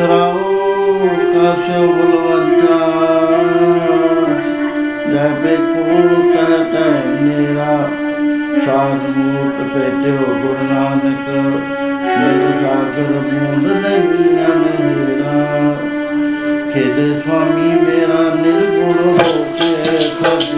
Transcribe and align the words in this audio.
ਕਰਾਓ 0.00 1.08
ਕਾਸਿਓ 1.34 1.86
ਬਲਵੰਤਾ 1.86 2.76
ਜੈ 5.12 5.28
ਬੇਕੂਲ 5.28 6.32
ਤਹ 6.32 6.52
ਤਹ 6.72 7.08
ਨੀਰਾ 7.22 7.88
ਸਾਧ 8.66 9.10
ਮੂਰਤ 9.16 9.62
ਭੇਟਿਓ 9.74 10.34
ਗੁਰੂ 10.34 10.66
ਨਾਨਕ। 10.70 11.28
ਮੇਰੇ 12.04 12.52
ਸਾਧਰ 12.62 13.10
ਮੂੰਦ 13.10 13.66
ਨਹੀਂ 13.66 14.30
ਨਾ 14.34 14.54
ਮੇਰਾ। 14.54 15.76
ਖੇਦੇ 16.72 17.20
ਸੁਆਮੀ, 17.20 17.70
ਮੇਰਾ 17.80 18.22
ਨਿਰਗੁਣ 18.34 19.08
ਹੋ 19.08 19.44
ਕੇ 19.58 19.96
ਸਭ 19.96 20.49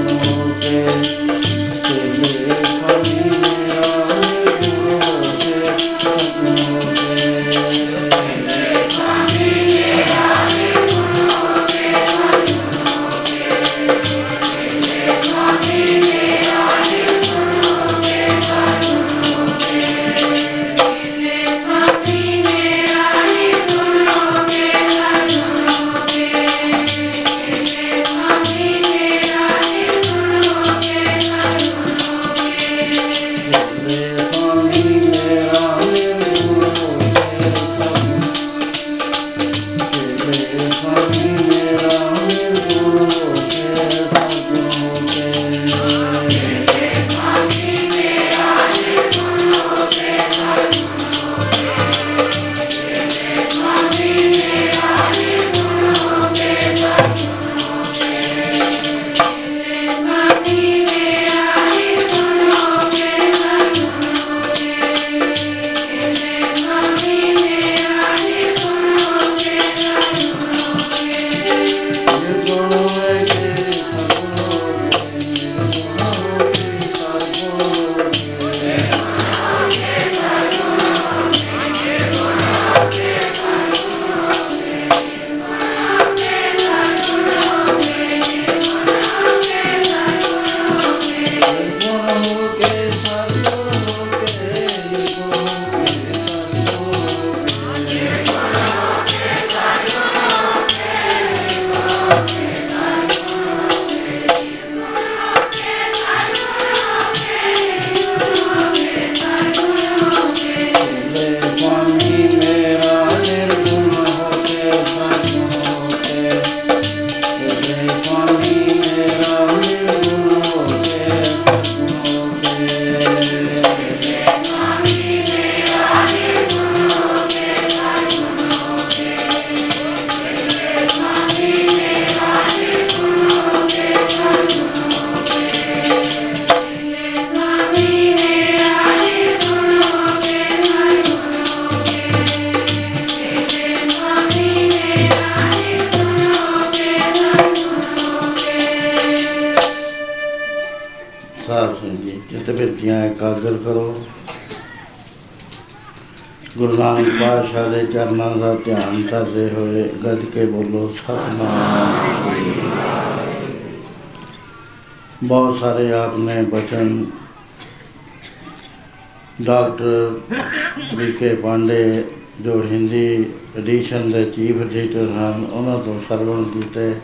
ਵੀਕੇ 171.22 171.34
ਪਾਂਡੇ, 171.34 172.04
ਜੋ 172.40 172.52
ਹਿੰਦੀ 172.62 173.24
ਐਡੀਸ਼ਨ 173.58 174.10
ਦੇ 174.10 174.24
ਚੀਫ 174.24 174.60
ਐਡੀਟਰ 174.60 175.08
ਹਨ, 175.08 175.44
ਉਹਨਾਂ 175.52 175.78
ਤੋਂ 175.78 176.00
ਸਰਵਣ 176.08 176.42
ਕੀਤੇ। 176.44 176.94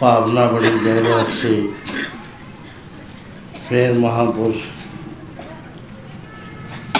ਭਾਵਨਾ 0.00 0.44
ਬੜੀ 0.46 0.68
ਜ਼ਬਰਦਸਤ 0.68 1.30
ਸੀ। 1.42 1.72
ਫਿਰ 3.68 3.94
ਮਹਾਪੁਰਸ਼ 3.94 4.62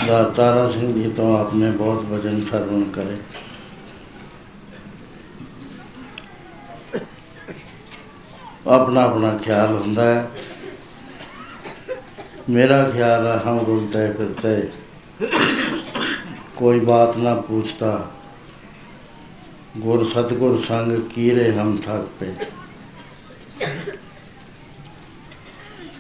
ਦਾ 0.07 0.23
ਤਾਰਾ 0.37 0.69
ਸਿੰਘ 0.71 0.93
ਜੀ 0.95 1.11
ਤੋਂ 1.11 1.39
ਆਪਨੇ 1.39 1.71
ਬਹੁਤ 1.71 2.05
ਵਜਨ 2.05 2.45
ਸਰਵਣ 2.51 2.83
ਕਰੇ। 2.93 3.17
ਆਪਣਾ 8.67 9.03
ਆਪਣਾ 9.03 9.37
ਖਿਆਲ 9.45 9.77
ਹੁੰਦਾ 9.77 10.05
ਹੈ। 10.05 10.29
मेरा 12.50 12.84
ख्याल 12.90 13.28
है 13.28 13.38
हम 13.40 13.60
रुलते 13.66 14.08
फिरते 14.14 14.56
कोई 16.58 16.80
बात 16.86 17.18
ना 17.18 17.36
पूछता 17.44 17.94
गुर 19.80 20.06
सतगुर 20.06 20.60
संग 20.62 21.00
कीरे 21.10 21.50
हम 21.52 21.78
थक 21.78 22.12
पे 22.20 22.34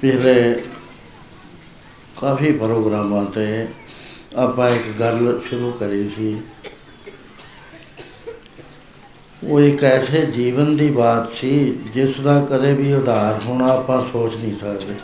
पिछले 0.02 0.36
ਕਾਫੀ 2.18 2.52
ਪ੍ਰੋਗਰਾਮਾਂ 2.52 3.24
ਤੇ 3.26 3.68
ਆਪਾਂ 4.38 4.70
ਇੱਕ 4.70 4.88
ਗੱਲ 5.00 5.40
ਸ਼ੁਰੂ 5.50 5.72
ਕਰੀ 5.72 6.08
ਸੀ 6.10 6.36
ਉਹ 9.42 9.60
ਇੱਕ 9.60 9.84
ਐਸੇ 9.84 10.22
ਜੀਵਨ 10.26 10.76
ਦੀ 10.78 10.90
ਬਾਤ 10.90 11.32
ਸੀ 11.32 11.80
ਜਿਸ 11.94 12.20
ਦਾ 12.20 12.40
ਕਦੇ 12.50 12.74
ਵੀ 12.74 12.94
ਉਧਾਰ 12.94 13.40
ਹੋਣਾ 13.46 13.68
ਆਪਾਂ 13.68 14.02
ਸੋਚ 14.12 14.36
ਨਹੀਂ 14.36 14.54
ਸਕਦੇ 14.56 14.96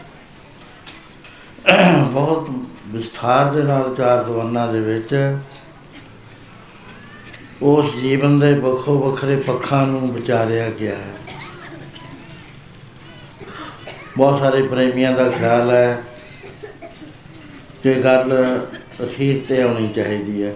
ਵਿਸਥਾਰ 3.22 3.50
ਦੇ 3.52 3.62
ਨਾਲ 3.62 3.94
ਚਾਰ 3.94 4.22
ਦਵਾਨਾਂ 4.24 4.66
ਦੇ 4.72 4.80
ਵਿੱਚ 4.80 5.12
ਉਸ 7.62 7.94
ਜੀਵਨ 7.94 8.38
ਦੇ 8.38 8.52
ਵੱਖੋ 8.54 8.96
ਵੱਖਰੇ 8.98 9.36
ਪੱਖਾਂ 9.36 9.86
ਨੂੰ 9.86 10.12
ਵਿਚਾਰਿਆ 10.12 10.68
ਗਿਆ 10.70 10.94
ਹੈ। 10.94 11.14
ਬਹੁਤ 14.16 14.38
ਸਾਰੇ 14.38 14.62
ਪ੍ਰੇਮੀਆਂ 14.62 15.12
ਦਾ 15.12 15.28
ਖਿਆਲ 15.30 15.70
ਹੈ 15.70 16.02
ਕਿ 17.82 17.94
ਗੱਲ 18.02 18.34
ਅਖੀਰ 19.04 19.40
ਤੇ 19.48 19.62
ਆਉਣੀ 19.62 19.88
ਚਾਹੀਦੀ 19.88 20.42
ਹੈ। 20.42 20.54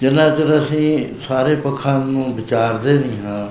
ਜਿੰਨਾ 0.00 0.28
ਚਿਰ 0.30 0.58
ਅਸੀਂ 0.58 1.14
ਸਾਰੇ 1.20 1.54
ਪੱਖਾਂ 1.56 1.98
ਨੂੰ 2.00 2.34
ਵਿਚਾਰਦੇ 2.36 2.98
ਨਹੀਂ 2.98 3.18
ਹਾਂ, 3.18 3.48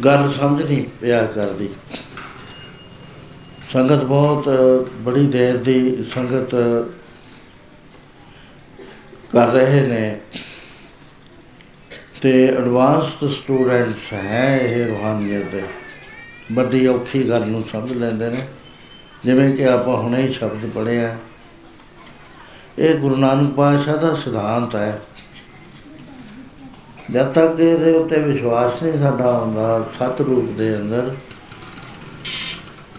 ਗੱਲ 0.00 0.30
ਸਮਝ 0.32 0.62
ਨਹੀਂ 0.62 0.84
ਪਿਆ 1.00 1.22
ਕਰਦੀ। 1.26 1.68
ਸੰਗਤ 3.72 4.04
ਬਹੁਤ 4.04 4.48
ਬੜੀ 5.00 5.26
ਦੇਰ 5.26 5.56
ਦੀ 5.56 6.04
ਸੰਗਤ 6.04 6.54
ਕਰ 9.32 9.46
ਰਹੇ 9.46 9.80
ਨੇ। 9.86 10.20
ਤੇ 12.20 12.32
ਐਡਵਾਂਸਡ 12.48 13.28
ਸਟੂਡੈਂਟਸ 13.28 14.12
ਹੈ 14.12 14.58
ਇਹ 14.58 14.86
ਰੂਹਾਨੀਅਤ 14.86 15.44
ਦੇ। 15.44 15.62
ਵੱਡੀ 16.52 16.86
ਔਖੀ 16.86 17.28
ਗੱਲ 17.28 17.46
ਨੂੰ 17.46 17.64
ਸਮਝ 17.72 17.92
ਲੈਂਦੇ 17.92 18.28
ਨੇ। 18.28 18.46
ਜਿਵੇਂ 19.24 19.52
ਕਿ 19.56 19.68
ਆਪਾਂ 19.68 19.96
ਹੁਣੇ 19.96 20.22
ਹੀ 20.22 20.32
ਸ਼ਬਦ 20.32 20.66
ਪੜਿਆ 20.74 21.16
ਇਹ 22.78 22.94
ਗੁਰੂ 22.94 23.16
ਨਾਨਕ 23.16 23.52
ਪਾਤਸ਼ਾਹ 23.52 23.96
ਦਾ 23.96 24.14
ਸਿਧਾਂਤ 24.14 24.76
ਹੈ। 24.76 25.00
ਜਦ 27.10 27.32
ਤੱਕ 27.32 27.60
ਇਹਦੇ 27.60 27.92
ਉੱਤੇ 27.92 28.20
ਵਿਸ਼ਵਾਸ 28.20 28.82
ਨਹੀਂ 28.82 29.00
ਸਾਡਾ 29.02 29.38
ਹੁੰਦਾ 29.38 29.82
ਸਤ 29.94 30.20
ਰੂਪ 30.20 30.50
ਦੇ 30.58 30.76
ਅੰਦਰ 30.76 31.14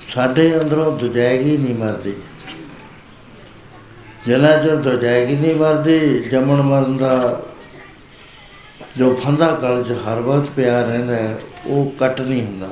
ਸਾਡੇ 0.09 0.61
ਅੰਦਰੋਂ 0.61 0.97
ਦੁਜੈਗੀ 0.97 1.57
ਨਹੀਂ 1.57 1.75
ਮਰਦੀ। 1.75 2.13
ਜਿੰਨਾ 4.27 4.63
ਚਿਰ 4.63 4.75
ਦੁਜੈਗੀ 4.75 5.35
ਨਹੀਂ 5.35 5.55
ਮਰਦੀ, 5.55 6.19
ਜੰਮਣ 6.19 6.61
ਮਰਨ 6.61 6.97
ਦਾ 6.97 7.43
ਜੋ 8.97 9.15
ਫੰਦਾ 9.15 9.59
ਗਲ 9.61 9.83
'ਚ 9.83 9.91
ਹਰ 9.91 10.19
ਵਕਤ 10.19 10.49
ਪਿਆ 10.49 10.85
ਰਹਿੰਦਾ 10.85 11.15
ਉਹ 11.65 11.91
ਕੱਟ 11.99 12.21
ਨਹੀਂ 12.21 12.45
ਹੁੰਦਾ। 12.45 12.69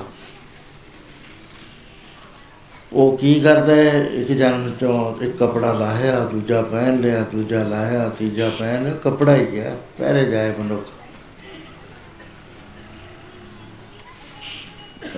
ਉਹ 2.94 3.18
ਕੀ 3.18 3.40
ਕਰਦਾ 3.40 3.76
ਹੈ? 3.76 4.08
ਇੱਕ 4.14 4.32
ਜਨਮ 4.32 4.72
ਚੋਂ 4.80 5.24
ਇੱਕ 5.24 5.38
ਕਪੜਾ 5.38 5.74
ਲਾਹਿਆ, 5.74 6.20
ਦੂਜਾ 6.20 6.62
ਪਹਿਨ 6.62 7.00
ਲਿਆ, 7.00 7.26
ਦੂਜਾ 7.32 7.64
ਲਾਹਿਆ, 7.64 8.10
ਤੀਜਾ 8.10 8.50
ਪਹਿਨ 8.50 8.98
ਕਪੜਾ 9.04 9.36
ਹੀ 9.36 9.52
ਗਿਆ 9.52 9.78
ਪਹਿਰੇ 9.98 10.26
ਜਾਏ 10.26 10.54
ਮਨੁੱਖ। 10.60 10.88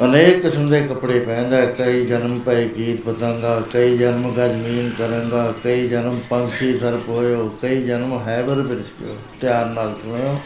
ਅਨੇਕ 0.05 0.41
ਕਿਸਮ 0.41 0.69
ਦੇ 0.69 0.81
ਕੱਪੜੇ 0.81 1.19
ਪਹਿਨਦਾ 1.19 1.65
ਕਈ 1.65 2.05
ਜਨਮ 2.05 2.39
ਪਏ 2.39 2.67
ਕੀਟ 2.67 3.01
ਪਤੰਗਾ 3.01 3.59
ਕਈ 3.73 3.97
ਜਨਮ 3.97 4.33
ਕਾ 4.33 4.47
ਜ਼ਮੀਨ 4.47 4.89
ਕਰਾਂਗਾ 4.97 5.53
ਕਈ 5.63 5.87
ਜਨਮ 5.87 6.19
ਪੰਛੀ 6.29 6.77
ਸਰਪ 6.79 7.09
ਹੋਇਓ 7.09 7.47
ਕਈ 7.61 7.81
ਜਨਮ 7.83 8.17
ਹੈਬਰ 8.27 8.61
ਬਿਰਸਿਓ 8.61 9.15
ਧਿਆਨ 9.41 9.67
ਨਾਲ 9.67 9.95
ਸੁਣਿਓ। 10.03 10.39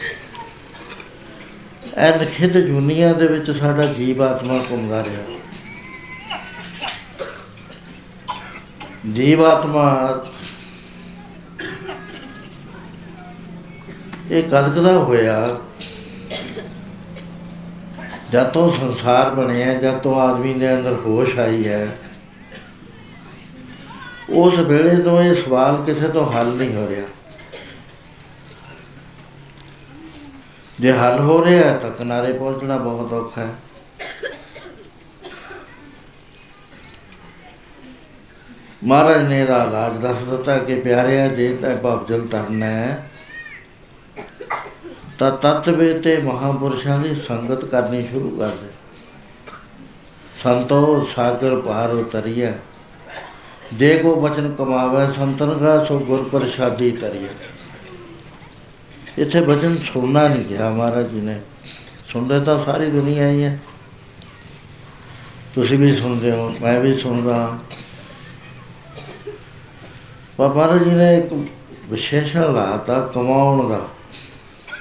ਐ 1.94 2.10
ਨਖਿਤ 2.18 2.56
ਦੁਨੀਆ 2.56 3.12
ਦੇ 3.12 3.26
ਵਿੱਚ 3.26 3.50
ਸਾਡਾ 3.50 3.84
ਜੀਵ 3.86 4.22
ਆਤਮਾ 4.22 4.58
ਘੁੰਮਦਾ 4.70 5.04
ਰਿਹਾ। 5.04 5.24
ਜੀਵ 9.12 9.44
ਆਤਮਾ 9.44 9.84
ਇਹ 14.30 14.42
ਕਦਕਦਾ 14.42 14.92
ਹੋਇਆ 14.92 15.58
ਜਦ 18.32 18.48
ਤੋਂ 18.48 18.70
ਸੰਸਾਰ 18.70 19.30
ਬਣਿਆ 19.30 19.74
ਜਦ 19.74 19.98
ਤੋਂ 19.98 20.20
ਆਦਮੀ 20.20 20.52
ਦੇ 20.54 20.72
ਅੰਦਰ 20.74 20.92
ਹੋਸ਼ 21.06 21.38
ਆਈ 21.38 21.66
ਹੈ, 21.68 21.88
ਉਸ 24.30 24.58
ਵੇਲੇ 24.58 24.96
ਤੋਂ 24.96 25.22
ਇਹ 25.22 25.34
ਸਵਾਲ 25.34 25.82
ਕਿਸੇ 25.86 26.08
ਤੋਂ 26.08 26.24
ਹੱਲ 26.32 26.46
ਨਹੀਂ 26.48 26.74
ਹੋ 26.76 26.88
ਰਿਹਾ। 26.88 27.06
ਜੇ 30.80 30.92
ਹੱਲ 30.92 31.18
ਹੋ 31.20 31.44
ਰਿਹਾ 31.44 31.76
ਤਾਂ 31.78 31.90
ਕਿਨਾਰੇ 31.90 32.32
ਪਹੁੰਚਣਾ 32.32 32.76
ਬਹੁਤ 32.78 33.12
ਔਖਾ 33.12 33.42
ਹੈ। 33.42 33.52
ਮਹਾਰਾਜ 38.84 39.22
ਨੇ 39.22 39.44
ਦਾ 39.46 39.64
ਰਾਜ 39.72 39.96
ਦੱਸ 39.98 40.22
ਦਿੱਤਾ 40.22 40.58
ਕਿ 40.58 40.74
ਪਿਆਰਿਆ, 40.80 41.28
ਜੇ 41.28 41.56
ਤੈ 41.56 41.74
ਭਵਜਲ 41.74 42.26
ਤਰਨਾ 42.26 42.66
ਹੈ 42.66 43.10
ਤਾਂ 45.18 45.30
ਤਤ 45.32 45.68
ਵੇ 45.68 45.92
ਤੇ 45.98 46.16
ਮਹਾਪੁਰਸ਼ਾਂ 46.18 46.98
ਦੀ 46.98 47.14
ਸੰਗਤ 47.14 47.64
ਕਰਨੀ 47.64 48.02
ਸ਼ੁਰੂ 48.02 48.30
ਕਰ 48.38 48.48
ਦੇ। 48.48 48.68
ਸੰਤੋ 50.42 51.08
ਸਾਗਰ 51.14 51.60
ਪਾਰ 51.60 51.90
ਉਤਰੀਐ। 51.90 52.52
ਜੇ 53.74 53.96
ਕੋ 53.98 54.14
ਬਚਨ 54.20 54.54
ਕਮਾਵੇ, 54.54 55.12
ਸੰਤਨ 55.12 55.58
ਕਾ 55.58 55.84
ਸੋ 55.84 55.98
ਗੁਰ 55.98 56.28
ਪ੍ਰਸਾਦੀ 56.28 56.90
ਤਰੀਐ 56.90 57.28
ਇੱਥੇ 59.18 59.40
ਬਚਨ 59.40 59.76
ਸੁਣਨਾ 59.84 60.26
ਨਹੀਂ 60.28 60.44
ਗਿਆ 60.44 60.68
ਮਹਾਰਾਜ 60.70 61.08
ਜੀ 61.08 61.20
ਨੇ। 61.20 61.40
ਸੁਣਦੇ 62.08 62.40
ਤਾਂ 62.40 62.62
ਸਾਰੀ 62.64 62.86
ਦੁਨੀਆ 62.86 63.28
ਹੀ 63.28 63.42
ਹੈ 63.42 63.58
ਤੁਸੀਂ 65.54 65.78
ਵੀ 65.78 65.94
ਸੁਣਦੇ 65.96 66.30
ਹੋ, 66.30 66.54
ਮੈਂ 66.62 66.78
ਵੀ 66.80 66.94
ਸੁਣਦਾ 66.94 67.58
ਬਾਬਾ 70.38 70.76
ਜੀ 70.76 70.90
ਨੇ 70.90 71.16
ਇੱਕ 71.18 71.32
ਵਿਸ਼ੇਸ਼ਣ 71.88 72.52
ਲਾਤਾ 72.54 73.00
ਕਮਾਉਣ 73.14 73.68
ਦਾ। 73.68 73.80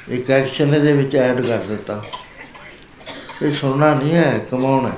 ਇੱਕ 0.09 0.31
ਐਕਸ਼ਨ 0.31 0.73
ਇਹਦੇ 0.73 0.93
ਵਿੱਚ 0.93 1.15
ਐਡ 1.15 1.41
ਕਰ 1.41 1.57
ਦਿੱਤਾ। 1.57 2.03
ਇਹ 3.41 3.51
ਸੁਣਨਾ 3.51 3.93
ਨਹੀਂ 3.95 4.13
ਹੈ, 4.15 4.45
ਕਮਾਉਣਾ 4.51 4.91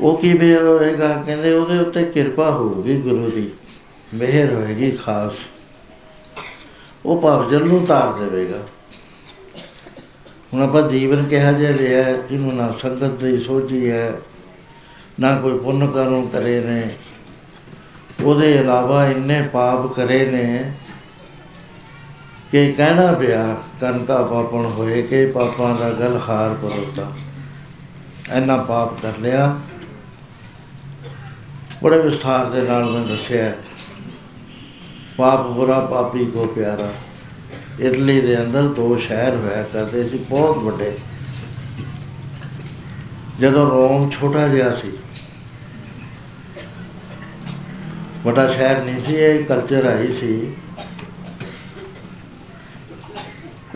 ਉਹ 0.00 0.18
ਕੀ 0.18 0.32
ਵੀ 0.32 0.54
ਹੋਏਗਾ 0.56 1.12
ਕਹਿੰਦੇ, 1.26 1.52
ਉਹਦੇ 1.52 1.78
ਉੱਤੇ 1.78 2.04
ਕਿਰਪਾ 2.04 2.50
ਹੋਊਗੀ 2.50 3.00
ਗੁਰੂ 3.00 3.30
ਦੀ, 3.30 3.50
ਮਿਹਰ 4.14 4.52
ਹੋਏਗੀ 4.54 4.90
ਖਾਸ। 4.90 5.32
ਉਹ 7.06 7.20
ਭਾਵ 7.20 7.54
ਨੂੰ 7.54 7.84
ਤਾਰ 7.86 8.12
ਦੇਵੇਗਾ। 8.12 8.58
ਹੁਣ 10.52 10.62
ਆਪਾਂ 10.62 10.82
ਜੀਵਨ 10.88 11.24
ਕਿਹਾ 11.24 11.52
ਜਿਹਾ 11.52 11.70
ਲਿਆ, 11.70 12.12
ਜਿਹਨੂੰ 12.12 12.54
ਨਾ 12.54 12.70
ਸੰਗਤ 12.72 13.24
ਦੀ 13.24 13.38
ਸੋਝੀ 13.40 13.90
ਹੈ, 13.90 14.12
ਨਾ 15.20 15.34
ਕੋਈ 15.40 15.58
ਪੁੰਨ 15.58 15.86
ਕਰਮ 15.86 16.26
ਕਰੇ 16.26 16.60
ਨੇ, 16.60 16.82
ਉਹਦੇ 18.22 18.52
ਇਲਾਵਾ 18.52 19.06
ਇੰਨੇ 19.06 19.42
ਪਾਪ 19.52 19.86
ਕਰੇ 19.94 20.24
ਨੇ 20.30 20.72
ਕਿ 22.52 22.72
ਕਹਿਣਾ 22.72 23.12
ਪਿਆ 23.12 23.56
ਕਨਕਾ 23.80 24.22
ਪਾਪਣ 24.22 24.66
ਹੋਏ 24.66 25.02
ਕਿ 25.02 25.26
ਪਾਪਾਂ 25.26 25.74
ਦਾ 25.74 25.90
ਗਲ 25.90 26.20
ਹਾਰ 26.28 26.54
ਪਰੋਤਾ। 26.54 27.12
ਐਨਾ 28.30 28.56
ਪਾਪ 28.56 29.00
ਕਰ 29.02 29.18
ਲਿਆ। 29.18 29.56
ਬੜੇ 31.82 31.98
ਵਿਸਥਾਰ 31.98 32.50
ਦੇ 32.50 32.62
ਨਾਲ 32.62 32.90
ਮੈਂ 32.90 33.04
ਦੱਸਿਆ, 33.06 33.52
ਪਾਪ 35.16 35.46
ਬੁਰਾ, 35.46 35.80
ਪਾਪੀ 35.80 36.24
ਕੋ 36.24 36.46
ਪਿਆਰਾ। 36.46 36.92
ਇਟਲੀ 37.80 38.20
ਦੇ 38.20 38.38
ਅੰਦਰ 38.40 38.68
ਦੋ 38.68 38.96
ਸ਼ਹਿਰ 38.96 39.34
ਹੋਇਆ 39.34 39.62
ਕਰਦੇ 39.62 40.08
ਸੀ, 40.08 40.18
ਬਹੁਤ 40.18 40.58
ਵੱਡੇ। 40.58 40.96
ਜਦੋਂ 43.40 43.70
ਰੋਮ 43.70 44.10
ਛੋਟਾ 44.10 44.46
ਜਿਹਾ 44.48 44.74
ਸੀ, 44.74 44.92
ਵੱਡਾ 48.24 48.48
ਸ਼ਹਿਰ 48.48 48.82
ਨਹੀਂ 48.82 49.02
ਸੀ, 49.04 49.14
ਇਹ 49.14 49.44
ਕਲਚਰ 49.44 49.86
ਆਈ 49.86 50.12
ਸੀ। 50.12 50.52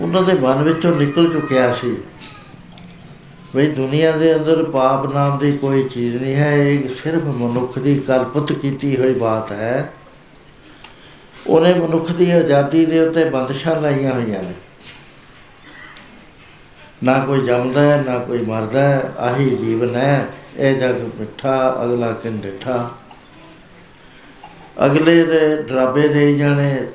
ਉਹਨਾਂ 0.02 0.22
ਦੇ 0.22 0.32
ਮਨ 0.32 0.62
ਵਿੱਚੋਂ 0.62 0.96
ਨਿਕਲ 0.96 1.32
ਚੁੱਕਿਆ 1.32 1.72
ਸੀ 1.72 1.96
ਵੀ 3.56 3.66
ਦੁਨੀਆ 3.66 4.12
ਦੇ 4.12 4.36
ਅੰਦਰ 4.36 4.64
ਪਾਪ 4.64 5.14
ਨਾਮ 5.14 5.38
ਦੀ 5.38 5.56
ਕੋਈ 5.58 5.82
ਚੀਜ਼ 5.82 6.16
ਨਹੀਂ 6.16 6.34
ਹੈ, 6.34 6.56
ਇਹ 6.56 6.88
ਸਿਰਫ 6.88 7.22
ਮਨੁੱਖ 7.22 7.78
ਦੀ 7.78 7.98
ਕਲਪਿਤ 7.98 8.52
ਕੀਤੀ 8.58 8.96
ਹੋਈ 8.96 9.14
ਬਾਤ 9.14 9.52
ਹੈ। 9.52 9.92
ਉਹਨੇ 11.46 11.74
ਮਨੁੱਖ 11.74 12.12
ਦੀ 12.12 12.30
ਆਜ਼ਾਦੀ 12.30 12.86
ਦੇ 12.86 13.00
ਉੱਤੇ 13.00 13.24
ਬੰਦਸ਼ਾਂ 13.24 13.80
ਲਾਈਆਂ 13.80 14.12
ਹੋਈਆਂ 14.12 14.42
ਨੇ। 14.42 14.52
ਨਾ 17.04 17.18
ਕੋਈ 17.18 17.40
ਜੰਮਦਾ 17.40 17.80
ਹੈ, 17.80 18.04
ਨਾ 18.06 18.18
ਕੋਈ 18.18 18.38
ਮਰਦਾ 18.38 18.82
ਹੈ, 18.82 19.12
ਆਹੀ 19.18 19.50
ਜੀਵਨ 19.50 19.94
ਹੈ। 19.94 20.26
ਇਹ 20.56 20.76
ਜਗ 20.76 20.96
ਮਿੱਠਾ, 21.20 21.80
ਅਗਲਾ 21.84 22.12
ਕਿਨ 22.12 22.38
ਡਿਠਾ। 22.38 22.90
ਅਗਲੇ 24.86 25.24
ਦੇ 25.24 25.62
ਡਰਾਬੇ 25.62 26.08
ਦੇ 26.08 26.34
ਜਾਣੇ 26.34 26.86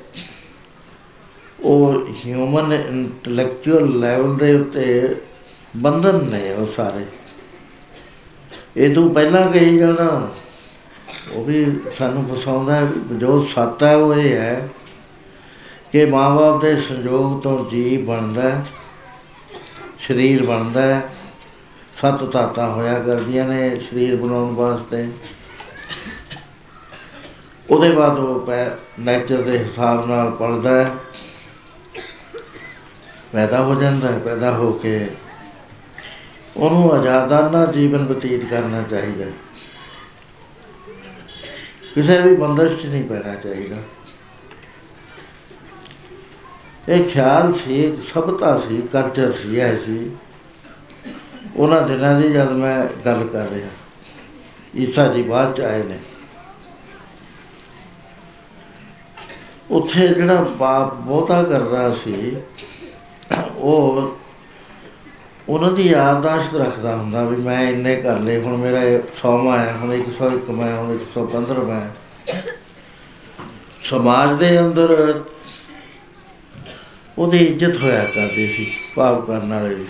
ਉਹ 1.60 2.04
ਹਿਊਮਨ 2.26 2.72
ਇੰਟੈਲੈਕਚੁਅਲ 2.72 3.98
ਲੈਵਲ 3.98 4.36
ਦੇ 4.36 4.54
ਉੱਤੇ 4.54 5.16
ਬੰਧਨ 5.76 6.24
ਨੇ 6.24 6.50
ਉਹ 6.52 6.66
ਸਾਰੇ। 6.66 7.04
ਇਹ 8.76 8.94
ਤੋਂ 8.94 9.08
ਪਹਿਲਾਂ 9.14 9.50
ਕਹੀ 9.50 9.78
ਜਾਣਾ 9.78 10.28
ਉਹ 11.32 11.44
ਵੀ 11.44 11.64
ਸਾਨੂੰ 11.98 12.24
ਫਸਾਉਂਦਾ 12.28 12.74
ਹੈ, 12.74 12.84
ਵੀ 12.84 13.18
ਜੋ 13.18 13.40
ਸੱਤ 13.44 13.82
ਹੈ 13.82 13.94
ਉਹ 13.96 14.14
ਇਹ 14.14 14.36
ਹੈ 14.36 14.68
ਕਿ 15.92 16.04
ਮਾਂ-ਬਾਪ 16.06 16.60
ਦੇ 16.60 16.74
ਸੰਜੋਗ 16.80 17.40
ਤੋਂ 17.42 17.64
ਜੀ 17.70 17.96
ਬਣਦਾ 17.96 18.42
ਹੈ, 18.42 18.64
ਸਰੀਰ 20.00 20.46
ਬਣਦਾ 20.46 20.82
ਹੈ, 20.82 21.02
ਸੱਤ 22.00 22.24
ਤਾਤਾ 22.24 22.68
ਹੋਇਆ 22.68 22.98
ਕਰਦੀਆਂ 22.98 23.46
ਨੇ 23.48 23.80
ਸਰੀਰ 23.80 24.16
ਬਣਾਉਣ 24.16 24.54
ਵਾਸਤੇ। 24.54 25.06
ਉਹਦੇ 27.70 27.90
ਬਾਅਦ 27.90 28.18
ਉਹ 28.18 28.40
ਪੈ 28.40 28.64
ਨੇਚਰ 29.00 29.42
ਦੇ 29.42 29.58
ਹਿਸਾਬ 29.58 30.06
ਨਾਲ 30.06 30.30
ਪਲਦਾ 30.30 30.70
ਹੈ। 30.70 30.90
ਪੈਦਾ 33.32 33.62
ਹੋ 33.62 33.74
ਜਾਂਦਾ 33.74 34.08
ਹੈ, 34.08 34.18
ਪੈਦਾ 34.18 34.50
ਹੋ 34.52 34.72
ਕੇ 34.72 35.08
ਉਹਨੂੰ 36.56 36.92
ਆਜ਼ਾਦਾਨਾ 36.92 37.64
ਜੀਵਨ 37.66 38.04
ਬਤੀਤ 38.06 38.44
ਕਰਨਾ 38.44 38.82
ਚਾਹੀਦਾ 38.82 39.24
ਕਿਸੇ 41.94 42.20
ਵੀ 42.20 42.34
ਬੰਦਸ਼ 42.36 42.74
'ਚ 42.76 42.86
ਨਹੀਂ 42.86 43.04
ਪੈਣਾ 43.04 43.34
ਚਾਹੀਦਾ। 43.34 43.76
ਇਹ 46.88 47.04
ਖਿਆਲ 47.04 47.52
ਸੀ 47.54 47.82
ਇੱਕ 47.84 48.02
ਸਭਤਾ 48.04 48.56
ਸੀ 48.58 48.80
ਕਲਚਰ 48.92 49.32
ਸੀ 49.32 49.58
ਐ 49.60 49.74
ਸੀ। 49.76 50.10
ਉਹਨਾਂ 51.56 51.80
ਦਿਨਾਂ 51.82 52.14
ਦੀ 52.20 52.28
ਜਦ 52.30 52.52
ਮੈਂ 52.52 52.78
ਗੱਲ 53.04 53.26
ਕਰ 53.26 53.48
ਰਿਹਾ, 53.48 53.68
ਈਸਾ 54.76 55.06
ਜੀ 55.08 55.22
ਬਾਅਦ 55.22 55.54
ਚ 55.54 55.60
ਆਏ 55.60 55.82
ਨੇ। 55.82 55.98
ਉੱਥੇ 59.70 60.06
ਜਿਹੜਾ 60.08 60.42
ਬਾਪ 60.58 60.94
ਬਹੁਤਾ 60.94 61.42
ਕਰਦਾ 61.42 61.92
ਸੀ 61.94 62.36
ਉਹ 63.56 64.16
ਉਹਨਾਂ 65.48 65.70
ਦੀ 65.72 65.82
ਯਾਦਾਸ਼ਤ 65.82 66.54
ਰੱਖਦਾ 66.54 66.96
ਹੁੰਦਾ 66.96 67.22
ਵੀ 67.24 67.36
ਮੈਂ 67.36 67.70
ਇੰਨੇ 67.70 67.96
ਕਰ 67.96 68.20
ਲਏ 68.20 68.42
ਹੁਣ 68.42 68.56
ਮੇਰਾ 68.56 68.82
100ਵਾਂ 68.82 69.58
ਹੈ, 69.58 69.72
ਹੁਣ 69.72 69.92
101 69.94 70.50
ਮੈਂ 70.50 70.76
ਹੁਣ 70.76 70.92
115 70.92 71.64
ਮੈਂ 71.64 71.80
ਸਮਾਜ 73.84 74.38
ਦੇ 74.38 74.58
ਅੰਦਰ 74.60 75.22
ਉਹਦੀ 77.18 77.38
ਇੱਜ਼ਤ 77.38 77.76
ਹੋਇਆ 77.76 78.04
ਕਰਦੀ 78.04 78.46
ਸੀ, 78.52 78.66
ਭਾਵ 78.96 79.20
ਕਰਨ 79.20 79.54
ਵਾਲੇ 79.54 79.74
ਦੀ। 79.74 79.86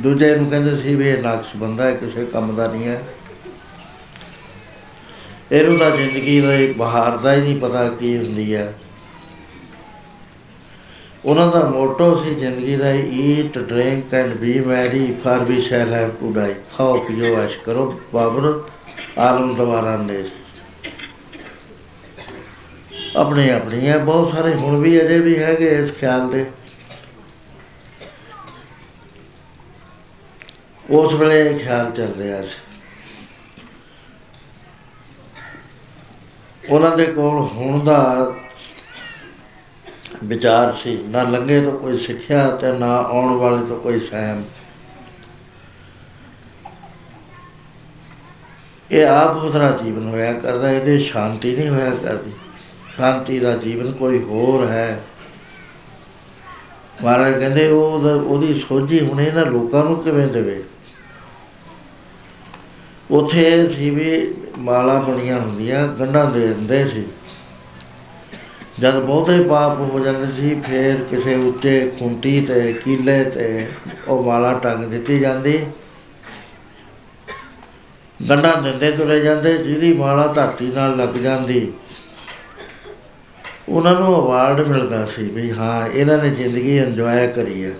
ਦੂਜੇ 0.00 0.36
ਨੂੰ 0.36 0.50
ਕਹਿੰਦੇ 0.50 0.76
ਸੀ 0.76 0.94
ਵੀ 0.94 1.08
ਇਹ 1.08 1.18
ਨਕਸ਼ 1.18 1.56
ਬੰਦਾ 1.56 1.84
ਹੈ, 1.84 1.92
ਕਿਸੇ 1.92 2.24
ਕੰਮ 2.24 2.56
ਦਾ 2.56 2.66
ਨਹੀਂ 2.66 2.88
ਹੈ। 2.88 3.02
ਇਹਨੂੰ 5.52 5.78
ਤਾਂ 5.78 5.90
ਜ਼ਿੰਦਗੀ 5.90 6.40
ਦੇ 6.40 6.72
ਬਹਾਰ 6.72 7.16
ਦਾ 7.16 7.34
ਹੀ 7.34 7.40
ਨਹੀਂ 7.40 7.60
ਪਤਾ 7.60 7.88
ਕੀ 7.88 8.16
ਹੁੰਦੀ 8.16 8.54
ਹੈ। 8.54 8.74
ਉਹਨਾਂ 11.26 11.46
ਦਾ 11.52 11.60
ਮੋਟੋ 11.70 12.14
ਸੀ 12.14 12.34
ਜ਼ਿੰਦਗੀ 12.34 12.76
ਦਾ 12.76 12.92
eat 12.92 13.58
drink 13.58 14.14
and 14.14 14.34
be 14.34 14.58
merry 14.60 15.14
for 15.24 15.44
we 15.44 15.60
shall 15.60 15.92
have 15.94 16.10
to 16.10 16.32
die 16.32 16.54
ਖਾਓ 16.76 16.96
ਪੀਓ 16.98 17.36
ਐਸ਼ 17.36 17.56
ਕਰੋ 17.58 17.86
ਬਾਬਰ 18.14 18.64
ਆਲਮ 19.18 19.54
ਦਵਾਰਾ 19.54 19.96
ਨੇ 19.96 20.24
ਆਪਣੇ 23.16 23.50
ਆਪਣੀ 23.50 23.86
ਹੈ 23.88 23.98
ਬਹੁਤ 23.98 24.30
ਸਾਰੇ 24.30 24.54
ਹੁਣ 24.54 24.76
ਵੀ 24.76 25.00
ਅਜੇ 25.00 25.18
ਵੀ 25.18 25.38
ਹੈਗੇ 25.38 25.68
ਇਸ 25.78 25.92
ਖਿਆਲ 25.92 26.28
ਦੇ। 26.30 26.44
ਉਸ 30.84 31.14
ਵੇਲੇ 31.14 31.40
ਇਹ 31.46 31.58
ਖਿਆਲ 31.58 31.90
ਚੱਲ 31.90 32.12
ਰਿਹਾ 32.18 32.40
ਸੀ। 32.42 32.58
ਉਹਨਾਂ 36.64 36.96
ਦੇ 36.96 37.06
ਕੋਲ 37.06 37.38
ਹੁਣ 37.48 37.84
ਦਾ 37.84 37.98
ਵਿਚਾਰ 40.24 40.72
ਸੀ, 40.72 41.04
ਨਾ 41.08 41.22
ਲੰਗੇ 41.22 41.60
ਤੋਂ 41.60 41.78
ਕੋਈ 41.78 41.98
ਸਿੱਖਿਆ 41.98 42.50
ਤੇ 42.50 42.72
ਨਾ 42.72 42.96
ਆਉਣ 42.96 43.32
ਵਾਲੇ 43.32 43.66
ਤੋਂ 43.66 43.80
ਕੋਈ 43.80 44.00
ਸਹਿਮ। 44.00 44.42
ਇਹ 48.90 49.06
ਆਪ 49.06 49.36
ਹੁਦਰਾ 49.36 49.70
ਜੀਵਨ 49.70 50.08
ਹੋਇਆ 50.08 50.32
ਕਰਦਾ, 50.32 50.70
ਇਹਦੇ 50.70 50.98
ਸ਼ਾਂਤੀ 50.98 51.56
ਨਹੀਂ 51.56 51.68
ਹੋਇਆ 51.68 51.90
ਕਰਦੀ। 51.90 52.30
ਸ਼ਾਂਤੀ 52.96 53.38
ਦਾ 53.38 53.56
ਜੀਵਨ 53.56 53.92
ਕੋਈ 53.92 54.22
ਹੋਰ 54.22 54.66
ਹੈ। 54.66 55.02
ਮਹਾਰਾਜ 57.04 57.38
ਕਹਿੰਦੇ, 57.38 57.68
ਉਹ 57.68 57.92
ਉਹਦੀ 58.00 58.54
ਸੋਝੀ 58.54 59.06
ਹੁਣ 59.06 59.20
ਇਹਨਾਂ 59.20 59.46
ਲੋਕਾਂ 59.46 59.84
ਨੂੰ 59.84 60.02
ਕਿਵੇਂ 60.02 60.26
ਦੇਵੇ? 60.26 60.62
ਉਥੇ 63.10 63.68
ਸੀ 63.68 63.90
ਵੀ 63.90 64.34
ਮਾਲਾ 64.58 64.94
ਬਣੀਆਂ 64.94 65.40
ਹੁੰਦੀਆਂ, 65.40 65.88
ਗੰਢਾਂ 65.88 66.30
ਦੇ 66.30 66.46
ਦਿੰਦੇ 66.46 66.88
ਸੀ। 66.88 67.04
ਜਦ 68.80 68.94
ਬਹੁਤੇ 68.94 69.42
ਪਾਪ 69.42 69.78
ਹੋ 69.80 70.00
ਜਾਂਦੇ 70.00 70.32
ਸੀ, 70.32 70.60
ਫਿਰ 70.60 70.96
ਕਿਸੇ 71.10 71.34
ਉੱਤੇ 71.34 71.90
ਖੁੰਟੀ 71.98 72.40
ਤੇ, 72.40 72.72
ਕੀਲੇ 72.72 73.24
ਤੇ 73.24 73.66
ਉਹ 74.08 74.22
ਮਾਲਾ 74.22 74.52
ਟੰਗ 74.52 74.84
ਦਿੱਤੀ 74.84 75.18
ਜਾਂਦੀ। 75.18 75.66
ਗੰਢਾਂ 78.30 78.62
ਦਿੰਦੇ 78.62 78.90
ਤੁਰੇ 78.90 79.20
ਜਾਂਦੇ, 79.20 79.58
ਜਿਹਦੀ 79.58 79.92
ਮਾਲਾ 79.92 80.26
ਧਰਤੀ 80.26 80.66
ਨਾਲ 80.66 80.96
ਲੱਗ 80.96 81.14
ਜਾਂਦੀ। 81.14 81.72
ਉਹਨਾਂ 83.68 83.94
ਨੂੰ 83.94 84.14
ਅਵਾਰਡ 84.16 84.60
ਮਿਲਦਾ 84.60 85.06
ਸੀ 85.06 85.22
ਵੀ 85.22 85.50
ਹਾਂ, 85.50 85.88
ਇਹਨਾਂ 85.88 86.18
ਨੇ 86.18 86.30
ਜ਼ਿੰਦਗੀ 86.30 86.76
ਇੰਜੋਏ 86.76 87.26
ਕਰੀ 87.26 87.64
ਹੈ। 87.64 87.72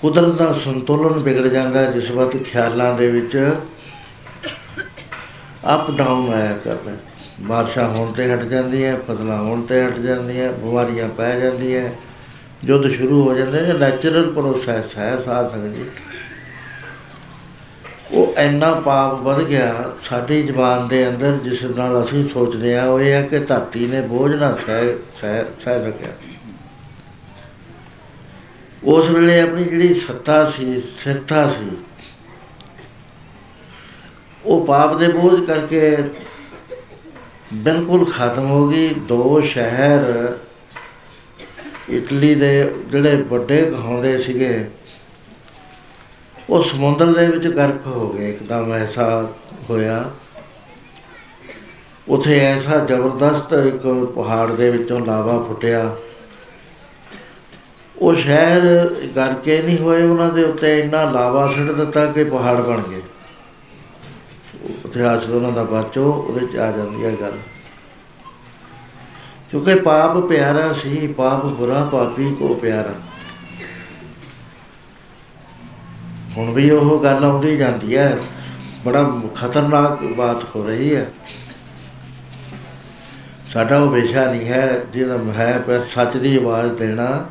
ਕੁਦਰਤ 0.00 0.34
ਦਾ 0.34 0.52
ਸੰਤੁਲਨ 0.52 1.18
ਵਿਗੜ 1.18 1.46
ਜਾਂਦਾ 1.46 1.84
ਜਿਸ 1.84 2.10
ਵਕਤ 2.10 2.42
ਖਿਆਲਾਂ 2.42 2.94
ਦੇ 2.94 3.10
ਵਿੱਚ 3.10 3.56
ਅਪ 5.74 5.90
ਡਾਊਨ 5.90 6.32
ਆਇਆ 6.34 6.56
ਕਰਦਾ। 6.64 6.96
ਬਾਰਿਸ਼ਾਂ 7.42 7.88
ਹੋਣ 7.88 8.12
ਤੇ 8.12 8.32
ਹਟ 8.32 8.42
ਜਾਂਦੀ 8.44 8.84
ਹੈ 8.84 8.96
ਫਸਲਾਂ 9.08 9.38
ਹੋਣ 9.38 9.62
ਤੇ 9.62 9.84
ਹਟ 9.84 9.98
ਜਾਂਦੀਆਂ, 9.98 10.52
ਬਿਮਾਰੀਆਂ 10.52 11.08
ਪੈ 11.08 11.38
ਜਾਂਦੀਆਂ। 11.40 11.88
ਜੁੱਧ 12.64 12.86
ਸ਼ੁਰੂ 12.90 13.22
ਹੋ 13.22 13.34
ਜਾਂਦੇ 13.34 13.58
ਇਹ 13.60 13.74
ਨੈਚੁਰਲ 13.74 14.32
ਪ੍ਰੋਸੈਸ 14.32 14.96
ਹੈ 14.98 15.16
ਸਾਧ 15.24 15.50
ਸੰਗਤ 15.52 15.76
ਜੀ 15.76 15.84
ਉਹ 18.12 18.34
ਇੰਨਾ 18.38 18.72
ਪਾਪ 18.80 19.20
ਵੱਧ 19.22 19.42
ਗਿਆ, 19.42 19.92
ਸਾਡੀ 20.02 20.42
ਜ਼ਬਾਨ 20.42 20.86
ਦੇ 20.88 21.08
ਅੰਦਰ 21.08 21.36
ਜਿਸ 21.44 21.62
ਨਾਲ 21.66 22.02
ਅਸੀਂ 22.02 22.28
ਸੋਚਦੇ 22.28 22.76
ਆ 22.76 22.84
ਉਹ 22.84 23.00
ਇਹ 23.00 23.12
ਹੈ 23.12 23.22
ਕਿ 23.22 23.38
ਧਰਤੀ 23.40 23.86
ਨੇ 23.86 24.00
ਬੋਝ 24.02 24.34
ਨਾ 24.34 24.50
ਸਹਿ 24.66 24.94
ਸਹਿ 25.20 25.44
ਸਕਿਆ। 25.84 26.12
ਉਸ 28.84 29.08
ਵੇਲੇ 29.10 29.40
ਆਪਣੀ 29.40 29.64
ਜਿਹੜੀ 29.64 29.94
ਸੱਤਾ 29.96 30.44
ਸੀ, 30.50 30.82
ਸਿਰਤਾ 30.98 31.46
ਸੀ 31.48 31.70
ਉਹ 34.46 34.64
ਪਾਪ 34.66 34.96
ਦੇ 34.96 35.08
ਬੋਝ 35.08 35.44
ਕਰਕੇ 35.44 35.96
ਬਿਲਕੁਲ 37.54 38.04
ਖਤਮ 38.04 38.50
ਹੋ 38.50 38.68
ਗਈ। 38.68 38.88
ਦੋ 39.08 39.40
ਸ਼ਹਿਰ 39.40 40.32
ਇਟਲੀ 41.90 42.34
ਦੇ 42.34 42.74
ਜਿਹੜੇ 42.86 43.16
ਵੱਡੇ 43.16 43.64
ਕਹਾਉਂਦੇ 43.70 44.18
ਸੀਗੇ, 44.18 44.68
ਉਹ 46.50 46.62
ਸਮੁੰਦਰ 46.62 47.12
ਦੇ 47.12 47.26
ਵਿੱਚ 47.26 47.48
ਗਰਕ 47.48 47.86
ਹੋ 47.86 48.08
ਗਏ। 48.08 48.28
ਇੱਕਦਮ 48.28 48.72
ਐਸਾ 48.72 49.28
ਹੋਇਆ। 49.70 50.10
ਉਥੇ 52.08 52.38
ਐਸਾ 52.40 52.78
ਜ਼ਬਰਦਸਤ 52.78 53.52
ਇੱਕ 53.66 54.12
ਪਹਾੜ 54.16 54.50
ਦੇ 54.50 54.70
ਵਿੱਚੋਂ 54.70 55.00
ਲਾਵਾ 55.06 55.38
ਫੁੱਟਿਆ। 55.42 55.96
ਉਹ 57.98 58.14
ਸ਼ਹਿਰ 58.14 58.60
ਗਰਕੇ 59.16 59.62
ਨਹੀਂ 59.62 59.78
ਹੋਏ 59.78 60.02
ਉਹਨਾਂ 60.02 60.28
ਦੇ 60.28 60.44
ਉੱਤੇ। 60.44 60.78
ਇੰਨਾ 60.80 61.10
ਲਾਵਾ 61.10 61.52
ਛੱਡ 61.56 61.70
ਦਿੱਤਾ 61.72 62.06
ਕਿ 62.06 62.24
ਪਹਾੜ 62.24 62.56
ਬਣ 62.56 62.80
ਗਏ। 62.90 63.02
ਇਤਿਹਾਸ 64.96 65.28
ਉਹਨਾਂ 65.28 65.52
ਦਾ 65.52 65.62
ਬਾਚੋ, 65.62 66.12
ਉਹਦੇ 66.12 66.46
ਚ 66.46 66.56
ਆ 66.56 66.72
ਜਾਂਦੀ 66.72 67.04
ਹੈ 67.04 67.12
ਗੱਲ। 67.20 67.38
ਕਿਉਂਕਿ 69.50 69.74
ਪਾਪ 69.74 70.16
ਪਿਆਰਾ 70.16 70.72
ਸੀ, 70.72 71.06
ਪਾਪ 71.06 71.46
ਬੁਰਾ 71.46 71.84
ਪਾਪੀ 71.84 72.36
ਕੋ 72.38 72.54
ਪਿਆਰਾ। 72.54 72.94
ਹੁਣ 76.36 76.52
ਵੀ 76.52 76.70
ਉਹ 76.70 77.02
ਗੱਲ 77.02 77.24
ਆਉਂਦੀ 77.24 77.56
ਜਾਂਦੀ 77.56 77.96
ਹੈ। 77.96 78.18
ਬੜਾ 78.84 79.20
ਖਤਰਨਾਕ 79.34 80.02
ਬਾਤ 80.02 80.56
ਹੋ 80.56 80.66
ਰਹੀ 80.66 80.94
ਹੈ। 80.94 81.10
ਸਾਡਾ 83.52 83.78
ਉਹ 83.78 83.90
ਵਿਸ਼ਾ 83.90 84.32
ਨਹੀਂ 84.32 84.48
ਹੈ, 84.48 84.80
ਜਿਹਦਾ 84.92 85.18
ਹੈ 85.32 85.58
ਪਰ 85.58 85.84
ਸੱਚ 85.84 86.16
ਦੀ 86.16 86.36
ਆਵਾਜ਼ 86.36 86.72
ਦੇਣਾ 86.72 87.26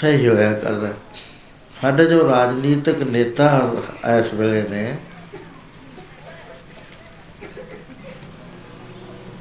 ਸਹੀ 0.00 0.28
ਹੋਇਆ 0.28 0.52
ਕਰਦਾ। 0.52 0.88
ਸਾਡੇ 1.82 2.04
ਜੋ 2.04 2.30
ਰਾਜਨੀਤਿਕ 2.30 3.02
ਨੇਤਾ 3.02 3.72
ਇਸ 4.18 4.34
ਵੇਲੇ 4.34 4.62
ਨੇ 4.62 4.96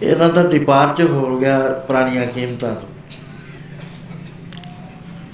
ਇਹਨਾਂ 0.04 0.30
ਦਾ 0.30 0.44
ਡਿਪਾਰਚਰ 0.44 1.06
ਹੋ 1.06 1.40
ਗਿਆ 1.40 1.60
ਪੁਰਾਣੀਆਂ 1.60 2.28
ਕੀਮਤਾਂ 2.28 2.76
ਤੋਂ। 2.76 2.90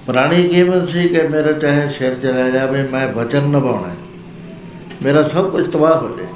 ਪੁਰਾਣੀ 0.06 0.48
ਕੀਮਤ 0.48 0.90
ਸੀ 0.90 1.10
ਕਿ 1.10 1.28
ਮੇਰਾ 1.28 1.52
ਚਾਹੇ 1.52 1.90
ਸਿਰ 1.90 2.16
ਚਲਾ 2.16 2.50
ਜਾਵੇ 2.50 2.84
ਮੈਂ 2.84 3.08
ਵਚਨ 3.08 3.44
ਨਿਭਾਉਣਾ 3.44 3.88
ਹੈ। 3.88 3.96
ਮੇਰਾ 5.04 5.24
ਸਭ 5.24 5.52
ਕੁਝ 5.52 5.72
ਤਬਾਹ 5.72 5.98
ਹੋ 5.98 6.18
ਜਾਏ। 6.18 6.28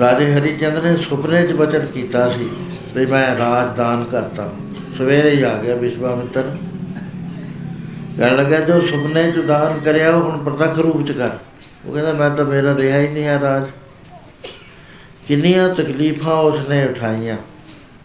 ਰਾਜੇ 0.00 0.34
ਹਰੀਚੰਦ 0.34 0.78
ਨੇ 0.78 0.96
ਸੁਪਨੇ 0.96 1.46
'ਚ 1.46 1.52
ਵਚਨ 1.52 1.86
ਕੀਤਾ 1.86 2.28
ਸੀ 2.28 2.50
ਵੀ 2.94 3.06
ਮੈਂ 3.06 3.38
ਰਾਜਦਾਨ 3.38 4.04
ਕਰਤਾ। 4.04 4.52
ਸਵੇਰੇ 4.98 5.30
ਹੀ 5.30 5.42
ਆ 5.42 5.56
ਗਿਆ 5.56 5.74
ਵਿਸ਼ਵਾਮਿੱਤਰ। 5.74 6.56
ਕਹਿਣ 8.16 8.36
ਲੱਗਾ 8.36 8.60
ਜੋ 8.60 8.80
ਸੁਪਨੇ 8.80 9.32
'ਚ 9.32 9.38
ਦਾਨ 9.38 9.80
ਕਰਿਆ, 9.80 10.10
ਉਹ 10.10 10.30
ਹੁਣ 10.30 10.44
ਪ੍ਰਤੱਖ 10.44 10.78
ਰੂਪ 10.78 11.06
'ਚ 11.06 11.12
ਕਰ। 11.12 11.30
ਉਹ 11.84 11.92
ਕਹਿੰਦਾ, 11.92 12.12
ਮੈਂ 12.12 12.30
ਤਾਂ 12.30 12.44
ਮੇਰਾ 12.44 12.76
ਰਿਹਾ 12.76 12.98
ਹੀ 12.98 13.08
ਨਹੀਂ 13.08 13.24
ਹੈ 13.24 13.40
ਰਾਜ। 13.40 13.62
ਕਿੰਨੀਆਂ 15.28 15.74
ਤਕਲੀਫਾਂ 15.74 16.34
ਉਸਨੇ 16.34 16.88
ਉਠਾਈਆਂ। 16.88 17.36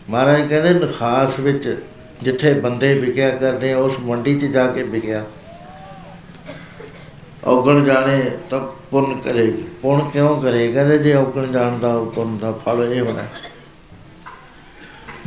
ਮਹਾਰਾਜ 0.10 0.48
ਕਹਿੰਦੇ, 0.48 0.74
ਨਖਾਸ 0.74 1.40
ਵਿੱਚ 1.40 1.84
ਜਿੱਥੇ 2.24 2.54
ਬੰਦੇ 2.54 2.94
ਵਿਕਿਆ 2.94 3.30
ਕਰਦੇ 3.30 3.74
ਆ, 3.74 3.78
ਉਸ 3.78 4.00
ਮੰਡੀ 4.00 4.40
'ਚ 4.40 4.46
ਜਾ 4.46 4.68
ਕੇ 4.68 4.84
ਵਿਕਿਆ। 4.84 5.26
ਔਗਣ 7.46 7.84
ਜਾਣੇ 7.84 8.32
ਤਾਂ 8.50 8.60
ਪੁੰਨ 8.92 9.22
ਕਰੇਗੀ 9.22 9.64
ਪੁੰਨ 9.82 10.10
ਕਿਉਂ 10.10 10.42
ਕਰੇ? 10.42 10.72
ਕਹਿੰਦੇ, 10.72 10.98
ਜੇ 10.98 11.14
ਔਗਣ 11.14 11.52
ਜਾਣਦਾ 11.52 11.96
ਉਹ 11.96 12.12
ਪੁੰਨ 12.12 12.38
ਦਾ 12.38 12.52
ਫਲ 12.52 12.94
ਇਹ 12.94 13.02
ਹੋਣਾ। 13.02 13.24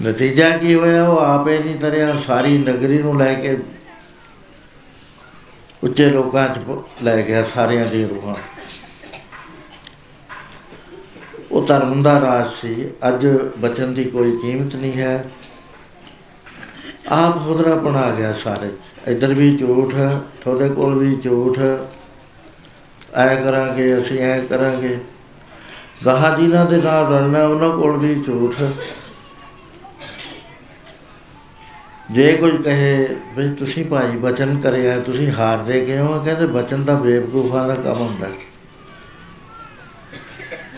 ਨਤੀਜਾ 0.09 0.59
ਕੀ 0.59 0.75
ਹੋਇਆ? 0.75 1.09
ਉਹ 1.09 1.19
ਆਪੇ 1.19 1.59
ਨਹੀਂ 1.59 1.77
ਤਰਿਆ, 1.77 2.17
ਸਾਰੀ 2.17 2.59
ਨਗਰੀ 2.59 2.99
ਨੂੰ 2.99 3.19
ਲੈ 3.19 3.35
ਕੇ 3.35 3.59
ਉੱਚੇ 5.83 6.11
ਲੋਕਾਂ 6.11 6.49
'ਚ 6.49 6.59
ਪ- 6.59 7.03
ਲੈ 7.03 7.23
ਗਿਆ 7.23 7.45
ਸਾਰਿਆਂ 7.45 7.87
ਦੀ 7.87 8.05
ਰੂਹਾਂ। 8.05 8.35
ਉਹ 11.53 11.67
ਧਰਮ 11.67 12.03
ਦਾ 12.03 12.21
ਰਾਜ 12.21 12.47
ਸੀ। 12.55 12.91
ਅੱਜ 13.09 13.27
ਬਚਨ 13.59 13.95
ਦੀ 13.95 14.05
ਕੋਈ 14.05 14.37
ਕੀਮਤ 14.37 14.77
ਨਹੀਂ 14.77 14.93
ਹੈ। 14.93 15.31
ਆਪ 17.09 17.45
ਖੁਦਰਾ 17.45 17.75
ਬਣਾ 17.75 18.11
ਗਿਆ 18.11 18.33
ਸਾਰੇ। 18.33 18.71
ਇੱਧਰ 19.07 19.35
ਵੀ 19.35 19.57
ਝੂਠ, 19.57 19.95
ਤੁਹਾਡੇ 20.41 20.69
ਕੋਲ 20.69 20.99
ਵੀ 20.99 21.17
ਝੂਠ। 21.17 21.59
ਐ 23.15 23.35
ਕਰਾਂਗੇ, 23.35 23.99
ਅਸੀਂ 23.99 24.19
ਐ 24.19 24.41
ਕਰਾਂਗੇ। 24.41 24.99
ਗਾਹਾਂ 26.07 26.39
ਜਿਨ੍ਹਾਂ 26.39 26.67
ਦੇ 26.67 26.77
ਨਾਲ 26.77 27.07
ਰਲਣਾ, 27.07 27.47
ਉਹਨਾਂ 27.47 27.77
ਕੋਲ 27.77 27.99
ਵੀ 27.99 28.15
ਝੂਠ। 28.27 28.63
ਜੇ 32.11 32.33
ਕੋਈ 32.33 32.51
ਕਹੇ 32.51 33.17
ਵੀ 33.37 33.55
ਤੁਸੀਂ 33.55 33.85
ਭਾਈ 33.85 34.17
ਬਚਨ 34.17 34.61
ਕਰਿਆ, 34.61 35.01
ਤੁਸੀਂ 35.01 35.33
ਹਾਰਦੇ 35.33 35.85
ਕਿਉਂ? 35.85 36.21
ਆ 36.21 36.25
ਕਹਿੰਦੇ 36.25 36.47
ਬਚਨ 36.47 36.85
ਤਾਂ 36.85 36.97
ਬੇਵਕੂਫਾਂ 36.97 37.69
ਦਾ 37.69 37.75
ਕੰਮ 37.75 37.97
ਹੁੰਦਾ। 37.97 38.27
ਹੈ। 38.27 38.52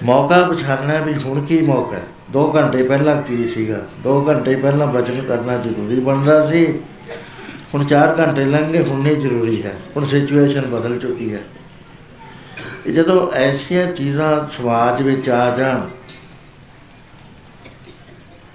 ਮੌਕਾ 0.04 0.42
ਪਛਾਣਨਾ 0.44 0.98
ਵੀ 1.00 1.14
ਹੁਣ 1.14 1.44
ਕੀ 1.44 1.60
ਮੌਕਾ 1.62 1.96
ਹੈ? 1.96 2.02
2 2.32 2.50
ਘੰਟੇ 2.54 2.82
ਪਹਿਲਾਂ 2.82 3.16
ਕੀ 3.22 3.46
ਸੀਗਾ? 3.48 3.80
2 4.04 4.20
ਘੰਟੇ 4.28 4.54
ਪਹਿਲਾਂ 4.56 4.86
ਬਚਨ 4.86 5.20
ਕਰਨਾ 5.22 5.56
ਜ਼ਰੂਰੀ 5.58 6.00
ਬਣਦਾ 6.00 6.46
ਸੀ। 6.46 6.66
ਹੁਣ 7.74 7.84
4 7.86 8.14
ਘੰਟੇ 8.18 8.44
ਲੰਘ 8.44 8.70
ਗਏ 8.72 8.82
ਹੁਣ 8.84 9.02
ਨਹੀਂ 9.02 9.16
ਜ਼ਰੂਰੀ 9.16 9.62
ਹੈ। 9.62 9.74
ਹੁਣ 9.96 10.04
ਸਿਚੁਏਸ਼ਨ 10.04 10.66
ਬਦਲ 10.66 10.98
ਚੁੱਕੀ 10.98 11.32
ਹੈ। 11.32 11.40
ਇਹ 12.86 12.92
ਜਦੋਂ 12.92 13.30
ਐਸੀਆਂ 13.32 13.86
ਚੀਜ਼ਾਂ 13.92 14.46
ਸਮਾਜ 14.56 15.02
ਵਿੱਚ 15.02 15.28
ਆ 15.30 15.48
ਜਾਣ, 15.50 15.80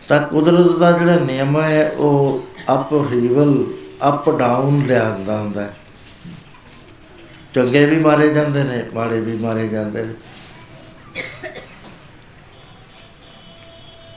ਤਾਂ 0.09 0.19
ਕੁਦਰਤ 0.21 0.77
ਦਾ 0.79 0.91
ਜਿਹੜਾ 0.91 1.15
ਨਿਯਮ 1.17 1.59
ਹੈ, 1.61 1.89
ਉਹ 1.89 2.47
ਅਪ 2.73 2.93
ਹੀਵਲ 3.11 3.63
ਅਪ 4.09 4.29
ਡਾਊਨ 4.39 4.81
ਲਿਆਂਦਾ 4.87 5.37
ਹੁੰਦਾ 5.39 5.61
ਹੈ। 5.61 5.73
ਚੰਗੇ 7.53 7.85
ਵੀ 7.85 7.97
ਮਾਰੇ 7.99 8.29
ਜਾਂਦੇ 8.33 8.63
ਨੇ, 8.63 8.83
ਮਾੜੇ 8.93 9.19
ਵੀ 9.19 9.37
ਮਾਰੇ 9.37 9.67
ਜਾਂਦੇ 9.67 10.03
ਨੇ। 10.03 10.13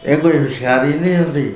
ਇਹ 0.05 0.17
ਕੋਈ 0.19 0.39
ਹੁਸ਼ਿਆਰੀ 0.39 0.93
ਨਹੀਂ 0.93 1.17
ਹੁੰਦੀ। 1.17 1.53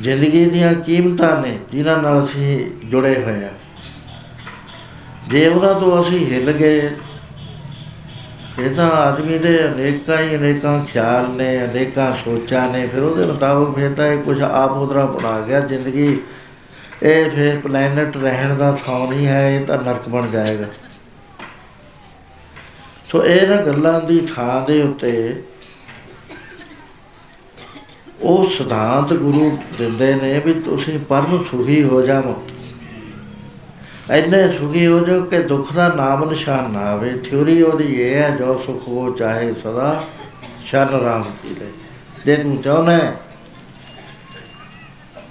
ਜ਼ਿੰਦਗੀ 0.00 0.44
ਦੀਆਂ 0.46 0.72
ਕੀਮਤਾਂ 0.76 1.36
ਨੇ, 1.40 1.58
ਜਿਨ੍ਹਾਂ 1.72 1.96
ਨਾਲ 1.98 2.22
ਅਸੀਂ 2.24 2.88
ਜੁੜੇ 2.90 3.14
ਹੋਏ 3.22 3.44
ਆ 3.44 3.50
ਜੇ 5.28 5.46
ਉਹਨਾਂ 5.48 5.74
ਤੋਂ 5.80 6.00
ਅਸੀਂ 6.02 6.26
ਹਿੱਲ 6.26 6.52
ਗਏ, 6.52 6.90
ਇਹ 8.58 8.74
ਤਾਂ 8.74 8.90
ਆਦਮੀ 8.90 9.38
ਦੇ 9.38 9.58
ਅਨੇਕਾਂ 9.64 10.20
ਹੀ 10.22 10.36
ਅਨੇਕਾਂ 10.36 10.84
ਖਿਆਲ 10.84 11.28
ਨੇ, 11.30 11.64
ਅਨੇਕਾਂ 11.64 12.12
ਸੋਚਾਂ 12.24 12.68
ਨੇ। 12.70 12.86
ਫਿਰ 12.86 13.02
ਉਹਦੇ 13.02 13.24
ਮੁਤਾਬਕ 13.26 13.74
ਫਿਰ 13.76 13.94
ਤਾਂ 13.94 14.06
ਇਹ 14.06 14.18
ਕੁਝ 14.18 14.40
ਆਪ 14.42 14.72
ਉਧਰਾ 14.72 15.04
ਬਣਾ 15.06 15.40
ਗਿਆ। 15.40 15.60
ਜ਼ਿੰਦਗੀ, 15.60 16.06
ਇਹ 17.02 17.30
ਫਿਰ 17.30 17.58
ਪਲੈਨਟ 17.60 18.16
ਰਹਿਣ 18.16 18.54
ਦਾ 18.54 18.70
ਥਾਂ 18.86 19.06
ਨਹੀਂ 19.08 19.26
ਹੈ, 19.26 19.50
ਇਹ 19.50 19.64
ਤਾਂ 19.66 19.78
ਨਰਕ 19.78 20.08
ਬਣ 20.08 20.30
ਜਾਏਗਾ। 20.30 20.66
ਸੋ 23.08 23.24
ਇਹ 23.24 23.48
ਨਾ 23.48 23.56
ਗੱਲਾਂ 23.56 24.00
ਦੀ 24.00 24.20
ਥਾਂ 24.34 24.60
ਦੇ 24.66 24.80
ਉੱਤੇ 24.82 25.42
ਉਹ 28.24 28.46
ਸਿਧਾਂਤ 28.50 29.12
ਗੁਰੂ 29.12 29.58
ਦਿੰਦੇ 29.78 30.14
ਨੇ 30.14 30.38
ਵੀ 30.40 30.52
ਤੁਸੀਂ 30.60 30.98
ਪਰਮ 30.98 31.44
ਸੁਖੀ 31.50 31.82
ਹੋ 31.82 32.00
ਜਾਵੋ। 32.02 32.42
ਇੰਨੇ 34.10 34.46
ਸੁਖੀ 34.52 34.86
ਹੋ 34.86 34.98
ਜਾਓ 35.00 35.22
ਕਿ 35.22 35.38
ਦੁੱਖ 35.42 35.72
ਦਾ 35.72 35.88
ਨਾਮ 35.88 36.28
ਨਿਸ਼ਾਨ 36.30 36.70
ਨਾ 36.70 36.80
ਆਵੇ। 36.80 37.12
ਥਿਉਰੀ 37.18 37.62
ਉਹਦੀ 37.62 37.92
ਇਹ 37.94 38.14
ਹੈ, 38.14 38.30
ਜੋ 38.30 38.58
ਸੁਖ 38.66 38.88
ਹੋ 38.88 39.10
ਚਾਹੇ 39.10 39.52
ਸਦਾ, 39.54 40.04
ਸ਼ਰਨ 40.64 41.00
ਰਾਮ 41.00 41.22
ਕੀ 41.42 41.54
ਲੈ 41.54 41.70
ਜੇ 42.26 42.36
ਤੂੰ 42.42 42.56
ਚਾਹੁੰਦਾ 42.62 42.96
ਹੈ 42.96 43.16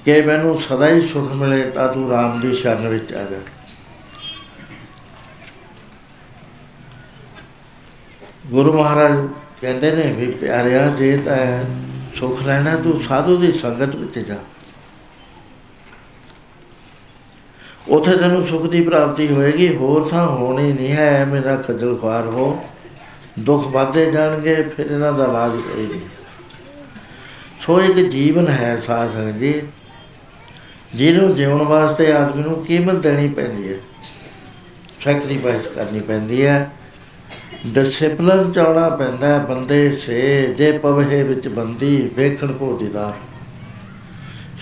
ਕਿ 0.06 0.21
ਮੈਨੂੰ 0.21 0.60
ਸਦਾ 0.62 0.88
ਹੀ 0.88 1.08
ਸੁਖ 1.08 1.32
ਮਿਲੇ, 1.34 1.62
ਤਾਂ 1.71 1.88
ਤੂੰ 1.93 2.10
ਰਾਮ 2.10 2.39
ਦੀ 2.39 2.56
ਸ਼ਰਨ 2.56 2.88
ਵਿੱਚ 2.88 3.13
ਆ 3.13 3.23
ਜਾ। 3.23 3.38
ਗੁਰੂ 8.47 8.73
ਮਹਾਰਾਜ 8.73 9.17
ਕਹਿੰਦੇ 9.62 9.91
ਨੇ 9.91 10.12
ਵੀ 10.12 10.32
ਪਿਆਰਿਆ, 10.32 10.88
ਜੇ 10.89 11.17
ਤਾਂ 11.17 11.38
ਸੁਖ 12.24 12.44
ਲੈਣਾ 12.44 12.76
ਤੂੰ 12.76 13.02
ਸਾਧੂ 13.04 13.38
ਦੀ 13.38 13.52
ਸੰਗਤ 13.52 13.96
ਵਿੱਚ 13.96 14.20
ਜਾ। 14.20 14.36
ਉਥੇ 17.90 18.18
ਤੈਨੂੰ 18.18 18.48
ਸੁਖ 18.48 18.70
ਦੀ 18.70 18.82
ਪ੍ਰਾਪਤੀ 18.82 19.28
ਹੋਏਗੀ, 19.28 19.76
ਹੋਰ 19.76 20.08
ਥਾਂ 20.08 20.28
ਹੋਣੀ 20.28 20.74
ਨਹੀਂ 20.74 20.92
ਹੈ 20.92 21.26
ਮੇਰਾ 21.26 21.56
ਖੱਜਲ 21.56 21.96
ਖੁਆਰ 21.96 22.26
ਹੋ। 22.26 22.66
ਦੁੱਖ 23.40 23.68
ਵੱਧਦੇ 23.68 24.12
ਜਾਣਗੇ, 24.12 24.62
ਫਿਰ 24.62 24.86
ਇਹਨਾਂ 24.86 25.14
ਦਾ 25.14 25.24
ਇਲਾਜ 25.26 25.52
ਕੋਈ 25.52 25.88
ਨਹੀਂ। 25.88 26.02
ਸੋ 27.62 27.82
ਇੱਕ 27.82 28.10
ਜੀਵਨ 28.10 28.48
ਹੈ 28.48 28.82
ਸਾਧ 28.88 29.14
ਸੰਗਤ 29.14 29.38
ਜੀ, 29.38 29.62
ਜਿਹਨੂੰ 30.96 31.36
ਜਿਉਣ 31.36 31.64
ਵਾਸਤੇ 31.64 32.12
ਆਦਮੀ 32.14 32.44
ਨੂੰ 32.44 32.66
ਕੀਮਤ 32.66 32.96
ਦੇਣੀ 32.96 33.30
ਪੈਂਦੀ 33.30 33.74
ਹੈ। 33.74 33.78
ਸੈਕਰੀਫਾਈਸ 35.00 35.68
ਕਰਨੀ 35.68 36.00
ਪੈਂਦੀ 36.00 36.46
ਹੈ। 36.46 36.72
ਡਿਸਪਲਿਨ 37.67 38.52
ਚਾਉਣਾ 38.52 38.89
ਪੈਂਦਾ 38.89 39.28
ਹੈ 39.28 39.38
ਬੰਦੇ 39.39 39.91
ਸੇ, 39.91 40.54
ਜੇ 40.58 40.71
ਪਵਹੇ 40.71 41.23
ਵਿੱਚ 41.23 41.47
ਬੰਦੀ 41.47 42.10
ਵੇਖਣ 42.15 42.52
ਕੋ 42.52 42.78
ਦੀਦਾਰ 42.78 43.13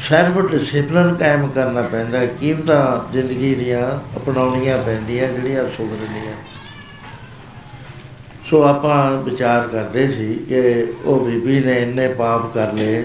ਸੈਲਫ 0.10 0.52
ਡਿਸਪਲਿਨ 0.52 1.16
ਕਾਇਮ 1.16 1.48
ਕਰਨਾ 1.48 1.82
ਪੈਂਦਾ 1.82 2.20
ਹੈ। 2.20 2.26
ਕੀਮਤਾਂ 2.26 3.14
ਜ਼ਿੰਦਗੀ 3.14 3.56
ਦੀਆਂ 3.56 4.18
ਅਪਣਾਉਣੀਆਂ 4.18 4.78
ਪੈਂਦੀਆਂ, 4.78 5.28
ਜਿਹੜੀਆਂ 5.28 5.64
ਸੁਖ 5.64 5.88
ਦਿੰਦੀਆਂ। 5.88 6.34
ਸੋ 8.50 8.64
ਆਪਾਂ 8.64 9.12
ਵਿਚਾਰ 9.12 9.68
ਕਰਦੇ 9.68 10.12
ਸੀ 10.12 10.34
ਕਿ 10.34 10.94
ਉਹ 11.06 11.26
ਬੀਬੀ 11.26 11.60
ਨੇ 11.60 11.74
ਇੰਨੇ 11.74 12.08
ਪਾਪ 12.08 12.54
ਕਰ 12.54 12.74
ਲਏ 12.74 13.04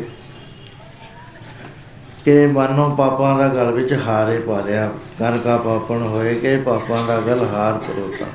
ਕਿ 2.25 2.47
ਮਾਨੋ 2.47 2.95
ਪਾਪਾਂ 2.99 3.39
ਦਾ 3.39 3.49
ਗਲ 3.49 3.71
ਵਿੱਚ 3.73 3.93
ਹਾਰੇ 3.93 4.39
ਪਾ 4.39 4.61
ਲਿਆ। 4.61 4.91
ਕਨਕਾ 5.19 5.57
ਪਾਪਣ 5.57 6.03
ਹੋਏ 6.03 6.35
ਕਿ 6.35 6.57
ਪਾਪਾਂ 6.57 7.07
ਦਾ 7.07 7.21
ਗਲ 7.21 7.47
ਹਾਰ 7.55 7.73
ਪਰੋਤਾ। 7.73 8.27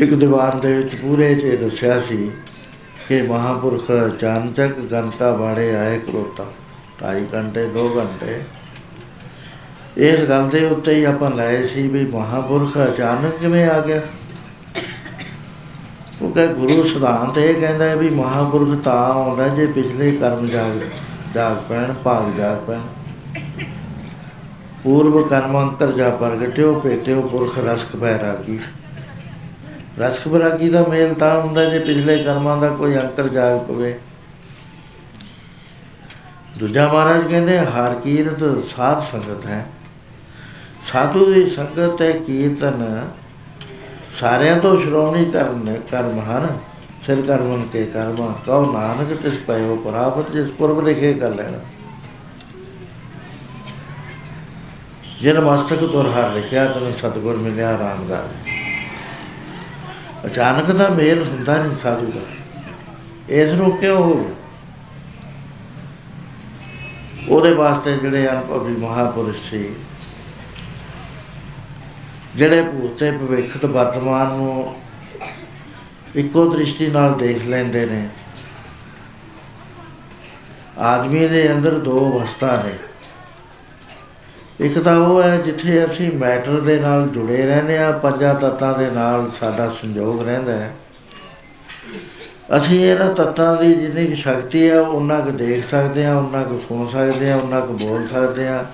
ਇੱਕ 0.00 0.12
ਦੀਵਾਰ 0.14 0.54
ਦੇ 0.56 0.72
ਵਿੱਚ 0.74 0.94
ਪੂਰੇ 0.94 1.34
ਚ 1.34 1.44
ਇਹ 1.44 1.58
ਦੱਸਿਆ 1.58 1.98
ਸੀ 2.00 2.30
ਕਿ 3.08 3.20
ਮਹਾਪੁਰਖ 3.22 3.90
ਚਾਨਚਕ 4.20 4.78
ਗੰਤਾ 4.92 5.30
ਬਾੜੇ 5.36 5.74
ਆਏ 5.76 5.98
ਕਰੋਤਾ 5.98 6.44
ਢਾਈ 7.02 7.24
ਘੰਟੇ 7.34 7.64
2 7.74 7.84
ਘੰਟੇ। 7.96 8.38
ਇਸ 9.96 10.20
ਗੱਲ 10.20 10.48
ਦੇ 10.48 10.64
ਉੱਤੇ 10.66 10.94
ਹੀ 10.94 11.04
ਆਪਾਂ 11.04 11.30
ਲਏ 11.30 11.62
ਸੀ 11.66 11.86
ਵੀ 11.88 12.04
ਮਹਾਪੁਰਖ 12.06 12.78
ਅਚਾਨਕ 12.78 13.36
ਕਿਵੇਂ 13.40 13.68
ਆ 13.70 13.80
ਗਿਆ? 13.80 14.00
ਕਿਉਂਕਿ 16.18 16.46
ਗੁਰੂ 16.46 16.82
ਸਿਧਾਂਤ 16.84 17.38
ਇਹ 17.38 17.54
ਕਹਿੰਦਾ 17.54 17.84
ਹੈ 17.84 17.96
ਵੀ 17.96 18.10
ਮਹਾਪੁਰਖ 18.10 18.82
ਤਾਂ 18.82 18.98
ਆਉਂਦਾ 19.04 19.48
ਜੇ 19.48 19.66
ਪਿਛਲੇ 19.66 20.10
ਕਰਮ 20.12 20.46
ਜਾਗ 20.46 20.80
ਜਾਗ 21.34 21.56
ਪੈਣ, 21.68 21.92
ਭਾਗ 21.94 22.32
ਜਾਗ 22.38 22.56
ਪੈਣ। 22.66 22.80
ਪੂਰਵ 24.84 25.22
ਕਰਮਾਂਤਰ 25.22 25.92
ਜਾ 25.92 26.10
ਪ੍ਰਗਟਿਓ, 26.10 26.78
ਭੇਟਿਓ 26.80 27.22
ਪੁਰਖ 27.22 27.58
ਰਸਕ 27.58 27.96
ਬੈਰਾਗੀ। 27.96 28.58
ਰਸਕ 30.00 30.28
ਬੈਰਾਗੀ 30.28 30.68
ਦਾ 30.68 30.82
ਮੇਲ 30.82 31.14
ਤਾਂ 31.14 31.40
ਹੁੰਦਾ 31.40 31.64
ਜੇ 31.64 31.78
ਪਿਛਲੇ 31.78 32.22
ਕਰਮਾਂ 32.24 32.56
ਦਾ 32.56 32.68
ਕੋਈ 32.68 32.96
ਅੰਤਰ 32.96 33.28
ਜਾਗ 33.28 33.58
ਪਵੇ। 33.58 33.98
ਦੂਜਾ 36.58 36.92
ਮਹਾਰਾਜ 36.92 37.24
ਕਹਿੰਦੇ, 37.24 37.58
ਹਰ 37.58 37.94
ਕੀਰਤ 37.94 38.64
ਸਾਧ 38.76 39.02
ਸੰਗਤ 39.02 39.46
ਹੈ। 39.46 39.66
ਸਾਧੂ 40.92 41.32
ਦੀ 41.34 41.50
ਸੰਗਤ 41.50 42.02
ਹੈ 42.02 42.10
ਕੀਰਤਨ 42.12 43.08
ਸਾਰਿਆਂ 44.16 44.56
ਤੋਂ 44.56 44.80
ਸ਼੍ਰੋਮਣੀ 44.80 45.24
ਕਰਨ, 45.24 45.76
ਕਰਮ 45.90 46.20
ਹਨ। 46.20 46.58
ਸਿਰ 47.06 47.22
ਕਰਮਨ 47.22 47.62
ਕੇ 47.62 47.84
ਕਰਮਾ, 47.84 48.34
ਕਉ 48.46 48.72
ਨਾਨਕ 48.72 49.16
ਤਿਸ 49.22 49.34
ਪਇਓ 49.46 49.76
ਪ੍ਰਾਪਤ, 49.76 50.30
ਜਿਸ 50.30 50.50
ਪੁਰਬ 50.50 50.80
ਲਿਖੇ 50.80 51.14
ਕਰ 51.14 51.30
ਲੈਣਾ। 51.30 51.58
ਜਿਨ 55.20 55.40
ਮਸਤਕ 55.40 55.76
ਤੁਰ 55.76 56.10
ਹਰ 56.10 56.30
ਲਿਖਿਆ, 56.32 56.64
ਤਨ 56.64 56.92
ਸਤਗੁਰ 56.92 57.36
ਮਿਲਿਆ 57.36 57.70
ਰਾਮ 57.78 58.06
ਦਾ 58.08 58.24
ਅਚਾਨਕ 60.26 60.70
ਦਾ 60.70 60.88
ਮੇਲ 60.88 61.22
ਹੁੰਦਾ 61.22 61.56
ਨਹੀਂ 61.62 61.76
ਸਾਧੂ 61.82 62.10
ਦਾ 62.12 62.20
ਇਸ 63.34 63.52
ਨੂੰ 63.52 63.76
ਕਿਉਂ 63.76 63.96
ਹੋ 63.96 64.14
ਗਿਆ? 64.14 64.34
ਉਹਦੇ 67.28 67.52
ਵਾਸਤੇ 67.54 67.96
ਜਿਹੜੇ 67.96 68.28
ਅਨੁਭਵੀ 68.28 68.76
ਮਹਾਪੁਰਸ਼ 68.76 69.40
ਸੀ, 69.50 69.74
ਜਿਹੜੇ 72.36 72.62
ਭੂਤੇ 72.62 73.10
ਭਵਿੱਖ 73.12 73.56
ਤੇ 73.56 73.66
ਵਰਤਮਾਨ 73.68 74.28
ਨੂੰ 74.28 74.74
ਇੱਕੋ 76.16 76.48
ਦ੍ਰਿਸ਼ਟੀ 76.50 76.86
ਨਾਲ 76.86 77.14
ਦੇਖ 77.18 77.46
ਲੈਂਦੇ 77.46 77.84
ਨੇ, 77.86 78.08
ਆਦਮੀ 80.78 81.26
ਦੇ 81.28 81.50
ਅੰਦਰ 81.52 81.78
ਦੋ 81.80 81.98
ਅਵਸਥਾ 82.10 82.56
ਨੇ। 82.62 82.72
ਇੱਕ 84.60 84.78
ਤਾਂ 84.78 84.96
ਉਹ 84.96 85.22
ਹੈ 85.22 85.36
ਜਿੱਥੇ 85.36 85.84
ਅਸੀਂ 85.84 86.10
ਮੈਟਰ 86.12 86.60
ਦੇ 86.60 86.78
ਨਾਲ 86.80 87.08
ਜੁੜੇ 87.08 87.46
ਰਹਿੰਦੇ 87.46 87.78
ਆ 87.78 87.90
ਪੰਜਾਂ 87.92 88.34
ਤੱਤਾਂ 88.34 88.78
ਦੇ 88.78 88.90
ਨਾਲ 88.90 89.30
ਸਾਡਾ 89.40 89.70
ਸੰਯੋਗ 89.70 90.22
ਰਹਿੰਦਾ 90.22 90.52
ਹੈ। 90.52 90.74
ਅਸੀਂ 92.56 92.84
ਇਹਨਾਂ 92.84 93.14
ਤੱਤਾਂ 93.14 93.56
ਦੀ 93.56 93.74
ਜਿੰਨੀ 93.74 94.06
ਕੁ 94.06 94.14
ਸ਼ਕਤੀ 94.14 94.70
ਹੈ 94.70 94.80
ਉਹਨਾਂ 94.80 95.20
ਕੁ 95.20 95.30
ਦੇਖ 95.30 95.64
ਸਕਦੇ 95.70 96.06
ਆ 96.06 96.16
ਉਹਨਾਂ 96.18 96.44
ਕੁ 96.44 96.58
ਸੁਣ 96.68 96.86
ਸਕਦੇ 96.88 97.30
ਆ 97.30 97.36
ਉਹਨਾਂ 97.36 97.60
ਕੁ 97.60 97.72
ਬੋਲ 97.72 98.08
ਸਕਦੇ 98.08 98.48
ਆ 98.48 98.64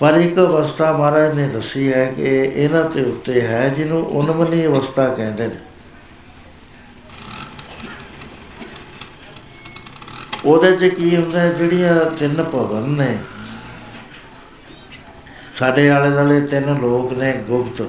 ਪਰ 0.00 0.14
ਇੱਕ 0.14 0.38
ਅਵਸਥਾ 0.38 0.92
ਮਹਾਰਾਜ 0.92 1.34
ਨੇ 1.34 1.48
ਦੱਸੀ 1.48 1.92
ਹੈ 1.92 2.04
ਕਿ 2.16 2.52
ਇਹਨਾਂ 2.54 2.84
ਤੇ 2.84 3.02
ਉੱਤੇ 3.02 3.40
ਹੈ 3.40 3.68
ਜਿਹਨੂੰ 3.68 4.06
ਉਨਮਨੀ 4.06 4.66
ਅਵਸਥਾ 4.66 5.08
ਕਹਿੰਦੇ 5.08 5.46
ਨੇ। 5.46 5.56
ਉਹਦੇ 10.44 10.76
'ਚ 10.76 10.84
ਕੀ 10.84 11.16
ਹੁੰਦਾ 11.16 11.40
ਹੈ, 11.40 11.48
ਜਿਹੜੀਆਂ 11.48 12.04
ਤਿੰਨ 12.18 12.42
ਭਵਨ 12.42 12.88
ਨੇ 12.88 13.18
ਸਾਡੇ 15.58 15.90
ਆਲੇ 15.90 16.10
ਦੁਆਲੇ 16.10 16.40
ਤਿੰਨ 16.40 16.80
ਲੋਕ 16.80 17.12
ਨੇ, 17.12 17.32
ਗੁਪਤ। 17.32 17.86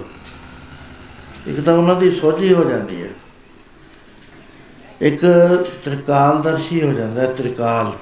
ਇੱਕ 1.47 1.61
ਤਾਂ 1.61 1.73
ਉਹਨਾਂ 1.73 1.95
ਦੀ 1.95 2.11
ਸੋਝੀ 2.11 2.53
ਹੋ 2.53 2.63
ਜਾਂਦੀ 2.63 3.03
ਹੈ। 3.03 3.09
ਇੱਕ 5.01 5.21
ਤ੍ਰਿਕਾਲਦਰਸ਼ੀ 5.83 6.81
ਹੋ 6.87 6.93
ਜਾਂਦਾ 6.93 7.21
ਹੈ, 7.21 7.27
ਤ੍ਰਿਕਾਲ। 7.27 7.93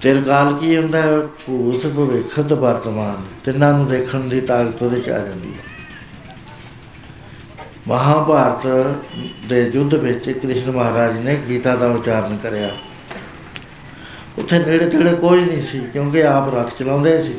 ਤ੍ਰਿਕਾਲ 0.00 0.56
ਕੀ 0.56 0.76
ਹੁੰਦਾ 0.76 1.02
ਹੈ? 1.02 1.20
ਭੂਤ 1.20 1.86
ਭਵਿੱਖ 1.86 2.40
ਤੇ 2.40 2.54
ਵਰਤਮਾਨ। 2.54 3.24
ਤਿੰਨਾਂ 3.44 3.72
ਨੂੰ 3.72 3.86
ਦੇਖਣ 3.86 4.20
ਦੀ 4.20 4.40
ਤਾਕਤ 4.40 4.82
ਉਹਦੇ 4.82 5.00
ਚ 5.00 5.08
ਆ 5.08 5.18
ਜਾਂਦੀ 5.18 5.48
ਹੈ। 5.48 5.64
ਮਹਾਭਾਰਤ 7.88 8.96
ਦੇ 9.48 9.70
ਯੁੱਧ 9.74 9.94
ਵਿੱਚ 9.94 10.30
ਕ੍ਰਿਸ਼ਨ 10.30 10.70
ਮਹਾਰਾਜ 10.70 11.18
ਨੇ 11.18 11.42
ਗੀਤਾ 11.48 11.76
ਦਾ 11.76 11.86
ਉਚਾਰਨ 11.86 12.36
ਕਰਿਆ। 12.36 12.76
ਉੱਥੇ 14.38 14.58
ਨੇੜੇ 14.58 14.86
ਤੇੜੇ 14.86 15.12
ਕੋਈ 15.12 15.44
ਨਹੀਂ 15.44 15.62
ਸੀ, 15.62 15.80
ਕਿਉਂਕਿ 15.80 16.24
ਆਪ 16.26 16.54
ਰਥ 16.54 16.74
ਚਲਾਉਂਦੇ 16.78 17.22
ਸੀ। 17.22 17.34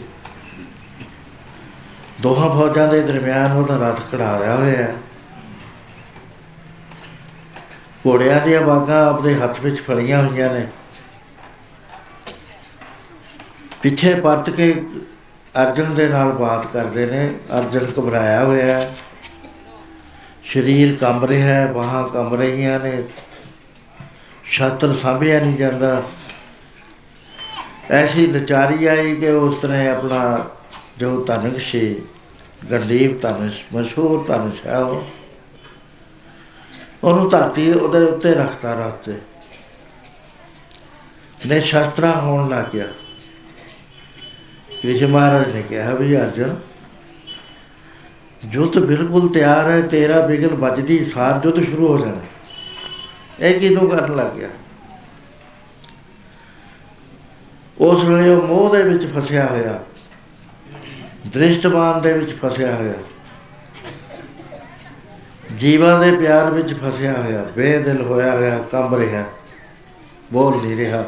ਦੋਹਾਂ 2.22 2.50
ਫੌਜਾਂ 2.50 2.88
ਦੇ 2.88 3.02
ਦਰਮਿਆਨ 3.02 3.52
ਉਹਦਾ 3.52 3.90
ਰਥ 3.90 4.12
ਖੜਾਇਆ 4.12 4.56
ਹੋਇਆ 4.56 4.78
ਹੈ। 4.78 4.96
ਘੋੜਿਆਂ 8.08 8.42
ਦੀਆਂ 8.42 8.62
ਬਾਗਾਂ 8.62 9.10
ਆਪਣੇ 9.10 9.34
ਹੱਥ 9.34 9.60
ਵਿੱਚ 9.60 9.82
ਫੜੀਆਂ 9.82 10.22
ਹੋਈਆਂ 10.22 10.54
ਨੇ। 10.54 10.68
ਪਿੱਛੇ 13.82 14.16
ਪਰਤ 14.16 14.50
ਕੇ 14.50 14.86
ਅਰਜਨ 15.64 15.94
ਦੇ 15.94 16.08
ਨਾਲ 16.08 16.32
ਬਾਤ 16.32 16.68
ਕਰਦੇ 16.68 17.06
ਨੇ। 17.06 17.34
ਅਰਜਨ 17.60 17.92
ਘਬਰਾਇਆ 18.00 18.44
ਹੋਇਆ 18.46 18.66
ਹੈ। 18.66 18.96
ਸਰੀਰ 20.54 20.96
ਕੰਬ 20.96 21.26
ਰਿਹਾ 21.26 21.48
ਹੈ, 21.48 21.68
ਬਾਹਾਂ 21.68 22.08
ਕੰਬ 22.10 22.36
ਰਹੀਆਂ 22.36 22.80
ਨੇ। 22.80 23.04
ਛਾਤਰ 24.52 24.94
ਸਾਂਭਿਆ 24.94 25.40
ਨਹੀਂ 25.40 25.58
ਜਾਂਦਾ। 25.58 26.04
ਐਸੀ 27.92 28.26
ਲਚਾਰੀ 28.28 28.86
ਆਈ 28.86 29.16
ਕਿ 29.16 29.30
ਉਸ 29.30 29.66
ਨੇ 29.66 29.88
ਆਪਣਾ 29.90 30.50
ਜੋ 30.98 31.24
ਧਨਕ 31.26 31.60
ਸੀ 31.60 32.02
ਗੰਡੀਪ 32.72 33.20
ਧਨੁਸ਼, 33.22 33.64
ਮਸ਼ਹੂਰ 33.74 34.24
ਧਨੁਸ਼ 34.28 34.66
ਹੈ 34.66 34.78
ਉਹ, 34.78 35.04
ਉਹਨੂੰ 37.04 37.30
ਧਰਤੀ 37.30 37.72
ਉਹਦੇ 37.72 38.04
ਉੱਤੇ 38.06 38.34
ਰੱਖਤਾ 38.34 38.76
ਰਾਤੇ 38.76 39.14
ਨੇ 41.48 41.60
ਸ਼ਾਸਤਰਾ 41.62 42.12
ਹੋਣ 42.20 42.50
ਲੱਗ 42.50 42.66
ਗਿਆ। 42.74 42.86
ਕ੍ਰਿਸ਼ਨ 44.82 45.08
ਮਹਾਰਾਜ 45.08 45.52
ਨੇ 45.54 45.62
ਕਿਹਾ 45.62 45.94
ਵੀ 45.94 46.16
ਅਰਜਨ 46.18 46.56
ਜੁੱਧ 48.44 48.80
ਬਿਲਕੁਲ 48.80 49.28
ਤਿਆਰ 49.30 49.70
ਹੈ, 49.70 49.82
ਤੇਰਾ 49.82 50.20
ਬਿਗਲ 50.28 50.56
ਵੱਜਦੀ, 50.56 51.04
ਸਾਰ 51.06 51.40
ਜੁੱਧ 51.40 51.64
ਸ਼ੁਰੂ 51.64 51.88
ਹੋ 51.88 51.98
ਜਾਣਾ। 51.98 52.22
ਇਹ 53.40 53.60
ਕਿਦੋਂ 53.60 53.90
ਕਰਨ 53.90 54.16
ਲੱਗ 54.16 54.36
ਗਿਆ? 54.36 54.50
ਉਸ 57.84 58.04
ਵੇਲੇ 58.04 58.30
ਉਹ 58.30 58.42
ਮੋਹ 58.42 58.70
ਦੇ 58.72 58.84
ਵਿੱਚ 58.84 59.06
ਫਸਿਆ 59.14 59.46
ਹੋਇਆ 59.46 59.80
ਦ੍ਰਿਸ਼ਟਮਾਨ 61.28 62.02
ਦੇ 62.02 62.14
ਵਿੱਚ 62.14 62.34
ਫਸਿਆ 62.36 62.76
ਹੋਇਆ, 62.76 62.94
ਜੀਵਾਂ 65.58 66.00
ਦੇ 66.00 66.12
ਪਿਆਰ 66.12 66.50
ਵਿੱਚ 66.52 66.74
ਫਸਿਆ 66.74 67.14
ਹੋਇਆ, 67.14 67.44
ਬੇਦਿਲ 67.56 68.02
ਹੋਇਆ 68.02 68.32
ਹੋਇਆ, 68.32 68.58
ਕੰਬ 68.72 68.96
ਰਿਹਾ, 68.96 69.24
ਬੋਲ 70.34 70.62
ਨਹੀਂ 70.62 70.76
ਰਿਹਾ। 70.78 71.04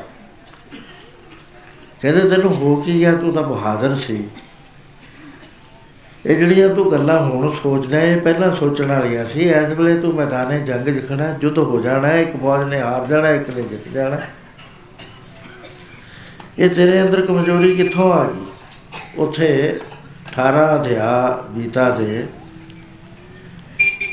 ਕਹਿੰਦੇ, 2.01 2.29
ਤੈਨੂੰ 2.29 2.53
ਹੋ 2.55 2.75
ਕੀ 2.75 2.99
ਗਿਆ? 2.99 3.13
ਤੂੰ 3.15 3.33
ਤਾਂ 3.33 3.43
ਬਹਾਦਰ 3.43 3.95
ਸੀ। 3.97 4.23
ਇਹ 6.25 6.37
ਜਿਹੜੀਆਂ 6.37 6.69
ਤੂੰ 6.69 6.91
ਗੱਲਾਂ 6.91 7.19
ਹੁਣ 7.21 7.51
ਸੋਚਦਾ, 7.53 7.99
ਇਹ 7.99 8.21
ਪਹਿਲਾਂ 8.21 8.55
ਸੋਚਣ 8.55 8.85
ਵਾਲੀਆਂ 8.85 9.25
ਸੀ। 9.25 9.39
ਇਸ 9.41 9.69
ਵੇਲੇ 9.69 9.97
ਤੂੰ 9.99 10.13
ਮੈਦਾਨੇ 10.15 10.59
ਜੰਗ 10.59 10.87
ਜਿਖਣਾ 10.87 11.31
ਜੁੱਧ 11.33 11.57
ਹੋ 11.59 11.79
ਜਾਣਾ, 11.81 12.13
ਇੱਕ 12.13 12.35
ਫੌਜ 12.37 12.63
ਨੇ 12.69 12.79
ਹਾਰ 12.79 13.05
ਜਾਣਾ, 13.07 13.29
ਇੱਕ 13.29 13.49
ਨੇ 13.49 13.61
ਜਿੱਤ 13.61 13.87
ਜਾਣਾ। 13.89 14.19
ਇਹ 16.59 16.69
ਤੇਰੇ 16.69 17.01
ਅੰਦਰ 17.01 17.25
ਕਮਜ਼ੋਰੀ 17.25 17.75
ਕਿੱਥੋਂ 17.75 18.13
ਆ 18.13 18.23
ਗਈ? 18.23 18.45
ਉਥੇ 19.17 19.79
18 20.27 20.75
ਅਧਿਆ 20.75 21.43
ਗੀਤਾ 21.55 21.89
ਦੇ 21.89 22.27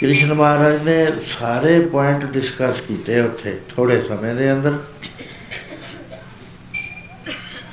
ਕ੍ਰਿਸ਼ਨ 0.01 0.35
ਮਹਾਰਾਜ 0.35 0.83
ਨੇ 0.83 1.07
ਸਾਰੇ 1.27 1.81
ਪੁਆਇੰਟ 1.81 2.25
ਡਿਸਕਸ 2.25 2.81
ਕੀਤੇ 2.81 3.21
ਉੱਥੇ 3.21 3.61
ਥੋੜੇ 3.69 4.03
ਸਮੇਂ 4.03 4.35
ਦੇ 4.35 4.53
ਅੰਦਰ। 4.53 4.79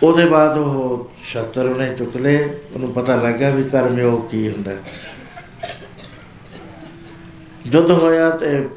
ਉਹਦੇ 0.04 0.26
ਬਾਅਦ 0.26 0.58
ਉਹ 0.58 1.12
ਸ਼ਤਰ 1.24 1.64
ਨੇ 1.64 1.96
ਚੁੱਕ 1.96 2.18
ਲਏ, 2.18 2.50
ਉਹਨੂੰ 2.74 2.94
ਪਤਾ 2.94 3.16
ਲੱਗਾ 3.16 3.50
ਵੀ 3.50 3.64
ਕਰਮਯੋਗ 3.64 4.30
ਕੀ 4.30 4.52
ਹੁੰਦਾ। 4.52 4.72
ਜੁੱਧ 7.68 7.92
ਹੋਇਆ 7.92 8.30
ਤੇ 8.30 8.70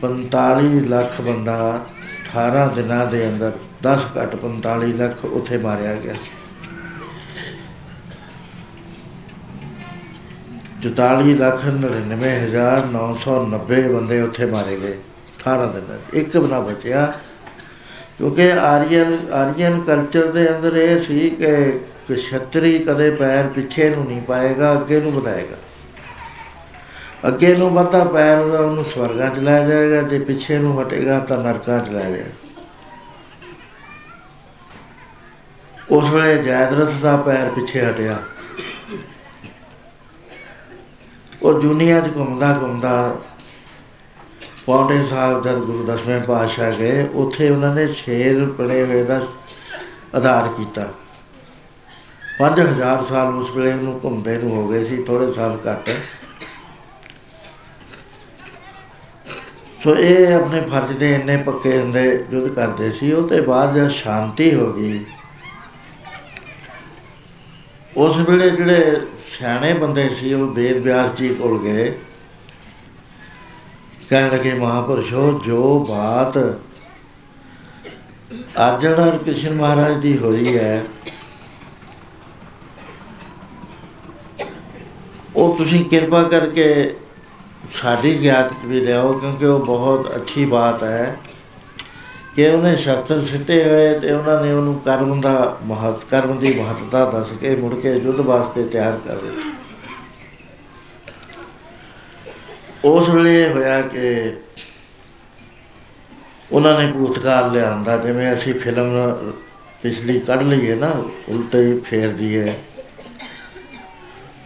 45 0.00 0.80
ਲੱਖ 0.80 1.20
ਬੰਦਾ 1.20 1.86
18 2.24 2.68
ਦਿਨਾਂ 2.74 3.06
ਦੇ 3.06 3.28
ਅੰਦਰ 3.28 3.52
10 3.84 3.98
ਘੱਟ 4.16 4.36
45 4.36 4.92
ਲੱਖ 4.92 5.24
ਉੱਥੇ 5.24 5.58
ਮਾਰਿਆ 5.58 5.94
ਗਿਆ 5.94 6.14
ਸੀ। 6.14 6.30
44 10.82 11.34
ਲੱਖ 11.34 11.66
99990 11.66 13.88
ਬੰਦੇ 13.88 14.20
ਉੱਥੇ 14.20 14.46
ਮਾਰੇ 14.46 14.76
ਗਏ 14.76 14.98
18 15.38 15.66
ਦਿਨਾਂ 15.66 15.98
ਇੱਕ 16.12 16.36
ਬਣਾ 16.36 16.60
ਬਚਿਆ। 16.60 17.12
ਕਿਉਂਕਿ 18.18 18.52
ਆਰੀਅਨ 18.52 19.18
ਆਰੀਅਨ 19.32 19.80
ਕਲਚਰ 19.80 20.32
ਦੇ 20.32 20.56
ਅੰਦਰ 20.56 20.76
ਇਹ 20.76 21.00
ਸੀ 21.00 21.30
ਕਿ 21.30 21.80
ਕਸ਼ਤਰੀ 22.10 22.78
ਕਦੇ 22.78 23.10
ਪੈਰ 23.10 23.46
ਪਿੱਛੇ 23.46 23.90
ਨੂੰ 23.90 24.04
ਨਹੀਂ 24.04 24.22
ਪਾਏਗਾ, 24.22 24.72
ਅੱਗੇ 24.72 25.00
ਨੂੰ 25.00 25.12
ਵਧਾਏਗਾ। 25.12 25.56
ਅੱਗੇ 27.28 27.56
ਨੂੰ 27.56 27.70
ਵਧਦਾ 27.70 28.04
ਪੈਰ 28.04 28.38
ਉਹਦਾ 28.38 28.58
ਉਹਨੂੰ 28.58 28.84
ਸਵਰਗਾਂ 28.84 29.30
ਚ 29.30 29.38
ਲੈ 29.38 29.68
ਜਾਏਗਾ 29.68 30.02
ਤੇ 30.02 30.18
ਪਿੱਛੇ 30.18 30.58
ਨੂੰ 30.58 30.82
ਹਟੇਗਾ 30.82 31.18
ਤਾਂ 31.18 31.38
ਨਰਕਾਂ 31.38 31.80
ਚ 31.80 31.88
ਲੈ 31.88 32.10
ਜਾਏਗਾ। 32.10 32.43
ਉਸ 35.90 36.10
ਵੇਲੇ 36.10 36.42
ਜੈਦਰਥ 36.42 36.92
ਦਾ 37.02 37.16
ਪੈਰ 37.16 37.50
ਪਿੱਛੇ 37.50 37.84
ਹਟਿਆ। 37.86 38.22
ਉਹ 41.42 41.60
ਦੁਨੀਆ 41.60 42.00
'ਚ 42.00 42.10
ਘੁੰਮਦਾ 42.16 42.52
ਘੁੰਮਦਾ 42.62 43.16
ਪੌਂਡੇ 44.66 45.04
ਸਾਹਿਬ 45.06 45.42
ਜਦ 45.42 45.58
ਗੁਰੂ 45.58 45.84
ਦਸਵੇਂ 45.86 46.20
ਪਾਤਸ਼ਾਹ 46.20 46.72
ਗਏ, 46.72 47.06
ਉੱਥੇ 47.14 47.50
ਉਹਨਾਂ 47.50 47.74
ਨੇ 47.74 47.86
ਸ਼ੇਰ 47.86 48.44
ਪੜੇ 48.58 48.84
ਹੋਏ 48.84 49.02
ਦਾ 49.04 49.20
ਆਧਾਰ 50.14 50.48
ਕੀਤਾ। 50.48 50.88
5000 52.38 53.02
ਸਾਲ 53.08 53.34
ਉਸ 53.34 53.50
ਵੇਲੇ 53.50 53.72
ਨੂੰ 53.74 54.00
ਘੁੰਮਦੇ 54.04 54.36
ਨੂੰ 54.38 54.50
ਹੋ 54.50 54.66
ਗਏ 54.68 54.84
ਸੀ 54.84 55.02
ਥੋੜੇ 55.02 55.32
ਸਾਲ 55.32 55.58
ਘੱਟ। 55.66 55.90
ਸੋ 59.84 59.94
ਇਹ 59.94 60.34
ਆਪਣੇ 60.34 60.60
ਫਰਜ਼ 60.60 60.92
ਦੇ 60.92 61.14
ਇੰਨੇ 61.14 61.36
ਪੱਕੇ 61.36 61.78
ਹੁੰਦੇ 61.78 62.02
ਜੁਦ 62.30 62.48
ਕਰਦੇ 62.54 62.90
ਸੀ 62.90 63.12
ਉਹ 63.12 63.28
ਤੇ 63.28 63.40
ਬਾਅਦ 63.40 63.74
ਜਦ 63.74 63.88
ਸ਼ਾਂਤੀ 63.90 64.54
ਹੋ 64.54 64.72
ਗਈ 64.72 65.04
ਉਸ 67.96 68.16
ਵੇਲੇ 68.28 68.48
ਜਿਹੜੇ 68.50 69.00
ਸਿਆਣੇ 69.30 69.72
ਬੰਦੇ 69.72 70.08
ਸੀ, 70.10 70.32
ਉਹ 70.34 70.46
ਵੇਦ 70.54 70.76
ਵਿਆਸ 70.82 71.10
ਜੀ 71.18 71.28
ਕੋਲ 71.34 71.58
ਗਏ। 71.62 71.92
ਕਹਿਣ 74.08 74.30
ਲੱਗੇ, 74.32 74.52
ਮਹਾਪੁਰਸ਼ੋ, 74.54 75.40
ਜੋ 75.44 75.78
ਬਾਤ 75.88 76.38
ਅਰਜਨ 78.60 78.94
ਔਰ 79.00 79.16
ਕ੍ਰਿਸ਼ਨ 79.18 79.54
ਮਹਾਰਾਜ 79.54 79.96
ਦੀ 80.02 80.16
ਹੋਈ 80.18 80.56
ਹੈ, 80.56 80.84
ਉਹ 85.36 85.56
ਤੁਸੀਂ 85.58 85.84
ਕਿਰਪਾ 85.84 86.22
ਕਰਕੇ 86.24 86.94
ਸਾਡੀ 87.74 88.18
ਗਿਆਤ 88.20 88.52
ਵੀ 88.64 88.80
ਲਿਆਓ 88.80 89.12
ਕਿਉਂਕਿ 89.12 89.46
ਉਹ 89.46 89.64
ਬਹੁਤ 89.66 90.14
ਅੱਛੀ 90.16 90.44
ਬਾਤ 90.44 90.82
ਹੈ। 90.84 91.16
ਕਿ 92.36 92.48
ਉਹਨੇ 92.48 92.74
ਸ਼ਸਤਰ 92.76 93.20
ਸਿੱਟੇ 93.24 93.62
ਹੋਏ 93.64 93.98
ਤੇ 94.00 94.12
ਉਹਨਾਂ 94.12 94.40
ਨੇ 94.42 94.52
ਉਹਨੂੰ 94.52 94.78
ਕਰਮ 94.80 95.20
ਦਾ 95.20 95.58
ਮਹਤ, 95.62 96.04
ਕਰਮ 96.04 96.38
ਦੀ 96.38 96.54
ਮਹੱਤਤਾ 96.54 97.04
ਦੱਸ 97.10 97.32
ਕੇ 97.40 97.54
ਮੁੜ 97.56 97.74
ਕੇ 97.74 97.92
ਯੁੱਧ 97.94 98.20
ਵਾਸਤੇ 98.20 98.64
ਤਿਆਰ 98.64 98.96
ਕਰ 99.06 99.16
ਦਿੱਤਾ। 99.16 99.52
ਉਸ 102.84 103.08
ਵੇਲੇ 103.08 103.48
ਹੋਇਆ 103.48 103.80
ਕਿ 103.82 104.32
ਉਹਨਾਂ 106.52 106.78
ਨੇ 106.80 106.92
ਭੂਤਕਾਲ 106.92 107.52
ਲਿਆਂਦਾ, 107.52 107.96
ਜਿਵੇਂ 107.96 108.32
ਅਸੀਂ 108.34 108.54
ਫਿਲਮ 108.54 108.90
ਪਿਛਲੀ 109.82 110.18
ਕੱਢ 110.20 110.42
ਲਈਏ 110.42 110.74
ਨਾ, 110.74 110.90
ਉਲਟੇ 111.28 111.78
ਫੇਰਦੀ 111.78 112.36
ਹੈ। 112.38 112.56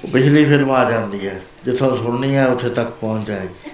ਉਹ 0.05 0.09
ਪਿਛਲੀ 0.09 0.45
ਫਿਲਮ 0.45 0.71
ਆ 0.71 0.91
ਜਾਂਦੀ 0.91 1.27
ਹੈ, 1.29 1.41
ਜਿੱਥੋਂ 1.65 1.97
ਸੁਣਨੀ 1.97 2.35
ਹੈ, 2.37 2.47
ਉੱਥੇ 2.47 2.69
ਤੱਕ 2.71 2.91
ਪਹੁੰਚ 2.91 3.27
ਜਾਏਗੀ। 3.27 3.68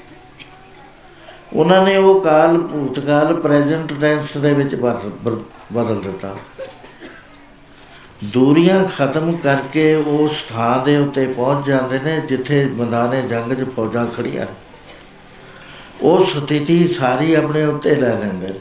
ਉਹਨਾਂ 1.54 1.82
ਨੇ 1.82 1.96
ਉਹ 1.96 2.20
ਕਾਲ, 2.20 2.56
ਭੂਤਕਾਲ 2.58 3.34
ਪ੍ਰੈਜ਼ੈਂਟ 3.40 3.92
ਟੈਂਸ 4.00 4.36
ਦੇ 4.36 4.52
ਵਿੱਚ 4.54 4.74
ਬਦਲ 4.74 6.00
ਦਿੱਤਾ। 6.00 6.34
ਦੂਰੀਆਂ 8.24 8.82
ਖਤਮ 8.88 9.32
ਕਰਕੇ 9.36 9.94
ਉਸ 9.94 10.42
ਥਾਂ 10.48 10.84
ਦੇ 10.84 10.96
ਉੱਤੇ 10.96 11.26
ਪਹੁੰਚ 11.28 11.66
ਜਾਂਦੇ 11.66 11.98
ਨੇ, 11.98 12.20
ਜਿੱਥੇ 12.28 12.64
ਮੈਦਾਨੇ, 12.76 13.22
ਜੰਗ 13.22 13.52
'ਚ 13.54 13.68
ਫੌਜਾਂ 13.76 14.06
ਖੜੀਆਂ 14.16 14.46
ਉਹ 16.02 16.24
ਸਥਿਤੀ 16.26 16.86
ਸਾਰੀ 16.88 17.34
ਆਪਣੇ 17.34 17.64
ਉੱਤੇ 17.64 17.94
ਲੈ 17.94 18.14
ਲੈਂਦੇ 18.18 18.52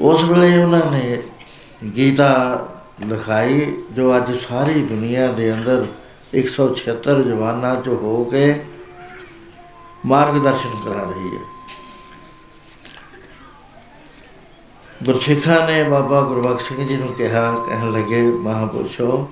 ਉਸ 0.00 0.24
ਵੇਲੇ 0.24 0.56
ਉਹਨਾਂ 0.58 0.90
ਨੇ 0.92 1.18
ਗੀਤਾ 1.96 2.32
ਲਿਖਾਈ, 3.08 3.66
ਜੋ 3.92 4.16
ਅੱਜ 4.16 4.34
ਸਾਰੀ 4.38 4.82
ਦੁਨੀਆ 4.82 5.26
ਦੇ 5.32 5.52
ਅੰਦਰ 5.52 5.86
176 6.34 7.22
ਜਵਾਨਾਂ 7.22 7.74
'ਚ 7.76 7.88
ਹੋ 8.02 8.22
ਕੇ 8.24 8.44
ਮਾਰਗਦਰਸ਼ਨ 10.06 10.70
ਕਰਾ 10.84 11.02
ਰਹੀ 11.02 11.36
ਹੈ। 11.36 11.42
ਗੁਰਸਿੱਖਾਂ 15.02 15.66
ਨੇ 15.66 15.82
ਬਾਬਾ 15.82 16.20
ਗੁਰਬਖਸ਼ 16.20 16.68
ਸਿੰਘ 16.68 16.88
ਜੀ 16.88 16.96
ਨੂੰ 16.96 17.08
ਕਿਹਾ, 17.08 17.64
ਕਹਿਣ 17.68 17.92
ਲੱਗੇ, 17.92 18.22
ਮਹਾਪੁਰਸ਼ੋ, 18.22 19.30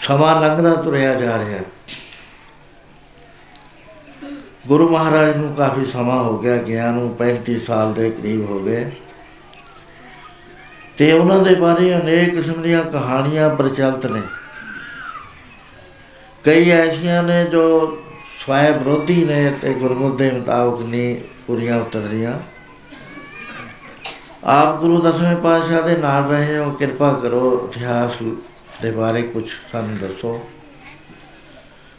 ਸਮਾਂ 0.00 0.40
ਲੰਘਦਾ 0.40 0.74
ਤੁਰਿਆ 0.74 1.14
ਜਾ 1.14 1.38
ਰਿਹਾ। 1.38 1.58
ਗੁਰੂ 4.66 4.88
ਮਹਾਰਾਜ 4.88 5.36
ਨੂੰ 5.36 5.54
ਕਾਫੀ 5.54 5.86
ਸਮਾਂ 5.86 6.22
ਹੋ 6.22 6.38
ਗਿਆ 6.38 6.56
ਗਿਆ 6.56 6.90
ਨੂੰ 6.90 7.16
35 7.16 7.58
ਸਾਲ 7.58 7.94
ਦੇ 7.94 8.10
ਕਰੀਬ 8.10 8.50
ਹੋ 8.50 8.58
ਗਏ। 8.58 8.90
ਤੇ 10.96 11.12
ਉਹਨਾਂ 11.12 11.38
ਦੇ 11.38 11.54
ਬਾਰੇ 11.54 11.96
ਅਨੇਕ 11.96 12.34
ਕਿਸਮ 12.34 12.62
ਦੀਆਂ 12.62 12.84
ਕਹਾਣੀਆਂ 12.84 13.50
ਪ੍ਰਚਲਿਤ 13.50 14.06
ਨੇ। 14.06 14.22
ਕਈ 16.44 16.70
ਐਸੀਆਂ 16.70 17.22
ਨੇ 17.22 17.44
ਜੋ 17.44 17.98
ਸਵੈ 18.46 18.72
ਵਿਰੋਧੀ 18.72 19.24
ਨੇ 19.24 19.52
ਤੇ 19.62 19.74
ਗੁਰਮੁਖ 19.74 20.16
ਦੇ 20.16 20.30
ਮੁਤਾਬਕ 20.30 20.80
ਨਹੀਂ 20.80 21.16
ਪੂਰੀਆਂ 21.46 21.80
ਉਤਰਦੀਆਂ। 21.80 22.40
ਆਪ 24.44 24.80
ਗੁਰੂ 24.80 24.98
ਦਸਵੇਂ 25.02 25.36
ਪਾਤਸ਼ਾਹ 25.36 25.82
ਦੇ 25.82 25.96
ਨਾਲ 25.96 26.24
ਰਹੇ 26.24 26.58
ਹੋ, 26.58 26.70
ਕਿਰਪਾ 26.70 27.12
ਕਰੋ 27.12 27.70
ਇਤਿਹਾਸ 27.70 28.10
ਦੇ 28.82 28.90
ਬਾਰੇ 28.90 29.22
ਕੁਝ 29.22 29.48
ਸਾਨੂੰ 29.72 29.96
ਦੱਸੋ। 29.96 30.48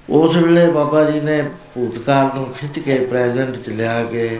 ਉਸ 0.10 0.36
ਵੇਲੇ 0.36 0.72
ਬਾਬਾ 0.72 1.12
ਜੀ 1.12 1.20
ਨੇ 1.20 1.50
ਭੂਤਕਾਲ 1.76 2.32
ਨੂੰ 2.36 2.54
ਖਿੱਚ 2.54 2.80
ਕੇ 2.80 3.06
ਪ੍ਰੈਜ਼ੈਂਟ 3.06 3.56
ਚ 3.56 3.70
ਲਿਆ 3.70 4.04
ਕੇ 4.04 4.40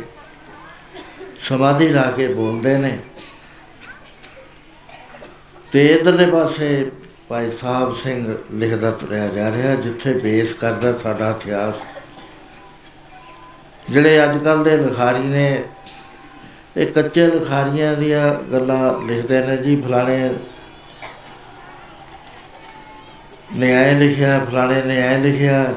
ਸਮਾਧੀ 1.38 1.90
ਲਾ 1.90 2.12
ਕੇ 2.12 2.28
ਬੋਲਦੇ 2.28 2.78
ਨੇ। 2.78 3.00
ਤੇ 5.72 5.88
ਇਧਰਲੇ 5.88 6.28
ਪਾਸੇ 6.28 6.92
ਭਾਈ 7.28 7.52
ਸਾਹਿਬ 7.52 7.96
ਸਿੰਘ 7.96 8.38
ਲਿਖਦਾ 8.54 8.92
ਤੁਰਿਆ 8.92 9.28
ਜਾ 9.28 9.52
ਰਿਹਾ, 9.52 9.76
ਜਿੱਥੇ 9.76 10.14
ਬੇਸ 10.14 10.54
ਕਰਦਾ 10.54 10.98
ਸਾਡਾ 10.98 11.30
ਇਤਿਹਾਸ। 11.30 11.97
ਜਿਹੜੇ 13.90 14.24
ਅੱਜ 14.24 14.38
ਕੱਲ 14.38 14.64
ਦੇ 14.64 14.78
ਲਿਖਾਰੀ 14.78 15.20
ਨੇ, 15.20 15.64
ਇਹ 16.78 16.88
ਕੱਚੇ 16.88 17.28
ਲਿਖਾਰੀਆਂ 17.28 17.94
ਦੀਆਂ 17.96 18.34
ਗੱਲਾਂ 18.52 18.94
ਲਿਖਦੇ 19.08 19.40
ਨੇ 19.42 19.58
ਜੀ, 19.58 19.76
ਫਲਾਣੇ 19.82 20.30
ਨੇ 23.56 23.74
ਆਏ 23.76 23.94
ਲਿਖਿਆ, 23.96 24.40
ਫਲਾਣੇ 24.46 24.82
ਨੇ 24.82 25.02
ਆਏ 25.02 25.18
ਲਿਖਿਆ। 25.18 25.74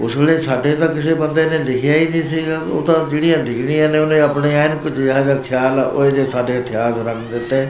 ਉਸ 0.00 0.16
ਵੇਲੇ 0.16 0.38
ਸਾਡੇ 0.38 0.74
ਤਾਂ 0.76 0.88
ਕਿਸੇ 0.88 1.14
ਬੰਦੇ 1.14 1.44
ਨੇ 1.46 1.58
ਲਿਖਿਆ 1.58 1.94
ਹੀ 1.94 2.06
ਨਹੀਂ 2.08 2.22
ਸੀਗਾ। 2.28 2.58
ਉਹ 2.58 2.82
ਤਾਂ 2.82 3.04
ਜਿਹੜੀਆਂ 3.08 3.38
ਲਿਖਣੀਆਂ 3.38 3.88
ਨੇ, 3.88 3.98
ਉਹਨੇ 3.98 4.20
ਆਪਣੇ 4.20 4.54
ਐਨ 4.54 4.76
ਕੁ 4.78 4.90
ਜਿਹਾ 4.90 5.20
ਜਿਹਾ 5.20 5.36
ਖਿਆਲ 5.38 5.78
ਉਹ 5.80 6.10
ਜੇ 6.10 6.26
ਸਾਡੇ 6.30 6.58
ਇਤਿਹਾਸ 6.58 6.94
ਰੰਗ 7.06 7.30
ਦਿੱਤੇ। 7.30 7.66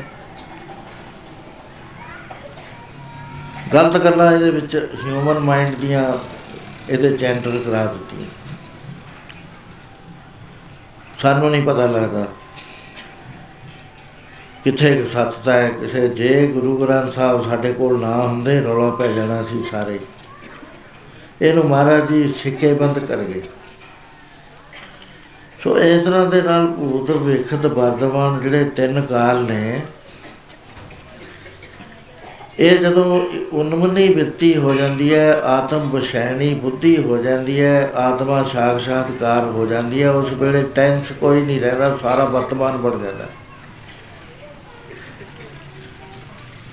ਗਲਤ 3.75 3.97
ਗੱਲਾਂ 3.97 4.33
ਇਹਦੇ 4.33 4.51
ਵਿੱਚ 4.51 4.77
ਹਿਊਮਨ 5.05 5.39
ਮਾਈਂਡ 5.39 5.75
ਦੀਆਂ 5.75 6.13
ਇਹਦੇ 6.91 7.17
ਚੈਂਟਰ 7.17 7.59
ਕਰਾ 7.67 7.85
ਦਿੱਤੀਆਂ। 7.85 8.29
ਸਾਨੂੰ 11.25 11.51
ਨਹੀਂ 11.51 11.63
ਪਤਾ 11.63 11.87
ਲੱਗਦਾ। 11.87 12.27
ਕਿੱਥੇ 14.65 15.05
ਸੱਚ 15.05 15.49
ਹੈ, 15.49 15.69
ਕਿਸੇ 15.69 16.09
ਜੇ 16.09 16.47
ਗੁਰੂ 16.47 16.77
ਗ੍ਰੰਥ 16.77 17.15
ਸਾਹਿਬ 17.15 17.51
ਸਾਡੇ 17.51 17.73
ਕੋਲ 17.73 18.01
ਨਾ 18.01 18.23
ਹੁੰਦੇ, 18.23 18.61
ਰੌਲਾ 18.61 18.91
ਪੈ 18.91 19.07
ਜਾਣਾ 19.07 19.43
ਸੀ 19.43 19.65
ਸਾਰੇ। 19.71 20.01
ਇਹਨੂੰ 21.43 21.65
ਮਹਾਰਾਜ 21.65 22.13
ਜੀ 22.13 22.29
ਸਿੱਕੇ 22.29 22.75
ਬੰਦ 22.75 22.99
ਕਰ 22.99 23.17
ਗਏ। 23.17 23.43
ਸੋ 25.65 25.79
ਇਸ 25.79 26.05
ਤਰ੍ਹਾਂ 26.05 26.27
ਦੇ 26.27 26.43
ਨਾਲ 26.43 26.67
ਭੂਤ, 26.67 27.11
ਵੇਖਤ 27.11 27.67
ਵਰਤਮਾਨ 27.67 28.41
ਜਿਹੜੇ 28.41 28.65
ਤਿੰਨ 28.65 29.03
ਕਾਲ 29.03 29.45
ਨੇ 29.45 29.81
ਇਹ 32.59 32.79
ਜਦੋਂ 32.79 33.27
ਉਨਮਨੀ 33.53 34.09
ਬਿਰਤੀ 34.09 34.57
ਹੋ 34.57 34.75
ਜਾਂਦੀ 34.75 35.14
ਹੈ, 35.14 35.40
ਆਤਮ 35.40 35.90
ਬਸ਼ੈਣੀ 35.90 36.55
ਬੁੱਧੀ 36.55 37.03
ਹੋ 37.03 37.17
ਜਾਂਦੀ 37.17 37.61
ਹੈ, 37.61 37.90
ਆਤਮਾ 37.95 38.45
ਸਾਖਸ਼ਾਤਕਾਰ 38.45 39.45
ਹੋ 39.45 39.67
ਜਾਂਦੀ 39.67 40.03
ਹੈ, 40.03 40.11
ਉਸ 40.11 40.33
ਵੇਲੇ 40.33 40.62
ਟੈਂਸ 40.62 41.12
ਕੋਈ 41.12 41.43
ਨਹੀਂ 41.43 41.61
ਰਹਿੰਦਾ, 41.61 41.99
ਸਾਰਾ 42.03 42.25
ਵਰਤਮਾਨ 42.25 42.77
ਬਣ 42.77 42.99
ਜਾਂਦਾ। 42.99 43.27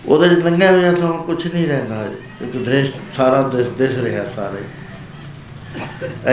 ਉਹਦੇ 0.06 0.30
ਚ 0.30 0.32
ਲੰਘਿਆ 0.32 0.72
ਹੋਇਆ 0.72 0.92
ਤਾਂ 0.92 1.14
ਕੁਝ 1.14 1.54
ਨਹੀਂ 1.54 1.68
ਰਹਿੰਦਾ 1.68 2.06
ਇੱਕ 2.42 2.58
ਦ੍ਰਿਸ਼, 2.58 2.92
ਸਾਰਾ 3.18 3.42
ਦਿਸ 3.42 3.68
ਦਿਸ 3.68 3.98
ਰਿਹਾ 3.98 4.26
ਸਾਰੇ। 4.36 4.64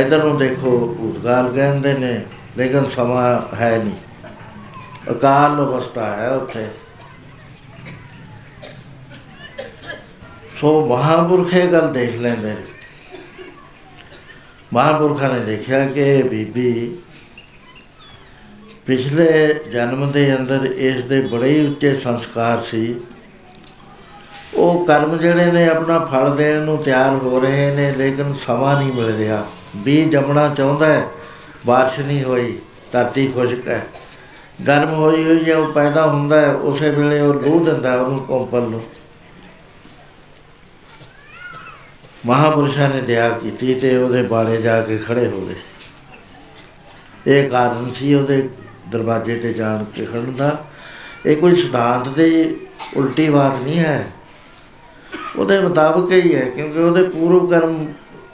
ਇਧਰ 0.01 0.25
ਨੂੰ 0.25 0.39
ਦੇਖੋ, 0.39 0.97
ਭੂਤਕਾਲ 1.01 1.53
ਕਹਿੰਦੇ 1.53 1.95
ਨੇ, 1.95 2.25
ਲੇਕਿਨ 2.57 2.85
ਸਮਾਂ 2.85 3.57
ਹੈ 3.57 3.79
ਨਹੀਂ। 3.85 3.97
ਅਕਾਲ 5.11 5.57
ਅਵਸਥਾ 5.57 6.07
ਹੈ 6.07 6.31
ਉੱਥੇ। 6.31 6.67
ਸੋ 10.62 10.86
ਮਹਾਂਪੁਰਖੇ 10.88 11.66
ਗੱਲ 11.68 11.92
ਦੇਖ 11.94 12.16
ਲੈਂਦੇ 12.16 12.50
ਨੇ 12.50 12.74
ਮਹਾਂਪੁਰਖਾਂ 14.74 15.30
ਨੇ 15.30 15.40
ਦੇਖਿਆ 15.40 15.86
ਕਿ 15.86 16.22
ਬੀਬੀ 16.24 16.98
ਪਿਛਲੇ 18.88 19.32
ਜਨਮ 19.72 20.12
ਦੇ 20.12 20.36
ਅੰਦਰ 20.36 20.66
ਇਸ 20.66 21.04
ਦੇ 21.04 21.22
ਬੜੇ 21.22 21.60
ਉੱਚੇ 21.68 21.94
ਸੰਸਕਾਰ 21.96 22.62
ਸੀ 22.62 22.96
ਉਹ 24.56 24.86
ਕਰਮ 24.86 25.18
ਜਿਹੜੇ 25.18 25.52
ਨੇ 25.52 25.68
ਆਪਣਾ 25.68 26.00
ਫਲ 26.06 26.36
ਦੇਣ 26.36 26.60
ਨੂੰ 26.62 26.78
ਤਿਆਰ 26.84 27.16
ਹੋ 27.16 27.40
ਰਹੇ 27.40 27.76
ਨੇ 27.76 27.92
ਲੇਕਿਨ 27.92 28.34
ਸਮਾਂ 28.46 28.76
ਨਹੀਂ 28.78 28.94
ਮਿਲ 28.94 29.16
ਰਿਹਾ 29.18 29.44
ਵੀ 29.86 30.04
ਜਮਣਾ 30.06 30.48
ਚਾਹੁੰਦਾ 30.48 30.86
ਹੈ 30.86 31.08
بارش 31.68 32.02
ਨਹੀਂ 32.02 32.24
ਹੋਈ 32.24 32.58
ਧਰਤੀ 32.92 33.28
ਖੁਸ਼ਕ 33.28 33.68
ਹੈ 33.68 33.86
ਗਰਮ 34.68 34.94
ਹੋਈ 34.94 35.24
ਹੋਈ 35.24 35.50
ਹੈ 35.50 35.56
ਉਹ 35.56 35.72
ਪੈਦਾ 35.74 36.06
ਹੁੰਦਾ 36.06 36.42
ਹੈ 36.42 36.54
ਉਸੇ 36.64 36.90
ਵੇਲੇ 36.90 37.20
ਉਹ 37.20 37.34
ਲੂ 37.34 37.64
ਦਿੰਦਾ 37.66 37.96
ਉਹਨੂੰ 37.96 38.20
ਕੰਪਲ 38.20 38.70
ਨੂੰ 38.70 38.82
ਮਹਾਪੁਰਸ਼ਾਂ 42.29 42.89
ਨੇ 42.91 43.01
ਦਇਆ 43.01 43.29
ਕੀਤੀ 43.31 43.75
ਤੇ 43.75 43.97
ਉਹਦੇ 43.97 44.23
ਬਾੜੇ 44.23 44.63
ਜਾ 44.63 44.81
ਕੇ 44.83 44.99
ਖੜੇ 44.99 45.27
ਹੋ 45.27 45.41
ਗਏ। 45.41 45.55
ਇਹ 47.27 47.51
ਕਾਰਨ 47.51 47.91
ਸੀ 47.93 48.15
ਉਹਦੇ 48.15 48.49
ਦਰਵਾਜ਼ੇ 48.89 49.37
ਤੇ 49.37 49.53
ਜਾਣ 49.53 49.85
ਕੇ 49.85 50.05
ਖੜਨ 50.05 50.37
ਦਾ। 50.37 50.65
ਇਹ 51.27 51.37
ਕੋਈ 51.37 51.57
ਸਿਧਾਂਤ 51.57 52.09
ਦੇ 52.09 52.57
ਉਲਟੀ 52.97 53.29
ਬਾਤ 53.29 53.63
ਨਹੀਂ 53.63 53.79
ਹੈ। 53.79 54.07
ਉਹਦੇ 55.37 55.61
ਮੁਤਾਬਕ 55.61 56.13
ਹੀ 56.13 56.35
ਹੈ, 56.35 56.45
ਕਿਉਂਕਿ 56.45 56.79
ਉਹਦੇ 56.79 57.03
ਪੂਰਵ 57.03 57.51
ਕਰਮ 57.51 57.93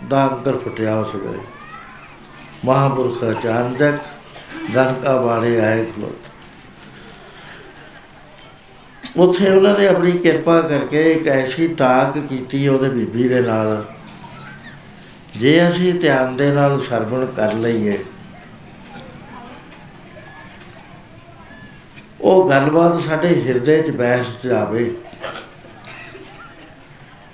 ਦਾ 0.09 0.26
ਅੰਦਰ 0.26 0.59
ਫਟਿਆ 0.59 0.96
ਉਸ 0.96 1.14
ਵੇਲੇ। 1.14 1.38
ਮਹਾਪੁਰਖ 2.64 3.38
ਅਚਾਨਕ 3.38 3.98
ਗਨਕਾ 4.74 5.16
ਬਾੜੇ 5.16 5.61
ਆਏ 5.61 5.85
ਖਲੋਤੇ। 5.85 6.34
ਉੱਥੇ 9.16 9.50
ਉਹਨਾਂ 9.50 9.79
ਨੇ 9.79 9.87
ਆਪਣੀ 9.87 10.12
ਕਿਰਪਾ 10.12 10.61
ਕਰਕੇ 10.61 11.12
ਇੱਕ 11.12 11.29
ਐਸੀ 11.29 11.68
ਟਾਕ 11.68 12.18
ਕੀਤੀ 12.18 12.68
ਉਹਦੇ 12.68 12.88
ਬੀਬੀ 12.88 13.29
ਦੇ 13.29 13.40
ਨਾਲ। 13.40 13.85
ਜੇ 15.37 15.68
ਅਸੀਂ 15.68 15.94
ਧਿਆਨ 15.94 16.37
ਦੇ 16.37 16.53
ਨਾਲ 16.53 16.81
ਸਰਵਣ 16.81 17.27
ਕਰ 17.27 17.53
ਲਈਏ। 17.53 18.05
ਉਹ 22.20 22.50
ਗੱਲਬਾਤ 22.50 23.03
ਸਾਡੇ 23.03 23.42
ਹਿਰਦੇ 23.46 23.83
'ਚ 23.83 23.90
ਬੈਸ 23.90 24.46
ਜਾਵੇ। 24.46 24.94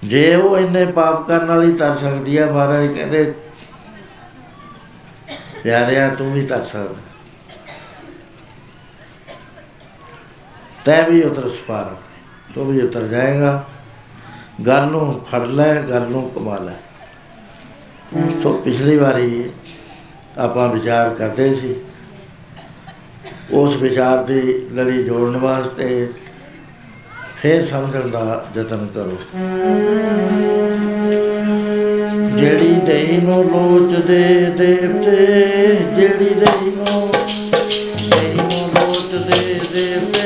ਜੇ 0.04 0.34
ਉਹ 0.34 0.58
ਇੰਨੇ 0.58 0.86
ਪਾਪ 0.86 1.28
ਕਰਨ 1.28 1.46
ਵਾਲੀ 1.46 1.72
ਤਰ 1.72 1.96
ਸਕਦੀ 1.96 2.36
ਆ 2.36 2.46
ਮਹਾਰਾਜ, 2.46 2.86
ਕਹਿੰਦੇ, 2.86 3.34
ਪਿਆਰਿਆ, 5.62 6.08
ਤੂੰ 6.14 6.32
ਵੀ 6.32 6.46
ਤਰ 6.46 6.64
ਸਕਦਾ। 6.64 7.09
ਤੈ 10.84 11.02
ਵੀ 11.08 11.22
ਉਤਰ 11.22 11.48
ਸਪਾਰ 11.48 11.94
ਤੂੰ 12.54 12.66
ਵੀ 12.66 12.80
ਉਤਰ 12.82 13.06
ਜਾਏਗਾ। 13.06 13.64
ਗੱਲ 14.66 14.86
ਨੂੰ 14.86 15.24
ਫੜ 15.30 15.40
ਲੈ, 15.40 15.74
ਗੱਲ 15.82 16.02
ਨੂੰ 16.02 16.30
ਕਮਾ 16.30 16.56
ਲੈ। 16.58 16.72
ਸੋ 18.42 18.52
ਪਿਛਲੀ 18.64 18.96
ਵਾਰੀ 18.96 19.50
ਆਪਾਂ 20.38 20.68
ਵਿਚਾਰ 20.68 21.10
ਕਰਦੇ 21.10 21.54
ਸੀ। 21.54 21.74
ਉਸ 23.50 23.76
ਵਿਚਾਰ 23.76 24.24
ਦੀ 24.24 24.40
ਲੜੀ 24.72 25.02
ਜੋੜਨ 25.04 25.36
ਵਾਸਤੇ 25.36 26.08
ਫੇਰ 27.36 27.64
ਸਮਝਣ 27.66 28.08
ਦਾ 28.08 28.44
ਯਤਨ 28.56 28.86
ਕਰੋ। 28.94 29.18
ਜਿਹੜੀ 32.36 32.74
ਦੇਈ 32.86 33.16
ਨੂੰ 33.16 33.42
ਲੋਚਦੇ 33.44 34.50
ਦੇਵਤੇ, 34.58 35.16
ਜਿਹੜੀ 35.96 36.34
ਦੇਈ 36.34 36.70
ਨੂੰ 36.76 37.08
ਦੇਈ 38.10 38.36
ਨੂੰ 38.36 38.68
ਲੋਚਦੇ 38.74 39.60
ਦੇਵਤੇ 39.72 40.19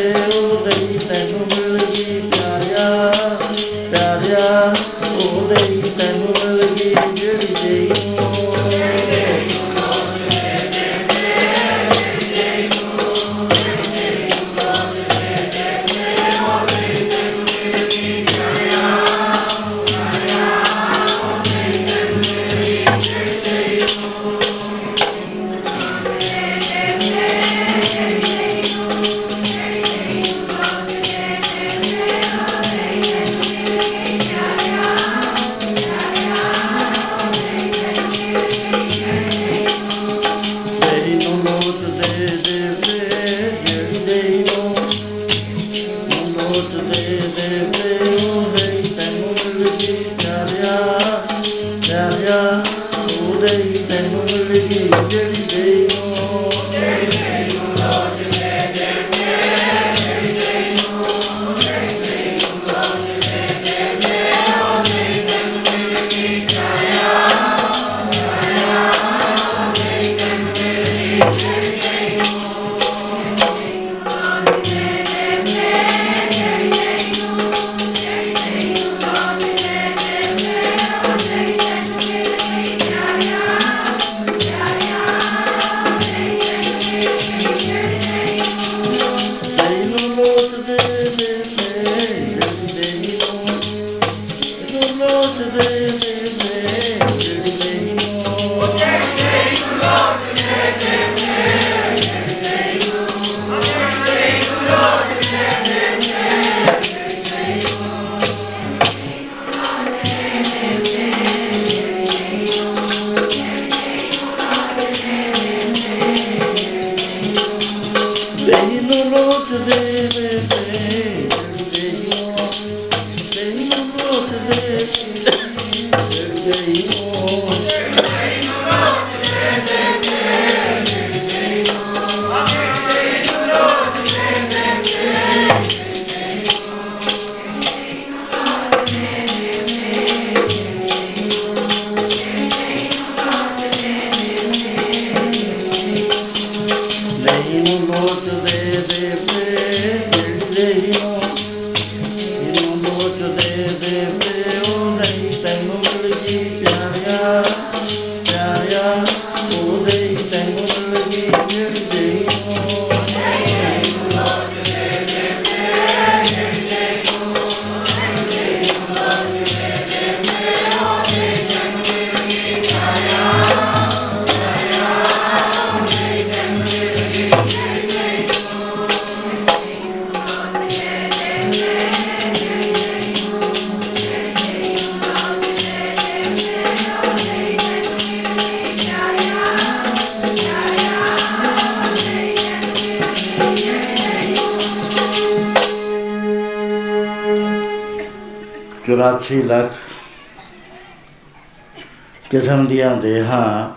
ਕਿਸਮ 202.44 202.66
ਦੀਆਂ 202.66 202.96
ਦੇਹਾਂ 202.96 203.70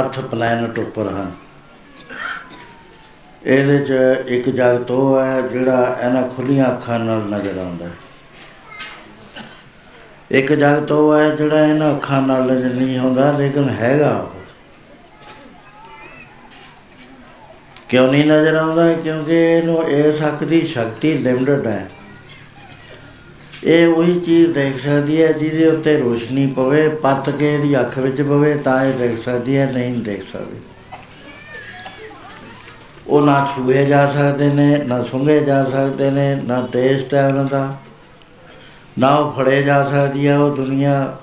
ਅਰਥ 0.00 0.20
ਪਲੈਨਟ 0.20 0.78
ਉੱਪਰ 0.78 1.02
ਹਨ। 1.02 1.32
ਇਹਦੇ 3.44 3.78
'ਚ 3.78 3.92
ਇੱਕ 4.26 4.50
ਜਗਤ 4.50 4.90
ਉਹ 4.90 5.20
ਹੈ 5.20 5.40
ਜਿਹੜਾ 5.40 5.98
ਇਹਨਾਂ 6.06 6.28
ਖੁੱਲੀਆਂ 6.28 6.66
ਅੱਖਾਂ 6.66 6.98
ਨਾਲ 6.98 7.18
ਨਜ਼ਰ 7.18 7.58
ਆਉਂਦਾ 7.58 7.84
ਹੈ। 7.84 7.92
ਇੱਕ 10.30 10.52
ਜਗਤ 10.52 10.92
ਉਹ 10.92 11.18
ਹੈ 11.18 11.30
ਜਿਹੜਾ 11.30 11.66
ਇਹਨਾਂ 11.66 11.90
ਅੱਖਾਂ 11.90 12.22
ਨਾਲ 12.22 12.42
ਨਜ਼ਰ 12.42 12.74
ਨਹੀਂ 12.74 12.98
ਆਉਂਦਾ, 12.98 13.32
ਲੇਕਿਨ 13.32 13.68
ਹੈਗਾ 13.68 14.10
ਉਹ। 14.10 14.40
ਕਿਉਂ 17.88 18.12
ਨਹੀਂ 18.12 18.24
ਨਜ਼ਰ 18.24 18.54
ਆਉਂਦਾ? 18.54 18.92
ਕਿਉਂਕਿ 18.92 19.34
ਇਹਨੂੰ 19.34 19.88
ਇਸ 19.88 20.26
ਅੱਖ 20.26 20.44
ਦੀ 20.44 20.66
ਸ਼ਕਤੀ 20.66 21.18
ਲਿਮਟਡ 21.18 21.66
ਹੈ। 21.66 21.90
ਇਹ 23.64 23.86
ਉਹੀ 23.88 24.20
ਚੀਜ਼ 24.20 24.52
ਦੇਖ 24.52 24.78
ਸਕਦੀ 24.78 25.22
ਹੈ 25.22 25.32
ਜਿਹਦੇ 25.32 25.66
ਉੱਤੇ 25.66 25.96
ਰੋਸ਼ਨੀ 25.96 26.46
ਪਵੇ, 26.46 26.88
ਪੱਤ 26.88 27.30
ਕੇ 27.30 27.54
ਇਹਦੀ 27.54 27.80
ਅੱਖ 27.80 27.98
ਵਿੱਚ 27.98 28.22
ਪਵੇ, 28.22 28.54
ਤਾਂ 28.54 28.84
ਇਹ 28.84 28.92
ਦੇਖ 28.92 29.22
ਸਕਦੀ 29.24 29.56
ਹੈ, 29.56 29.70
ਨਹੀਂ 29.72 29.94
ਦੇਖ 29.94 30.22
ਸਕਦੀ। 30.32 30.60
ਉਹ 33.06 33.22
ਨਾ 33.22 33.48
ਛੂਏ 33.56 33.84
ਜਾ 33.84 34.10
ਸਕਦੇ 34.10 34.48
ਨੇ, 34.48 34.78
ਨਾ 34.86 35.02
ਸੁੰਘੇ 35.02 35.40
ਜਾ 35.40 35.64
ਸਕਦੇ 35.64 36.10
ਨੇ, 36.10 36.34
ਨਾ 36.34 36.68
ਟੇਸਟ 36.72 37.14
ਹੈ 37.14 37.28
ਉਹਨਾਂ 37.28 37.44
ਦਾ, 37.44 37.76
ਨਾ 38.98 39.14
ਉਹ 39.14 39.32
ਫੜੇ 39.32 39.62
ਜਾ 39.62 39.84
ਸਕਦੀ 39.84 40.28
ਹੈ 40.28 40.38
ਉਹ 40.38 40.56
ਦੁਨੀਆ। 40.56 41.16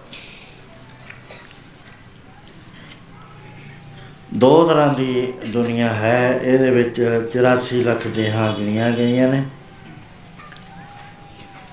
ਦੋ 4.34 4.68
ਤਰ੍ਹਾਂ 4.68 4.94
ਦੀ 4.94 5.34
ਦੁਨੀਆ 5.48 5.94
ਹੈ, 5.94 6.40
ਇਹਦੇ 6.44 6.72
ਵਿੱਚ 6.72 7.02
84 7.02 7.84
ਲੱਖ 7.84 8.08
ਦੇਹਾਂ 8.08 8.54
ਗਿਣੀਆਂ 8.54 8.92
ਗਈਆਂ 8.92 9.32
ਨੇ। 9.32 9.44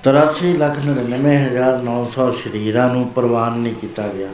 83 0.07 0.53
ਲੱਖ 0.57 0.79
99900 0.79 2.33
ਸ਼ਰੀਰਾਂ 2.33 2.91
ਨੂੰ 2.91 3.09
ਪ੍ਰਵਾਨ 3.09 3.59
ਨਹੀਂ 3.59 3.75
ਕੀਤਾ 3.75 4.09
ਗਿਆ। 4.09 4.29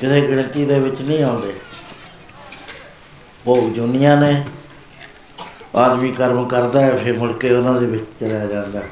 ਕਿਸੇ 0.00 0.20
ਗਿਣਤੀ 0.20 0.64
ਦੇ 0.64 0.78
ਵਿੱਚ 0.78 1.02
ਨਹੀਂ 1.02 1.22
ਆਉਂਦੇ। 1.22 1.52
ਭੋਗ 3.44 3.72
ਜੁਨੀਆਂ 3.72 4.16
ਨੇ, 4.16 4.44
ਆਦਮੀ 5.74 6.12
ਕਰਮ 6.12 6.48
ਕਰਦਾ 6.48 6.80
ਹੈ, 6.80 6.96
ਫਿਰ 6.96 7.18
ਮੁੜ 7.18 7.32
ਕੇ 7.32 7.50
ਉਹਨਾਂ 7.50 7.80
ਦੇ 7.80 7.86
ਵਿੱਚ 7.86 8.04
ਚਲਾ 8.20 8.46
ਜਾਂਦਾ। 8.46 8.82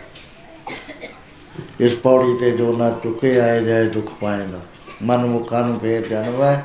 ਇਸ 1.81 1.97
ਪੌੜੀ 1.97 2.37
ਤੇ 2.39 2.51
ਜੋ 2.51 2.77
ਨਾ 2.77 2.91
ਚੁੱਕੇ 2.91 3.41
ਆਏ 3.41 3.65
ਜਾਏ 3.65 3.87
ਦੁੱਖ 3.87 4.13
ਪਾਏਗਾ 4.21 4.61
ਮਨ 5.03 5.27
ਮੁਖਾਂ 5.27 5.65
ਨੂੰ 5.65 5.81
ਫੇਰ 5.81 6.09
ਜਨਵਾ 6.09 6.63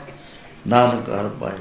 ਨਾਨਕ 0.68 1.10
ਹਰ 1.10 1.30
ਪਾਏ। 1.40 1.60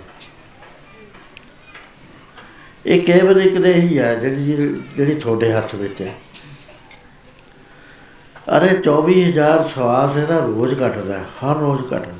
ਇਹ 2.86 3.02
ਕੇਵਲ 3.02 3.40
ਇੱਕ 3.40 3.58
ਦੇ 3.58 3.74
ਹੀ 3.74 3.98
ਹੈ, 3.98 4.14
ਜਿਹੜੀ 4.14 4.44
ਜਿਹੜੀ 4.96 5.14
ਤੁਹਾਡੇ 5.14 5.52
ਹੱਥ 5.52 5.74
ਵਿੱਚ 5.74 6.02
ਹੈ। 6.02 6.14
ਅਰੇ 8.48 8.68
24000 8.80 9.62
ਸਵਾਸ 9.74 10.16
ਇਹਦਾ 10.16 10.38
ਰੋਜ਼ 10.38 10.74
ਘਟਦਾ 10.74 11.18
ਹੈ, 11.18 11.24
ਹਰ 11.42 11.56
ਰੋਜ਼ 11.56 11.82
ਘਟਦਾ 11.82 12.12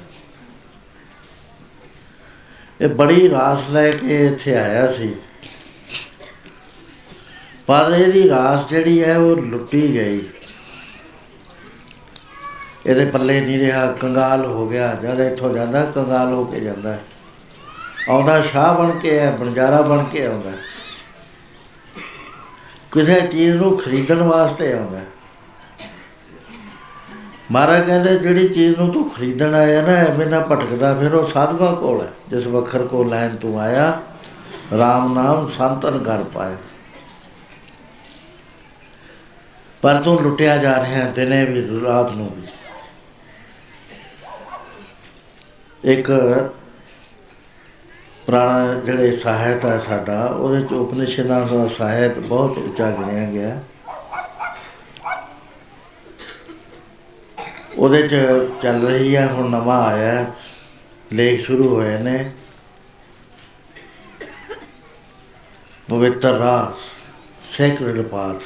ਇਹ 2.81 2.89
ਬੜੀ 2.89 3.31
ਰਾਸ 3.31 3.71
ਲੈ 3.71 3.91
ਕੇ 3.91 4.27
ਇੱਥੇ 4.27 4.57
ਆਇਆ 4.57 4.93
ਸੀ 4.93 5.15
ਪਰ 7.67 7.95
ਇਹਦੀ 7.99 8.29
ਰਾਸ 8.29 8.69
ਜਿਹੜੀ 8.69 9.03
ਹੈ 9.05 9.19
ਉਹ 9.19 9.37
ਲੁੱਟੀ 9.37 9.95
ਗਈ 9.95 10.21
ਇਹਦੇ 12.87 13.05
ਪੱਲੇ 13.05 13.41
ਨਹੀਂ 13.41 13.59
ਰਿਹਾ 13.59 13.87
ਕੰਗਾਲ 13.93 14.45
ਹੋ 14.45 14.69
ਗਿਆ 14.69 14.95
ਜਦ 14.95 15.21
ਇੱਥੋਂ 15.21 15.55
ਜਾਂਦਾ 15.55 15.85
ਕੰਗਾਲ 15.85 16.33
ਹੋ 16.33 16.45
ਕੇ 16.45 16.61
ਜਾਂਦਾ 16.61 16.93
ਹੈ। 16.93 17.01
ਆਉਂਦਾ 18.11 18.43
ਸ਼ਾਹ 18.43 18.75
ਬਣ 18.75 18.99
ਕੇ 18.99 19.19
ਹੈ 19.19 19.31
ਬੰਜਾਰਾ 19.31 19.81
ਬਣ 19.83 20.05
ਕੇ 20.05 20.27
ਆਉਂਦਾ 20.27 20.51
ਹੈ। 20.51 20.59
ਕਿਸੇ 22.93 23.21
ਚੀਜ਼ 23.21 23.57
ਨੂੰ 23.57 23.79
ਖਰੀਦਣ 23.79 24.23
ਵਾਸਤੇ 24.23 24.73
ਆਉਂਦਾ 24.73 24.99
ਹੈ। 24.99 25.07
ਮਹਾਰਾਜ 27.53 27.87
ਕਹਿੰਦੇ 27.87 28.19
ਜਿਹੜੀ 28.19 28.49
ਚੀਜ਼ 28.49 28.79
ਨੂੰ 28.79 28.93
ਤੂੰ 28.93 29.11
ਖਰੀਦਣ 29.11 29.55
ਆਇਆ 29.55 29.83
ਨਾ, 29.83 29.93
ਐਵੇਂ 29.93 30.27
ਨਾ 30.27 30.41
ਭਟਕਦਾ, 30.41 30.95
ਫਿਰ 30.95 31.15
ਉਹ 31.15 31.25
ਸਾਧੂਆਂ 31.25 31.73
ਕੋਲ 31.77 32.01
ਹੈ, 32.03 32.13
ਜਿਸ 32.29 32.47
ਵਖਰ 32.47 32.87
ਕੋ 32.87 33.05
ਲੈਣ 33.05 33.37
ਤੂੰ 33.37 33.61
ਆਇਆ 33.61 34.03
RAM 34.73 35.15
ਨਾਮ 35.15 35.49
ਸੰਤਨ 35.49 35.99
ਕਰ 35.99 36.25
ਪਾਇਆ। 36.25 36.57
ਪਰ 39.83 40.03
ਤੂੰ 40.03 40.23
ਲੁੱਟਿਆ 40.23 40.57
ਜਾ 40.57 40.75
ਰਿਹਾ 40.77 41.05
ਹੈ, 41.05 41.13
ਦਿਨੇ 41.15 41.45
ਵੀ, 41.45 41.81
ਰਾਤ 41.85 42.13
ਨੂੰ 42.13 42.31
ਵੀ। 42.37 42.43
ਇੱਕ 45.93 46.11
ਪੁਰਾਣਾ 48.27 48.75
ਜਿਹੜੇ 48.75 49.17
ਸਾਹਿਤ 49.17 49.65
ਹੈ 49.65 49.79
ਸਾਡਾ, 49.79 50.25
ਉਹਦੇ 50.25 50.63
ਚ 50.63 50.73
ਉਪਨਿਸ਼ਦਾਂ 50.73 51.47
ਦਾ 51.47 51.67
ਸਾਹਿਤ 51.79 52.19
ਬਹੁਤ 52.19 52.59
ਉੱਚਾ 52.59 52.91
ਗਿਣਿਆ 52.91 53.31
ਗਿਆ। 53.31 53.61
ਉਹਦੇ 57.79 58.09
ਚ 58.09 58.17
ਚੱਲ 58.63 58.87
ਰਹੀ 58.87 59.17
ਹੈ 59.17 59.27
ਹੁਣ 59.27 59.51
ਨਵਾਂ 59.51 59.85
ਆਇਆ 59.85 60.13
ਹੈ, 60.13 60.33
ਲੇਖ 61.13 61.47
ਸ਼ੁਰੂ 61.47 61.69
ਹੋਏ 61.75 61.99
ਨੇ। 61.99 62.33
ਪਵਿੱਤਰ 65.89 66.33
ਰਾਸ 66.33 66.77
ਸੈਕਰਡ 67.57 68.03
ਪਾਥ 68.03 68.43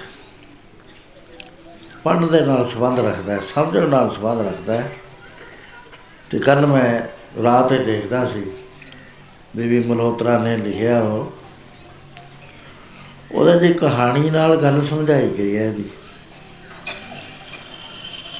ਪੜ੍ਹਨ 2.04 2.28
ਦੇ 2.28 2.40
ਨਾਲ 2.40 2.68
ਸੰਬੰਧ 2.68 3.00
ਰੱਖਦਾ 3.00 3.32
ਹੈ 3.32 3.40
ਸਮਝਣ 3.54 3.88
ਨਾਲ 3.88 4.10
ਸੰਬੰਧ 4.10 4.40
ਰੱਖਦਾ 4.40 4.74
ਹੈ। 4.74 4.92
ਤੇ 6.30 6.38
ਕੱਲ 6.38 6.66
ਮੈਂ 6.66 7.02
ਰਾਤ 7.42 7.72
ਹੀ 7.72 7.78
ਦੇਖਦਾ 7.78 8.28
ਸੀ 8.28 8.44
ਬੀਬੀ 9.56 9.88
ਮਲਹੋਤਰਾ 9.88 10.38
ਨੇ 10.38 10.56
ਲਿਖਿਆ 10.56 11.00
ਉਹ। 11.00 11.32
ਉਹਦੇ 13.32 13.58
ਦੀ 13.58 13.72
ਕਹਾਣੀ 13.74 14.30
ਨਾਲ 14.30 14.56
ਗੱਲ 14.56 14.86
ਸਮਝਾਈ 14.86 15.30
ਗਈ 15.38 15.56
ਹੈ 15.56 15.64
ਇਹਦੀ। 15.64 15.84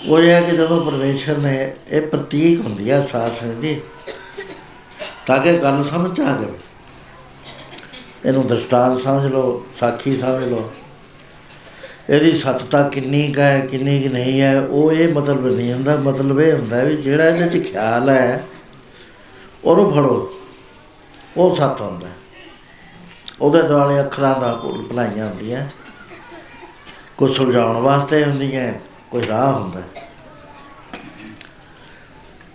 ਉਹ 0.09 0.18
ਇਹ 0.18 0.30
ਹੈ 0.30 0.40
ਕਿ 0.40 0.57
ਜਦੋਂ 0.57 0.86
ਪਰਮੇਸ਼ਰ 0.86 1.38
ਨੇ 1.38 1.74
ਇਹ 1.88 2.03
ਪ੍ਰਤੀਕ 2.03 2.61
ਹੁੰਦੀ 2.61 2.90
ਹੈ 2.90 3.07
ਸਾਸਨ 3.12 3.61
ਦੀ, 3.61 3.80
ਤਾਂ 5.26 5.38
ਕਿ 5.38 5.59
ਗੱਲ 5.59 5.84
ਸਮਝ 5.84 6.20
ਆ 6.20 6.24
ਜਾਵੇ। 6.24 6.59
ਇਹਨੂੰ 8.26 8.46
ਦ੍ਰਿਸ਼ਟਾਂਤ 8.46 9.01
ਸਮਝ 9.01 9.32
ਲਓ, 9.32 9.66
ਸਾਖੀ 9.80 10.16
ਸਮਝ 10.16 10.44
ਲਓ। 10.44 10.72
ਇਹਦੀ 12.11 12.32
ਸੱਤਤਾ 12.32 12.82
ਕਿੰਨੀ 12.82 13.32
ਕੁ 13.32 13.40
ਹੈ, 13.40 13.61
ਕਿੰਨੀ 13.61 14.03
ਕੁ 14.03 14.09
ਨਹੀਂ 14.09 14.40
ਹੈ, 14.40 14.61
ਉਹ 14.61 14.92
ਇਹ 14.92 15.14
ਮਤਲਬ 15.14 15.46
ਨਹੀਂ 15.46 15.72
ਹੁੰਦਾ। 15.72 15.96
ਮਤਲਬ 15.96 16.40
ਇਹ 16.40 16.53
ਹੁੰਦਾ 16.53 16.84
ਵੀ 16.84 16.96
ਜਿਹੜਾ 16.96 17.28
ਇਹਦੇ 17.28 17.61
'ਚ 17.61 17.70
ਖਿਆਲ 17.70 18.11
ਹੈ, 18.11 18.44
ਉਹਨੂੰ 19.64 19.92
ਫੜੋ। 19.92 20.34
ਉਹ 21.36 21.55
ਸੱਤ 21.55 21.80
ਹੁੰਦਾ। 21.80 22.07
ਹੈ। 22.07 22.12
ਉਹਦੇ 23.40 23.62
ਦੁਆਲੇ 23.62 24.01
ਅੱਖਰਾਂ 24.01 24.40
ਦਾ 24.40 24.55
ਭੁੱਲ 24.55 24.82
ਭੁਲਾਈਆਂ 24.82 25.28
ਹੁੰਦੀਆਂ। 25.28 25.68
ਕੁਝ 27.16 27.36
ਸੁਲਝਾਉਣ 27.36 27.76
ਵਾਸਤੇ 27.76 28.24
ਹੁੰਦੀਆਂ। 28.24 28.74
ਕੋਈ 29.11 29.26
ਰਾਹ 29.26 29.52
ਹੁੰਦਾ 29.52 29.80
ਹੈ। 29.80 29.86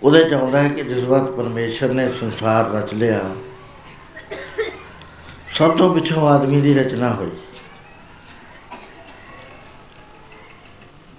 ਉਹਦੇ 0.02 0.22
ਚ 0.24 0.32
ਆਉਂਦਾ 0.32 0.62
ਹੈ 0.62 0.68
ਕਿ 0.68 0.82
ਜਿਸ 0.82 1.04
ਵਕਤ 1.04 1.30
ਪਰਮੇਸ਼ਰ 1.30 1.92
ਨੇ 1.92 2.08
ਸੰਸਾਰ 2.12 2.70
ਰਚ 2.70 2.94
ਲਿਆ, 2.94 3.20
ਸਭ 5.52 5.76
ਤੋਂ 5.76 5.94
ਪਿੱਛੋਂ 5.94 6.28
ਆਦਮੀ 6.28 6.60
ਦੀ 6.60 6.74
ਰਚਨਾ 6.74 7.12
ਹੋਈ। 7.14 7.30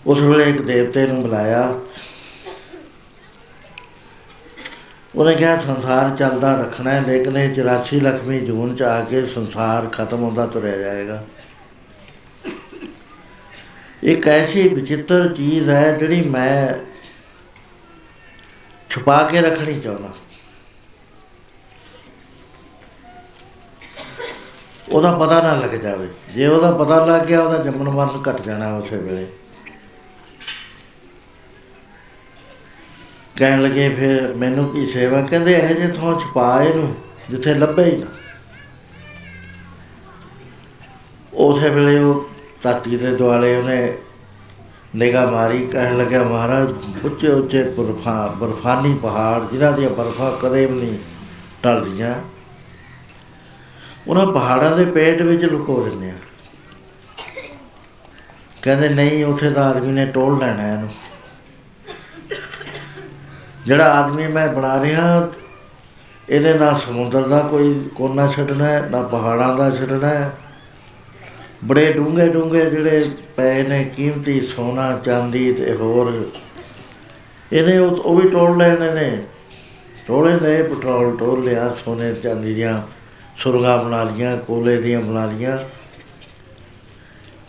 ਉਸ 0.06 0.22
ਵੇਲੇ 0.22 0.50
ਇੱਕ 0.50 0.62
ਦੇਵਤੇ 0.62 1.08
ਨੂੰ 1.08 1.22
ਬੁਲਾਇਆ। 1.22 1.80
ਉਹਨੇ 5.16 5.36
ਕਿਹਾ, 5.36 5.58
ਸੰਸਾਰ 5.58 6.10
ਚੱਲਦਾ 6.10 6.56
ਰੱਖਣਾ 6.56 6.92
ਹੈ, 6.92 7.02
ਲੇਕਿਨ 7.02 7.38
ਇਹ 7.38 7.54
84 7.54 8.00
ਲੱਖਵੀਂ 8.00 8.42
ਜੂਨ 8.42 8.76
ਚ 8.76 8.82
ਆ 8.82 9.02
ਕੇ 9.02 9.26
ਸੰਸਾਰ 9.26 9.88
ਖਤਮ 9.88 10.24
ਹੁੰਦਾ 10.24 10.46
ਤੁਰਿਆ 10.46 10.78
ਜਾਏਗਾ। 10.78 11.24
ਇੱਕ 14.04 14.28
ਐਸੀ 14.28 14.68
ਵਿਚਿੱਤਰ 14.68 15.34
ਚੀਜ਼ 15.34 15.70
ਹੈ 15.70 15.92
ਜਿਹੜੀ 15.92 16.22
ਮੈਂ 16.22 16.74
ਛੁਪਾ 18.90 19.24
ਕੇ 19.24 19.42
ਰੱਖਣੀ 19.42 19.80
ਚਾਹੁੰਦਾ। 19.80 20.14
ਉਹਦਾ 24.90 25.12
ਪਤਾ 25.18 25.42
ਨਾ 25.42 25.56
ਲੱਗ 25.56 25.70
ਜਾਵੇ। 25.70 26.08
ਜੇ 26.34 26.48
ਉਹਦਾ 26.48 26.72
ਪਤਾ 26.72 27.06
ਲੱਗ 27.06 27.22
ਗਿਆ, 27.22 27.42
ਉਹਦਾ 27.42 27.64
ਜੰਮਣ 27.64 27.90
ਮਰਨ 27.90 28.24
ਘਟ 28.30 28.42
ਜਾਣਾ 28.42 28.78
ਉਸੇ 28.78 28.98
ਵੇਲੇ। 28.98 29.28
ਕਹਿਣ 33.36 33.62
ਲੱਗੇ, 33.62 33.90
ਫਿਰ 33.90 34.34
ਮੈਨੂੰ 34.34 34.70
ਕੀ 34.70 34.86
ਸੇਵਾ? 34.86 35.22
ਕਹਿੰਦੇ, 35.22 35.54
ਇਹ 35.54 35.76
ਜੇ 35.76 35.88
ਥਾਂ 35.88 36.20
ਛੁਪਾ 36.20 36.64
ਇਹਨੂੰ, 36.64 36.96
ਜਿੱਥੇ 37.30 37.54
ਲੱਭੇ 37.54 37.84
ਹੀ 37.84 37.98
ਨਾ। 37.98 38.06
ਉਸੇ 41.34 41.70
ਵੇਲੇ 41.70 42.00
ਉਹ 42.00 42.30
ਤਾਤੀ 42.62 42.98
ਦੇ 42.98 43.16
ਦੁਆਲੇ 43.16 43.58
ਉਹਨੇ 43.58 43.98
ਨਿਗਾਹ 44.96 45.32
ਮਾਰੀ, 45.32 45.68
ਕਹਿਣ 45.68 45.98
ਲੱਗਾ 45.98 46.24
ਮਹਾਰਾਜ, 46.24 46.74
ਉੱਚੇ 47.06 47.28
ਉੱਚੇ 47.28 47.64
ਬਰਫਾ, 47.64 48.28
ਬਰਫਾਨੀ 48.28 48.94
ਪਹਾੜ, 48.94 49.52
ਜਿਨ੍ਹਾਂ 49.52 49.74
ਦੀਆਂ 49.74 49.90
ਬਰਫਾਂ 49.90 50.32
ਕਦੇ 50.32 50.66
ਵੀ 50.66 50.80
ਨਹੀਂ 50.80 50.98
ਟਲਦੀਆਂ 51.64 52.16
ਉਹਨਾਂ 54.08 54.28
ਪਹਾੜਾਂ 54.28 54.78
ਦੇ 54.78 54.86
ਪੇਟ 54.86 55.22
ਵਿੱਚ 55.22 55.46
ਲੁਕੋ 55.46 55.84
ਦਿੰਦੇ 55.84 56.10
ਆ। 56.10 56.14
ਕਹਿੰਦੇ, 58.62 58.90
ਨਹੀਂ, 58.90 59.26
ਉੱਥੇ 59.26 59.52
ਤਾਂ 59.52 59.66
ਆਦਮੀ 59.66 59.92
ਨੇ 59.92 60.06
ਟੋਲ 60.06 60.40
ਲੈਣਾ 60.40 60.74
ਇਹਨੂੰ। 60.74 60.90
ਜਿਹੜਾ 63.66 63.94
ਆਦਮੀ 63.94 64.28
ਮੈਂ 64.28 64.48
ਬਣਾ 64.48 64.82
ਰਿਹਾ, 64.82 65.30
ਇਹਨੇ 66.30 66.54
ਨਾ 66.54 66.74
ਸਮੁੰਦਰ 66.74 67.28
ਦਾ 67.28 67.42
ਕੋਈ 67.42 67.90
ਕੋਨਾ 67.96 68.28
ਛੱਡਣਾ 68.28 68.66
ਹੈ, 68.66 68.88
ਨਾ 68.92 69.02
ਪਹਾੜਾਂ 69.02 69.58
ਦਾ 69.58 69.72
ਛੱਡਣਾ 69.72 70.08
ਹੈ 70.08 70.32
ਬੜੇ 71.64 71.94
ਡੂੰਘੇ 71.94 72.30
ਡੂੰਘੇ 72.30 72.70
ਜਿਹੜੇ 72.70 73.10
ਪਏ 73.38 73.64
ਨੇ, 73.64 73.84
ਕੀਮਤੀ 73.96 74.42
ਸੋਨਾ, 74.42 75.02
ਚਾਂਦੀ 75.06 75.54
ਤੇ 75.54 75.74
ਹੋਰ। 75.74 76.32
ਇਹਨੇ 77.54 77.78
ਉਹ 77.78 77.92
ਉਹ 77.92 78.22
ਵੀ 78.22 78.30
ਟੋਲ 78.30 78.58
ਲੈਣੇ 78.58 78.94
ਨੇ। 78.94 79.24
ਟੋਲੇ 80.08 80.40
ਲਏ, 80.40 80.64
ਪੈਟਰੋਲ 80.64 81.18
ਟੋਲ 81.18 81.44
ਲਿਆ, 81.44 81.76
ਸੋਨੇ, 81.86 82.14
ਚਾਂਦੀ 82.14 82.54
ਦੀਆਂ 82.54 82.82
ਸੁਰਗਾ 83.38 83.78
ਬਣਾ 83.78 84.04
ਲੀਆਂ 84.04 84.38
ਕੋਲੇ 84.38 84.82
ਦੀਆਂ 84.82 85.02
ਬਣਾ 85.02 85.26
ਲੀਆਂ 85.26 85.58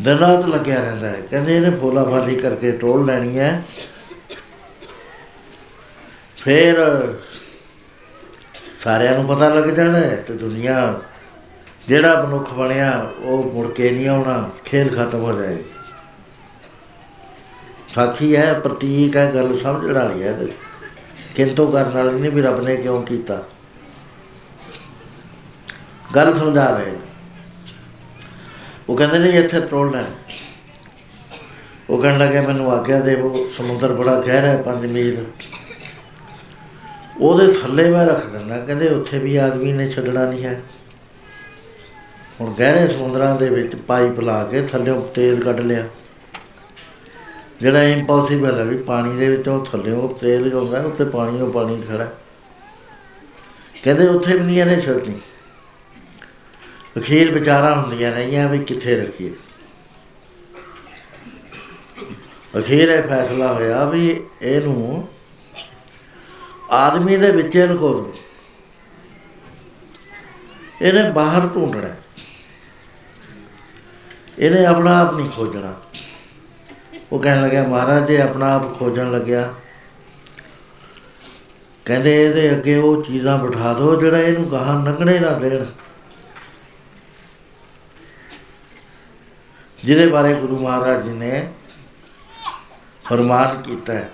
ਦਿਨ 0.03 0.19
ਰਾਤ 0.19 0.47
ਲੱਗਿਆ 0.47 0.81
ਰਹਿੰਦਾ 0.83 1.09
ਹੈ। 1.09 1.21
ਕਹਿੰਦੇ 1.31 1.57
ਇਹਨੇ 1.57 1.71
ਫੋਲਾ 1.71 2.05
ਫਾਲੀ 2.05 2.37
ਕਰਕੇ 2.37 2.73
ਟੋਲ 2.73 3.07
ਲੈਣੀ 3.07 3.39
ਹੈ। 3.39 3.63
ਫਿਰ 6.37 6.77
ਸਾਰਿਆਂ 8.85 9.15
ਨੂੰ 9.15 9.37
ਪਤਾ 9.37 9.49
ਲੱਗ 9.49 9.65
ਜਾਣਾ 9.65 9.99
ਹੈ 9.99 10.25
ਤੇ 10.27 10.35
ਦੁਨੀਆ 10.35 11.01
ਜਿਹੜਾ 11.89 12.23
ਮਨੁੱਖ 12.23 12.53
ਬਣਿਆ, 12.55 12.91
ਉਹ 13.19 13.43
ਮੁੜ 13.53 13.73
ਕੇ 13.73 13.91
ਨਹੀਂ 13.91 14.09
ਆਉਣਾ, 14.09 14.51
ਖੇਲ 14.65 14.89
ਖਤਮ 14.97 15.21
ਹੋ 15.21 15.33
ਜਾਏ 15.33 15.63
ਸਾਖੀ 17.95 18.37
ਹੈ, 18.37 18.53
ਪ੍ਰਤੀਕ 18.55 19.17
ਹੈ, 19.17 19.31
ਗੱਲ 19.35 19.59
ਸਮਝਣ 19.59 19.93
ਵਾਲੀ 19.93 20.23
ਹੈ 20.23 20.29
ਇਹਦੇ 20.29 20.47
'ਚ। 20.47 20.53
ਕਿੰਤੂ 21.35 21.67
ਕਰਨ 21.73 21.91
ਵਾਲੀ 21.91 22.21
ਨਹੀਂ 22.21 22.31
ਵੀ 22.31 22.43
ਰੱਬ 22.43 22.61
ਨੇ 22.61 22.77
ਕਿਉਂ 22.77 23.03
ਕੀਤਾ 23.03 23.43
ਗੱਲ 26.17 26.39
ਸਮਝਾ 26.39 26.71
ਰਹੇ 26.71 26.91
ਨੇ। 26.91 26.99
ਉਹ 28.89 28.97
ਕਹਿੰਦੇ 28.97 29.19
ਨੇ 29.19 29.29
ਇੱਥੇ 29.29 29.61
ਤੋੜਨਾ 29.61 29.99
ਹੈ। 29.99 30.11
ਉਹ 31.91 32.03
ਕਹਿਣ 32.03 32.19
ਲੱਗੇ, 32.19 32.41
ਮੈਨੂੰ 32.41 32.73
ਆਗਿਆ 32.73 33.01
ਦੇਵੋ, 33.01 33.49
ਸਮੁੰਦਰ 33.57 33.93
ਬੜਾ 33.93 34.21
ਗਹਿਰਾ 34.21 34.49
ਹੈ 34.49 34.63
5 34.63 34.87
ਮੀਲ 34.87 35.25
ਉਹਦੇ 37.21 37.53
ਥੱਲੇ 37.53 37.91
ਮੈਂ 37.91 38.07
ਰੱਖ 38.07 38.27
ਦਿੰਦਾ, 38.27 38.59
ਕਹਿੰਦੇ 38.59 38.89
ਉੱਥੇ 38.89 39.19
ਵੀ 39.19 39.37
ਆਦਮੀ 39.37 39.73
ਨੇ 39.73 39.89
ਛੱਡਣਾ 39.89 40.31
ਨਹੀਂ 40.31 40.45
ਹੈ 40.45 40.61
ਹੁਣ 42.41 42.55
ਗਹਿਰੇ 42.55 42.93
ਸਮੁੰਦਰਾਂ 42.93 43.37
ਦੇ 43.37 43.49
ਵਿੱਚ 43.49 43.77
ਪਾਈਪ 43.77 44.21
ਲਾ 44.21 44.45
ਕੇ 44.45 44.63
ਥੱਲੇੋਂ 44.67 45.09
ਤੇਲ 45.09 45.45
ਕੱਢ 45.45 45.61
ਲਿਆ। 45.61 45.89
ਜਿਹੜਾ 47.61 47.83
ਇੰਪੋਸੀਬਲ 47.83 48.59
ਹੈ 48.59 48.65
ਵੀ 48.65 48.77
ਪਾਣੀ 48.77 49.17
ਦੇ 49.17 49.29
ਵਿੱਚੋਂ 49.29 49.67
ਥੱਲੇੋਂ 49.67 50.15
ਤੇਲ 50.15 50.53
ਆਉਂਦਾ 50.53 50.81
ਉੱਤੇ 50.81 51.05
ਪਾਣੀ 51.05 51.41
ਉਹ 51.41 51.53
ਪਾਣੀ 51.53 51.83
ਖੜਾ। 51.89 52.13
ਕਹਿੰਦੇ 53.83 54.07
ਉੱਥੇ 54.07 54.33
ਵੀ 54.33 54.45
ਨਹੀਂ 54.45 54.61
ਇਹਨੇ 54.61 54.81
ਛੱਡਣੀ। 54.81 55.21
ਅਖੀਰ 56.99 57.35
ਵਿਚਾਰਾਂ 57.35 57.83
ਹੁੰਦੀਆਂ 57.83 58.13
ਰਹੀਆਂ 58.13 58.49
ਵੀ 58.49 58.59
ਕਿੱਥੇ 58.59 58.97
ਰੱਖੀਏ। 58.97 59.33
ਅਖੀਰ 62.59 62.89
ਇਹ 62.89 63.03
ਫੈਸਲਾ 63.03 63.53
ਹੋਇਆ 63.53 63.85
ਵੀ 63.85 64.25
ਇਹਨੂੰ 64.43 65.09
ਆਦਮੀ 66.71 67.17
ਦੇ 67.17 67.31
ਵਿੱਚ 67.31 67.57
ਲੁਕੋ 67.57 67.89
ਦੋ 67.89 68.15
ਇਹਨੇ 70.83 71.11
ਬਾਹਰ 71.11 71.47
ਢੂੰਡਣਾ। 71.47 71.89
ਹੈ। 71.89 71.99
ਇਹਨੇ 74.39 74.65
ਆਪਣਾ 74.67 74.99
ਆਪ 75.01 75.15
ਨਹੀਂ 75.15 75.31
ਖੋਜਣਾ। 75.31 75.75
ਉਹ 77.13 77.19
ਕਹਿਣ 77.19 77.43
ਲੱਗਿਆ, 77.43 77.63
ਮਹਾਰਾਜ, 77.63 78.07
ਜੇ 78.09 78.21
ਆਪਣਾ 78.21 78.53
ਆਪ 78.55 78.79
ਖੋਜਣ 78.79 79.11
ਲੱਗਿਆ, 79.11 79.53
ਕਹਿੰਦੇ 81.87 82.15
ਇਹਦੇ 82.25 82.51
ਅੱਗੇ 82.51 82.77
ਉਹ 82.77 83.03
ਚੀਜ਼ਾਂ 83.03 83.39
ਬਿਠਾ 83.39 83.73
ਦਿਓ 83.75 83.95
ਜਿਹੜਾ 84.01 84.19
ਇਹਨੂੰ 84.19 84.51
ਗਾਹਾਂ 84.53 84.83
ਲੰਘਣੇ 84.85 85.19
ਨਾ 85.19 85.31
ਦੇਣ। 85.39 85.65
ਜਿਹਦੇ 89.79 90.07
ਬਾਰੇ 90.07 90.35
ਗੁਰੂ 90.35 90.59
ਮਹਾਰਾਜ 90.59 91.03
ਜੀ 91.03 91.13
ਨੇ 91.13 91.49
ਫਰਮਾਨ 93.05 93.61
ਕੀਤਾ 93.63 93.93
ਹੈ 93.93 94.09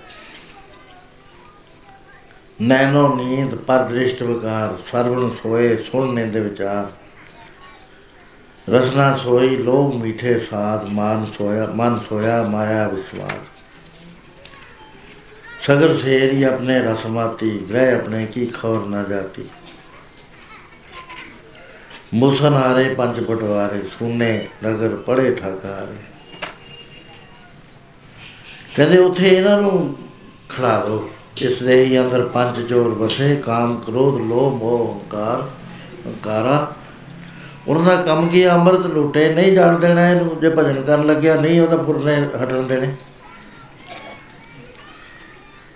ਨੈਨੋ 2.59 3.07
ਨੀਂਦ 3.15 3.55
ਪਰ 3.57 3.83
ਦ੍ਰਿਸ਼ਟ 3.83 4.21
ਵਿਕਾਰ, 4.23 4.75
ਸਰਵਣ 4.91 5.29
ਸੋਏ 5.41 5.75
ਸੁਣਨੇ 5.83 6.25
ਦੇ 6.25 6.39
ਵਿਚਾਰ। 6.39 6.91
ਰਸਨਾ 8.68 9.14
ਸੋਈ 9.16 9.56
ਲੋਭ 9.56 9.94
ਮੀਠੇ 9.94 10.38
ਸਾਧ 10.40 10.84
ਮਾਨ 10.92 11.24
ਸੋਇਆ 11.38 11.66
ਮਨ 11.76 11.98
ਸੋਇਆ 12.08 12.42
ਮਾਇਆ 12.42 12.88
ਵਿਸਵਾਸ 12.88 13.60
सगर 15.62 15.94
सेरी 15.96 16.42
अपने 16.44 16.78
रसमाती 16.80 17.50
ग्रह 17.68 17.94
अपने 17.96 18.24
की 18.26 18.46
खबर 18.48 18.86
न 18.88 19.04
जाती 19.08 19.42
मुसन 22.14 22.54
हारे 22.54 22.84
पंच 22.94 23.20
पटवारे 23.26 23.82
सुने 23.90 24.30
ਨਗਰ 24.64 24.96
ਪੜੇ 24.96 25.30
ਠਾਕਾਰੇ 25.34 25.96
ਕਹਿੰਦੇ 28.76 28.98
ਉੱਥੇ 28.98 29.28
ਇਹਨਾਂ 29.28 29.60
ਨੂੰ 29.62 29.94
ਖੜਾ 30.48 30.76
ਦੋ 30.86 31.08
ਇਸ 31.42 31.62
ਦੇ 31.62 31.84
ਹੀ 31.84 31.98
ਅੰਦਰ 31.98 32.26
ਪੰਜ 32.28 32.60
ਚੋਰ 32.68 32.94
ਬਸੇ 32.94 33.34
ਕਾਮ 33.36 33.76
ਕ੍ਰੋਧ 33.80 34.20
ਲੋਭ 34.20 34.54
ਮੋਹ 34.54 34.92
ਹੰਕਾਰ 34.92 35.48
ਹੰਕਾਰਾ 36.06 36.56
ਉਹਨਾਂ 37.67 37.83
ਦਾ 37.85 37.95
ਕੰਮ 38.01 38.27
ਕੀ 38.29 38.43
ਆ, 38.43 38.53
ਅੰਮ੍ਰਿਤ 38.53 38.85
ਲੁੱਟੇ 38.85 39.27
ਨਹੀਂ 39.33 39.51
ਜਾਣ 39.51 39.79
ਦੇਣਾ 39.79 40.09
ਇਹਨੂੰ 40.09 40.39
ਜੇ 40.41 40.49
ਭਜਨ 40.49 40.81
ਕਰਨ 40.81 41.05
ਲੱਗਿਆ 41.05 41.35
ਨਹੀਂ 41.35 41.59
ਉਹਦਾ 41.61 41.77
ਫੁਰਨੇ 41.83 42.15
ਹਟਣ 42.43 42.63
ਦੇਣੇ। 42.63 42.93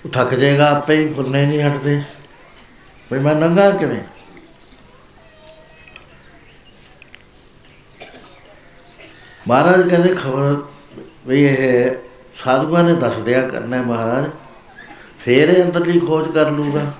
ਉਹ 0.06 0.10
ਥੱਕ 0.10 0.34
ਜਾਏਗਾ 0.36 0.70
ਆਪੇ 0.72 0.96
ਹੀ 0.98 1.08
ਫੁਰਨੇ 1.14 1.46
ਨਹੀਂ 1.46 1.62
ਹਟਦੇ। 1.64 2.02
ਵੀ 3.12 3.20
ਮੈਂ 3.20 3.36
ਨੰਗਾ 3.36 3.70
ਕਿਵੇਂ? 3.72 4.02
ਮਹਾਰਾਜ 9.48 9.88
ਕਹਿੰਦੇ 9.90 10.16
ਖਬਰ 10.16 10.62
ਵੀ 11.28 11.44
ਇਹ 11.44 11.92
ਸਾਧੂਆਂ 12.44 12.84
ਨੇ 12.84 12.94
ਦੱਸ 12.96 13.16
ਦਿਆ 13.18 13.42
ਕਰਨਾ 13.48 13.78
ਹੈ 13.78 13.82
ਮਹਾਰਾਜ। 13.82 14.30
ਫੇਰ 15.20 15.50
ਇਹ 15.50 15.64
ਅੰਦਰਲੀ 15.64 16.00
ਖੋਜ 16.00 16.32
ਕਰ 16.34 16.52
ਲੂਗਾ 16.52 16.92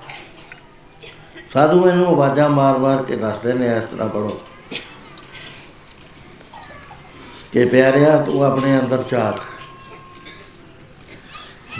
ਸਾਧੂ 1.52 1.88
ਇਹਨੂੰ 1.88 2.06
ਆਵਾਜ਼ਾਂ 2.06 2.48
ਮਾਰ-ਮਾਰ 2.50 3.02
ਕੇ 3.02 3.16
ਦੱਸਦੇ 3.16 3.52
ਨੇ 3.52 3.76
ਇਸ 3.76 3.84
ਤਰ੍ਹਾਂ 3.84 4.08
ਪੜੋ 4.08 4.40
ਕਿ 7.52 7.64
ਪਿਆਰਿਆ, 7.64 8.16
ਤੂੰ 8.16 8.42
ਆਪਣੇ 8.44 8.78
ਅੰਦਰ 8.78 9.02
ਝਾਕ 9.10 9.40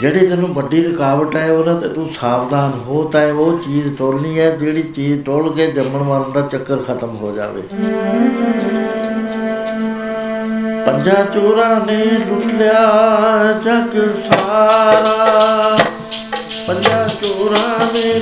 ਜਿਹੜੀ 0.01 0.27
ਤੈਨੂੰ 0.27 0.53
ਵੱਡੀ 0.53 0.83
ਰੁਕਾਵਟ 0.83 1.35
ਹੈ 1.35 1.51
ਉਹਨਾਂ 1.51 1.75
ਤੇ 1.81 1.87
ਤੂੰ 1.87 2.09
ਸਾਵਧਾਨ 2.21 2.71
ਹੋ 2.79 3.03
ਤਾਂ 3.03 3.21
ਉਹ 3.33 3.59
ਚੀਜ਼ 3.59 3.97
ਟੋਲਣੀ 3.97 4.39
ਹੈ, 4.39 4.49
ਜਿਹੜੀ 4.55 4.83
ਚੀਜ਼ 4.83 5.23
ਟੋਲ 5.23 5.53
ਕੇ 5.55 5.67
ਜੰਮਣ 5.67 6.03
ਮਰਨ 6.03 6.31
ਦਾ 6.31 6.41
ਚੱਕਰ 6.41 6.77
ਖਤਮ 6.77 7.15
ਹੋ 7.15 7.31
ਜਾਵੇ। 7.31 7.61
ਪੰਜਾ 10.85 11.23
ਚੋਰਾਂ 11.33 11.79
ਨੇ 11.85 12.05
ਲੁੱਟ 12.29 12.45
ਲਿਆ, 12.45 12.81
ਜਗ 13.63 13.97
ਸਾਰਾ। 14.27 15.77
ਪੰਜਾ 16.67 17.07
ਚੋਰਾਂ 17.07 17.85
ਨੇ 17.93 18.19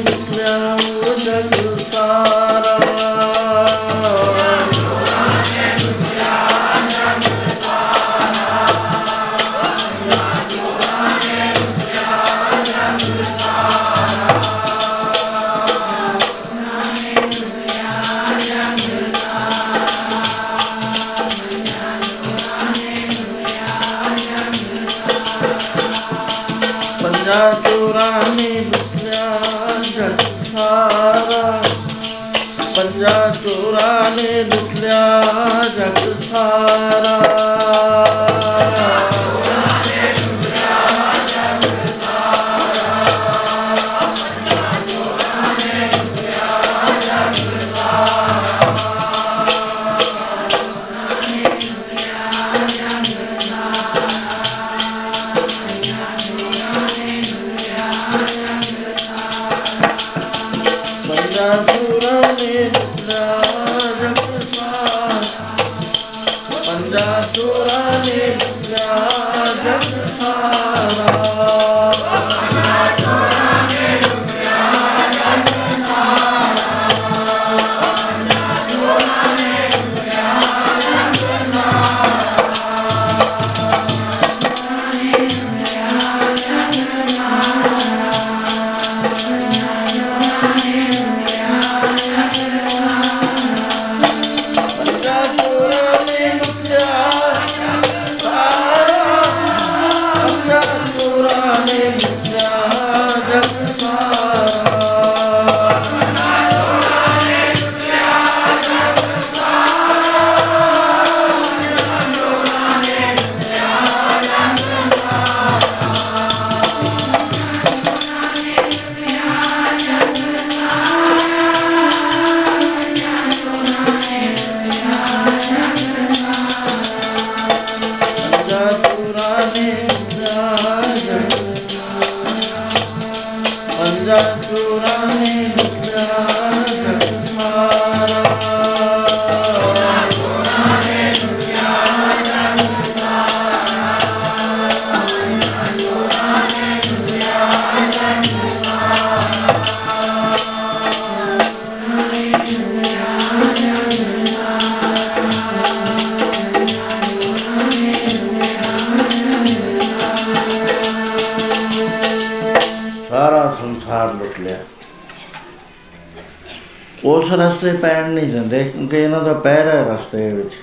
ਨਹੀਂ 168.21 168.31
ਦਿੰਦੇ, 168.31 168.63
ਕਿਉਂਕਿ 168.63 168.97
ਇਹਨਾਂ 168.97 169.23
ਦਾ 169.23 169.33
ਪੈਰ 169.33 169.67
ਹੈ 169.67 169.83
ਰਸਤੇ 169.83 170.33
ਵਿੱਚ। 170.33 170.53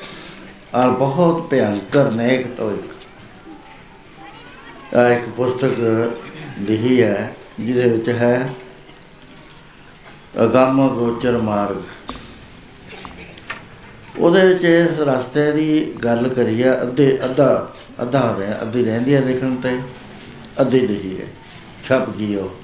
ਔਰ 0.74 0.90
ਬਹੁਤ 0.90 1.42
ਭਿਅੰਕਰ 1.42 2.10
ਨੇਕ 2.12 2.46
ਟੋਇਕ 2.56 2.94
ਆ 4.94 5.08
ਇੱਕ 5.08 5.28
ਪੁਸਤਕ 5.28 5.78
ਲਿਖੀ 6.60 7.02
ਹੈ, 7.02 7.34
ਜਿਹਦੇ 7.60 7.88
ਵਿੱਚ 7.88 8.08
ਹੈ, 8.08 8.50
ਅਗੰਮ 10.44 10.88
ਗੋਚਰ 10.88 11.38
ਮਾਰਗ। 11.38 11.82
ਉਹਦੇ 14.18 14.46
ਵਿੱਚ 14.46 14.64
ਇਸ 14.64 14.98
ਰਸਤੇ 14.98 15.52
ਦੀ 15.52 15.94
ਗੱਲ 16.04 16.28
ਕਰੀ 16.28 16.62
ਆ 16.62 16.82
ਅੱਧੇ, 16.82 17.18
ਅੱਧਾ 17.24 17.72
ਅੱਧਾ 18.02 18.20
ਹੋਇਆ 18.30 18.58
ਅੱਧੀ 18.62 18.84
ਰਹਿੰਦੀ 18.84 19.14
ਆ 19.14 19.20
ਲਿਖਣ 19.20 19.54
ਤੇ, 19.54 19.78
ਅੱਧੀ 20.60 20.80
ਲਿਖੀ 20.80 21.20
ਹੈ। 21.20 21.26
ਛਪ 21.84 22.08
ਗਈ 22.10 22.34
ਉਹ। 22.36 22.54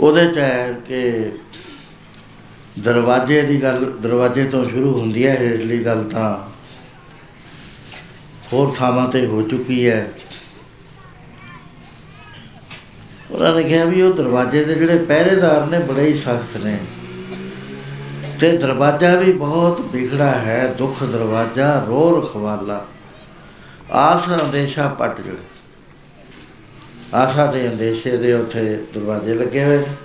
ਉਹਦੇ 0.00 0.26
ਚ 0.26 0.38
ਹੈ 0.38 0.72
ਕਿ 0.86 1.30
ਦਰਵਾਜ਼ੇ 2.78 3.42
ਦੀ 3.42 3.62
ਗੱਲ, 3.62 3.92
ਦਰਵਾਜ਼ੇ 4.02 4.44
ਤੋਂ 4.44 4.70
ਸ਼ੁਰੂ 4.70 5.00
ਹੁੰਦੀ 5.00 5.26
ਹੈ 5.26 5.38
ਹੇਠਲੀ 5.38 5.84
ਗੱਲ 5.84 6.04
ਤਾਂ। 6.04 6.54
ਹੋਰ 8.52 8.74
ਥਾਵਾਂ 8.74 9.08
ਤੇ 9.08 9.26
ਹੋ 9.26 9.42
ਚੁੱਕੀ 9.42 9.88
ਹੈ। 9.88 10.12
ਉਹਨਾਂ 13.30 13.54
ਨੇ 13.54 13.62
ਕਿਹਾ 13.62 13.84
ਵੀ 13.84 14.02
ਉਹ 14.02 14.14
ਦਰਵਾਜ਼ੇ 14.14 14.64
ਦੇ 14.64 14.74
ਜਿਹੜੇ 14.74 14.98
ਪਹਿਰੇਦਾਰ 14.98 15.66
ਨੇ 15.66 15.78
ਬੜੇ 15.78 16.04
ਹੀ 16.04 16.14
ਸਖਤ 16.14 16.56
ਨੇ। 16.56 16.78
ਤੇ 18.40 18.56
ਦਰਵਾਜ਼ਾ 18.56 19.14
ਵੀ 19.14 19.32
ਬਹੁਤ 19.32 19.80
ਵਿਗੜਾ 19.80 20.30
ਹੈ, 20.30 20.74
ਦੁੱਖ 20.78 21.04
ਦਰਵਾਜ਼ਾ 21.04 21.84
ਰੋ 21.86 22.20
ਰਖਵਾਲਾ। 22.20 22.86
ਆਸ 23.90 24.42
ਅੰਦੇਸ਼ਾ 24.42 24.88
ਪਟ 24.88 25.20
ਜੜ 25.20 25.34
ਆਸਾ 27.14 27.46
ਦੇ 27.46 27.68
ਅੰਦੇਸ਼ੇ 27.68 28.16
ਦੇ 28.16 28.32
ਉੱਥੇ 28.32 28.84
ਦਰਵਾਜ਼ੇ 28.94 29.34
ਲੱਗੇ 29.34 29.64
ਹੋਏ 29.64 29.76
ਨੇ। 29.76 29.82
ਉਹ 29.82 30.03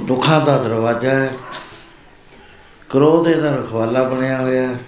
ਦੁੱਖਾਂ 0.00 0.40
ਦਾ 0.40 0.58
ਦਰਵਾਜ਼ਾ 0.58 1.10
ਹੈ। 1.10 1.34
ਕ੍ਰੋਧ 2.90 3.34
ਦਾ 3.34 3.56
ਰਖਵਾਲਾ 3.56 4.02
ਬਣਿਆ 4.02 4.42
ਹੋਇਆ 4.42 4.68
ਹੈ। 4.68 4.78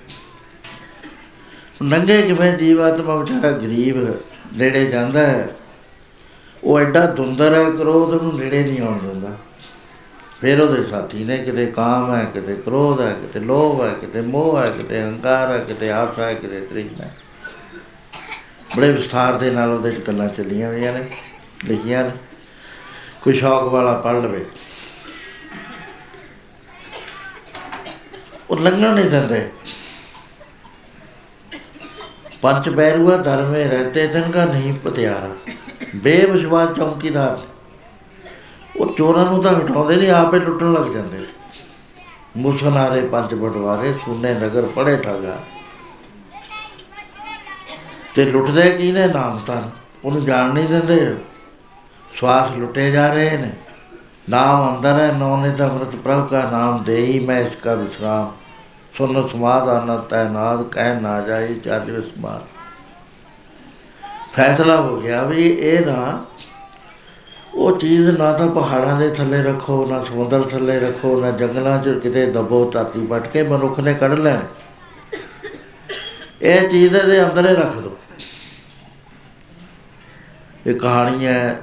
ਨੰਗੇ 1.82 2.22
ਕਿਵੇਂ 2.22 2.52
ਜੀਵਾਤਮਾ 2.52 3.16
ਵਿਚਾਰਾ 3.16 3.50
ਗਰੀਬ 3.50 3.96
ਨੇੜੇ 4.56 4.84
ਜਾਂਦਾ 4.84 5.20
ਹੈ। 5.20 5.56
ਉਹ 6.64 6.80
ਐਡਾ 6.80 7.06
ਦੁੰਦਰ 7.06 7.54
ਹੈ, 7.54 7.70
ਕ੍ਰੋਧ 7.70 8.22
ਨੂੰ 8.22 8.38
ਨੇੜੇ 8.38 8.62
ਨਹੀਂ 8.62 8.80
ਆਉਣ 8.80 8.98
ਦਿੰਦਾ। 8.98 9.28
ਫਿਰ 10.40 10.60
ਉਹਦੇ 10.60 10.86
ਸਾਥੀ 10.86 11.24
ਨੇ 11.24 11.36
ਕਿਤੇ 11.36 11.66
ਕਾਮ 11.66 12.14
ਹੈ, 12.14 12.24
ਕਿਤੇ 12.24 12.56
ਕ੍ਰੋਧ 12.56 13.00
ਹੈ, 13.00 13.12
ਕਿਤੇ 13.12 13.40
ਲੋਭ 13.40 13.82
ਹੈ, 13.82 13.94
ਕਿਤੇ 14.00 14.20
ਮੋਹ 14.20 14.62
ਹੈ, 14.62 14.70
ਕਿਤੇ 14.70 15.02
ਹੰਕਾਰ 15.02 15.50
ਹੈ, 15.50 15.58
ਕਿਤੇ 15.58 15.92
ਆਸਾ 15.92 16.24
ਹੈ, 16.24 16.34
ਕਿਤੇ 16.34 16.60
ਤ੍ਰਿਸ਼ਨਾ 16.60 17.04
ਹੈ। 17.04 17.16
ਬੜੇ 18.76 18.92
ਵਿਸਥਾਰ 18.92 19.32
ਦੇ 19.32 19.50
ਨਾਲ 19.50 19.70
ਉਹਦੇ 19.70 19.92
ਚ 19.92 20.06
ਗੱਲਾਂ 20.06 20.28
ਚੱਲੀਆਂ 20.28 20.68
ਹੋਈਆਂ 20.68 20.92
ਨੇ, 20.92 21.08
ਲਿਖੀਆਂ 21.64 22.04
ਨੇ। 22.04 22.10
ਕੋਈ 23.22 23.32
ਸ਼ੌਕ 23.32 23.72
ਵਾਲਾ 23.72 23.92
ਪੜ੍ਹ 23.92 24.16
ਲਵੇ। 24.16 24.46
ਉਹ 28.54 28.58
ਲੰਘਣ 28.60 28.94
ਨਹੀਂ 28.94 29.04
ਦਿੰਦੇ। 29.04 29.52
ਪੰਜ 32.42 32.68
ਬੈਰੂਆ 32.68 33.16
ਧਰਮੇ 33.16 33.64
ਰਹਤੇ 33.64 34.06
ਤਨ 34.06 34.30
ਕਾ 34.30 34.44
ਨਹੀਂ 34.44 34.74
ਪਤਿਆਰਾ। 34.74 35.52
ਬੇਵਿਸ਼ਵਾਸ 35.96 36.76
ਚੌਕੀਦਾਰ। 36.76 37.40
ਉਹ 38.76 38.94
ਚੋਰਾਂ 38.94 39.24
ਨੂੰ 39.24 39.42
ਤਾਂ 39.42 39.52
ਹਟਾਉਂਦੇ 39.52 39.96
ਨਹੀਂ, 39.96 40.10
ਆਪੇ 40.10 40.40
ਲੁੱਟਣ 40.40 40.72
ਲੱਗ 40.72 40.84
ਜਾਂਦੇ। 40.84 41.26
ਮੁਸਨਾਰੇ, 42.36 43.00
ਪੰਜ 43.00 43.34
ਬਟਵਾਰੇ, 43.34 43.94
ਸੁਨੇ 44.04 44.34
ਨਗਰ 44.34 44.62
ਪੜੇ 44.62 44.96
ਠਾਗਾ। 44.96 45.38
ਤੇ 48.14 48.24
ਲੁੱਟਦੇ 48.24 48.70
ਕੀ 48.70 48.92
ਨੇ 48.92 49.06
ਨਾਮ 49.06 49.38
ਤਾਂ? 49.46 49.62
ਉਹਨੂੰ 50.04 50.24
ਜਾਣ 50.24 50.54
ਨਹੀਂ 50.54 50.68
ਦਿੰਦੇ। 50.68 51.16
ਸਵਾਸ 52.20 52.56
ਲੁੱਟੇ 52.56 52.90
ਜਾ 52.90 53.12
ਰਹੇ 53.12 53.36
ਨੇ। 53.36 53.52
ਨਾਮ 54.30 54.76
ਅੰਦਰ 54.76 54.98
ਹੈ 54.98 55.12
ਨੌਨੇ 55.12 55.50
ਤਾਂ 55.50 55.70
ਅੰਮ੍ਰਿਤ 55.70 55.96
ਪ੍ਰਭ 55.96 56.28
ਕਾ 56.28 56.50
ਨਾਮ 56.50 56.84
ਦੇਈ, 56.84 57.18
ਮੈਂ 57.18 57.40
ਇਸ 57.40 57.56
ਕਾ 57.56 57.74
ਵਿਸਰਾਮ। 57.74 58.32
ਸੁਨ 58.98 59.26
ਸਮਾਧਾਨ 59.28 60.00
ਤੈਨਾਦ 60.00 60.62
ਕਹਿ 60.68 61.00
ਨਾ 61.00 61.20
ਜਾਈ 61.20 61.54
ਚੱਲ 61.54 61.90
ਵਿਸਮਾਨ 61.90 62.40
ਫੈਸਲਾ 64.34 64.76
ਹੋ 64.80 65.00
ਗਿਆ 65.00 65.22
ਵੀ 65.24 65.46
ਇਹ 65.46 65.86
ਨਾ, 65.86 66.24
ਉਹ 67.54 67.78
ਚੀਜ਼ 67.78 68.10
ਨਾ 68.10 68.32
ਤਾਂ 68.32 68.46
ਪਹਾੜਾਂ 68.48 68.98
ਦੇ 69.00 69.08
ਥੱਲੇ 69.10 69.42
ਰੱਖੋ, 69.42 69.84
ਨਾ 69.86 70.02
ਸਮੁੰਦਰ 70.04 70.42
ਥੱਲੇ 70.42 70.78
ਰੱਖੋ, 70.80 71.20
ਨਾ 71.20 71.30
ਜੰਗਲਾਂ 71.30 71.78
'ਚ 71.82 71.98
ਕਿਤੇ 72.02 72.26
ਦਬੋ, 72.26 72.64
ਧਰਤੀ 72.70 73.06
ਪਟ 73.06 73.26
ਕੇ 73.26 73.42
ਮਨੁੱਖ 73.42 73.80
ਨੇ 73.80 73.94
ਕੱਢ 73.94 74.12
ਲੈਣਾ। 74.12 74.42
ਇਹ 76.42 76.68
ਚੀਜ਼ 76.68 76.96
ਦੇ 76.96 77.22
ਅੰਦਰ 77.24 77.48
ਹੀ 77.50 77.54
ਰੱਖ 77.56 77.76
ਦੋ। 77.76 77.96
ਇਹ 80.66 80.74
ਕਹਾਣੀ 80.74 81.26
ਹੈ, 81.26 81.62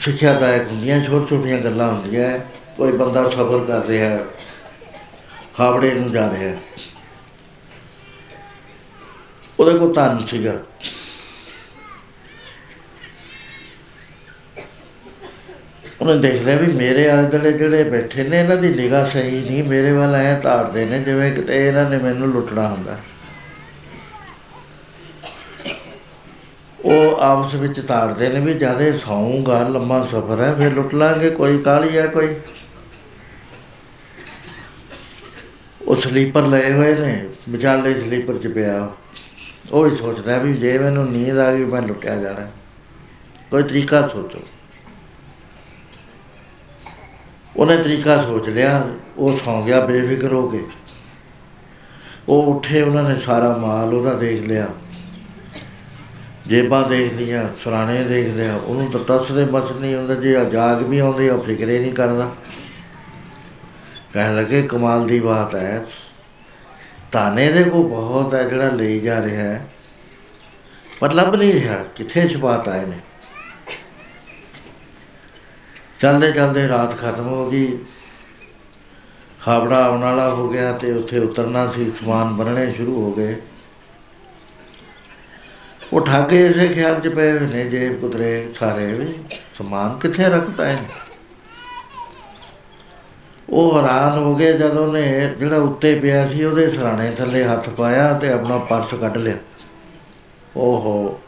ਸਿੱਖਿਆਦਾਇਕ 0.00 0.68
ਹੁੰਦੀਆਂ 0.68 1.02
ਛੋਟ 1.04 1.28
ਛੋਟੀਆਂ 1.28 1.58
ਗੱਲਾਂ 1.58 1.92
ਹੁੰਦੀਆਂ, 1.92 2.38
ਕੋਈ 2.76 2.92
ਬੰਦਾ 2.92 3.28
ਸਫ਼ਰ 3.30 3.64
ਕਰ 3.64 3.84
ਰਿਹਾ 3.86 4.10
ਹੈ 4.10 4.24
ਹਾਵੜੇ 5.60 5.94
ਨੂੰ 5.94 6.12
ਜਾ 6.12 6.30
ਰਿਹਾ। 6.30 6.50
ਹੈ 6.50 6.56
ਉਹਦੇ 9.60 9.78
ਕੋਲ 9.78 9.94
ਧਨ 9.94 10.26
ਸੀਗਾ। 10.26 10.52
ਉਹਨੇ 16.00 16.16
ਦੇਖ 16.16 16.42
ਲਿਆ 16.42 16.56
ਵੀ 16.56 16.66
ਮੇਰੇ 16.66 17.10
ਆਲੇ 17.10 17.28
ਦੁਆਲੇ 17.28 17.52
ਜਿਹੜੇ 17.52 17.84
ਬੈਠੇ 17.84 18.24
ਨੇ, 18.24 18.40
ਇਹਨਾਂ 18.40 18.56
ਦੀ 18.56 18.68
ਨਿਗਾਹ 18.68 19.04
ਸਹੀ 19.04 19.40
ਨਹੀਂ। 19.50 19.64
ਮੇਰੇ 19.64 19.92
ਵੱਲ 19.92 20.14
ਐ 20.14 20.34
ਤਾੜਦੇ 20.34 20.84
ਨੇ, 20.84 20.98
ਜਿਵੇਂ 20.98 21.32
ਕਿਤੇ 21.32 21.68
ਇਹਨਾਂ 21.68 21.90
ਨੇ 21.90 21.98
ਮੈਨੂੰ 21.98 22.28
ਲੁੱਟਣਾ 22.28 22.68
ਹੁੰਦਾ। 22.68 22.98
ਉਹ 26.84 27.16
ਆਪਸ 27.20 27.54
ਵਿੱਚ 27.54 27.80
ਤਾੜਦੇ 27.80 28.28
ਨੇ 28.28 28.40
ਵੀ 28.40 28.54
ਜ਼ਿਆਦਾ 28.54 28.96
ਸੌਂਗਾ, 28.96 29.68
ਲੰਮਾ 29.68 30.06
ਸਫ਼ਰ 30.06 30.40
ਹੈ, 30.40 30.54
ਫਿਰ 30.54 30.72
ਲੁੱਟ 30.72 30.94
ਲਾਂਗੇ, 30.94 31.30
ਕੋਈ 31.30 31.62
ਕਾਲੀ 31.62 31.98
ਹੈ 31.98 32.06
ਕੋਈ? 32.06 32.36
ਉਹ 35.88 35.96
ਸਲੀਪਰ 35.96 36.42
ਲਏ 36.42 36.72
ਹੋਏ 36.72 36.94
ਨੇ, 36.94 37.28
ਵਿਚਾਲੇ 37.48 38.00
ਸਲੀਪਰ 38.00 38.38
'ਚ 38.38 38.46
ਪਿਆ। 38.46 38.90
ਉਹ 39.72 39.90
ਹੀ 39.90 39.96
ਸੋਚਦਾ 39.96 40.38
ਵੀ 40.38 40.54
ਜੇ 40.54 40.78
ਮੈਨੂੰ 40.78 41.12
ਨੀਂਦ 41.12 41.38
ਆ 41.38 41.52
ਗਈ, 41.52 41.64
ਮੈਂ 41.64 41.82
ਲੁੱਟਿਆ 41.82 42.16
ਜਾਣਾ 42.16 42.50
ਕੋਈ 43.50 43.62
ਤਰੀਕਾ 43.62 44.08
ਸੋਚੋ। 44.08 44.38
ਉਹਨੇ 47.56 47.76
ਤਰੀਕਾ 47.76 48.22
ਸੋਚ 48.22 48.48
ਲਿਆ, 48.48 48.88
ਉਹ 49.16 49.38
ਸੌਂ 49.44 49.66
ਗਿਆ 49.66 49.80
ਬੇਫਿਕਰ 49.86 50.32
ਹੋ 50.32 50.48
ਕੇ। 50.48 50.64
ਉਹ 52.28 52.54
ਉੱਠੇ, 52.54 52.82
ਉਹਨਾਂ 52.82 53.02
ਨੇ 53.02 53.20
ਸਾਰਾ 53.20 53.56
ਮਾਲ 53.56 53.94
ਉਹਦਾ 53.94 54.14
ਦੇਖ 54.14 54.42
ਲਿਆ। 54.42 54.68
ਜੇਬਾਂ 56.46 56.88
ਦੇਖ 56.88 57.14
ਲੀਆਂ 57.14 57.48
ਸਰਾਣੇ 57.64 58.04
ਦੇਖ 58.04 58.34
ਲਿਆ। 58.34 58.56
ਉਹਨੂੰ 58.56 58.90
ਤਾਂ 58.90 59.00
ਟੱਸ 59.00 59.32
ਦੇ 59.32 59.44
ਬਸ 59.44 59.72
ਨਹੀਂ 59.72 59.94
ਹੁੰਦਾ 59.94 60.14
ਜੇ 60.14 60.44
ਜਾਗ 60.52 60.82
ਵੀ 60.82 60.98
ਆਉਂਦੀ, 60.98 61.28
ਉਹ 61.28 61.42
ਫਿਕਰੇ 61.42 61.78
ਨਹੀਂ 61.78 61.92
ਕਰਦਾ। 61.92 62.32
ਕਹਿਣ 64.14 64.36
ਲੱਗੇ, 64.36 64.62
ਕਮਾਲ 64.62 65.06
ਦੀ 65.06 65.20
ਬਾਤ 65.20 65.54
ਹੈ। 65.54 65.84
ਤਾਨੇ 67.12 67.50
ਦੇ 67.52 67.62
ਕੋ 67.64 67.82
ਬਹੁਤ 67.82 68.34
ਹੈ 68.34 68.42
ਜਿਹੜਾ 68.44 68.68
ਲਈ 68.70 68.98
ਜਾ 69.00 69.22
ਰਿਹਾ 69.22 69.44
ਹੈ, 69.44 69.66
ਪਰ 71.00 71.12
ਲੱਭ 71.12 71.34
ਨਹੀਂ 71.34 71.52
ਰਿਹਾ, 71.52 71.76
ਕਿੱਥੇ 71.96 72.26
ਛਪਾਤ 72.28 72.68
ਆਏ 72.68 72.84
ਨੇ 72.86 72.98
ਚਲਦੇ 76.00 76.30
ਚਲਦੇ 76.32 76.66
ਰਾਤ 76.68 76.96
ਖਤਮ 76.98 77.28
ਹੋ 77.28 77.50
ਗਈ। 77.50 77.78
ਹਾਵੜਾ 79.46 79.84
ਆਉਣ 79.86 80.00
ਵਾਲਾ 80.00 80.28
ਹੋ 80.30 80.48
ਗਿਆ 80.48 80.72
ਤੇ 80.72 80.92
ਉੱਥੇ 80.92 81.18
ਉਤਰਨਾ 81.18 81.70
ਸੀ, 81.70 81.90
ਸਮਾਨ 82.00 82.34
ਬਣਨੇ 82.34 82.72
ਸ਼ੁਰੂ 82.72 83.00
ਹੋ 83.02 83.12
ਗਏ। 83.12 83.36
ਉਹ 85.92 86.06
ਠਾਗੇ 86.06 86.46
ਇਸੇ 86.46 86.68
ਖਿਆਲ 86.68 87.00
'ਚ 87.00 87.08
ਪਏ 87.08 87.30
ਹੋਏ 87.32 87.46
ਨੇ, 87.46 87.64
ਜੇਬ 87.64 88.00
ਕੁਤਰੇ 88.00 88.52
ਸਾਰੇ 88.58 88.92
ਵੀ, 88.94 89.14
ਸਮਾਨ 89.54 89.98
ਕਿੱਥੇ 89.98 90.28
ਰੱਖਤਾ 90.28 90.66
ਹੈ 90.66 90.78
ਉਹ 93.50 93.76
ਹੈਰਾਨ 93.76 94.18
ਹੋ 94.18 94.34
ਗਏ 94.36 94.52
ਜਦੋਂ 94.52 94.92
ਨੇ 94.92 95.34
ਜਿਹੜਾ 95.38 95.56
ਉੱਤੇ 95.56 95.94
ਪਿਆ 95.94 96.26
ਸੀ, 96.28 96.44
ਉਹਦੇ 96.44 96.70
ਸਰਾਣੇ 96.70 97.10
ਥੱਲੇ 97.10 97.44
ਹੱਥ 97.44 97.68
ਪਾਇਆ 97.70 98.12
ਤੇ 98.12 98.32
ਆਪਣਾ 98.32 98.58
ਪਰਸ 98.58 98.94
ਕੱਢ 98.94 99.16
ਲਿਆ। 99.16 99.36
ਓਹੋ। 100.56 101.20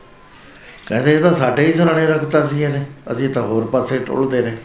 ਕਹਿੰਦੇ 0.86 1.14
ਇਹ 1.14 1.20
ਤਾਂ 1.20 1.34
ਸਾਡੇ 1.34 1.66
ਹੀ 1.66 1.72
ਸਰਾਣੇ 1.72 2.06
ਰੱਖਤਾ 2.06 2.46
ਸੀ 2.46 2.62
ਇਹਨੇ, 2.62 2.84
ਅਸੀਂ 3.12 3.28
ਤਾਂ 3.28 3.42
ਹੋਰ 3.42 3.66
ਪਾਸੇ 3.66 3.98
ਟੁੱਲਦੇ 3.98 4.42
ਨੇ 4.42 4.56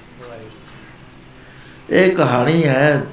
ਇਹ 1.90 2.12
ਕਹਾਣੀ 2.12 2.64
ਹੈ, 2.64 3.04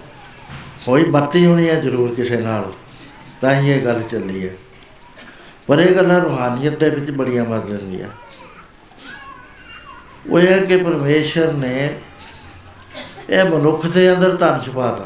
ਹੋਈ 0.88 1.04
ਬੱਤੀ 1.04 1.46
ਹੋਣੀ 1.46 1.68
ਹੈ 1.68 1.74
ਜ਼ਰੂਰ 1.74 2.14
ਕਿਸੇ 2.14 2.36
ਨਾਲ, 2.36 2.72
ਤਾਂ 3.40 3.54
ਹੀ 3.54 3.70
ਇਹ 3.70 3.84
ਗੱਲ 3.84 4.02
ਚੱਲੀ 4.02 4.48
ਹੈ। 4.48 4.54
ਪਰ 5.66 5.78
ਇਹ 5.78 5.94
ਗੱਲਾਂ 5.96 6.20
ਰੂਹਾਨੀਅਤ 6.20 6.78
ਦੇ 6.80 6.90
ਵਿੱਚ 6.90 7.10
ਬੜੀਆਂ 7.10 7.44
ਮਦਦ 7.44 7.66
ਦਿੰਦੀਆਂ 7.66 8.08
ਉਹ 10.30 10.40
ਇਹ 10.40 10.46
ਹੈ 10.48 10.58
ਕਿ 10.58 10.76
ਪਰਮੇਸ਼ਰ 10.76 11.52
ਨੇ 11.52 11.94
ਇਹ 13.30 13.44
ਮਨੁੱਖ 13.44 13.86
ਦੇ 13.86 14.14
ਅੰਦਰ 14.14 14.36
ਧਨ 14.36 14.60
ਛੁਪਾਤਾ। 14.60 15.04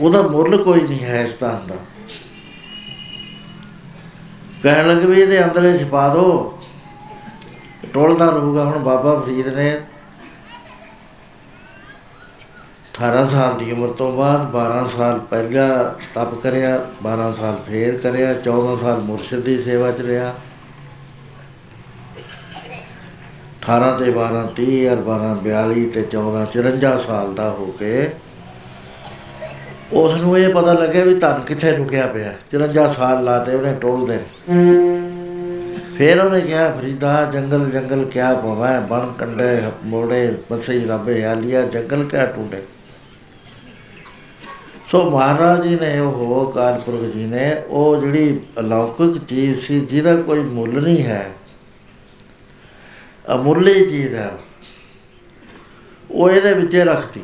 ਉਹਦਾ 0.00 0.22
ਮੁੱਲ 0.22 0.64
ਕੋਈ 0.64 0.80
ਨਹੀਂ 0.80 1.04
ਹੈ 1.04 1.22
ਇਸ 1.22 1.38
ਧਨ 1.40 1.66
ਦਾ। 1.66 1.74
ਕਹਿਣ 4.62 4.88
ਲੱਗੇ 4.88 5.06
ਵੀ 5.06 5.20
ਇਹਦੇ 5.20 5.44
ਅੰਦਰ 5.44 5.64
ਇਹ 5.64 5.78
ਛੁਪਾ 5.78 6.08
ਦੋ। 6.08 6.58
ਟੋਲਦਾ 7.92 8.30
ਰਹੂਗਾ, 8.30 8.64
ਹੁਣ 8.64 8.78
ਬਾਬਾ 8.78 9.20
ਫਰੀਦ 9.20 9.48
ਨੇ 9.48 9.80
18 12.94 13.28
ਸਾਲ 13.28 13.56
ਦੀ 13.58 13.72
ਉਮਰ 13.72 13.88
ਤੋਂ 13.88 14.12
ਬਾਅਦ 14.12 14.50
12 14.50 14.88
ਸਾਲ 14.88 15.18
ਪਹਿਲਾਂ 15.18 15.68
ਤਪ 16.14 16.34
ਕਰਿਆ 16.34 16.90
12 17.02 17.32
ਸਾਲ 17.32 17.58
ਫੇਰ 17.68 17.98
ਕਰਿਆ 17.98 18.34
14 18.34 18.76
ਸਾਲ 18.76 18.98
ਮੁਰਸ਼ਿਦ 18.98 19.40
ਦੀ 19.40 19.62
ਸੇਵਾ 19.62 19.90
ਚ 19.90 20.00
ਰਿਹਾ। 20.00 20.34
18 23.68 23.90
ਤੇ 23.98 24.10
12 24.10 24.44
30 24.56 24.86
ਔਰ 24.86 25.02
12 25.06 25.28
42 25.44 25.84
ਤੇ 25.94 26.04
14 26.14 26.44
54 26.52 26.98
ਸਾਲ 27.06 27.34
ਦਾ 27.34 27.48
ਹੋ 27.50 27.66
ਕੇ 27.78 28.10
ਉਸ 29.92 30.20
ਨੂੰ 30.20 30.38
ਇਹ 30.38 30.54
ਪਤਾ 30.54 30.72
ਲੱਗਿਆ 30.72 31.04
ਵੀ 31.04 31.14
ਧਨ 31.14 31.40
ਕਿੱਥੇ 31.46 31.76
ਲੁਕਿਆ 31.76 32.06
ਪਿਆ। 32.06 32.34
54 32.50 32.92
ਸਾਲ 32.92 33.24
ਲਾਤੇ 33.24 33.54
ਉਹਨੇ 33.54 33.74
ਟੋਲਦੇ 33.80 34.18
ਫਿਰ 35.98 36.20
ਉਹਨੇ 36.20 36.40
ਕਿਹਾ, 36.40 36.70
ਫਰੀਦਾ, 36.70 37.24
ਜੰਗਲ 37.24 37.70
ਜੰਗਲ 37.70 38.04
ਕਿਆ 38.04 38.34
ਪਵੈ 38.34 38.80
ਬਣ, 38.80 39.06
ਕੰਡੇ, 39.18 39.62
ਮੋੜੇ 39.84 40.36
ਮਸਈ 40.52 40.84
ਰੱਬੇ 40.86 41.24
ਹਾਲੀਆ 41.24 41.62
ਜੰਗਲ 41.62 42.04
ਕਿਆ 42.04 42.26
ਟੁੰਡੇ? 42.26 42.62
ਸੋ 44.88 45.10
ਮਹਾਰਾਜ 45.10 45.62
ਜੀ 45.62 45.78
ਨੇ, 45.80 45.98
ਉਹ 45.98 46.52
ਕਾਲਪੁਰਖ 46.52 47.14
ਜੀ 47.14 47.24
ਨੇ, 47.24 47.54
ਉਹ 47.68 47.96
ਜਿਹੜੀ 47.96 48.40
ਅਲੌਕਿਕ 48.60 49.24
ਚੀਜ਼ 49.28 49.60
ਸੀ, 49.60 49.80
ਜਿਹਦਾ 49.80 50.16
ਕੋਈ 50.16 50.40
ਮੁੱਲ 50.40 50.82
ਨਹੀਂ 50.82 51.02
ਹੈ 51.02 51.30
ਅਮੁੱਲੀ 53.24 53.84
ਚੀਜ਼ 53.86 54.14
ਹੈ 54.14 54.30
ਉਹ 56.10 56.30
ਇਹਦੇ 56.30 56.52
ਵਿੱਚ 56.54 56.76
ਰੱਖਤੀ 56.78 57.22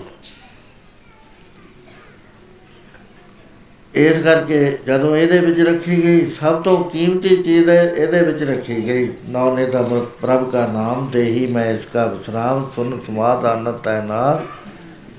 ਇਸ 3.94 4.22
ਕਰਕੇ 4.24 4.78
ਜਦੋਂ 4.86 5.16
ਇਹਦੇ 5.16 5.38
ਵਿੱਚ 5.38 5.60
ਰੱਖੀ 5.60 6.02
ਗਈ 6.02 6.26
ਸਭ 6.30 6.62
ਤੋਂ 6.62 6.76
ਕੀਮਤੀ 6.84 7.36
ਚੀਜ਼ 7.36 7.68
ਹੈ 7.68 7.82
ਇਹਦੇ 7.84 8.22
ਵਿੱਚ 8.22 8.42
ਰੱਖੀ 8.42 8.74
ਗਈ 8.86 9.08
ਨੌਨੇ 9.28 9.66
ਦਾ 9.66 9.82
ਪ੍ਰਭ 10.20 10.50
ਦਾ 10.50 10.66
ਨਾਮ 10.66 11.10
ਦੇਹੀ 11.10 11.46
ਮੈਂ 11.46 11.64
ਇਸ 11.74 11.86
ਦਾ 11.94 12.06
ਵਿਸਰਾਮ 12.06 12.64
ਸੁਨ 12.76 13.00
ਸਮਾਦ 13.06 13.44
ਆਨੰਦ 13.44 13.88
ਹੈ 13.88 14.02
ਨਾ 14.02 14.40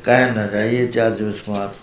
ਕਹਿ 0.05 0.32
ਨਾ 0.32 0.45
ਜਾਈਏ 0.47 0.88
ਚਾਰ 0.88 1.11
ਵਿਸਮਾਦ 1.13 1.73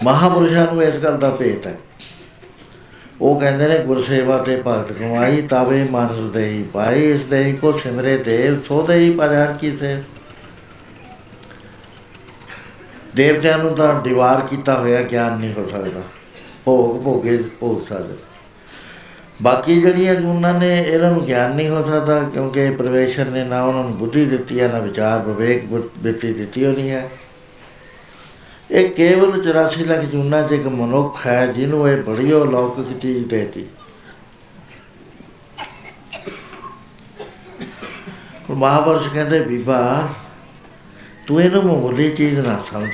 ਮਹਾਪੁਰਸ਼ਾਂ 0.00 0.66
ਨੂੰ 0.66 0.82
ਇਸ 0.82 0.96
ਗੱਲ 0.96 1.16
ਦਾ 1.18 1.30
ਭੇਤ 1.30 1.66
ਹੈ 1.66 1.76
ਉਹ 3.20 3.40
ਕਹਿੰਦੇ 3.40 3.68
ਨੇ, 3.68 3.78
ਗੁਰਸੇਵਾ 3.78 4.38
ਤੇ 4.38 4.62
ਭਗਤ 4.66 4.92
ਕਮਾਈ, 4.92 5.42
ਤਾਵੇ 5.42 5.84
ਮਾਨਸ 5.90 6.30
ਦੇਹੀ 6.32 6.62
ਪਾਈ, 6.62 7.04
ਇਸ 7.04 7.24
ਦੇਹੀ 7.24 7.52
ਕੋ 7.52 7.72
ਸਿਮਰੇ 7.72 8.16
ਦੇਵ 8.16 8.60
ਸੋ 8.62 8.82
ਦੇਹੀ 8.82 9.10
ਪਜਾਨ 9.10 9.56
ਕੀਤੇ 9.56 9.96
ਦੇਵਤਿਆਂ 13.14 13.58
ਨੂੰ 13.58 13.74
ਤਾਂ 13.76 14.02
ਦੀਵਾਰ 14.02 14.40
ਕੀਤਾ 14.40 14.74
ਹੋਇਆ 14.74 15.02
ਗਿਆਨ 15.02 15.38
ਨਹੀਂ 15.38 15.52
ਹੋ 15.52 15.66
ਸਕਦਾ। 15.66 16.02
ਭੋਗ 16.64 17.02
ਭੋਗੇ 17.02 17.36
ਭੋਗ 17.60 17.80
ਸਕਦੇ। 17.88 18.14
ਬਾਕੀ 19.42 19.80
ਜਿਹੜੀਆਂ 19.80 20.14
ਗੁਣਾਂ 20.14 20.54
ਨੇ, 20.54 20.78
ਇਹਨਾਂ 20.78 21.10
ਨੂੰ 21.10 21.26
ਗਿਆਨ 21.26 21.54
ਨਹੀਂ 21.54 21.68
ਹੋ 21.68 21.82
ਸਕਦਾ, 21.82 22.20
ਕਿਉਂਕਿ 22.20 22.70
ਪ੍ਰਵੇਸ਼ਰ 22.70 23.24
ਨੇ 23.24 23.44
ਨਾ 23.44 23.62
ਉਹਨਾਂ 23.64 23.84
ਨੂੰ 23.84 23.96
ਬੁੱਧੀ 23.96 24.24
ਦਿੱਤੀ 24.24 24.60
ਹੈ 24.60 24.68
ਨਾ 24.68 24.78
ਵਿਚਾਰ, 24.78 25.18
ਵਿਵੇਕ 25.20 25.64
ਬਿਰਤੀ 25.98 26.32
ਦਿੱਤੀ 26.32 26.66
ਹੋਣੀ 26.66 26.90
ਹੈ। 26.90 27.10
ਇਹ 28.70 28.90
ਕੇਵਲ 28.90 29.40
84 29.40 29.84
ਲੱਖ 29.84 30.00
ਜੂਨਾ 30.00 30.48
ਚ 30.48 30.52
ਇੱਕ 30.52 30.66
ਮਨੁੱਖ 30.66 31.26
ਹੈ, 31.26 31.46
ਜਿਹਨੂੰ 31.46 31.88
ਇਹ 31.88 32.02
ਬੜੀ 32.02 32.32
ਅਲੌਕਿਕ 32.32 32.98
ਚੀਜ਼ 32.98 33.26
ਦੇਤੀ। 33.26 33.66
ਮਹਾਭਾਰਤ 38.50 39.08
ਕਹਿੰਦੇ, 39.14 39.40
ਬੀਬਾ, 39.40 40.08
ਤੂੰ 41.26 41.42
ਇਹਨੂੰ 41.42 41.62
ਮਾਮੂਲੀ 41.62 42.10
ਚੀਜ਼ 42.10 42.40
ਨਾ 42.40 42.64
ਸਮਝ। 42.72 42.90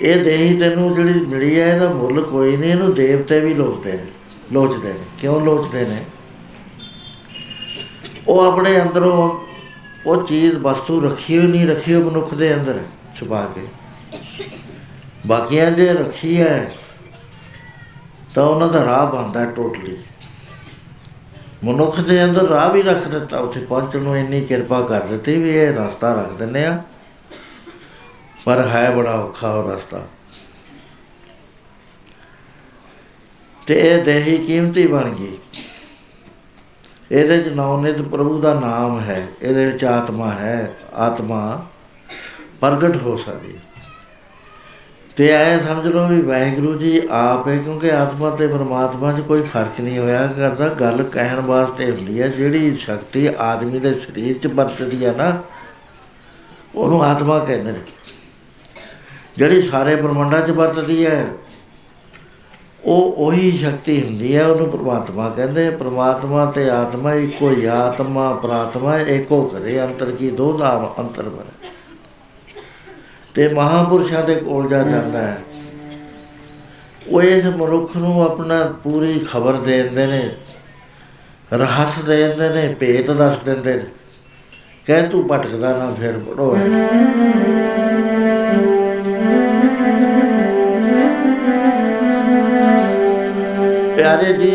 ਇਹ 0.00 0.24
ਦੇਹੀ 0.24 0.58
ਤੈਨੂੰ 0.58 0.94
ਜਿਹੜੀ 0.94 1.12
ਮਿਲੀ 1.12 1.60
ਹੈ, 1.60 1.74
ਇਹਦਾ 1.74 1.88
ਮੁੱਲ 1.88 2.20
ਕੋਈ 2.20 2.56
ਨਹੀਂ, 2.56 2.70
ਇਹਨੂੰ 2.70 2.94
ਦੇਵਤੇ 2.94 3.40
ਵੀ 3.40 3.54
ਲੋਚਦੇ 3.54 3.92
ਨੇ 3.92 4.06
ਲੋਚਦੇ 4.52 4.92
ਨੇ। 4.92 5.04
ਕਿਉਂ 5.20 5.40
ਲੋਚਦੇ 5.40 5.84
ਨੇ? 5.84 6.04
ਉਹ 8.28 8.40
ਆਪਣੇ 8.40 8.82
ਅੰਦਰੋਂ 8.82 9.38
ਉਹ 10.06 10.22
ਚੀਜ਼, 10.22 10.54
ਵਸਤੂ 10.54 11.00
ਰੱਖੀ 11.00 11.38
ਹੋਈ 11.38 11.46
ਨਹੀਂ, 11.46 11.66
ਰੱਖੀ 11.66 11.94
ਉਹ 11.94 12.10
ਮਨੁੱਖ 12.10 12.34
ਦੇ 12.34 12.54
ਅੰਦਰ। 12.54 12.80
ਛੁਪਾ 13.20 13.48
ਕੇ। 13.54 13.66
ਬਾਕੀਆਂ 15.26 15.70
ਦੇ 15.70 15.92
ਰੱਖੀ 15.92 16.40
ਹੈ 16.40 16.70
ਤਾਂ 18.34 18.44
ਉਹਨਾਂ 18.44 18.68
ਦਾ 18.68 18.84
ਰਾਹ 18.84 19.06
ਬੰਦਾ 19.06 19.44
ਟੋਟਲੀ। 19.44 19.98
ਮਨੁੱਖ 21.64 22.00
ਦੇ 22.00 22.24
ਅੰਦਰ 22.24 22.42
ਰਾਹ 22.42 22.70
ਵੀ 22.70 22.82
ਰੱਖ 22.82 23.08
ਦਿੱਤਾ, 23.08 23.38
ਉੱਥੇ 23.38 23.60
ਪਹੁੰਚਣ 23.60 23.98
ਨੂੰ 23.98 24.16
ਇੰਨੀ 24.16 24.40
ਕਿਰਪਾ 24.40 24.80
ਕਰ 24.80 25.00
ਦਿੱਤੀ 25.00 25.36
ਵੀ 25.36 25.50
ਇਹ 25.50 25.72
ਰਸਤਾ 25.72 26.14
ਰੱਖ 26.14 26.32
ਦਿੰਨੇ 26.32 26.64
ਆ। 26.66 26.82
ਪਰ 28.44 28.68
ਹੈ 28.68 28.90
ਬੜਾ 28.90 29.10
ਔਖਾ 29.10 29.50
ਉਹ 29.50 29.72
ਰਸਤਾ। 29.72 30.06
ਤੇ 33.66 33.90
ਇਹ 33.90 34.04
ਦੇਹੀ 34.04 34.36
ਕੀਮਤੀ 34.38 34.86
ਬਣ 34.86 35.08
ਗਈ। 35.08 35.38
ਇਹਦੇ 37.12 37.40
ਚ 37.40 37.48
ਨੌਨਿਤ 37.48 38.02
ਪ੍ਰਭੂ 38.02 38.40
ਦਾ 38.40 38.60
ਨਾਮ 38.60 39.00
ਹੈ, 39.00 39.26
ਇਹਦੇ 39.42 39.66
ਵਿੱਚ 39.66 39.84
ਆਤਮਾ 39.84 40.30
ਹੈ, 40.30 40.76
ਆਤਮਾ 40.94 41.66
ਪ੍ਰਗਟ 42.62 42.96
ਹੋ 42.96 43.16
ਸਕਦੀ 43.16 43.54
ਤੇ 45.16 45.28
ਐ 45.28 45.58
ਸਮਝ 45.58 45.86
ਲਓ 45.86 46.06
ਵੀ 46.08 46.20
ਵਾਹਿਗੁਰੂ 46.22 46.74
ਜੀ 46.78 47.00
ਆਪ 47.10 47.48
ਹੈ, 47.48 47.56
ਕਿਉਂਕਿ 47.56 47.90
ਆਤਮਾ 47.92 48.30
ਤੇ 48.30 48.46
ਪਰਮਾਤਮਾ 48.46 49.12
'ਚ 49.12 49.20
ਕੋਈ 49.20 49.42
ਫ਼ਰਕ 49.42 49.80
ਨਹੀਂ 49.80 49.98
ਹੋਇਆ 49.98 50.26
ਕਰਦਾ। 50.28 50.68
ਗੱਲ 50.80 51.02
ਕਹਿਣ 51.04 51.40
ਵਾਸਤੇ 51.40 51.90
ਹੁੰਦੀ 51.90 52.20
ਹੈ, 52.22 52.28
ਜਿਹੜੀ 52.28 52.76
ਸ਼ਕਤੀ 52.76 53.26
ਆਦਮੀ 53.38 53.78
ਦੇ 53.78 53.92
ਸਰੀਰ 53.96 54.38
'ਚ 54.38 54.46
ਵਰਤਦੀ 54.48 55.04
ਹੈ 55.04 55.14
ਨਾ, 55.18 55.42
ਉਹਨੂੰ 56.74 57.02
ਆਤਮਾ 57.04 57.38
ਕਹਿੰਦੇ 57.38 57.72
ਨੇ। 57.72 57.80
ਜਿਹੜੀ 59.36 59.62
ਸਾਰੇ 59.62 59.96
ਬ੍ਰਹਮੰਡਾਂ 59.96 60.40
'ਚ 60.40 60.50
ਵਰਤਦੀ 60.52 61.04
ਹੈ, 61.06 61.26
ਉਹ 62.84 63.14
ਉਹੀ 63.18 63.50
ਸ਼ਕਤੀ 63.58 64.02
ਹੁੰਦੀ 64.02 64.34
ਹੈ, 64.36 64.46
ਉਹਨੂੰ 64.46 64.70
ਪ੍ਰਮਾਤਮਾ 64.70 65.28
ਕਹਿੰਦੇ 65.28 65.68
ਪ੍ਰਮਾਤਮਾ 65.76 66.44
ਤੇ 66.46 66.68
ਆਤਮਾ 66.70 67.14
ਇੱਕੋ 67.16 67.50
ਹੀ 67.50 67.64
ਆਤਮਾ, 67.66 68.32
ਪ੍ਰਾਤਮਾ 68.34 68.98
ਇੱਕੋ 68.98 69.42
ਕਰੇ 69.44 69.80
ਅੰਤਰ 69.82 70.10
ਕੀ 70.10 70.30
ਦੋ 70.30 70.52
ਦਾ 70.58 70.94
ਅੰਤਰ 70.98 71.28
ਬਣੇ। 71.28 71.57
ਤੇ 73.34 73.48
ਮਹਾਪੁਰਸ਼ਾਂ 73.48 74.22
ਦੇ 74.24 74.34
ਕੋਲ 74.34 74.68
ਜਾ 74.68 74.82
ਜਾਂਦਾ 74.82 75.18
ਹੈ। 75.18 75.38
ਉਹ 77.08 77.22
ਇਸ 77.22 77.44
ਮਨੁੱਖ 77.44 77.96
ਨੂੰ 77.96 78.22
ਆਪਣਾ 78.22 78.62
ਪੂਰੀ 78.84 79.18
ਖਬਰ 79.32 79.56
ਦੇ 79.56 79.82
ਦਿੰਦੇ 79.82 80.06
ਨੇ, 80.06 80.30
ਰਹੱਸ 81.52 81.98
ਦੇ 81.98 82.16
ਦਿੰਦੇ 82.16 82.48
ਨੇ, 82.48 82.74
ਭੇਤ 82.74 83.10
ਦੱਸ 83.10 83.38
ਦਿੰਦੇ 83.38 83.74
ਨੇ। 83.74 83.84
ਕਹਿ 84.86 85.02
ਤੂੰ 85.02 85.26
ਭਟਕਦਾ 85.28 85.76
ਨਾ 85.76 85.94
ਫਿਰ 85.94 86.18
ਪੜੋ 86.18 86.50
ਪਿਆਰੇ 93.96 94.32
ਜੀ 94.32 94.52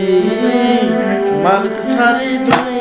ਮਾਲਕ 1.44 1.82
ਸਾਰੀ 1.88 2.38
ਦੁਨੀਆ 2.38 2.73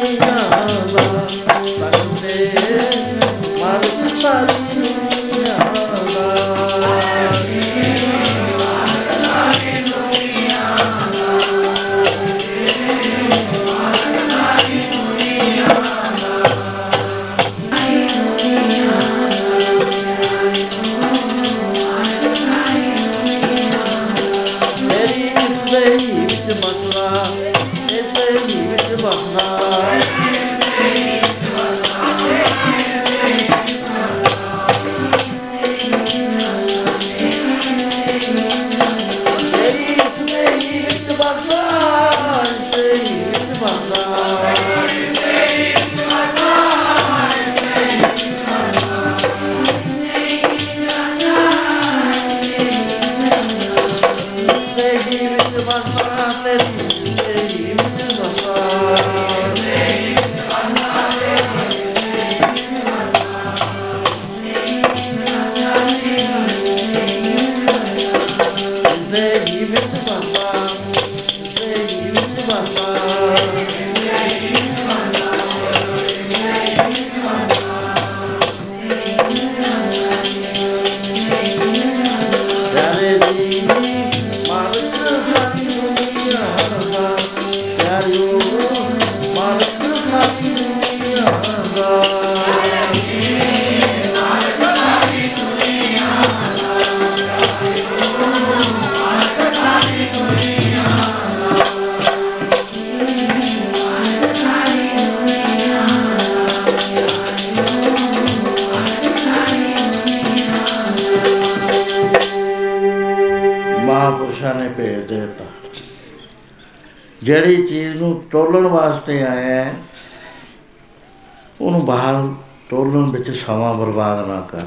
ਕਰ। 124.42 124.66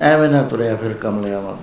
ਐਵੇਂ 0.00 0.28
ਨਾ 0.28 0.42
ਤੁਰਿਆ 0.42 0.76
ਫਿਰ 0.76 0.92
ਕਮਲਿਆਂ 0.92 1.40
ਵਾਂਗ 1.40 1.56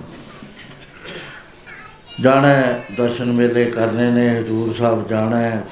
ਜਾਣਾ 2.20 2.48
ਹੈ, 2.48 2.84
ਦਰਸ਼ਨ 2.96 3.32
ਮੇਲੇ 3.32 3.64
ਕਰਨੇ 3.64 4.10
ਨੇ 4.10 4.28
ਹਜ਼ੂਰ 4.28 4.74
ਸਾਹਿਬ 4.74 5.08
ਜਾਣਾ 5.08 5.36
ਹੈ 5.36 5.64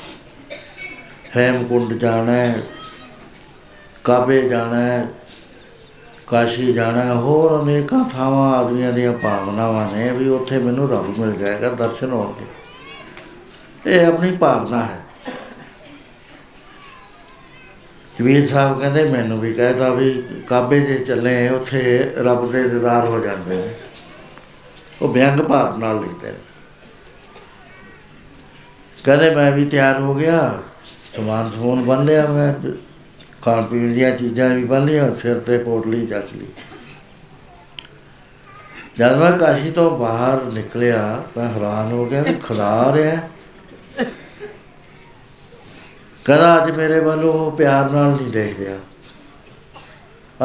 ਹੈਮਕੁੰਡ 1.36 1.92
ਜਾਣਾ 1.92 2.32
ਹੈ 2.32 2.62
ਕਾਬੇ 4.04 4.40
ਜਾਣਾ 4.48 4.80
ਹੈ 4.80 5.06
ਕਾਸ਼ੀ 6.26 6.72
ਜਾਣਾ 6.72 7.00
ਹੈ 7.00 7.14
ਹੋਰ 7.14 7.62
ਅਨੇਕਾਂ 7.62 8.04
ਥਾਵਾਂ 8.08 8.52
ਆਦਮੀਆਂ 8.54 8.92
ਦੀਆਂ 8.92 9.12
ਭਾਵਨਾਵਾਂ 9.12 9.86
ਨੇ 9.92 10.10
ਵੀ 10.12 10.28
ਉੱਥੇ 10.28 10.58
ਮੈਨੂੰ 10.58 10.88
ਰੱਬ 10.90 11.18
ਮਿਲ 11.18 11.32
ਜਾਏਗਾ 11.32 11.68
ਦਰਸ਼ਨ 11.68 12.10
ਹੋਣਗੇ। 12.10 12.46
ਇਹ 13.86 14.06
ਆਪਣੀ 14.06 14.36
ਭਾਵਨਾ 14.36 14.84
ਹੈ। 14.84 15.01
ਕਬੀਰ 18.18 18.46
ਸਾਹਿਬ 18.46 18.80
ਕਹਿੰਦੇ, 18.80 19.04
ਮੈਨੂੰ 19.04 19.40
ਵੀ 19.40 19.52
ਕਹਿਤਾ 19.52 19.94
ਵੀ 19.94 20.24
ਕਾਬੇ 20.46 20.80
ਜੇ 20.80 20.98
ਚੱਲੇ 20.98 21.48
ਉੱਥੇ 21.48 22.12
ਰੱਬ 22.18 22.52
ਦੇ 22.52 22.68
ਦੀਦਾਰ 22.68 23.04
ਹੋ 23.04 23.20
ਜਾਂਦੇ 23.20 23.56
ਨੇ। 23.56 23.74
ਉਹ 25.02 25.08
ਬਿਆੰਗ 25.08 25.40
ਭਾਵ 25.40 25.78
ਨਾਲ 25.78 26.00
ਲਿਖਦੇ 26.00 26.28
ਨੇ। 26.28 26.38
ਕਹਿੰਦੇ, 29.04 29.34
ਮੈਂ 29.34 29.52
ਵੀ 29.52 29.64
ਤਿਆਰ 29.64 30.00
ਹੋ 30.00 30.14
ਗਿਆ, 30.14 30.62
ਸਮਾਨ 31.16 31.50
ਸਮੂਨ 31.50 31.82
ਬੰਨ 31.82 32.04
ਲਿਆ 32.04 32.26
ਮੈਂ, 32.26 32.54
ਖਾਣ 33.42 33.62
ਪੀਣ 33.62 33.92
ਦੀਆਂ 33.92 34.10
ਚੀਜ਼ਾਂ 34.10 34.48
ਵੀ 34.48 34.64
ਬੰਨ 34.64 34.84
ਲਈਆਂ, 34.84 35.14
ਸਿਰ 35.14 35.40
ਤੇ 35.40 35.58
ਪੋਟਲੀ 35.58 36.06
ਚੱਕ 36.06 36.26
ਲਈ। 36.36 36.46
ਜਦ 38.98 39.16
ਮੈਂ 39.16 39.32
ਕਾਸ਼ੀ 39.32 39.70
ਤੋਂ 39.70 39.98
ਬਾਹਰ 39.98 40.52
ਨਿਕਲਿਆ, 40.52 41.22
ਮੈਂ 41.36 41.48
ਹੈਰਾਨ 41.48 41.92
ਹੋ 41.92 42.06
ਗਿਆ 42.06 42.22
ਵੀ 42.22 42.34
ਖੁਦਾ 42.34 42.66
ਆ 42.66 42.96
ਰਿਹਾ। 42.96 43.16
ਹੈ। 46.22 46.36
ਕਹਿੰਦਾ 46.36 46.62
ਅੱਜ 46.62 46.70
ਮੇਰੇ 46.70 47.00
ਵੱਲ 47.00 47.24
ਉਹ 47.24 47.52
ਪਿਆਰ 47.52 47.90
ਨਾਲ 47.90 48.10
ਨਹੀਂ 48.10 48.30
ਦੇਖ 48.32 48.58
ਰਿਹਾ। 48.58 48.78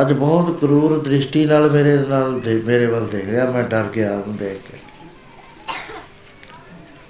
ਅੱਜ 0.01 0.13
ਬਹੁਤ 0.13 0.59
ਕਰੂਰ 0.61 1.03
ਦ੍ਰਿਸ਼ਟੀ 1.03 1.45
ਨਾਲ 1.45 1.71
ਮੇਰੇ 1.71 1.97
ਨਾਲ 1.97 2.41
ਦੇ- 2.41 2.61
ਮੇਰੇ 2.63 2.85
ਵੱਲ 2.85 3.07
ਦੇਖ 3.07 3.29
ਰਿਹਾ, 3.29 3.51
ਮੈਂ 3.51 3.63
ਡਰ 3.63 3.83
ਗਿਆ 3.95 4.11
ਉਹਨੂੰ 4.11 4.35
ਦੇਖ 4.35 4.71
ਕੇ। 4.71 4.77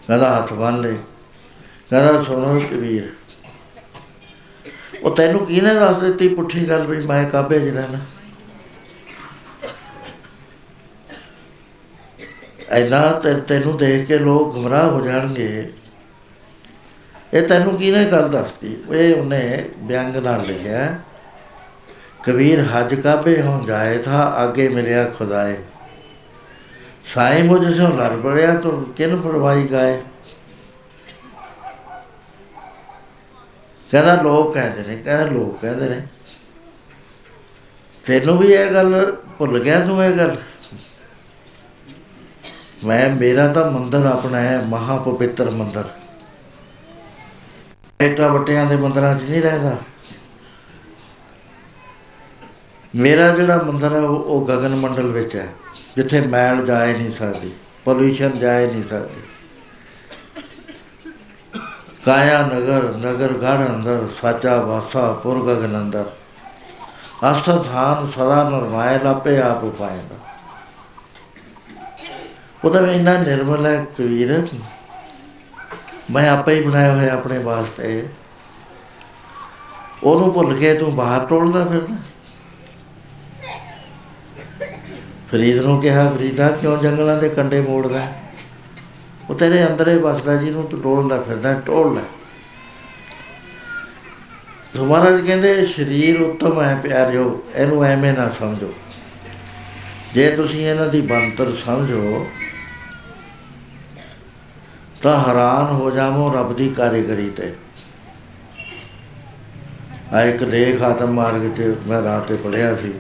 ਕਹਿੰਦਾ, 0.08 0.38
ਹੱਥ 0.38 0.54
ਬੰਨ 0.54 0.82
ਲੈ। 0.82 0.92
ਕਹਿੰਦਾ, 1.90 2.24
ਸੁਣੋ 2.24 2.60
ਕਬੀਰ 2.60 3.10
ਉਹ 5.04 5.16
ਤੈਨੂੰ 5.16 5.46
ਕਿਹਨੇ 5.46 5.74
ਦੱਸ 5.74 5.96
ਦਿੱਤੀ 5.96 6.30
ਪੁੱਠੀ 6.30 6.70
ਗੱਲ 6.70 6.82
ਵੀ, 6.82 7.06
ਮੈਂ 7.06 7.30
ਕਾਬੇ 7.30 7.60
'ਚ 7.60 7.64
ਰਹਿਣਾ? 7.64 8.00
ਐਨਾ 12.70 13.12
ਤੈ- 13.12 13.42
ਤੈਨੂੰ 13.42 13.78
ਦੇਖ 13.78 14.08
ਕੇ 14.08 14.18
ਲੋਕ 14.18 14.54
ਗੁੰਮਰਾਹ 14.54 14.92
ਹੋ 14.92 15.02
ਜਾਣਗੇ। 15.02 15.74
ਇਹ 17.38 17.48
ਤੈਨੂੰ 17.48 17.78
ਕਿਹਨੇ 17.78 18.06
ਗੱਲ 18.06 18.30
ਦੱਸਦੀ 18.30 18.78
ਇਹ 18.92 19.16
ਉਹਨੇ 19.16 19.66
ਵਿਅੰਗ 19.78 20.16
ਨਾਲ 20.16 20.42
ਲਿਖਿਆ, 20.42 21.00
ਕਬੀਰ 22.24 22.62
ਹਜ 22.62 22.96
ਕਾਬੇ 22.96 23.42
ਹੋ 23.42 23.64
ਜਾਏ? 23.68 23.98
ਥਾ 23.98 24.24
ਆਗੇ 24.24 24.70
ਮਿਲਿਆ 24.70 25.04
ਖੁਦਾਏ। 25.04 25.58
ਸਾਈਂ 27.14 27.44
ਮੁਝ 27.44 27.78
ਸੋ 27.78 27.88
ਲੜ 27.88 28.16
ਪੜਿਆ 28.16 28.56
ਤੂੰ 28.56 28.86
ਕਿਨ 28.86 29.22
ਪਰਵਾਈ 29.22 29.68
ਗਾਏ? 29.68 30.02
ਕਹਿੰਦਾ, 33.92 34.22
ਲੋਕ 34.22 34.54
ਕਹਿੰਦੇ 34.54 34.84
ਨੇ, 34.84 34.96
ਕਹਿੰਦਾ, 34.96 35.26
ਲੋਕ 35.26 35.62
ਕਹਿੰਦੇ 35.62 35.90
ਨੇ। 35.90 36.08
ਤੈਨੂੰ 38.06 38.38
ਵੀ 38.38 38.48
ਇਹ 38.48 38.72
ਗੱਲ 38.72 39.18
ਭੁੱਲ 39.38 39.60
ਗਿਆ 39.60 39.80
ਤੂੰ 39.80 40.04
ਇਹ 40.04 40.18
ਗੱਲ? 40.18 40.36
ਮੈਂ, 42.86 43.10
ਮੇਰਾ 43.10 43.54
ਤਾਂ 43.54 43.72
ਮੰਦਰ 43.72 44.06
ਆਪਣਾ 44.06 44.40
ਹੈ 44.40 44.62
ਮਹਾ 44.62 44.98
ਪਵਿੱਤਰ 44.98 45.50
ਮੰਦਰ। 45.50 45.84
ਬੇਟਾ 48.00 48.28
ਬਟਿਆਂ 48.28 48.66
ਦੇ 48.66 48.76
ਮੰਦਰਾਂ 48.76 49.14
'ਚ 49.16 49.24
ਨਹੀਂ 49.24 49.42
ਰਹਿੰਦਾ। 49.42 49.76
ਮੇਰਾ 52.94 53.28
ਜਿਹੜਾ 53.30 53.58
ਮੰਦਰ 53.64 53.94
ਹੈ 53.94 54.00
ਉਹ 54.00 54.24
ਉਹ 54.26 54.46
ਗਗਨ 54.48 54.76
ਮੰਡਲ 54.76 55.08
ਵਿੱਚ 55.08 55.36
ਹੈ, 55.36 55.48
ਜਿੱਥੇ 55.96 56.22
ਮੈਲ 56.24 56.66
ਜਾਏ 56.66 56.94
ਨਹੀਂ 56.94 57.12
ਸਕਦੀ 57.12 57.52
ਪੋਲੂਸ਼ਨ 57.86 58.38
ਜਾਏ 58.40 58.68
ਨਹੀਂ 58.68 58.84
ਸਕਦੀ। 58.84 59.22
ਕਾਇਆ 62.06 62.42
ਨਗਰ 62.48 62.84
ਨਗਰ 62.98 63.34
ਗੜ 63.34 63.58
ਅੰਦਰ, 63.68 64.08
ਸਾਚਾ 64.22 64.56
ਵਾਸਾ 64.62 65.12
ਪੁਰ 65.14 65.44
ਗਗਨ 65.46 65.82
ਅੰਦਰ। 65.82 66.06
ਅਸਥਾਨ 67.32 68.10
ਸਦਾ 68.12 68.44
ਨਰਮਾਇ 68.50 69.00
ਲਾਪੇ 69.04 69.38
ਆਪ 69.42 69.66
ਪਾਏਗਾ 69.78 70.16
ਉਹਦਾ 72.66 72.80
ਵੀ 72.82 72.94
ਇੰਨਾ 72.96 73.18
ਨਿਰਮਲ 73.20 73.66
ਹੈ 73.66 73.86
ਕਬੀਰ। 73.98 74.46
ਮੈਂ 76.12 76.30
ਆਪੇ 76.30 76.56
ਹੀ 76.56 76.62
ਬਣਾਇਆ 76.62 76.96
ਹੋਇਆ 76.96 77.14
ਆਪਣੇ 77.14 77.38
ਵਾਸਤੇ। 77.38 78.08
ਉਹਨੂੰ 80.04 80.34
ਭੁੱਲ 80.34 80.58
ਕੇ 80.58 80.74
ਤੂੰ 80.74 80.96
ਬਾਹਰ 80.96 81.26
ਟੋਲਦਾ 81.26 81.66
ਫਿਰਦਾ। 81.66 81.96
ਫਰੀਦ 85.32 85.58
ਨੂੰ 85.58 85.82
ਕਿਹਾ, 85.82 86.10
ਫਰੀਦਾ, 86.10 86.50
ਕਿਉਂ 86.50 86.78
ਜੰਗਲਾਂ 86.78 87.18
ਦੇ 87.18 87.30
ਕੰਡੇ 87.30 87.62
ਮੋੜਦਾ 87.62 88.00
ਹੈ? 88.00 88.22
ਉਹ 89.30 89.36
ਤੇਰੇ 89.36 89.68
ਅੰਦਰ 89.68 89.90
ਹੀ 89.90 89.98
ਵਸਦਾ, 89.98 90.36
ਜਿਹਨੂੰ 90.36 90.64
ਤੂੰ 90.64 90.82
ਟੋਲਦਾ 90.82 91.22
ਫਿਰਦਾ 91.22 91.54
ਟੋਲ 91.54 91.96
ਲੈ 91.96 92.02
ਸੋ 94.76 94.86
ਮਹਾਰਾਜ 94.86 95.22
ਕਹਿੰਦੇ, 95.22 95.66
ਸਰੀਰ 95.66 96.22
ਉੱਤਮ 96.22 96.62
ਹੈ 96.62 96.76
ਪਿਆਰਿਓ, 96.84 97.44
ਇਹਨੂੰ 97.56 97.84
ਐਵੇਂ 97.84 98.14
ਨਾ 98.14 98.30
ਸਮਝੋ। 98.30 98.74
ਜੇ 100.14 100.30
ਤੁਸੀਂ 100.32 100.68
ਇਹਨਾਂ 100.68 100.88
ਦੀ 100.88 101.02
ਬੰਤਰ 101.02 101.52
ਸਮਝੋ 101.56 102.28
ਤਾਂ 105.02 105.30
ਹੈਰਾਨ 105.30 105.66
ਹੋ 105.66 105.92
ਜਾਵੋ 105.92 106.34
ਰੱਬ 106.34 106.56
ਦੀ 106.56 106.70
ਕਾਰੀਗਰੀ 106.70 107.30
ਤੇ। 107.30 107.56
ਆ 110.14 110.22
ਇੱਕ 110.22 110.44
ਲੇਖ 110.44 110.82
ਆਤਮ 110.82 111.08
ਮਾਰਗ 111.08 111.52
ਤੇ 111.58 111.76
ਮੈਂ 111.88 112.04
ਰਾਤ 112.04 112.24
ਤੇ 112.24 112.36
ਪੜਿਆ 112.36 112.76
ਸੀ। 112.76 112.94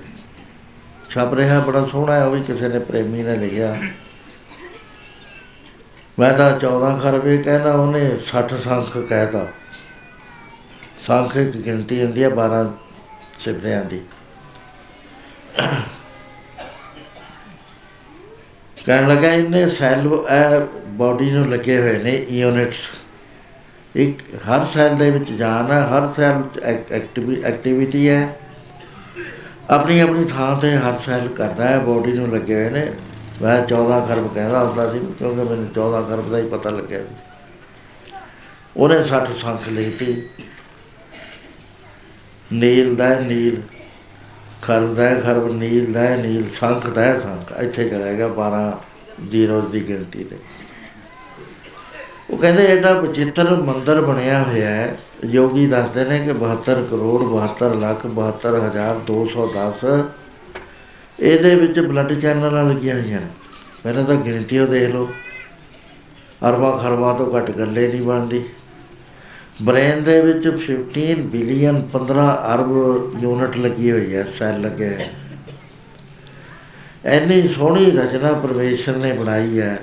ਛਪ 1.10 1.34
ਰਿਹਾ, 1.34 1.60
ਬੜਾ 1.60 1.86
ਸੋਹਣਾ 1.86 2.16
ਹੈ, 2.16 2.26
ਉਹ 2.26 2.32
ਵੀ 2.32 2.42
ਕਿਸੇ 2.42 2.68
ਨੇ 2.68 2.80
ਪ੍ਰੇਮੀ 2.80 3.24
ਨੇ 3.24 3.36
ਲਿਖਿਆ। 3.36 3.78
ਮੈਂ 6.20 6.34
ਤਾਂ 6.34 6.60
14 6.60 6.98
ਖਰਵੇ 6.98 7.38
ਕਹਿੰਦਾ, 7.38 7.74
ਉਹਨੇ 7.74 8.20
60 8.20 8.56
ਸੰਖ 8.56 8.98
ਕਹਿਤਾ। 8.98 9.48
ਸੰਖ 11.00 11.38
ਇੱਕ 11.38 11.58
ਗਿਣਤੀ 11.58 12.04
ਹੁੰਦੀ 12.04 12.24
ਹੈ 12.24 12.30
12 12.30 12.74
ਸਿਫਰਿਆਂ 13.40 13.86
ਦੀ। 13.86 14.02
ਕਹਿਣ 18.86 19.08
ਲੱਗਾ 19.08 19.32
ਇਹਨੇ 19.32 19.70
ਸੈੱਲ 19.70 20.26
ਬਾਡੀ 20.98 21.30
ਨੂੰ 21.32 21.50
ਲੱਗੇ 21.50 21.78
ਹੋਏ 21.80 21.98
ਨੇ 22.04 22.12
ਯੂਨਿਟਸ। 22.32 22.78
ਇੱਕ 23.96 24.22
ਹਰ 24.48 24.66
ਸੈੱਲ 24.66 24.96
ਦੇ 24.98 25.10
ਵਿੱਚ 25.12 25.32
ਜਾਨ 25.32 25.72
ਹੈ, 25.72 25.82
ਹਰ 25.88 26.08
ਸੈੱਲ 26.14 26.44
ਐਕਟੀਵਿਟੀ 27.46 28.08
ਹੈ। 28.10 28.40
ਆਪਣੀ 29.70 30.00
ਆਪਣੀ 30.00 30.26
ਥਾਂ 30.26 30.56
ਤੇ 30.58 30.76
ਹਰ 30.76 30.98
ਸੈੱਲ 30.98 31.28
ਕਰਦਾ 31.28 31.68
ਹੈ, 31.68 31.80
ਬਾਡੀ 31.80 32.12
ਨੂੰ 32.12 32.34
ਲੱਗੇ 32.34 32.56
ਹੋਏ 32.56 32.70
ਨੇ। 32.70 32.92
ਮੈਂ 33.42 33.62
14 33.68 34.00
ਖਰਬ 34.06 34.34
ਕਹਿੰਦਾ 34.34 34.64
ਹੁੰਦਾ 34.64 34.92
ਸੀ, 34.94 35.00
ਕਿਉਂਕਿ 35.00 35.44
ਮੈਨੂੰ 35.44 35.68
14 35.76 36.02
ਖਰਬ 36.02 36.30
ਦਾ 36.32 36.38
ਹੀ 36.38 36.48
ਪਤਾ 36.50 36.70
ਲੱਗਿਆ 36.70 37.00
ਸੀ। 37.00 37.16
ਉਹਨੇ 38.78 39.04
60 39.04 39.34
ਸੰਖ 39.34 39.70
ਲਿਖਤੀ। 39.70 40.22
ਨੀਲ 42.54 42.96
ਦਾ 42.96 43.06
ਹੈ 43.06 43.20
ਨੀਲ, 43.22 43.62
ਖਰਬ 44.62 44.94
ਦਾ 44.96 45.04
ਹੈ 45.04 45.20
ਖਰਬ, 45.22 45.52
ਨੀਲ 45.54 45.92
ਦਾ 45.94 46.02
ਹੈ 46.02 46.16
ਨੀਲ, 46.18 46.50
ਸੰਖ 46.50 46.88
ਦਾ 46.90 47.02
ਹੈ 47.02 47.20
ਸੰਖ। 47.20 47.52
ਇੱਥੇ 47.60 47.90
ਕਰੇਗਾ 47.90 48.28
12 48.28 48.80
ਜ਼ੀਰੋ 49.30 49.62
ਦੀ 49.62 49.88
ਗਿਣਤੀ 49.88 50.24
ਤੇ। 50.24 50.38
ਉਹ 52.30 52.38
ਕਹਿੰਦੇ 52.38 52.68
ਐਡਾ 52.68 52.94
ਵਿਚਿੱਤਰ 52.94 53.56
ਮੰਦਰ 53.56 54.02
ਬਣਿਆ 54.02 54.44
ਹੋਇਆ 54.44 54.70
ਹੈ, 54.70 54.98
ਯੋਗੀ 55.26 55.68
ਦੱਸਦੇ 55.68 56.06
ਨੇ 56.06 56.20
ਕਿ 56.20 56.34
72 56.34 56.84
ਕਰੋੜ 56.84 57.24
72 57.24 57.74
ਲੱਖ 57.74 58.08
72 58.08 58.60
ਹਜ਼ਾਰ 58.68 59.00
210 59.00 60.04
ਇਹਦੇ 61.20 61.56
ਵਿੱਚ 61.56 61.80
ਬਲੱਡ 61.80 62.14
ਚੈਨਲਾਂ 62.14 62.64
ਲੱਗੀਆਂ 62.64 63.02
ਹੋਈਆਂ 63.02 63.22
ਨੇ। 63.22 63.28
ਪਹਿਲਾਂ 63.84 64.04
ਤਾਂ 64.04 64.16
ਗਿਣਤੀ 64.16 64.60
ਉਹ 64.60 64.68
ਦੇਖ 64.68 64.90
ਲਓ। 64.90 65.10
ਅਰਬਾਂ 66.50 66.78
ਖਰਬਾਂ 66.78 67.16
ਤੋਂ 67.16 67.38
ਘੱਟ 67.38 67.52
ਗੱਲੇ 67.52 67.88
ਨਹੀਂ 67.88 68.02
ਬਣਦੀ। 68.02 68.46
ਬ੍ਰੇਨ 69.62 70.04
ਦੇ 70.04 70.22
ਵਿੱਚ 70.22 70.48
15 70.48 71.16
ਬਿਲੀਅਨ 71.16 71.88
15 71.94 72.28
ਅਰਬ 72.54 72.72
ਯੂਨਿਟ 73.20 73.58
ਲੱਗੀ 73.58 73.92
ਹੋਈ 73.92 74.16
ਹੈ 74.16 74.28
ਸੈੱਲ 74.40 74.62
ਲੱਗੇ 74.62 74.90
ਹੋਏ। 74.90 75.08
ਐਨੀ 77.06 77.48
ਸੋਹਣੀ 77.48 77.92
ਰਚਨਾ 77.92 78.34
ਪਰਮੇਸ਼ਰ 78.34 78.96
ਨੇ 78.96 79.14
ਬਣਾਈ 79.14 79.60
ਹੈ। 79.60 79.80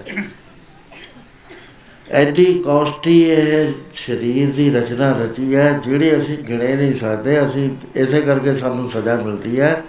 ਐਡੀ 2.15 2.63
ਕਾਸਟੀ 2.65 3.23
ਇਹ 3.23 3.73
ਸਰੀਰ 3.95 4.53
ਦੀ 4.53 4.71
ਰਚਨਾ 4.71 5.11
ਰਚੀ 5.13 5.55
ਹੈ, 5.55 5.81
ਜਿਹੜੀ 5.85 6.17
ਅਸੀਂ 6.19 6.37
ਗਿਣੇ 6.39 6.75
ਨਹੀਂ 6.75 6.95
ਸਕਦੇ, 6.95 7.47
ਅਸੀਂ 7.47 7.69
ਇਸੇ 7.97 8.21
ਕਰਕੇ 8.21 8.55
ਸਾਨੂੰ 8.55 8.91
ਸਜ਼ਾ 8.91 9.17
ਮਿਲਦੀ 9.17 9.61
ਹੈ। 9.61 9.83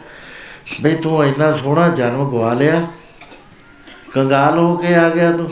ਬਈ 0.81 0.95
ਤੂੰ 0.95 1.25
ਇੰਨਾ 1.25 1.51
ਸੋਹਣਾ 1.57 1.87
ਜਨਮ 1.87 2.29
ਗਵਾ 2.29 2.53
ਲਿਆ, 2.53 2.87
ਕੰਗਾਲ 4.13 4.57
ਹੋ 4.57 4.75
ਕੇ 4.77 4.95
ਆ 4.95 5.09
ਗਿਆ 5.09 5.31
ਤੂੰ। 5.31 5.49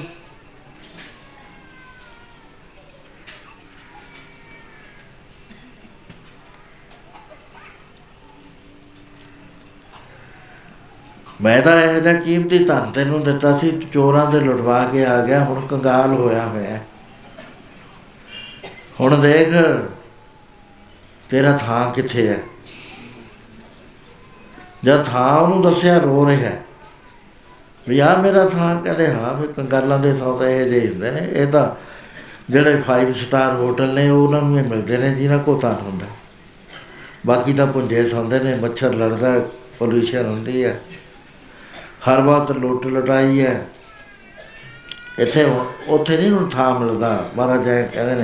ਮੈਂ 11.44 11.62
ਤਾਂ 11.62 11.80
ਇਹ 11.80 12.00
ਜਿਹਾ 12.02 12.14
ਕੀਮਤੀ 12.14 12.58
ਧਨ 12.60 12.92
ਤੈਨੂੰ 12.92 13.24
ਦਿੱਤਾ 13.24 13.58
ਸੀ 13.58 13.72
ਤੂੰ 13.72 13.90
ਚੋਰਾਂ 13.94 14.26
ਦੇ 14.32 14.40
ਲੁਟਵਾ 14.40 14.84
ਕੇ 14.86 15.06
ਆ 15.06 15.20
ਗਿਆ, 15.26 15.44
ਹੁਣ 15.44 15.66
ਕੰਗਾਲ 15.68 16.14
ਹੋਇਆ 16.14 16.46
ਹੋਇਆ 16.46 16.70
ਹੈ। 16.70 16.82
ਹੁਣ 19.00 19.22
ਦੇਖ, 19.22 19.54
ਤੇਰਾ 21.30 21.52
ਥਾਂ 21.58 21.94
ਕਿੱਥੇ 21.94 22.28
ਹੈ 22.28 22.40
ਜਦ 24.84 25.04
ਥਾਂ 25.04 25.32
ਉਹਨੂੰ 25.40 25.62
ਦੱਸਿਆ 25.62 25.98
ਰੋ 25.98 26.26
ਰਿਹਾ 26.28 26.40
ਹੈ। 26.40 26.62
ਵੀ 27.88 28.00
ਆ 28.00 28.16
ਮੇਰਾ 28.18 28.46
ਥਾਂ, 28.46 28.76
ਕਹਿੰਦੇ 28.76 29.08
ਹਾਂ 29.08 29.34
ਵੀ 29.34 29.48
ਕੰਗਾਲਾਂ 29.48 30.00
ਦੇ 30.00 30.14
ਥਾਂ 30.14 30.38
ਤਾਂ 30.40 30.48
ਇਹ 30.48 30.66
ਜਿਹੇ 30.66 30.88
ਹੁੰਦੇ 30.88 31.12
ਨੇ 31.12 31.28
ਇਹ 31.34 31.48
ਤਾਂ 31.48 31.70
ਜਿਹੜੇ 32.50 32.82
5 32.88 33.14
ਸਟਾਰ 33.16 33.54
ਹੋਟਲ 33.54 33.94
ਨੇ 33.94 34.10
ਉਹਨਾਂ 34.10 34.42
ਨੂੰ 34.42 34.60
ਇਹ 34.60 34.64
ਮਿਲਦੇ 34.64 34.98
ਨੇ, 34.98 35.14
ਜਿਨ੍ਹਾਂ 35.16 35.40
ਕੋਲ 35.40 35.60
ਤਾਂ 35.60 35.74
ਹੁੰਦਾ 35.74 36.08
ਬਾਕੀ 37.26 37.54
ਤਾਂ 37.54 37.68
ਪੁੰਜੇ 37.68 38.08
ਸੌਂਦੇ 38.10 38.40
ਨੇ, 38.40 38.56
ਮੱਛਰ 38.56 38.94
ਲੜਦਾ 38.94 39.40
ਪੋਲੂਸ਼ਨ 39.80 40.26
ਹੁੰਦੀ 40.26 40.64
ਹੈ 40.64 40.80
ਹਰ 42.10 42.22
ਵਾਰ 42.22 42.56
ਲੁੱਟ 42.56 42.88
ਲਟਾਈ 42.88 43.42
ਹੈ। 43.42 43.68
ਇੱਥੇ 45.20 45.44
ਹੁਣ- 45.44 45.64
ਉੱਥੇ 45.88 46.18
ਨਹੀਂ 46.18 46.32
ਹੁਣ 46.32 46.50
ਥਾਂ 46.50 46.80
ਮਿਲਦਾ। 46.80 47.30
ਮਹਾਰਾਜ 47.36 47.68
ਇਹ 47.68 47.84
ਕਹਿੰਦੇ 47.88 48.16
ਨੇ, 48.16 48.24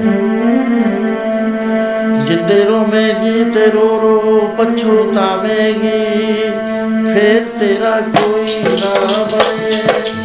ਜਿੰਦੇ 2.25 2.63
ਰੋਵੇਗੀ 2.63 3.51
ਤੇ 3.51 3.71
ਰੋ 3.71 4.01
ਰੋ 4.01 4.53
ਪਛਤਾਵੇਗੀ 4.57 6.05
ਫੇਰ 7.13 7.57
ਤੇਰਾ 7.59 8.01
ਕੋਈ 8.01 8.63
ਨਾ 8.63 9.23
ਬਣੇ। 9.23 10.18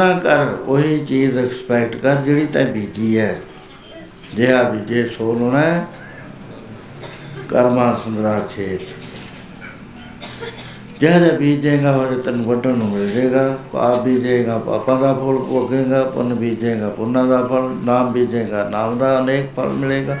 ਨਾ 0.00 0.18
ਕਰ, 0.18 0.46
ਉਹੀ 0.66 1.06
ਚੀਜ਼ 1.06 1.38
ਐਕਸਪੈਕਟ 1.38 1.96
ਕਰ 1.96 2.16
ਜਿਹੜੀ 2.16 2.46
ਤੈਂ 2.46 2.66
ਬੀਜੀ 2.66 3.18
ਹੈ। 3.18 3.40
ਜਿਹਾ 4.34 4.62
ਬੀਜੇ 4.62 5.08
ਸੋ 5.08 5.34
ਨੂੰ 5.34 5.52
ਨਾ 5.52 5.86
ਕਰਮਾ 7.48 8.00
ਸੁੰਦਰਾ 8.04 8.38
ਖੇਤ। 8.38 8.80
ਜਿਹੜਾ 11.00 11.36
ਬੀਜੇਗਾ 11.36 11.96
ਉਹ 11.96 12.22
ਤੈਨੂੰ 12.22 12.44
ਵੱਢਣ 12.44 12.76
ਨੂੰ 12.76 12.88
ਮਿਲੇਗਾ 12.88 13.58
ਪਾਪ 13.72 14.02
ਬੀਜੇਗਾ 14.04 14.58
ਪਾਪਾਂ 14.58 15.00
ਦਾ 15.00 15.12
ਫਲ 15.14 15.38
ਭੋਗੇਗਾ, 15.48 16.02
ਪੁੰਨ 16.04 16.34
ਬੀਜੇਗਾ 16.34 16.88
ਪੁੰਨਾਂ 16.88 17.24
ਦਾ 17.26 17.46
ਫਲ, 17.46 17.70
ਨਾਮ 17.84 18.12
ਬੀਜੇਗਾ 18.12 18.68
ਨਾਮ 18.68 18.98
ਦਾ 18.98 19.20
ਅਨੇਕ 19.20 19.46
ਫਲ 19.56 19.68
ਮਿਲੇਗਾ। 19.68 20.18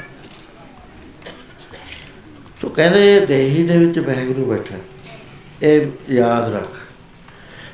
ਸੋ 2.60 2.68
ਕਹਿੰਦੇ 2.68 3.16
ਇਹ 3.16 3.26
ਦੇਹੀ 3.26 3.62
ਦੇ 3.62 3.78
ਵਿੱਚ 3.78 3.98
ਵਾਹਿਗੁਰੂ 3.98 4.44
ਬੈਠਾ। 4.44 4.76
ਇਹ 5.62 5.86
ਯਾਦ 6.10 6.54
ਰੱਖ। 6.54 6.76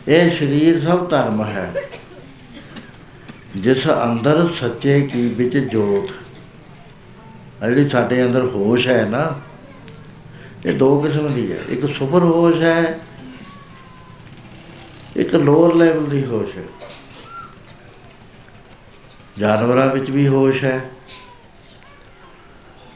ਇਹ 0.09 0.31
ਸਰੀਰ 0.31 0.81
ਸਭ 0.81 1.09
ਧਰਮ 1.11 1.45
ਹੈ। 1.45 1.73
ਜਿਸ 3.57 3.89
ਅੰਦਰ 3.89 4.49
ਸੱਚੇ 4.49 5.01
ਕੀ 5.01 5.29
ਵਿੱਚ 5.29 5.59
ਜੋਤ। 5.59 6.15
ਆਹ 7.63 7.69
ਜਿਹੜੀ 7.69 7.89
ਸਾਡੇ 7.89 8.25
ਅੰਦਰ 8.25 8.45
ਹੋਸ਼ 8.45 8.89
ਹੈ 8.89 9.09
ਨਾ, 9.09 9.41
ਇਹ 10.67 10.79
ਦੋ 10.79 11.01
ਕਿਸਮ 11.01 11.35
ਦੀ 11.35 11.53
ਹੈ। 11.53 11.59
ਇੱਕ 11.69 11.95
ਸੁਪਰ 11.95 12.19
ਹੋਸ਼ 12.19 12.63
ਹੈ, 12.63 13.01
ਇੱਕ 15.17 15.35
ਲੋਅਰ 15.35 15.75
ਲੈਵਲ 15.75 16.05
ਦੀ 16.05 16.25
ਹੋਸ਼ 16.25 16.57
ਹੈ। 16.57 16.63
ਜਾਨਵਰਾਂ 19.39 19.87
ਵਿੱਚ 19.87 20.11
ਵੀ 20.11 20.29
ਹੋਸ਼ 20.29 20.65
ਹੈ। 20.65 20.91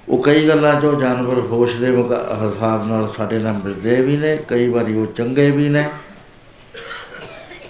ਉਹ 0.08 0.22
ਕਈ 0.22 0.48
ਗੱਲਾਂ 0.48 0.80
ਚੋਂ 0.80 1.00
ਜਾਨਵਰ 1.00 1.40
ਹੋਸ਼ 1.40 1.76
ਦੇ 1.76 1.90
ਮੁਕਾ- 1.90 2.50
ਹਿਸਾਬ 2.50 2.88
ਨਾਲ 2.88 3.08
ਸਾਡੇ 3.08 3.38
ਨਾਲ 3.38 3.52
ਮਿਲਦੇ 3.52 4.02
ਵੀ 4.02 4.16
ਨੇ, 4.16 4.36
ਕਈ 4.48 4.68
ਵਾਰੀ 4.68 4.94
ਉਹ 4.94 5.06
ਚੰਗੇ 5.06 5.50
ਵੀ 5.50 5.68
ਨੇ। 5.68 5.88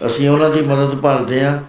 ਅਸੀਂ 0.07 0.29
ਉਹਨਾਂ 0.29 0.51
ਦੀ 0.51 0.61
ਮਦਦ 0.61 0.97
ਭਾਲਦੇ 0.97 1.41
ਆ 1.41 1.63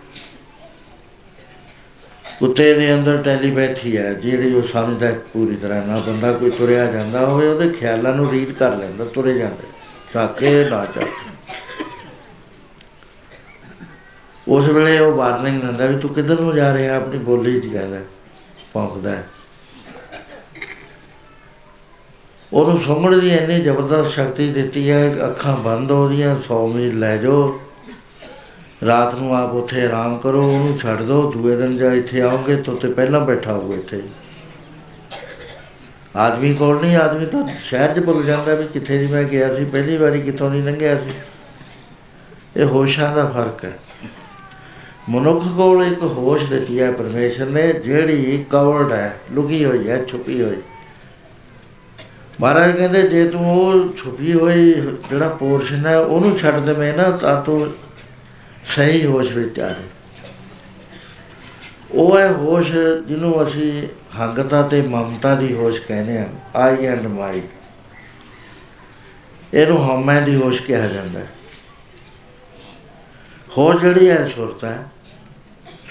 ਕੁੱਤੇ 2.41 2.73
ਦੇ 2.73 2.93
ਅੰਦਰ 2.93 3.17
ਟੈਲੀਪੈਥੀ 3.17 3.97
ਹੈ, 3.97 4.13
ਜਿਹੜੀ 4.13 4.53
ਉਹ 4.53 4.61
ਸਮਝਦਾ 4.61 5.07
ਹੈ 5.07 5.19
ਪੂਰੀ 5.33 5.55
ਤਰ੍ਹਾਂ 5.55 5.85
ਨਾ 5.87 5.97
ਬੰਦਾ 5.99 6.31
ਕੋਈ 6.33 6.49
ਤੁਰਿਆ 6.51 6.85
ਜਾਂਦਾ 6.85 7.25
ਹੋਵੇ, 7.25 7.47
ਉਹਦੇ 7.47 7.69
ਖਿਆਲਾਂ 7.69 8.13
ਨੂੰ 8.15 8.31
ਰੀਡ 8.31 8.51
ਕਰ 8.51 8.77
ਲੈਂਦਾ, 8.77 9.05
ਤੁਰੇ 9.05 9.33
ਜਾਂਦੇ। 9.33 9.67
ਚਾਕੇ 10.13 10.69
ਨਾ 10.69 10.85
ਚਾਕੇ 10.85 11.29
ਉਸ 14.47 14.69
ਵੇਲੇ 14.69 14.99
ਉਹ 14.99 15.11
ਵਾਰਨਿੰਗ 15.11 15.61
ਦਿੰਦਾ 15.61 15.85
ਵੀ 15.85 15.99
ਤੂੰ 15.99 16.13
ਕਿੱਧਰ 16.13 16.39
ਨੂੰ 16.39 16.55
ਜਾ 16.55 16.73
ਰਿਹਾ, 16.73 16.95
ਆਪਣੀ 16.95 17.17
ਬੋਲੀ 17.17 17.59
'ਚ 17.61 17.67
ਕਹਿੰਦਾ, 17.67 17.99
ਭੌਂਕਦਾ 18.73 19.09
ਹੈ। 19.09 19.27
ਉਹਨੂੰ 22.53 22.81
ਸੁੰਘਣ 22.81 23.19
ਦੀ 23.19 23.29
ਇੰਨੀ 23.29 23.59
ਜ਼ਬਰਦਸਤ 23.61 24.11
ਸ਼ਕਤੀ 24.11 24.49
ਦਿੱਤੀ 24.49 24.89
ਹੈ 24.91 25.09
ਕਿ 25.09 25.25
ਅੱਖਾਂ 25.25 25.57
ਬੰਦ 25.57 25.91
ਹੋ 25.91 26.07
ਰਹੀਆਂ 26.07 26.35
100 26.35 26.67
ਮੀਲ 26.67 26.99
ਲੈ 26.99 27.17
ਜਾਓ। 27.17 27.59
ਰਾਤ 28.87 29.15
ਨੂੰ 29.15 29.35
ਆਪ 29.37 29.53
ਉੱਥੇ 29.53 29.85
ਆਰਾਮ 29.85 30.17
ਕਰੋ, 30.17 30.43
ਉਹਨੂੰ 30.43 30.77
ਛੱਡ 30.77 31.01
ਦਿਓ 31.01 31.31
ਦੂਏ 31.31 31.55
ਦਿਨ 31.55 31.77
ਜਾ 31.77 31.93
ਇੱਥੇ 31.93 32.21
ਆਓਗੇ 32.21 32.55
ਤਾਂ 32.55 32.73
ਉੱਤੇ 32.73 32.87
ਪਹਿਲਾਂ 32.87 33.19
ਬੈਠਾ 33.21 33.53
ਹੋਊ 33.53 33.73
ਇੱਥੇ। 33.73 34.01
ਆਦਮੀ 36.15 36.53
ਕੋਲ 36.53 36.81
ਨਹੀਂ, 36.81 36.95
ਆਦਮੀ 36.97 37.25
ਤਾਂ 37.25 37.43
ਸ਼ਹਿਰ 37.63 37.93
'ਚ 37.93 37.99
ਭੁੱਲ 37.99 38.23
ਜਾਂਦਾ 38.23 38.53
ਵੀ 38.53 38.67
ਕਿੱਥੇ 38.67 38.97
ਦੀ 38.97 39.07
ਮੈਂ 39.07 39.23
ਗਿਆ 39.23 39.53
ਸੀ, 39.53 39.65
ਪਹਿਲੀ 39.65 39.97
ਵਾਰੀ 39.97 40.21
ਕਿੱਥੋਂ 40.21 40.51
ਦੀ 40.51 40.61
ਲੰਘਿਆ 40.61 40.95
ਸੀ। 40.95 41.11
ਇਹ 42.57 42.65
ਹੋਸ਼ਾਂ 42.65 43.15
ਦਾ 43.15 43.25
ਫ਼ਰਕ 43.25 43.65
ਹੈ। 43.65 43.79
ਮਨੁੱਖ 45.09 45.43
ਕੋਲ 45.55 45.83
ਇੱਕ 45.83 46.03
ਹੋਸ਼ 46.03 46.45
ਦਿੱਤੀ 46.45 46.79
ਹੈ 46.79 46.91
ਪਰਮੇਸ਼ਰ 46.91 47.45
ਨੇ, 47.45 47.73
ਜਿਹੜੀ 47.73 48.45
ਕਵਰਡ 48.49 48.91
ਹੈ, 48.91 49.19
ਲੁਕੀ 49.31 49.65
ਹੋਈ 49.65 49.89
ਹੈ, 49.89 50.03
ਛੁਪੀ 50.05 50.41
ਹੋਈ। 50.41 50.57
ਮਹਾਰਾਜ 52.41 52.77
ਕਹਿੰਦੇ, 52.77 53.01
ਜੇ 53.01 53.27
ਤੂੰ 53.27 53.51
ਉਹ 53.51 53.93
ਛੁਪੀ 53.93 54.33
ਹੋਈ 54.33 54.73
ਜਿਹੜਾ 55.09 55.29
ਪੋਰਸ਼ਨ 55.29 55.85
ਹੈ, 55.85 55.97
ਉਹਨੂੰ 55.99 56.37
ਛੱਡ 56.37 56.59
ਦੇਵੇਂ 56.59 56.93
ਨਾ, 56.93 57.03
ਤਾਂ 57.03 57.41
ਤੂੰ 57.41 57.67
ਸਹੀ 58.65 59.05
ਹੋਸ਼ 59.05 59.31
ਵਿੱਚ 59.31 59.59
ਆ 59.59 59.69
ਜਾਏ 59.69 59.83
ਉਹ 61.91 62.19
ਹੈ 62.19 62.31
ਹੋਸ਼ 62.31 62.71
ਜਿਹਨੂੰ 63.07 63.47
ਅਸੀਂ 63.47 63.87
ਹੰਗਤਾ 64.19 64.61
ਤੇ 64.61 64.81
ਮਮਤਾ 64.81 65.35
ਦੀ 65.35 65.53
ਹੋਸ਼ 65.53 65.81
ਕਹਿੰਦੇ 65.81 66.17
ਆ 66.17 66.27
ਆਈ 66.55 66.85
ਐਂਡ 66.85 67.07
ਮਾਈ 67.07 67.41
ਇਹਨੂੰ 69.53 69.77
ਹਉਮੈ 69.77 70.21
ਦੀ 70.21 70.35
ਹੋਸ਼ 70.35 70.61
ਕਿਹਾ 70.61 70.87
ਜਾਂਦਾ 70.87 71.19
ਹੈ। 71.19 71.27
ਹੋਸ਼ 73.57 73.77
ਜਿਹੜੀ 73.77 74.09
ਹੈ 74.09 74.27
ਸੁਰਤ 74.35 74.63
ਹੈ। 74.63 74.85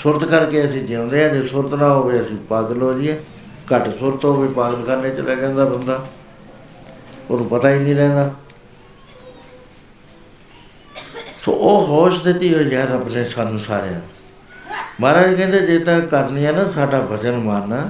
ਸੁਰਤ 0.03 0.25
ਕਰਕੇ 0.25 0.67
ਅਸੀਂ 0.67 0.83
ਜਿਉਂਦੇ 0.83 1.25
ਆ 1.25 1.29
ਜੇ 1.29 1.49
ਸੁਰਤ 1.49 1.75
ਨਾ 1.75 1.89
ਹੋਵੇ 1.89 2.21
ਅਸੀਂ 2.21 2.37
ਪਾਗਲ 2.37 2.83
ਹੋ 2.83 2.93
ਜਾਈਏ। 2.93 3.21
ਘੱਟ 3.75 3.99
ਸੁਰਤ 3.99 4.25
ਹੋਵੇ 4.25 4.49
ਪਾਗਲਖਾਨੇ 4.49 5.11
ਚ 5.11 5.21
ਲੈ 5.21 5.35
ਜਾਂਦਾ 5.35 5.65
ਬੰਦਾ। 5.65 6.07
ਉਹਨੂੰ 7.31 7.47
ਪਤਾ 7.49 7.71
ਹੀ 7.71 7.79
ਨਹੀਂ 7.79 7.95
ਰਹਿੰਦਾ। 7.95 8.35
ਸੋ 11.45 11.53
ਉਹ 11.53 11.87
ਹੋਸ਼ 11.87 12.21
ਦਿੱਤੀ 12.23 12.53
ਹੋਈ 12.55 12.75
ਹੈ 12.75 12.85
ਰੱਬ 12.87 13.09
ਨੇ 13.09 13.25
ਸਾਨੂੰ 13.25 13.59
ਸਾਰਿਆਂ 13.59 13.93
ਨੂੰ। 13.93 14.09
ਮਹਾਰਾਜ 15.01 15.35
ਕਹਿੰਦੇ 15.35 15.61
ਜੇ 15.61 15.79
ਤਾਂ 15.79 16.01
ਕਰਨੀ 16.01 16.45
ਹੈ 16.47 16.53
ਨਾ 16.53 16.71
ਸਾਡਾ 16.71 17.01
ਭਜਨ 17.13 17.39
ਮਾਨਣਾ 17.39 17.89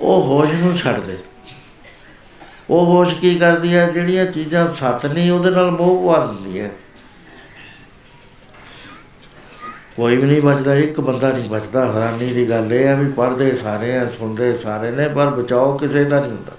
ਉਹ 0.00 0.22
ਹੋਸ਼ 0.22 0.52
ਨੂੰ 0.52 0.76
ਛੱਡ 0.76 1.00
ਦੇ। 1.00 1.16
ਉਹ 2.70 2.86
ਹੋਸ਼ 2.86 3.14
ਕੀ 3.14 3.34
ਕਰਦੀ 3.34 3.74
ਹੈ 3.74 3.86
ਜਿਹੜੀਆਂ 3.86 4.24
ਚੀਜ਼ਾਂ 4.26 4.72
ਸੱਤ 4.74 5.06
ਨਹੀਂ 5.06 5.30
ਉਹਦੇ 5.30 5.50
ਨਾਲ 5.50 5.70
ਮੋਹ 5.70 6.02
ਪਵਾ 6.02 6.26
ਦਿੰਦੀ 6.26 6.60
ਹੈ 6.60 6.70
ਕੋਈ 9.96 10.16
ਵੀ 10.16 10.26
ਨਹੀਂ 10.26 10.42
ਬਚਦਾ, 10.42 10.74
ਇੱਕ 10.74 11.00
ਬੰਦਾ 11.00 11.28
ਨਹੀਂ 11.32 11.48
ਬਚਦਾ। 11.50 11.84
ਹੈਰਾਨੀ 11.92 12.32
ਦੀ 12.32 12.48
ਗੱਲ 12.50 12.72
ਇਹ 12.72 12.86
ਹੈ 12.88 12.94
ਵੀ 12.96 13.10
ਪੜ੍ਹਦੇ 13.12 13.54
ਸਾਰੇ 13.56 13.96
ਆ, 13.96 14.06
ਸੁਣਦੇ 14.18 14.56
ਸਾਰੇ 14.58 14.90
ਨੇ, 14.90 15.08
ਪਰ 15.08 15.30
ਬਚਾਓ 15.30 15.76
ਕਿਸੇ 15.78 16.04
ਦਾ 16.04 16.20
ਨਹੀਂ 16.20 16.30
ਹੁੰਦਾ। 16.30 16.52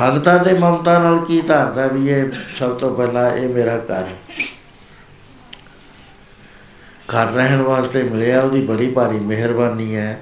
ਹੰਗਤਾ 0.00 0.36
ਤੇ 0.38 0.52
ਮਮਤਾ 0.54 0.98
ਨਾਲ 0.98 1.18
ਕੀ 1.24 1.40
ਧਾਰਦਾ 1.40 1.86
ਵੀ 1.86 2.08
ਇਹ 2.08 2.30
ਸਭ 2.58 2.76
ਤੋਂ 2.78 2.94
ਪਹਿਲਾਂ 2.96 3.30
ਇਹ 3.36 3.48
ਮੇਰਾ 3.48 3.76
ਘਰ 3.78 4.04
ਹੈ। 4.04 4.16
ਘਰ 7.12 7.32
ਰਹਿਣ 7.32 7.62
ਵਾਸਤੇ 7.62 8.02
ਮਿਲਿਆ 8.02 8.40
ਉਹਦੀ 8.42 8.60
ਬੜੀ 8.60 8.90
ਭਾਰੀ 8.90 9.18
ਮਿਹਰਬਾਨੀ 9.18 9.94
ਹੈ 9.96 10.20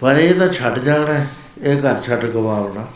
ਪਰ 0.00 0.16
ਇਹ 0.16 0.34
ਤਾਂ 0.34 0.48
ਛੱਡ 0.48 0.78
ਜਾਣਾ 0.78 1.12
ਹੈ, 1.12 1.26
ਇਹ 1.62 1.82
ਘਰ 1.82 2.00
ਛੱਡ 2.00 2.24
ਗਵਾਉਣਾ 2.24 2.86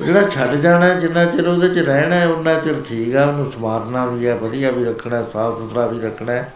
ਜਿਹੜਾ 0.00 0.22
ਛੱਡ 0.28 0.54
ਜਾਣਾ 0.54 0.86
ਹੈ, 0.86 0.94
ਜਿੰਨਾ 0.94 1.24
ਚਿਰ 1.24 1.48
ਉਹਦੇ 1.48 1.68
ਚ 1.68 1.78
ਰਹਿਣਾ 1.78 2.16
ਹੈ 2.16 2.26
ਉਹਨਾਂ 2.26 2.54
ਚਿਰ 2.60 2.80
ਠੀਕ 2.88 3.16
ਆ 3.16 3.24
ਉਹਨੂੰ 3.24 3.50
ਸਮਾਰਨਾ 3.52 4.04
ਵੀ 4.06 4.26
ਹੈ 4.26 4.34
ਵਧੀਆ 4.34 4.70
ਵੀ 4.70 4.84
ਰੱਖਣਾ 4.84 5.22
ਸਾਫ਼ 5.32 5.58
ਸੁਥਰਾ 5.58 5.86
ਵੀ 5.86 6.00
ਰੱਖਣਾ 6.00 6.32
ਹੈ। 6.32 6.52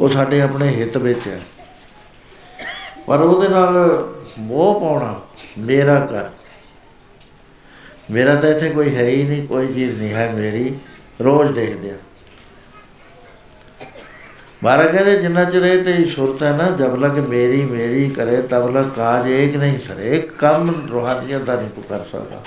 ਉਹ 0.00 0.08
ਸਾਡੇ 0.08 0.40
ਆਪਣੇ 0.40 0.68
ਹਿੱਤ 0.68 0.96
ਵਿੱਚ 0.96 1.26
ਹੈ 1.28 1.40
ਪਰ 3.06 3.20
ਉਹਦੇ 3.20 3.48
ਨਾਲ 3.48 3.76
ਮੋਹ 4.38 4.80
ਪਾਉਣਾ, 4.80 5.20
ਮੇਰਾ 5.58 5.98
ਘਰ। 6.06 6.30
ਮੇਰਾ 8.10 8.34
ਤਾਂ 8.34 8.50
ਇੱਥੇ 8.50 8.70
ਕੋਈ 8.70 8.94
ਹੈ 8.96 9.04
ਹੀ 9.04 9.24
ਨਹੀਂ, 9.24 9.46
ਕੋਈ 9.46 9.74
ਚੀਜ਼ 9.74 9.98
ਨਹੀਂ 10.00 10.12
ਹੈ 10.12 10.32
ਮੇਰੀ, 10.34 10.78
ਰੋਜ਼ 11.20 11.52
ਦੇਖਦੇ 11.52 11.90
ਆ। 11.90 11.96
ਮਹਾਰਾਜ 14.64 14.92
ਕਹਿੰਦੇ, 14.92 15.16
ਜਿੰਨਾ 15.16 15.44
ਚਿਰ 15.44 15.62
ਇਹ 15.62 15.84
ਤੇਰੀ 15.84 16.04
ਸੁਰਤ 16.10 16.42
ਹੈ 16.42 16.52
ਨਾ, 16.52 16.70
ਜਬ 16.70 16.96
ਲਗ 16.96 17.18
ਮੇਰੀ 17.18 17.62
ਮੇਰੀ 17.64 18.08
ਕਰੇ, 18.10 18.40
ਤਬ 18.42 18.76
ਲਗ 18.76 18.90
ਕਾਜ 18.90 19.28
ਏਕ 19.28 19.56
ਨਹੀਂ 19.56 19.78
ਸਰੇ 19.78 20.18
ਕੰਮ 20.38 20.88
ਰੋਹਾਨੀਅਤ 20.90 21.42
ਦਾ 21.42 21.56
ਨਹੀਂ 21.56 21.70
ਤੂੰ 21.70 21.84
ਕਰ 21.84 22.04
ਸਕਦਾ। 22.04 22.42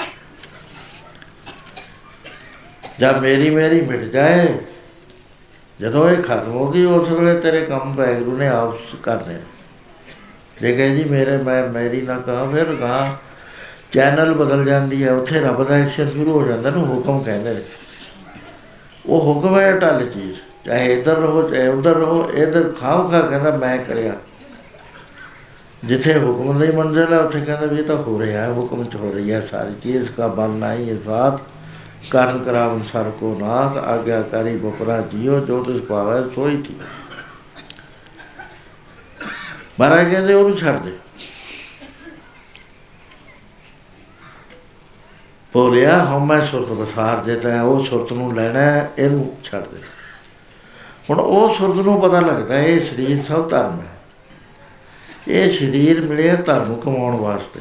ਜਦ 3.00 3.22
ਮੇਰੀ 3.22 3.50
ਮੇਰੀ 3.50 3.82
ਮਿਟ 3.82 4.04
ਜਾਏ, 4.04 4.58
ਜਦੋਂ 5.80 6.10
ਇਹ 6.10 6.22
ਖਤਮ 6.24 6.52
ਹੋ 6.52 6.68
ਗਈ, 6.72 6.84
ਉਸ 6.86 7.10
ਵੇਲੇ 7.10 7.40
ਤੇਰੇ 7.42 7.66
ਕੰਮ 7.66 7.96
ਵੈਗਰੂ 7.96 8.38
ਨੇ 8.38 8.48
ਆਪ 8.48 8.96
ਕਰਨੇ 9.04 9.40
ਜੇ 10.62 10.76
ਕਹੇ 10.76 10.96
ਜੀ 10.96 11.04
ਮੇਰੇ, 11.04 11.38
ਮੈਂ, 11.38 11.70
ਮੇਰੀ 11.70 12.02
ਨਾ 12.02 12.18
ਕਹਾ, 12.18 12.50
ਫਿਰ 12.50 12.76
ਗਾ 12.76 13.18
ਚੈਨਲ 13.92 14.34
ਬਦਲ 14.34 14.66
ਜਾਂਦੀ 14.66 15.04
ਹੈ, 15.04 15.12
ਉੱਥੇ 15.12 15.40
ਰੱਬ 15.40 15.64
ਦਾ 15.64 15.76
ਐਕਸ਼ਨ 15.76 16.10
ਸ਼ੁਰੂ 16.10 16.42
ਹੋ 16.42 16.48
ਜਾਂਦਾ 16.48 16.70
ਨੂੰ, 16.70 16.86
ਹੁਕਮ 16.86 17.24
ਕਹਿੰਦੇ 17.24 17.54
ਨੇ। 17.54 17.62
ਉਹ 19.06 19.22
ਹੁਕਮ 19.22 19.60
ਹੈ 19.60 19.78
ਟੱਲ 19.78 20.06
ਚੀਜ਼। 20.06 20.38
ਚਾਹੇ 20.66 20.94
ਇੱਧਰ 20.94 21.16
ਰਹੋ, 21.16 21.50
ਚਾਹੇ 21.50 21.68
ਉੱਧਰ 21.68 21.96
ਰਹੋ, 21.96 22.32
ਇੱਧਰ 22.34 22.74
ਖਾਓ 22.80 23.10
ਖਾ 23.10 23.22
ਕਹਿੰਦਾ, 23.22 23.58
ਮੈਂ 23.58 23.78
ਕਰਿਆ। 23.78 24.14
ਜਿੱਥੇ 25.86 26.20
ਹੁਕਮ 26.20 26.60
ਦੀ 26.60 26.72
ਮੰਜ਼ਿਲ 26.72 27.14
ਹੈ, 27.14 27.20
ਉੱਥੇ 27.20 27.42
ਕਹਿੰਦਾ 27.42 27.66
ਵੀ 27.66 27.78
ਇਹ 27.78 27.84
ਤਾਂ 27.84 27.96
ਹੋ 27.96 28.22
ਰਿਹਾ 28.22 28.42
ਹੈ, 28.42 28.52
ਹੁਕਮ 28.52 28.84
ਚ 28.84 28.96
ਹੋ 28.96 29.12
ਰਹੀ 29.12 29.32
ਹੈ, 29.32 29.48
ਸਾਰੀ 29.52 29.74
ਚੀਜ਼ 29.84 30.08
ਦਾ 30.18 30.28
ਬਲ 30.28 30.50
ਨਹੀਂ 30.50 30.90
ਹੈ, 30.90 30.96
ਸਾਥ। 31.06 31.42
ਕਰਨ 32.12 32.44
ਕਰਾਵਨ 32.44 32.82
ਸਰ 32.94 33.12
ਕੋ 33.20 33.38
ਨਾਥ, 33.40 33.78
ਆਗਿਆਕਾਰੀ 33.78 34.56
ਬਪਰਾ 34.56 35.02
ਜਿਉ 35.02 35.40
ਜੋ 35.40 35.64
ਤਿਸ 35.64 35.82
ਪਾਵੈ 35.82 36.22
ਸੋਈ 36.36 36.62
ਥੀ 36.62 36.74
ਮਹਾਰਾਜ 39.80 40.12
ਕਹਿੰਦੇ 40.12 40.34
ਉਹਨੂੰ 40.34 40.58
ਛੱਡ 40.58 40.80
ਦੇ। 40.80 40.92
ਬੋਲਿਆ 45.54 46.04
ਹਉਮੈ 46.06 46.40
ਸੁਰਤ 46.42 46.68
ਬਸਾਰ 46.68 47.24
ਜੇ 47.24 47.36
ਤਾਂ 47.36 47.64
ਉਹ 47.64 47.86
ਸੁਰਤ 47.86 48.14
ਨੂੰ 48.14 48.36
ਲੈਣਾ 48.36 48.60
ਹੈ, 48.60 48.92
ਇਹਨੂੰ 48.98 49.38
ਛੱਡ 49.44 49.68
ਦੇ। 49.68 49.82
ਹੁਣ 51.10 51.20
ਉਹ 51.20 51.56
ਸੁਰਤ 51.56 51.86
ਨੂੰ 51.86 52.02
ਪਤਾ 52.02 52.20
ਲੱਗਦਾ 52.20 52.54
ਹੈ, 52.54 52.64
ਇਹ 52.64 52.82
ਸਰੀਰ 52.82 53.24
ਸਭ 53.24 53.50
ਧਰਮ 53.50 53.82
ਹੈ। 53.82 53.98
ਇਹ 55.28 55.52
ਸਰੀਰ 55.52 56.02
ਮਿਲਿਆ 56.02 56.36
ਧਰਮ 56.36 56.76
ਕਮਾਉਣ 56.76 57.16
ਵਾਸਤੇ। 57.16 57.60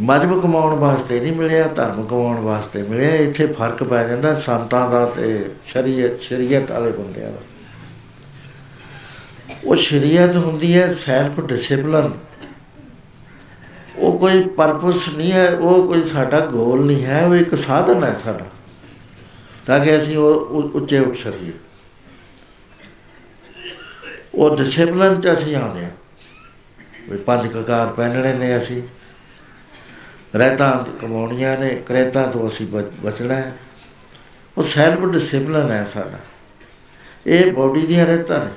ਮਜਬ 0.00 0.42
ਕਮਾਉਣ 0.42 0.74
ਵਾਸਤੇ 0.74 1.20
ਨਹੀਂ 1.20 1.32
ਮਿਲਿਆ 1.32 1.68
ਧਰਮ 1.68 2.06
ਕਮਾਉਣ 2.06 2.40
ਵਾਸਤੇ 2.40 2.82
ਮਿਲਿਆ। 2.82 3.14
ਇੱਥੇ 3.14 3.46
ਫ਼ਰਕ 3.46 3.82
ਪੈ 3.82 4.08
ਜਾਂਦਾ 4.08 4.34
ਸੰਤਾਂ 4.34 4.90
ਦਾ 4.90 5.06
ਤੇ 5.06 5.50
ਸ਼ਰੀਅਤ 5.66 6.20
ਸ਼ਰੀਅਤ 6.20 6.72
ਵਾਲੇ 6.72 6.92
ਬੰਦਿਆਂ 6.92 7.32
ਦਾ। 7.32 7.40
ਉਹ 9.64 9.76
ਸ਼ਰੀਅਤ 9.76 10.36
ਹੁੰਦੀ 10.36 10.76
ਹੈ 10.76 10.94
ਸੈਲਫ 10.94 11.40
ਡਿਸਪਲਿਨ 11.40 12.12
ਉਹ 13.96 14.18
ਕੋਈ 14.18 14.42
ਪਰਪਸ 14.42 15.08
ਨਹੀਂ 15.08 15.32
ਹੈ, 15.32 15.50
ਉਹ 15.50 15.94
ਕੋਈ 15.94 16.02
ਸਾਡਾ 16.02 16.46
ਗੋਲ 16.46 16.86
ਨਹੀਂ 16.86 17.04
ਹੈ, 17.04 17.26
ਉਹ 17.26 17.36
ਇੱਕ 17.36 17.54
ਸਾਧਨ 17.54 18.04
ਹੈ 18.04 18.18
ਸਾਡਾ। 18.24 18.44
ਤਾਂ 19.66 19.80
ਕਿ 19.80 20.02
ਅਸੀਂ 20.02 20.16
ਉਹ 20.16 20.34
ਉ- 20.34 20.82
ਉੱਚੇ 20.82 20.98
ਉੱਠ 20.98 21.16
ਸਕੀਏ। 21.16 21.52
ਉਹ 24.34 24.56
ਡਿਸਪਲਿਨ 24.56 25.20
ਚ 25.20 25.32
ਅਸੀਂ 25.32 25.56
ਆਉਂਦੇ 25.56 25.84
ਹਾਂ। 25.84 25.90
ਵੀ 27.10 27.18
ਪੰਜ 27.18 27.52
ਕਕਾਰ 27.52 27.86
ਪਹਿਨਣੇ 27.86 28.32
ਨੇ 28.32 28.58
ਅਸੀਂ। 28.58 28.82
ਰਹਿਤਾਂ 30.36 30.84
ਕਮਾਉਣੀਆਂ 31.00 31.58
ਨੇ, 31.58 31.82
ਕਰੇਤਾਂ 31.86 32.28
ਤੋਂ 32.28 32.48
ਅਸੀਂ 32.48 32.66
ਬਚ- 32.66 32.90
ਬਚਣਾ 33.02 33.34
ਹੈ। 33.34 33.58
ਉਹ 34.58 34.64
ਸੈਲਫ 34.64 35.12
ਡਿਸਪਲਿਨ 35.12 35.70
ਹੈ 35.70 35.88
ਸਾਡਾ। 35.94 36.18
ਇਹ 37.26 37.52
ਬੋਡੀ 37.52 37.86
ਦੀਆਂ 37.86 38.06
ਰਹਿਤਾਂ 38.06 38.44
ਨੇ। 38.44 38.50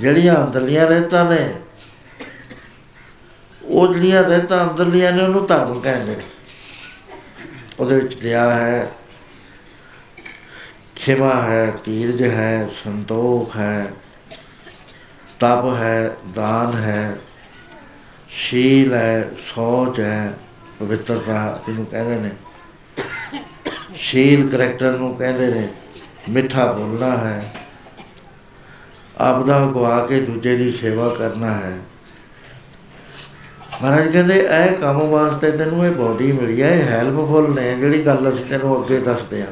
ਜਿਹੜੀਆਂ 0.00 0.34
ਅੰਦਰਲੀਆਂ 0.36 0.86
ਰਹਿਤਾਂ 0.86 1.24
ਨੇ, 1.24 1.54
ਉਹ 3.62 3.92
ਜਿਹੜੀਆਂ 3.94 4.22
ਰਹਿਤਾਂ 4.22 4.64
ਅੰਦਰਲੀਆਂ 4.64 5.12
ਨੇ, 5.12 5.22
ਉਹਨੂੰ 5.22 5.46
ਧਰਮ 5.46 5.80
ਕਹਿੰਦੇ 5.80 6.16
ਨੇ। 6.16 6.22
ਉਹਦੇ 7.80 7.94
ਵਿੱਚ 7.94 8.14
ਦਇਆ 8.14 8.50
ਹੈ, 8.54 8.90
ਖਿਮਾ 10.96 11.34
ਹੈ 11.42 11.72
ਧੀਰਜ 11.84 12.22
ਹੈ, 12.22 12.68
ਸੰਤੋਖ 12.82 13.56
ਹੈ, 13.56 13.92
ਤਪ 15.40 15.64
ਹੈ, 15.76 16.16
ਦਾਨ 16.34 16.74
ਹੈ, 16.74 17.16
ਸ਼ੀਲ 18.30 18.94
ਹੈ, 18.94 19.30
ਸੋਚ 19.46 20.00
ਹੈ, 20.00 20.32
ਪਵਿੱਤਰਤਾ 20.78 21.62
ਇਹਨੂੰ 21.68 21.86
ਕਹਿੰਦੇ 21.86 22.16
ਨੇ। 22.18 22.30
ਸ਼ੀਲ 23.94 24.48
ਕਰੈਕਟਰ 24.48 24.96
ਨੂੰ 24.98 25.14
ਕਹਿੰਦੇ 25.16 25.46
ਨੇ, 25.46 25.68
ਮਿੱਠਾ 26.28 26.72
ਬੋਲਣਾ 26.72 27.16
ਹੈ 27.16 27.52
ਆਪਦਾ 29.22 29.66
ਗਵਾ 29.66 30.06
ਕੇ 30.06 30.20
ਦੂਜੇ 30.20 30.56
ਦੀ 30.56 30.72
ਸੇਵਾ 30.72 31.08
ਕਰਨਾ 31.08 31.54
ਹੈ। 31.54 31.78
ਮਹਾਰਾਜ 33.82 34.12
ਕਹਿੰਦੇ, 34.12 34.34
ਇਹ 34.34 34.72
ਕੰਮ 34.72 35.08
ਵਾਸਤੇ 35.08 35.50
ਤੈਨੂੰ 35.50 35.86
ਇਹ 35.86 35.90
ਬਾਡੀ 35.90 36.32
ਮਿਲੀ 36.32 36.62
ਹੈ, 36.62 36.70
ਇਹ 36.70 36.82
ਹੈਲਪਫੁਲ 36.82 37.54
ਨੇ, 37.54 37.74
ਜਿਹੜੀ 37.74 38.06
ਗੱਲ 38.06 38.34
ਅਸੀਂ 38.34 38.44
ਤੈਨੂੰ 38.44 38.82
ਅੱਗੇ 38.82 39.00
ਦੱਸਦੇ 39.00 39.42
ਆ 39.42 39.46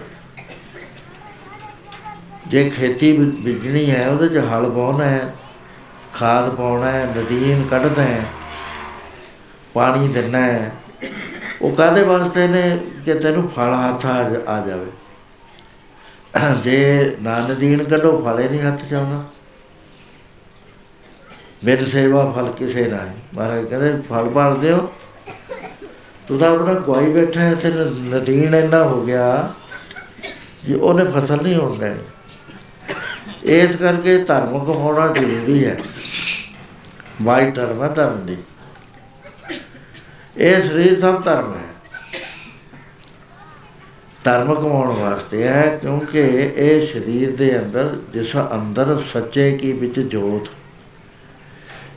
ਜੇ 2.47 2.71
ਖੇਤੀ 2.71 3.19
ਬੀ- 3.19 3.45
ਬੀਜਣੀ 3.45 3.91
ਹੈ, 3.91 4.09
ਉਹਦੇ 4.09 4.29
'ਚ 4.29 4.37
ਹਲ 4.37 4.67
ਵਾਹੁਣਾ 4.67 5.05
ਹੈ, 5.05 5.35
ਖਾਦ 6.15 6.55
ਪਾਉਣਾ 6.55 6.91
ਹੈ, 6.91 7.07
ਨਦੀਨ 7.07 7.67
ਕੱਢਦਾ 7.71 8.03
ਹੈ, 8.03 8.23
ਪਾਣੀ 9.75 10.09
ਦੇਣਾ 10.09 10.39
ਹੈ, 10.39 10.73
ਉਹ 11.63 11.73
ਕਾਦੇ 11.73 12.03
ਵਾਸਤੇ 12.03 12.49
ਨੇ 12.49 12.81
ਕਿ 13.05 13.15
ਤੈਨੂੰ 13.15 13.49
ਫਲ 13.49 13.75
ਹੱਥ 13.75 14.07
ਆ 14.07 14.23
ਜਾ- 14.23 14.49
ਆ 14.49 14.67
ਜਾਵੇ। 14.67 14.87
ਜੇ 16.65 17.17
ਨਾ 17.23 17.39
ਨਦੀਨ 17.39 17.85
ਕੱਢੋ, 17.85 18.23
ਫਲੇ 18.25 18.49
ਨਹੀਂ 18.49 18.61
ਹੱਥ 18.61 18.85
'ਚ 18.85 18.95
ਆਉਂਦਾ। 18.95 19.25
ਬਿਨ 21.65 21.85
ਸੇਵਾ 21.85 22.31
ਫਲ 22.31 22.53
ਕਿਸੇ 22.53 22.87
ਨਾ 22.87 22.97
ਹੈ 22.97 23.15
ਮਹਾਰਾਜ 23.35 23.65
ਕਹਿੰਦੇ, 23.65 24.03
ਫਲ 24.09 24.29
ਭਾਲਦੇ 24.29 24.73
ਹੋ 24.73 24.93
ਤੂੰ 26.29 26.39
ਤਾਂ 26.39 26.51
ਆਪਣਾ 26.51 26.75
ਗਵਾਈ 26.75 27.13
ਬੈਠਾ 27.13 27.41
ਹੈ 27.41 27.55
ਤੇ 27.55 27.71
ਨਦੀਨ 28.01 28.55
ਇੰਨਾ 28.55 28.83
ਹੋ 28.85 29.05
ਗਿਆ 29.05 29.55
ਕਿ 30.67 30.75
ਉਹਨੇ 30.75 31.05
ਫਸਲ 31.05 31.43
ਨਹੀਂ 31.43 31.55
ਹੋਣ 31.57 31.79
ਦੇਣੀ। 31.79 32.03
ਇਸ 33.45 33.77
ਕਰਕੇ 33.77 34.19
ਧਰਮ 34.25 34.49
ਹੋਣਾ 34.49 35.07
ਜ਼ਰੂਰੀ 35.07 35.65
ਹੈ। 35.65 35.81
ਵਾਈ 37.23 37.51
ਧਰਮ 37.51 37.83
ਹੈ, 37.83 37.89
ਧਰਮ 37.89 38.27
ਦੀ। 38.27 38.37
ਇਹ 40.37 40.63
ਸਰੀਰ 40.63 41.01
ਸਭ 41.01 41.25
ਧਰਮ 41.25 41.53
ਹੈ। 41.55 41.69
ਧਰਮ 44.25 44.55
ਕਮਾਉਣ 44.55 44.89
ਵਾਸਤੇ 44.89 45.43
ਹੈ, 45.43 45.79
ਕਿਉਂਕਿ 45.83 46.21
ਇਹ 46.57 46.87
ਸਰੀਰ 46.87 47.37
ਦੇ 47.37 47.59
ਅੰਦਰ, 47.59 47.97
ਜਿਸ 48.13 48.37
ਅੰਦਰ 48.37 48.99
ਸੱਚੇ 49.13 49.53
ਕੀ 49.53 49.73
ਵਿੱਚ 49.73 50.01
ਜੋਤ 50.01 50.49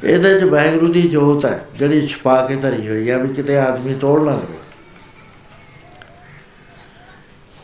ਇਹਦੇ 0.04 0.40
ਚ 0.40 0.44
ਵਾਹਿਗੁਰੂ 0.44 0.92
ਦੀ 0.94 1.02
ਜੋਤ 1.02 1.46
ਹੈ, 1.46 1.66
ਜਿਹੜੀ 1.76 2.08
ਛਪਾ 2.08 2.46
ਕੇ 2.46 2.56
ਧਰੀ 2.56 2.88
ਹੋਈ 2.90 3.10
ਹੈ 3.10 3.18
ਵੀ 3.18 3.34
ਕਿਤੇ 3.34 3.58
ਆਦਮੀ 3.58 3.94
ਤੋੜ 3.94 4.22
ਨਾ 4.24 4.32
ਲਵੇ। 4.32 4.58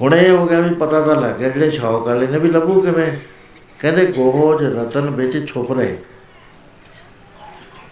ਹੁਣ 0.02 0.16
ਇਹ 0.16 0.30
ਹੋ 0.30 0.46
ਗਿਆ 0.48 0.60
ਵੀ 0.60 0.76
ਪਤਾ 0.76 1.02
ਤਾਂ 1.02 1.16
ਲੱਗ 1.16 1.36
ਗਿਆ 1.36 1.50
ਜਿਹੜੇ 1.50 1.70
ਸ਼ੌਕ 1.70 2.08
ਵਾਲੇ 2.08 2.28
ਨੇ 2.28 2.40
ਵੀ 2.40 2.50
ਲੱਭੂ 2.50 2.82
ਕਿਵੇਂ? 2.82 3.12
ਕਹਿੰਦੇ 3.80 4.06
ਗੋਹਜ 4.06 4.64
ਰਤਨ 4.64 5.10
ਵਿੱਚ 5.10 5.48
ਛੁਪ 5.48 5.72
ਰਹੇ। 5.72 5.98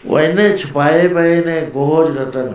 ਉਹ 0.06 0.20
ਇੰਨੇ 0.20 0.58
ਛਪਾਏ 0.58 1.08
ਪਏ 1.08 1.44
ਨੇ 1.44 1.62
ਗੋਹਜ 1.66 2.18
ਰਤਨ। 2.18 2.54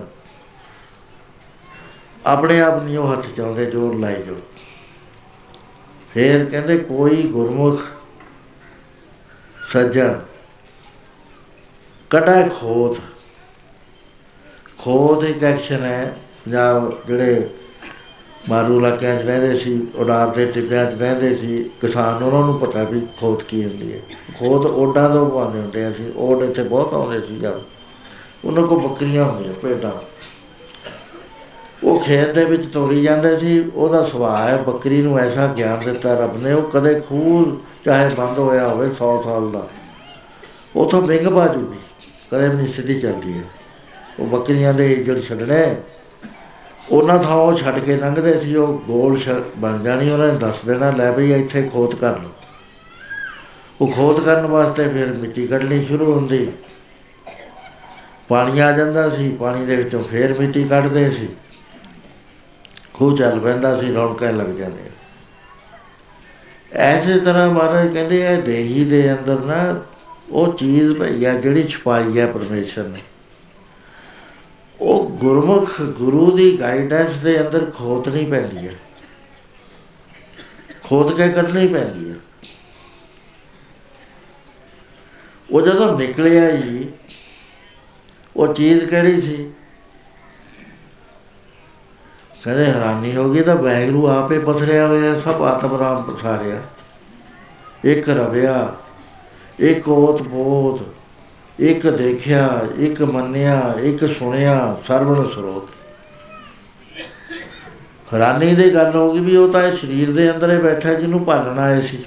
ਆਪਣੇ 2.27 2.61
ਆਪ 2.61 2.83
ਨਹੀਂ 2.83 2.99
ਉਹ 2.99 3.13
ਹੱਥ 3.13 3.27
ਚਾਉਂਦੇ 3.27 3.67
ਜੋਰ 3.67 3.95
ਲਾਏ 3.95 4.23
ਜੋ 4.23 4.37
ਫੇਰ 6.15 6.45
ਕਹਿੰਦੇ 6.45 6.77
ਕੋਈ 6.79 7.23
ਗੁਰਮੁਖ 7.23 7.83
ਸੱਜਣ 9.71 10.15
ਕਟਾ 12.13 12.43
ਖੋਤ 12.43 12.97
ਖੋਤ 14.79 15.25
ਇੱਕ 15.25 15.45
ਐਕਸ਼ਨ 15.45 15.85
ਹੈ, 15.85 16.17
ਪੰਜਾਬ 16.45 16.93
ਜਿਹੜੇ 17.07 17.49
ਮਾਰੂ 18.49 18.79
ਇਲਾਕਿਆਂ 18.79 19.17
'ਚ 19.17 19.23
ਰਹਿੰਦੇ 19.23 19.55
ਸੀ, 19.55 19.87
ਉਡਾਰ 19.97 20.29
ਦੇ 20.29 20.47
ਟਿੱਬਿਆਂ 20.47 20.91
'ਚ 20.91 20.95
ਰਹਿੰਦੇ 20.95 21.35
ਸੀ, 21.35 21.71
ਕਿਸਾਨ 21.81 22.23
ਉਹਨਾਂ 22.23 22.47
ਨੂੰ 22.47 22.59
ਪਤਾ 22.59 22.83
ਵੀ 22.85 23.01
ਖੋਤ 23.21 23.43
ਕੀ 23.43 23.65
ਹੁੰਦੀ 23.65 23.93
ਹੈ। 23.93 24.01
ਖੋਤ 24.39 24.67
ਓਡਾਂ 24.67 25.11
ਤੋਂ 25.11 25.31
ਪਾਉਂਦੇ 25.31 25.61
ਹੁੰਦੇ 25.61 25.93
ਸੀ 25.93 26.13
ਓਡ 26.17 26.43
ਇੱਥੇ 26.43 26.63
ਬਹੁਤ 26.63 26.95
ਆਉਂਦੇ 26.95 27.21
ਸੀ 27.21 27.39
ਜਦ। 27.39 27.61
ਉਹਨਾਂ 28.45 28.63
ਕੋਲ 28.63 28.89
ਬੱਕਰੀਆਂ 28.89 29.25
ਹੁੰਦੀਆਂ, 29.25 29.53
ਭੇਡਾਂ। 29.53 29.93
ਉਹ 31.85 31.99
ਖੇਤ 31.99 32.35
ਦੇ 32.35 32.45
ਵਿੱਚ 32.45 32.67
ਤੋੜੀ 32.67 33.03
ਜਾਂਦੇ 33.03 33.37
ਸੀ, 33.37 33.71
ਉਹਦਾ 33.75 34.05
ਸੁਭਾਅ 34.05 34.49
ਹੈ, 34.49 34.57
ਬੱਕਰੀ 34.57 35.03
ਨੂੰ 35.03 35.19
ਐਸਾ 35.19 35.47
ਗਿਆਨ 35.47 35.81
ਦਿੱਤਾ 35.81 36.15
ਰੱਬ 36.15 36.37
ਨੇ, 36.37 36.53
ਉਹ 36.53 36.63
ਕਦੇ 36.63 37.01
ਖੂਹ 37.01 37.57
ਚਾਹੇ 37.85 38.15
ਬੰਦ 38.15 38.39
ਹੋਇਆ 38.39 38.69
ਹੋਵੇ 38.69 38.89
100 38.91 39.23
ਸਾਲ 39.23 39.51
ਦਾ। 39.51 39.67
ਉਥੋਂ 40.77 41.03
ਵਿੰਗ 41.03 41.27
ਬਾਜੂਗੀ 41.27 41.79
ਕਦੇ 42.33 42.49
ਵੀ 42.49 42.57
ਨਹੀਂ 42.57 42.69
ਸਿੱਧੀ 42.69 43.01
ਚੱਲਦੀ 43.01 43.39
ਹੈ। 43.39 43.43
ਉਹ 44.21 44.27
ਬੱਕਰੀਆਂ 44.27 44.75
ਦੇ 44.75 44.93
ਇੱਜੜ 44.93 45.21
ਛੱਡਣੇ, 45.21 45.77
ਉਹਨਾਂ 46.91 47.19
ਥਾਂ 47.19 47.37
ਉਹ 47.37 47.55
ਛੱਡ 47.55 47.79
ਕੇ 47.79 47.97
ਲੰਘਦੇ 47.97 48.39
ਸੀ, 48.39 48.57
ਉਹ 48.57 48.79
ਗੋਲ 48.79 49.17
ਸ਼- 49.17 49.43
ਬਣ 49.57 49.83
ਜਾਣੀ, 49.83 50.11
ਉਹਨਾਂ 50.11 50.29
ਨੇ 50.29 50.35
ਦੱਸ 50.35 50.55
ਦੇਣਾ, 50.67 50.91
ਲੈ 50.91 51.13
ਬਈ 51.13 51.33
ਇੱਥੇ 51.33 51.71
ਖੋਤ 51.73 51.95
ਕਰ 51.95 52.19
ਲਓ। 52.19 52.31
ਉਹ 53.81 53.89
ਖੋਤ 53.89 54.21
ਕਰਨ 54.21 54.47
ਵਾਸਤੇ 54.47 54.89
ਫਿਰ 54.89 55.13
ਮਿੱਟੀ 55.13 55.47
ਕੱਢਣੀ 55.47 55.85
ਸ਼ੁਰੂ 55.85 56.15
ਹੁੰਦੀ। 56.15 56.53
ਪਾਣੀ 58.29 58.61
ਆ 58.61 58.73
ਜਾਂਦਾ 58.73 59.11
ਸੀ, 59.11 59.31
ਪਾਣੀ 59.31 59.67
ਦੇ 59.67 59.77
ਵਿੱਚੋਂ 59.77 60.05
ਫੇਰ 60.05 60.39
ਮਿੱਟੀ 60.41 60.65
ਕੱਢਦੇ 60.65 61.11
ਸੀ। 61.11 61.29
ਖੂਹ 62.95 63.17
ਚੱਲ 63.17 63.41
ਪੈਂਦਾ 63.41 63.81
ਸੀ, 63.81 63.95
ਰੌਣਕਾਂ 63.95 64.33
ਲੱਗ 64.33 64.47
ਜਾਂਦੀਆਂ। 64.47 64.93
ਐਸੇ 66.73 67.21
ਤਰ੍ਹਾਂ 67.21 67.51
ਮਹਾਰਾਜ 67.51 67.95
ਕਹਿੰਦੇ 67.95 68.27
ਆ 68.27 68.35
ਦੇਹੀ 68.37 68.85
ਦੇ 68.85 69.13
ਅੰਦਰ 69.13 69.41
ਨਾ 69.41 69.81
ਉਹ 70.31 70.53
ਚੀਜ਼ 70.53 70.93
ਭਈ 70.93 71.25
ਆ 71.25 71.35
ਜਿਹੜੀ 71.35 71.69
ਛਪਾਈ 71.69 72.21
ਹੈ 72.21 72.27
ਪਰਮੇਸ਼ਰ 72.27 72.85
ਨੇ। 72.85 73.01
ਉਹ 74.81 75.11
ਗੁਰਮੁਖ 75.11 75.83
ਗੁਰੂ 75.83 76.37
ਦੀ 76.37 76.61
ਗਾਈਡੈਂਸ 76.61 77.17
ਦੇ 77.17 77.41
ਅੰਦਰ 77.41 77.71
ਖੋਤ 77.71 78.09
ਨਹੀਂ 78.09 78.27
ਪੈਂਦੀ 78.27 78.69
ਹੈ। 78.69 78.73
ਖੋਦ 80.85 81.17
ਕੇ 81.17 81.29
ਕੱਢਣੀ 81.29 81.69
ਪੈਂਦੀ 81.69 82.11
ਹੈ। 82.11 82.15
ਉਹ 85.51 85.63
ਜਦੋਂ 85.63 85.99
ਨਿਕਲਿਆ 85.99 86.51
ਜੀ, 86.51 86.89
ਉਹ 88.37 88.55
ਚੀਜ਼ 88.55 88.85
ਕਿਹੜੀ 88.85 89.21
ਸੀ? 89.21 89.53
ਕਹਿੰਦੇ 92.45 92.67
ਹੈਰਾਨੀ 92.67 93.17
ਹੋ 93.17 93.33
ਗਈ 93.33 93.43
ਤਾਂ 93.43 93.57
ਵੈਗਰੂ 93.57 94.09
ਆਪੇ 94.09 94.39
ਪਸਰਿਆ 94.39 94.87
ਹੋਇਆ, 94.87 95.21
ਸਭ 95.21 95.43
ਆਤਮ 95.43 95.79
ਰਾਮ 95.79 96.03
ਪਸਾਰਿਆ। 96.03 96.63
ਇੱਕ 97.85 98.09
ਰਵਿਆ 98.09 98.77
ਇੱਕ 99.63 99.89
ਓਤ 99.89 100.23
ਬੋਧ, 100.23 100.81
ਇੱਕ 101.61 101.87
ਦੇਖਿਆ, 101.87 102.61
ਇੱਕ 102.79 103.03
ਮੰਨਿਆ, 103.03 103.75
ਇੱਕ 103.83 104.13
ਸੁਣਿਆ, 104.19 104.77
ਸਰਵਣ 104.89 105.29
ਸਰੋਤ। 105.29 105.71
ਹੈਰਾਨੀ 108.15 108.55
ਦੀ 108.55 108.75
ਗੱਲ 108.75 108.97
ਹੋ 108.97 109.13
ਗਈ 109.13 109.21
ਵੀ 109.21 109.37
ਉਹ 109.37 109.53
ਤਾਂ 109.53 109.63
ਇਹ 109.63 109.73
ਸਰੀਰ 109.73 110.13
ਦੇ 110.13 110.31
ਅੰਦਰ 110.31 110.53
ਹੀ 110.53 110.59
ਬੈਠਾ 110.59 110.95
ਜਿਹਨੂੰ 110.95 111.25
ਭਾਲਣ 111.25 111.59
ਆਏ 111.59 111.81
ਸੀ। 111.81 112.05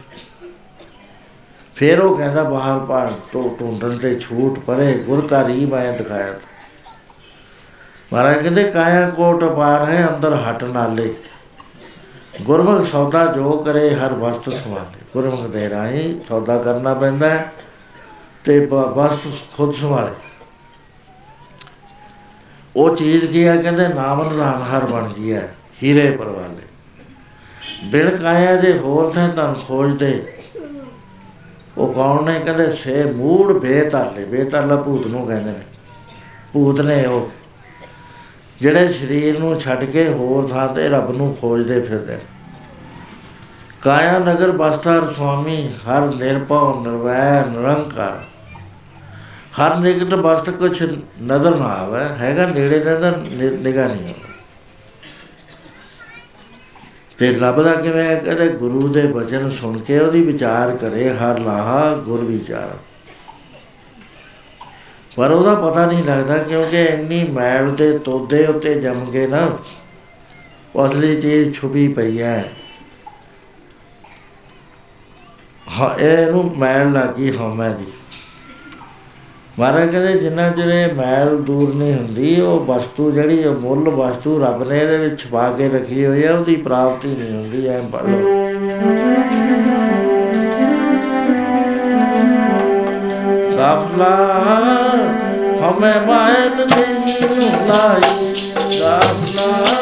ਫਿਰ 1.75 1.99
ਉਹ 1.99 2.17
ਕਹਿੰਦਾ, 2.17 2.43
ਬਾਹਰ 2.43 2.79
ਭਾਲ 2.79 3.13
ਤੋਂ 3.31 3.55
ਟੁੰਡਣ 3.55 3.97
ਤੇ 3.97 4.19
ਛੂਟ 4.19 4.59
ਪਰੇ, 4.59 4.93
ਗੁਰ 4.93 5.27
ਕਾ 5.27 5.47
ਰੀ 5.47 5.65
ਮੈਂ 5.65 5.93
ਦਿਖਾਇਆ। 5.93 6.39
ਮਹਾਰਾਜ 8.13 8.37
ਕਹਿੰਦੇ, 8.37 8.63
ਕਾਇਆ 8.63 9.09
ਕੋਟ 9.09 9.43
ਪਾਰ 9.43 9.85
ਹੈ, 9.85 10.07
ਅੰਦਰ 10.15 10.35
ਹਟ 10.35 10.63
ਨਾਲੇ। 10.63 11.13
ਗੁਰਮੁਖ 12.41 12.87
ਸੌਦਾ 12.87 13.25
ਜੋ 13.25 13.51
ਕਰੇ, 13.51 13.95
ਹਰ 13.95 14.13
ਵਸਤ 14.13 14.49
ਸਮਾਲੇ 14.53 15.04
ਗੁਰਮੁਖ 15.15 15.45
ਦੇ 15.45 15.69
ਰਾਹੀਂ 15.69 16.19
ਸੌਦਾ 16.27 16.57
ਕਰਨਾ 16.57 16.93
ਪੈਂਦਾ 16.93 17.29
ਹੈ 17.29 17.53
ਤੇ 18.43 18.65
ਬ- 18.65 18.73
ਵਸਤ 18.73 19.19
ਖੁਦ 19.57 19.75
ਸੰਭਾਲੇ। 19.75 20.11
ਉਹ 22.75 22.95
ਚੀਜ਼ 22.95 23.25
ਕੀ 23.25 23.47
ਹੈ 23.47 23.57
ਕਹਿੰਦੇ, 23.57 23.87
ਨਾਮ 23.87 24.29
ਨਿਧਾਨ 24.29 24.61
ਹਰ 24.61 24.85
ਬਣ 24.85 25.09
ਗਈ 25.09 25.33
ਹੈ, 25.33 25.55
ਹੀਰੇ 25.83 26.11
ਪਰਵਾਲੇ। 26.11 26.61
ਬਿਨ 27.91 28.17
ਕਾਇਆ 28.17 28.55
ਜੇ 28.55 28.77
ਹੋਰ 28.77 29.11
ਥਾਂ 29.11 29.29
ਤਾਂ 29.29 29.55
ਖੋਜਦੇ 29.55 30.37
ਉਹ 31.77 31.93
ਕੌਣ 31.93 32.23
ਨੇ 32.23 32.39
ਕਹਿੰਦੇ, 32.39 32.69
ਸੇ 32.69 33.03
ਮੂੜ 33.03 33.53
ਬੇਤਾਲੇ, 33.53 34.25
ਬੇਤਾਲਾ 34.25 34.75
ਭੂਤ 34.75 35.07
ਨੂੰ 35.07 35.27
ਕਹਿੰਦੇ 35.27 35.51
ਨੇ। 35.51 35.61
ਭੂਤ 36.53 36.81
ਨੇ 36.81 37.05
ਉਹ। 37.05 37.29
ਜਿਹੜੇ 38.61 38.93
ਸਰੀਰ 38.93 39.39
ਨੂੰ 39.39 39.59
ਛੱਡ 39.59 39.83
ਕੇ 39.83 40.09
ਹੋਰ 40.09 40.47
ਥਾਂ 40.47 40.67
ਤੇ 40.67 40.89
ਰੱਬ 40.89 41.17
ਨੂੰ 41.17 41.37
ਖੋਜਦੇ 41.41 41.81
ਫਿਰਦੇ 41.81 42.13
ਨੇ। 42.13 42.21
ਕਾਇਆ 43.85 44.19
ਨਗਰ 44.19 44.51
ਬਸਤਰ 44.51 45.11
ਸੁਆਮੀ 45.13 45.57
ਹਰ 45.79 46.05
ਨਿਰਭਉ 46.15 46.79
ਨਿਰਵੈ 46.83 47.43
ਨਿਰੰਕਾਰ। 47.45 48.23
ਹਰ 49.57 49.75
ਨਿਕਟ 49.77 50.13
ਬਸਤ 50.15 50.49
ਕੁਛ 50.51 50.81
ਨਜ਼ਰ 51.23 51.55
ਨਾ 51.57 51.65
ਆਵੇ, 51.65 52.01
ਹੈਗਾ 52.19 52.45
ਨੇੜੇ 52.45 52.79
ਨਜ਼ਰ 52.79 53.17
ਨਿਗਾ 53.59 53.87
ਨਹੀਂ 53.87 54.09
ਆਵੇ 54.09 54.33
ਤੇ 57.17 57.31
ਲੱਭਦਾ 57.33 57.75
ਕਿਵੇਂ 57.75 58.03
ਹੈ? 58.03 58.15
ਕਹਿੰਦੇ 58.15 58.47
ਗੁਰੂ 58.55 58.87
ਦੇ 58.87 59.05
ਬਚਨ 59.07 59.49
ਸੁਣ 59.51 59.77
ਕੇ 59.79 59.99
ਉਹਦੀ 59.99 60.21
ਵਿਚਾਰ 60.23 60.75
ਕਰੇ, 60.77 61.09
ਹਰ 61.11 61.39
ਲਾਹਾ 61.39 61.93
ਗੁਰ 62.05 62.23
ਵਿਚਾਰ। 62.25 62.75
ਪਰ 65.17 65.31
ਉਹਦਾ 65.31 65.55
ਪਤਾ 65.61 65.85
ਨਹੀਂ 65.85 66.03
ਲੱਗਦਾ 66.03 66.37
ਕਿਉਂਕਿ 66.39 66.83
ਇੰਨੀ 66.83 67.23
ਮੈਲ 67.31 67.73
ਦੇ 67.75 67.97
ਤੋਦੇ 67.99 68.45
ਉੱਤੇ 68.47 68.79
ਜੰਮ 68.81 69.09
ਗਏ 69.11 69.27
ਨਾ, 69.27 69.47
ਉਹ 70.75 70.87
ਅਸਲੀ 70.87 71.21
ਚੀਜ਼ 71.21 71.55
ਛੁਪੀ 71.55 71.87
ਪਈ 71.87 72.21
ਹੈ। 72.21 72.43
ਇਹਨੂੰ 75.99 76.51
ਮੈਲ 76.57 76.91
ਲੱਗੀ 76.91 77.31
ਹਉਮੈ 77.37 77.69
ਦੀ। 77.69 77.85
ਮਹਾਰਾਜ 79.59 79.89
ਕਹਿੰਦੇ, 79.91 80.13
ਜਿੰਨਾ 80.19 80.49
ਚਿਰ 80.49 80.69
ਇਹ 80.69 80.93
ਮੈਲ 80.93 81.37
ਦੂਰ 81.37 81.73
ਨਹੀਂ 81.75 81.93
ਹੁੰਦੀ, 81.93 82.39
ਉਹ 82.41 82.65
ਵਸਤੂ 82.65 83.11
ਜਿਹੜੀ 83.11 83.43
ਉਹ 83.43 83.55
ਮੁੱਲ 83.55 83.89
ਵਸਤੂ 83.89 84.39
ਰੱਬ 84.39 84.63
ਨੇ 84.69 84.79
ਇਹਦੇ 84.79 84.97
ਵਿੱਚ 84.97 85.21
ਛਪਾ 85.21 85.51
ਕੇ 85.51 85.69
ਰੱਖੀ 85.69 86.05
ਹੋਈ 86.05 86.23
ਹੈ 86.23 86.33
ਉਹਦੀ 86.33 86.55
ਪ੍ਰਾਪਤੀ 86.55 87.07
ਨਹੀਂ 87.07 87.31
ਹੁੰਦੀ, 87.31 87.67
ਐ 87.67 87.81
ਪੜ 87.81 88.03
ਲਓ। 88.03 88.19
ਦਾਫਲਾ 93.57 94.15
ਹਮੇ 95.61 95.93
ਮਾਇਤ 96.07 96.67
ਤੇ 96.73 96.85
ਨੂੰ 96.93 97.67
ਲਾਈ 97.67 98.33
ਦਾਫਲਾ 98.79 99.74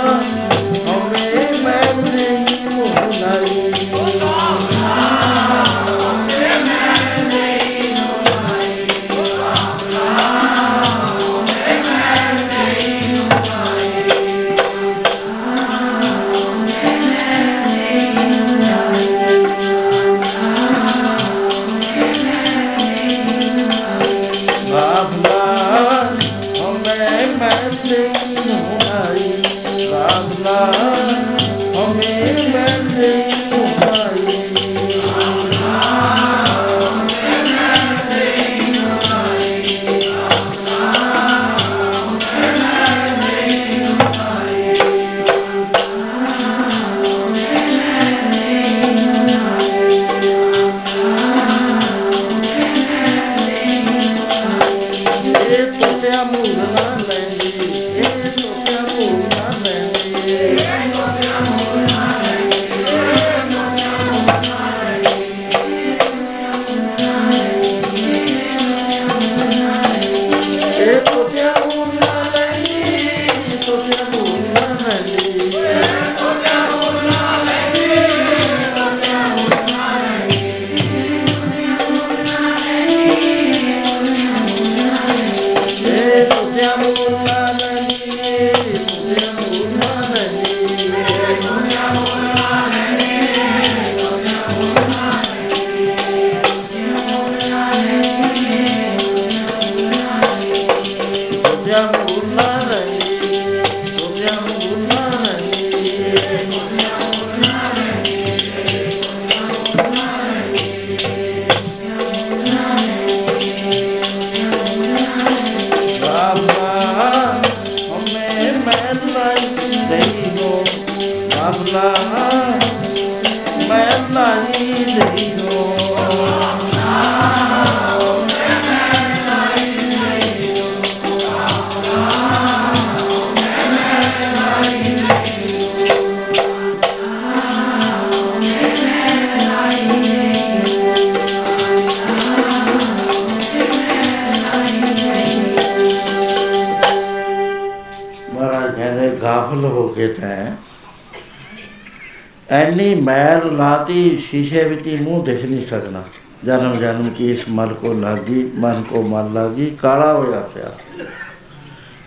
ਸ਼ੀਸ਼ੇ 154.33 154.63
ਵਿੱਚ 154.63 154.87
ਹੀ 154.87 154.95
ਮੂੰਹ 154.95 155.23
ਦਿਖ 155.23 155.45
ਨਹੀਂ 155.45 155.65
ਸਕਣਾ 155.65 156.03
ਜਨਮ 156.45 156.79
ਜਨਮ 156.79 157.09
ਕੀ 157.09 157.31
ਇਸ 157.31 157.43
ਮਨ 157.49 157.73
ਕੋ 157.73 157.93
ਲਾਗੀ, 157.93 158.51
ਮਨ 158.55 158.83
ਕੋ 158.83 159.01
ਮਨ 159.01 159.33
ਲਾਗੀ, 159.33 159.69
ਕਾਲਾ 159.81 160.13
ਹੋਇਆ 160.13 160.39
ਪਿਆ। 160.39 160.71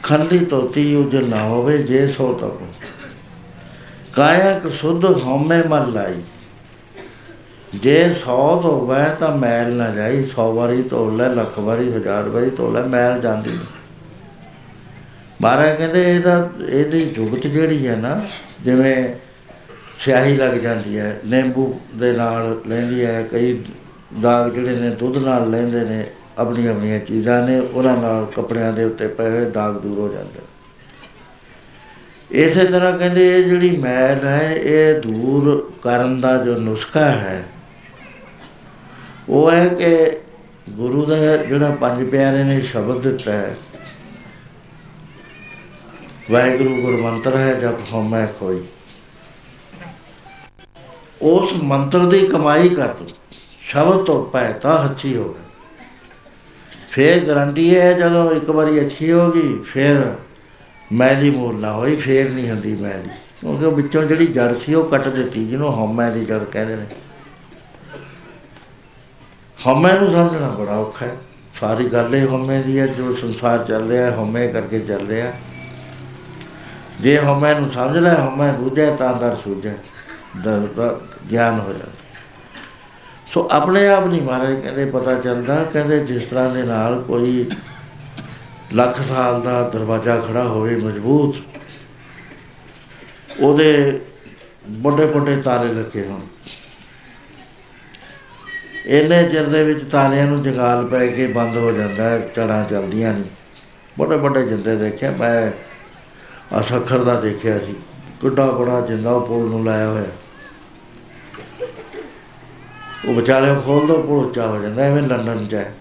ਖੰਡੀ 0.03 0.39
ਤੋਤੀ 0.39 0.95
ਉਜਲ 0.95 1.29
ਨਾ 1.29 1.43
ਹੋਵੇ, 1.45 1.79
ਜੇ 1.79 2.07
ਸੋ 2.07 2.33
ਤਬ 2.33 2.59
ਕਾਇਕ 4.13 4.73
ਸੁਧ 4.73 5.05
ਹਉਮੈ 5.05 5.63
ਮਨ 5.69 5.93
ਲਾਈ। 5.93 6.15
ਜੇ 7.75 8.15
ਸੌ 8.15 8.63
ਧੋਵੈ 8.63 9.09
ਤਾਂ 9.09 9.37
ਮੈਲ 9.37 9.73
ਨਾ 9.73 9.91
ਜਾਈ 9.91 10.25
100 10.25 10.55
ਵਾਰੀ 10.55 10.83
ਧੋ 10.83 11.11
ਲੈ, 11.11 11.29
ਲੱਖ 11.29 11.59
ਵਾਰੀ, 11.59 11.93
ਹਜ਼ਾਰ 11.93 12.29
ਵਾਰੀ 12.29 12.51
ਧੋ 12.51 12.71
ਲੈ, 12.71 12.83
ਮੈਲ 12.83 13.21
ਜਾਂਦੀ 13.21 13.51
ਨਹੀਂ। 13.51 13.61
ਮਹਾਰਾਜ 15.43 15.77
ਕਹਿੰਦੇ, 15.77 16.15
ਇਹਦਾ 16.15 16.51
ਇਹਦੀ 16.69 17.05
ਜੁਗਤ 17.05 17.47
ਜਿਹੜੀ 17.47 17.87
ਹੈ 17.87 17.97
ਨਾ, 17.97 18.21
ਜਿਵੇਂ 18.65 19.09
ਸਿਆਹੀ 20.07 20.37
ਲੱਗ 20.37 20.53
ਜਾਂਦੀ 20.55 20.99
ਹੈ, 20.99 21.21
ਨਿੰਬੂ 21.27 21.63
ਦੇ 21.95 22.13
ਨਾਲ 22.13 22.61
ਲੈਂਦੀ 22.69 23.05
ਹੈ, 23.05 23.23
ਕਈ 23.23 23.59
ਦਾਗ 24.23 24.53
ਜਿਹੜੇ 24.55 24.75
ਨੇ 24.77 24.91
ਦੁੱਧ 24.91 25.17
ਨਾਲ 25.19 25.51
ਲੈਂਦੇ 25.51 25.81
ਨੇ, 25.85 26.05
ਆਪਣੀਆਂ 26.39 26.73
ਆਪਣੀਆਂ 26.73 26.99
ਚੀਜ਼ਾਂ 26.99 27.43
ਨੇ, 27.43 27.59
ਉਹਨਾਂ 27.59 27.97
ਨਾਲ 27.97 28.27
ਕੱਪੜਿਆਂ 28.35 28.73
ਦੇ 28.73 28.85
ਉੱਤੇ 28.85 29.09
ਪਏ 29.09 29.31
ਹੋਏ 29.31 29.51
ਦਾਗ 29.51 29.75
ਦੂਰ 29.75 29.99
ਹੋ 29.99 30.09
ਜਾਂਦੇ 30.09 30.41
ਇਸੇ 32.31 32.65
ਤਰ੍ਹਾਂ 32.65 32.93
ਕਹਿੰਦੇ 32.99 33.27
ਇਹ 33.33 33.43
ਜਿਹੜੀ 33.45 33.71
ਮੈਲ 33.77 34.25
ਹੈ, 34.25 34.53
ਇਹ 34.53 35.01
ਦੂਰ 35.01 35.73
ਕਰਨ 35.83 36.21
ਦਾ 36.21 36.37
ਜੋ 36.45 36.55
ਨੁਸਖਾ 36.59 37.05
ਹੈ, 37.11 37.43
ਉਹ 39.29 39.51
ਹੈ 39.51 39.67
ਕਿ 39.75 40.21
ਗੁਰੂ 40.71 41.05
ਦਾ 41.07 41.17
ਜਿਹੜਾ 41.37 41.71
ਪੰਜ 41.81 42.09
ਪਿਆਰੇ 42.11 42.45
ਨੇ 42.45 42.61
ਸ਼ਬਦ 42.63 43.03
ਦਿੱਤਾ 43.03 43.33
ਹੈ, 43.33 43.57
ਵਾਹਿਗੁਰੂ 46.31 46.81
ਗੁਰਮੰਤਰ 46.83 47.37
ਹੈ, 47.37 47.53
ਜਪ 47.55 47.93
ਹਉਮੈ 47.93 48.27
ਕੋਈ 48.41 48.63
ਉਸ 51.27 51.53
ਮੰਤਰ 51.63 52.07
ਦੀ 52.07 52.27
ਕਮਾਈ 52.27 52.69
ਕਰ 52.69 52.89
ਤੂੰ। 52.89 53.07
ਸ਼ਬਦ 53.61 54.05
ਤੋਂ 54.05 54.27
ਪੈ 54.27 54.53
ਤਾਂ 54.53 54.85
ਅੱਛੀ 54.85 55.17
ਹੋਵੇ 55.17 55.35
ਫੇਰ 56.91 57.25
ਗਰੰਟੀ 57.25 57.77
ਹੈ 57.77 57.93
ਜਦੋਂ 57.93 58.33
ਇੱਕ 58.33 58.51
ਵਾਰੀ 58.51 58.81
ਅੱਛੀ 58.81 59.13
ਹੋ 59.13 59.31
ਗਈ, 59.31 59.59
ਫਿਰ 59.59 60.13
ਮੈਲੀ 60.93 61.31
ਮੂਲ 61.31 61.57
ਨਾ 61.57 61.73
ਹੋਈ, 61.73 61.97
ਫੇਰ 61.97 62.31
ਨਹੀਂ 62.31 62.51
ਹੁੰਦੀ 62.51 62.75
ਮੈਲੀ। 62.75 63.09
ਕਿਉਂਕਿ 63.41 63.65
ਉਹ 63.65 63.73
ਵਿੱਚੋਂ 63.73 64.03
ਜਿਹੜੀ 64.03 64.27
ਜੜ 64.27 64.55
ਸੀ 64.55 64.75
ਉਹ 64.75 64.85
ਕੱਟ 64.85 65.09
ਦਿੱਤੀ, 65.09 65.47
ਜਿਹਨੂੰ 65.47 65.71
ਹਉਮੈ 65.71 66.11
ਦੀ 66.11 66.25
ਜੜ 66.25 66.39
ਕਹਿੰਦੇ 66.39 66.77
ਨੇ। 66.77 66.87
ਹਉਮੈ 69.67 69.93
ਨੂੰ 69.93 70.13
ਸਮਝਣਾ 70.13 70.49
ਬੜਾ 70.49 70.77
ਔਖਾ 70.77 71.07
ਹੈ। 71.07 71.17
ਸਾਰੀ 71.61 71.85
ਗੱਲ 71.85 72.15
ਇਹ 72.15 72.27
ਹਉਮੈ 72.27 72.63
ਦੀ 72.63 72.79
ਹੈ, 72.79 72.87
ਜੋ 72.87 73.15
ਸੰਸਾਰ 73.15 73.59
ਚੱਲ 73.59 73.89
ਰਿਹਾ 73.89 74.17
ਹਉਮੈ 74.17 74.47
ਕਰਕੇ 74.47 74.81
ਚੱਲ 74.81 75.07
ਰਿਹਾ। 75.07 75.33
ਜੇ 77.01 77.19
ਹਉਮੈ 77.19 77.61
ਨੂੰ 77.61 77.73
ਸਮਝ 77.73 77.97
ਲੈ, 77.99 78.15
ਹਉਮੈ 78.15 78.53
ਬੁਝੇ 78.53 78.97
ਤਾਂ 78.97 79.15
ਦਰ 79.15 79.37
ਸੂਝੇ। 79.45 79.69
ਦਰ 79.69 79.96
ਦਾ 80.45 81.01
ਗਿਆਨ 81.31 81.61
ਹੋ 81.61 81.73
ਜਾਂਦਾ। 81.73 81.93
ਸੋ 83.27 83.49
ਆਪਣੇ 83.53 83.87
ਆਪ 83.89 84.07
ਨਹੀਂ 84.07 84.23
ਮਹਾਰਾਜ 84.23 84.61
ਕਹਿੰਦੇ, 84.61 84.85
ਪਤਾ 84.85 85.15
ਚੱਲਦਾ, 85.15 85.63
ਕਹਿੰਦੇ 85.65 85.99
ਜਿਸ 86.05 86.25
ਤਰ੍ਹਾਂ 86.25 86.51
ਦੇ 86.51 86.63
ਨਾਲ 86.63 87.03
ਕੋਈ 87.03 87.51
ਲੱਖ 88.75 89.01
ਸਾਲ 89.03 89.41
ਦਾ 89.43 89.63
ਦਰਵਾਜ਼ਾ 89.69 90.19
ਖੜਾ 90.21 90.45
ਹੋਵੇ 90.45 90.77
ਮਜ਼ਬੂਤ, 90.77 91.37
ਉਹਦੇ 93.41 94.01
ਵੱਡੇ 94.71 95.05
ਵੱਡੇ 95.05 95.37
ਤਾਲੇ 95.37 95.73
ਲੱਗੇ 95.73 96.07
ਹੋਣ। 96.07 96.21
ਇੰਨੇ 98.87 99.23
ਚਿਰ 99.25 99.45
ਦੇ 99.45 99.63
ਵਿੱਚ 99.65 99.85
ਤਾਲਿਆਂ 99.85 100.27
ਨੂੰ 100.27 100.43
ਜੰਗਾਲ 100.43 100.87
ਪੈ 100.87 101.07
ਕੇ 101.07 101.27
ਬੰਦ 101.27 101.57
ਹੋ 101.57 101.73
ਜਾਂਦਾ 101.73 102.05
ਹੈ 102.05 102.19
ਚੜਾਂ 102.19 102.65
ਚੱਲਦੀਆਂ 102.65 103.13
ਨਹੀਂ। 103.13 103.25
ਵੱਡੇ 103.99 104.17
ਵੱਡੇ 104.17 104.43
ਜਿੰਦੇ 104.43 104.77
ਦੇਖਿਆ, 104.77 105.11
ਮੈਂ 105.11 105.51
ਆ 106.57 106.61
ਸੱਖਰ 106.63 107.05
ਦਾ 107.05 107.21
ਦੇਖਿਆ 107.21 107.59
ਸੀ। 107.59 107.75
ਕਿੱਡਾ 108.21 108.47
ਬੜਾ 108.51 108.81
ਜਿੰਦਾ 108.81 109.11
ਉਹ 109.11 109.27
ਪੁਲ 109.27 109.49
ਨੂੰ 109.51 109.65
ਲਾਇਆ 109.65 109.89
ਹੋਇਆ। 109.89 110.26
ਉਹ 113.09 113.15
ਵਿਚਾਲੇ 113.15 113.55
ਖੋਲ 113.65 113.87
ਦੋ, 113.87 114.03
ਪੁਲ 114.03 114.27
ਉੱਚਾ 114.27 114.47
ਹੋ 114.47 114.63
ਜਾਂਦਾ, 114.63 114.83
ਐਵੇਂ 114.83 115.03
ਲੰਡਨ 115.03 115.47
ਚ 115.47 115.55
ਹੈ। 115.55 115.75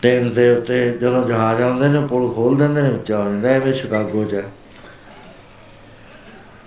ਟ੍ਰੇਨ 0.00 0.34
ਦੇ 0.34 0.50
ਉੱਤੇ 0.50 0.90
ਜਦੋਂ 0.90 1.28
ਜਹਾਜ਼ 1.28 1.62
ਆਉਂਦੇ 1.62 1.88
ਨੇ, 1.88 2.06
ਪੁਲ 2.06 2.34
ਖੋਲ 2.34 2.56
ਦਿੰਦੇ 2.56 2.82
ਨੇ, 2.82 2.88
ਉੱਚਾ 2.88 3.18
ਹੋ 3.18 3.24
ਜਾਂਦਾ, 3.24 3.48
ਐਵੇਂ 3.48 3.72
ਸ਼ਿਕਾਗੋ 3.72 4.24
ਚ 4.24 4.34
ਹੈ। 4.34 4.42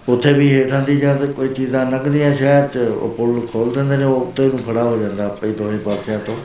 ਉੱਥੇ 0.09 0.34
ਵੀ 0.34 0.53
ਹੇਠਾਂ 0.53 0.81
ਦੀ 0.81 0.97
ਜਦ 0.99 1.31
ਕੋਈ 1.31 1.47
ਚੀਜ਼ਾਂ 1.47 1.91
ਲੰਘਦੀਆਂ 1.91 2.35
ਸ਼ਹਿਰ 2.35 2.67
ਚ, 2.67 2.77
ਉਹ 2.77 3.09
ਪੁਲ 3.09 3.47
ਖੋਲ 3.47 3.73
ਦਿੰਦੇ 3.73 3.97
ਨੇ, 3.97 4.03
ਉਹ 4.03 4.21
ਉੱਤੇ 4.21 4.47
ਨੂੰ 4.47 4.59
ਖੜਾ 4.59 4.84
ਹੋ 4.84 4.97
ਜਾਂਦਾ 4.97 5.25
ਆਪੇ 5.25 5.47
ਹੀ 5.47 5.53
ਦੋਵੇਂ 5.53 5.79
ਪਾਸਿਆਂ 5.79 6.19
ਤੋਂ। 6.19 6.38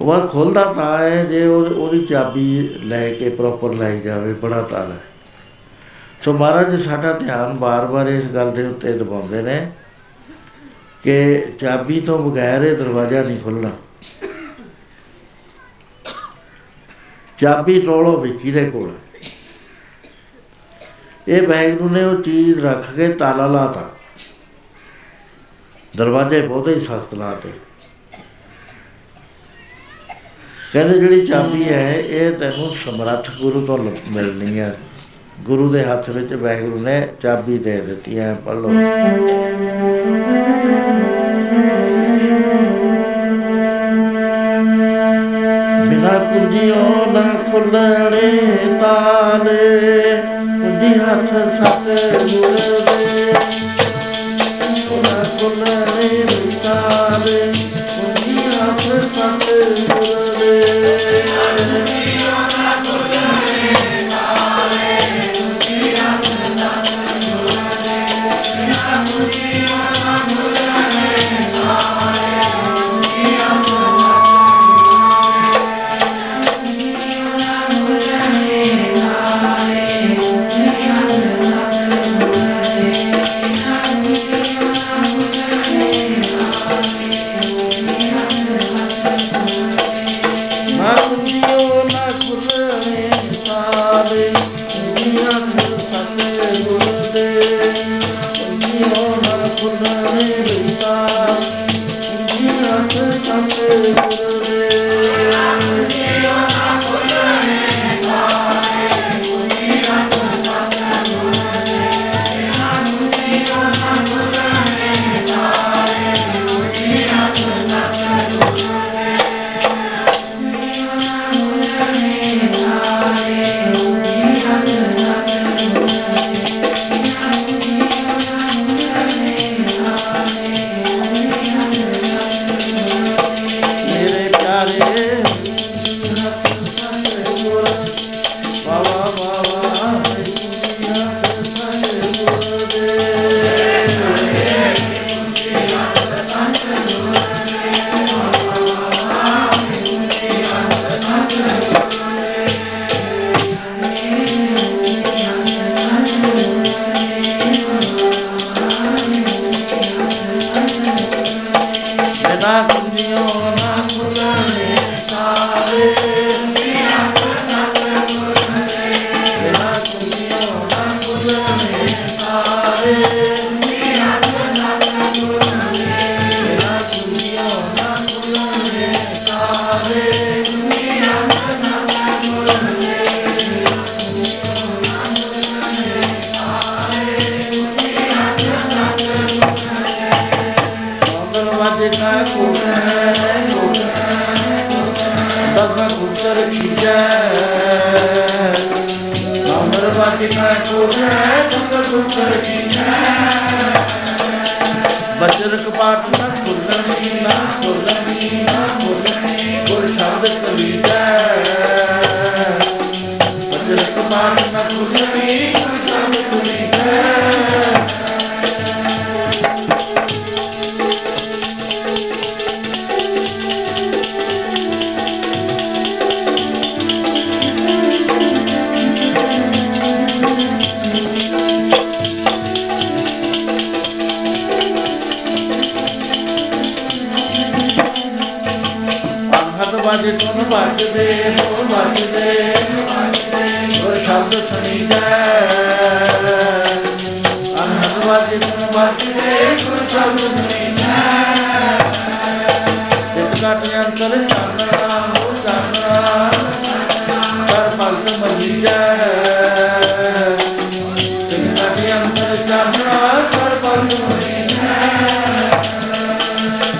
ਉਹ 0.00 0.28
ਖੁੱਲਦਾ 0.28 0.64
ਤਾਂ 0.64 0.98
ਹੈ, 0.98 1.24
ਜੇ 1.24 1.46
ਉਹ- 1.46 1.74
ਉਹਦੀ 1.74 2.06
ਚਾਬੀ 2.06 2.68
ਲੈ 2.82 3.12
ਕੇ 3.12 3.28
ਪ੍ਰੋਪਰ 3.28 3.72
ਲਾਈ 3.72 4.00
ਜਾਵੇ, 4.00 4.32
ਬੜਾ 4.32 4.62
ਤਾਲਾ 4.62 4.94
ਹੈ। 4.94 5.00
ਸੋ 6.24 6.32
ਮਹਾਰਾਜ 6.32 6.76
ਜੀ, 6.76 6.82
ਸਾਡਾ 6.82 7.12
ਧਿਆਨ 7.12 7.56
ਬਾਰ-ਬਾਰ 7.56 8.06
ਇਸ 8.06 8.24
ਗੱਲ 8.24 8.52
ਦੇ 8.52 8.66
ਉੱਤੇ 8.66 8.92
ਦਬਾਉਂਦੇ 8.92 9.42
ਨੇ। 9.42 9.72
ਕਿ 11.02 11.44
ਚਾਬੀ 11.60 12.00
ਤੋਂ 12.00 12.30
ਬਗੈਰ 12.30 12.62
ਇਹ 12.62 12.76
ਦਰਵਾਜ਼ਾ 12.76 13.22
ਨਹੀਂ 13.22 13.40
ਖੁੱਲਣਾ 13.40 13.70
ਚਾਬੀ 17.38 17.80
ਟੋਲੋ 17.80 18.20
ਵੀ 18.20 18.38
ਕਿਹਦੇ 18.38 18.70
ਕੋਲ। 18.70 18.90
ਹੈ? 18.90 19.20
ਇਹ 21.28 21.48
ਵੈਗਰੂ 21.48 21.88
ਨੇ 21.88 22.04
ਉਹ 22.04 22.22
ਚੀਜ਼ 22.22 22.60
ਰੱਖ 22.60 22.94
ਕੇ 22.94 23.08
ਤਾਲਾ 23.08 23.46
ਲਾਤਾ। 23.46 23.90
ਦਰਵਾਜ਼ੇ 25.96 26.46
ਬਹੁਤੇ 26.46 26.74
ਹੀ 26.74 26.80
ਸਖਤ 26.80 27.14
ਲਾਤੇ। 27.14 27.52
ਕਹਿੰਦੇ 30.72 30.98
ਜਿਹੜੀ 30.98 31.26
ਚਾਬੀ 31.26 31.68
ਹੈ, 31.68 31.94
ਇਹ 31.94 32.32
ਤੈਨੂੰ 32.32 32.76
ਸਮਰੱਥ 32.84 33.30
ਗੁਰੂ 33.30 33.66
ਤੋਂ 33.66 33.78
ਲ- 33.78 33.98
ਮਿਲਣੀ 34.10 34.58
ਹੈ। 34.58 34.78
ਗੁਰੂ 35.42 35.68
ਦੇ 35.68 35.82
ਹੱਥ 35.84 36.08
ਵਿੱਚ 36.10 36.32
ਵੈਗਰੂ 36.34 36.78
ਨੇ 36.78 37.00
ਚਾਬੀ 37.20 37.58
ਦੇ 37.58 37.80
ਦਿੱਤੀ 37.80 38.18
ਹੈ 38.18 38.34
ਪੜ੍ਹ 38.46 38.56
ਲਓ। 38.56 38.68
ਬਿਨਾ 45.88 46.18
ਕੁੰਜੀਓ 46.24 47.12
ਨਾ 47.12 47.22
ਖੁੱਲਣੇ 47.50 48.30
ਤਾਲੇ 48.80 49.56
ਕੁੰਜੀ 50.58 50.98
ਹੱਥ 51.00 51.32
ਸਤ 51.56 51.88
ਮੁਰਦੇ 52.22 52.87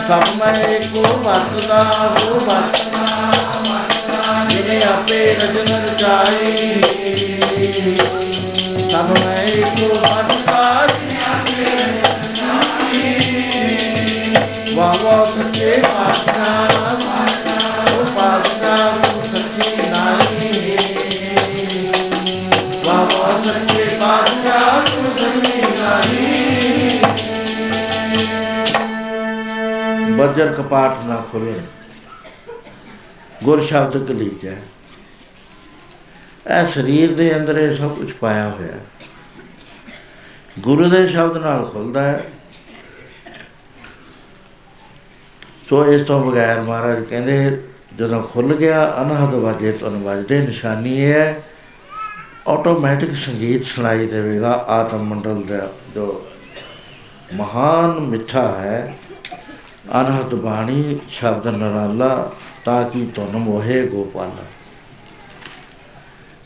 ਸਭ 0.09 0.29
ਮੈਂ 0.37 0.53
ਏਕੋ 0.67 1.03
ਵਰਤਦਾ 1.17 1.81
ਹੋ 1.81 2.39
ਵਰਤਦਾ 2.41 3.07
ਜਿਹਨੇ 4.49 4.81
ਆਪੇ 4.85 5.19
ਰਚਨ 5.27 5.75
ਰਚਾਈ 5.85 6.83
ਸਭ 8.89 9.11
ਮੈਂ 9.19 9.37
ਏਕੋ 9.37 9.89
ਵਰਤਦਾ 9.97 10.87
ਜਿਹਨੇ 10.89 11.19
ਆਪੇ 11.27 11.67
ਵਾਹ 14.75 14.95
ਵਾਹ 15.03 15.25
ਸੱਚੇ 15.27 15.73
ਬਜਰ 30.29 30.53
ਕਪਾਟ 30.53 31.07
ਨਾ 31.07 31.25
ਖੋਲੇ 31.33 31.61
ਗੁਰ 33.45 33.63
ਸ਼ਬਦ 33.63 34.07
ਕਲੀਜਾ 34.07 34.51
ਇਹ 34.51 34.57
ਸਰੀਰ 36.67 37.17
ਦੇ 37.17 37.37
ਅੰਦਰ 37.37 37.59
ਇਹ 37.59 37.75
ਸਭ 37.75 37.95
ਕੁਝ 37.95 38.13
ਪਾਇਆ 38.13 38.49
ਹੋਇਆ 38.49 38.73
ਹੈ। 38.73 38.81
ਗੁਰੂ 40.59 40.91
ਦੇ 40.91 41.07
ਸ਼ਬਦ 41.07 41.37
ਨਾਲ 41.37 41.67
ਖੁੱਲਦਾ 41.67 42.03
ਹੈ। 42.03 42.25
ਸੋ 45.69 45.93
ਇਸ 45.93 46.03
ਤੋਂ 46.03 46.25
ਬਗੈਰ 46.25 46.63
ਮਹਾਰਾਜ 46.63 47.05
ਕਹਿੰਦੇ, 47.05 47.63
ਜਦੋਂ 47.99 48.23
ਖੁੱਲ 48.23 48.57
ਗਿਆ 48.57 49.03
ਅਨਹਦ 49.03 49.35
ਵਾਜੇ 49.35 49.73
ਤੁਨ 49.73 50.03
ਵੱਜਦੇ, 50.03 50.41
ਨਿਸ਼ਾਨੀ 50.41 50.99
ਇਹ 50.99 51.13
ਹੈ। 51.13 51.43
ਆਟੋਮੈਟਿਕ 52.49 53.17
ਸੰਗੀਤ 53.17 53.65
ਸੁਣਾਈ 53.65 54.07
ਦੇਵੇਗਾ 54.07 54.53
ਆਤਮ 54.53 55.03
ਮੰਡਲ 55.03 55.43
ਦਾ 55.43 55.73
ਜੋ 55.95 56.27
ਮਹਾਨ 57.35 58.01
ਮਿੱਠਾ 58.01 58.49
ਹੈ 58.49 58.95
ਅਨਹਦ 59.95 60.35
ਬਾਣੀ 60.35 60.99
ਸ਼ਬਦ 61.09 61.47
ਨਰਾਲਾ 61.47 62.33
ਤਾਂ 62.65 62.91
ਕਿ 62.91 63.07
ਤੁਨ 63.15 63.37
ਮੋਹੇ 63.37 63.87
ਗੋਪਾਲਾ। 63.87 64.45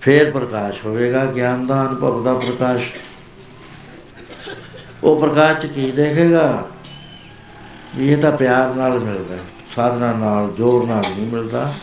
ਫੇਰ 0.01 0.31
ਪ੍ਰਕਾਸ਼ 0.31 0.85
ਹੋਵੇਗਾ 0.85 1.25
ਗਿਆਨ 1.27 1.67
ਦਾ 1.67 1.83
ਅਨੁਭਵ 1.83 2.23
ਦਾ 2.25 2.35
ਪ੍ਰਕਾਸ਼। 2.35 2.87
ਉਹ 5.05 5.21
ਪ੍ਰਕਾਸ਼ 5.21 5.59
ਚ 5.59 5.67
ਕੀ 5.67 5.91
ਦੇਖੇਗਾ? 5.91 6.69
ਵੀ 7.97 8.13
ਇਹ 8.13 8.17
ਤਾਂ 8.17 8.33
ਪਿਆਰ 8.33 8.75
ਨਾਲ 8.75 9.01
ਮਿਲਦਾ 9.01 9.35
ਹੈ, 9.35 9.41
ਸਾਧਨਾ 9.77 10.13
ਨਾਲ 10.13 10.51
ਜੋਰ 10.51 10.87
ਨਾਲ 10.87 11.01
ਨਹੀਂ 11.01 11.27
ਮਿਲਦਾ। 11.27 11.75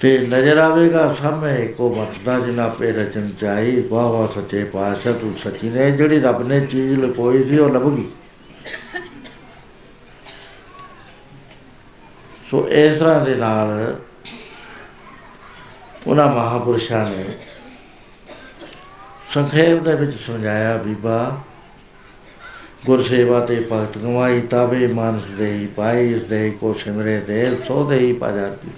ਤੇ 0.00 0.18
ਨਜ਼ਰ 0.18 0.58
ਆਵੇਗਾ 0.58 1.12
ਸਾਹਮਣੇ 1.12 1.66
ਕੋ 1.66 1.94
ਵਰਤਦਾ 1.94 2.38
ਜਿਨਾ 2.40 2.68
ਪੇ 2.68 2.92
ਰਚਨ 2.92 3.30
ਚਾਈ 3.40 3.88
ਵਾਹ 3.88 4.08
ਵਾਹ 4.08 4.28
ਸੱਚੇ 4.28 4.64
ਪਾਤਸ਼ਾਹ 4.64 5.12
ਤੂੰ 5.12 5.34
ਸੱਚੀ 5.38 5.68
ਨੇ 5.68 5.90
ਜਿਹੜੀ 5.90 6.20
ਰੱਬ 6.20 6.48
ਨੇ 6.48 6.60
ਚੀਜ਼ 6.66 6.94
ਲੁਕੋਈ 6.94 7.44
ਸੀ 7.44 7.58
ਉਹ 7.58 7.68
ਲੱਭ 7.68 7.96
ਗਈ। 7.96 8.04
ਸੋ 12.56 12.68
ਇਸ 12.68 12.98
ਤਰ੍ਹਾਂ 12.98 13.24
ਦੇ 13.24 13.34
ਨਾਲ 13.34 13.70
ਉਹਨਾਂ 16.06 16.26
ਮਹਾਪੁਰਸ਼ਾਂ 16.26 17.04
ਨੇ 17.06 17.24
ਸੰਖੇਪ 19.30 19.82
ਦੇ 19.82 19.94
ਵਿੱਚ 19.94 20.16
ਸਮਝਾਇਆ, 20.16 20.76
ਬੀਬਾ 20.76 21.40
ਗੁਰ 22.86 23.02
ਸੇਵਾ 23.02 23.40
ਤੇ 23.40 23.66
ਭਗਤ 23.72 23.98
ਗਵਾਈ 23.98 24.40
ਤਾਵੇ 24.40 24.86
ਮਾਨਸ 24.86 25.22
ਦੇਈ 25.38 25.66
ਪਾਈ, 25.66 26.12
ਇਸ 26.12 26.22
ਦੇ 26.22 26.50
ਕੋ 26.50 26.72
ਸਿਮਰੇ 26.74 27.18
ਦੇਰ 27.20 27.60
ਸੋ 27.62 27.84
ਦੇਈ 27.90 28.12
ਪਾਜਾਤੀ 28.12 28.70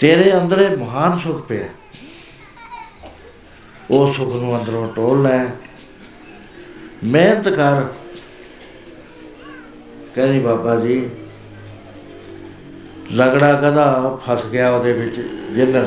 ਤੇਰੇ 0.00 0.32
ਅੰਦਰ 0.32 0.60
ਇਹ 0.60 0.76
ਮਹਾਨ 0.76 1.18
ਸੁਖ 1.18 1.46
ਪਿਆ। 1.46 1.68
ਉਹ 3.90 4.12
ਸੁਖ 4.14 4.34
ਨੂੰ 4.34 4.58
ਅੰਦਰੋਂ 4.58 4.88
ਟੋਲ 4.94 5.22
ਲੈ। 5.22 5.44
ਮਿਹਨਤ 7.04 7.48
ਕਰ 7.48 7.82
ਕਹਿੰਦੀ 10.16 10.38
ਬਾਬਾ 10.38 10.74
ਜੀ, 10.76 11.08
ਲਗੜਾ 13.12 13.52
ਕਦਾ 13.52 14.18
ਫਸ 14.26 14.44
ਗਿਆ 14.46 14.70
ਉਹਦੇ 14.70 14.92
ਵਿੱਚ, 14.92 15.20
ਜਿੰਨ 15.54 15.86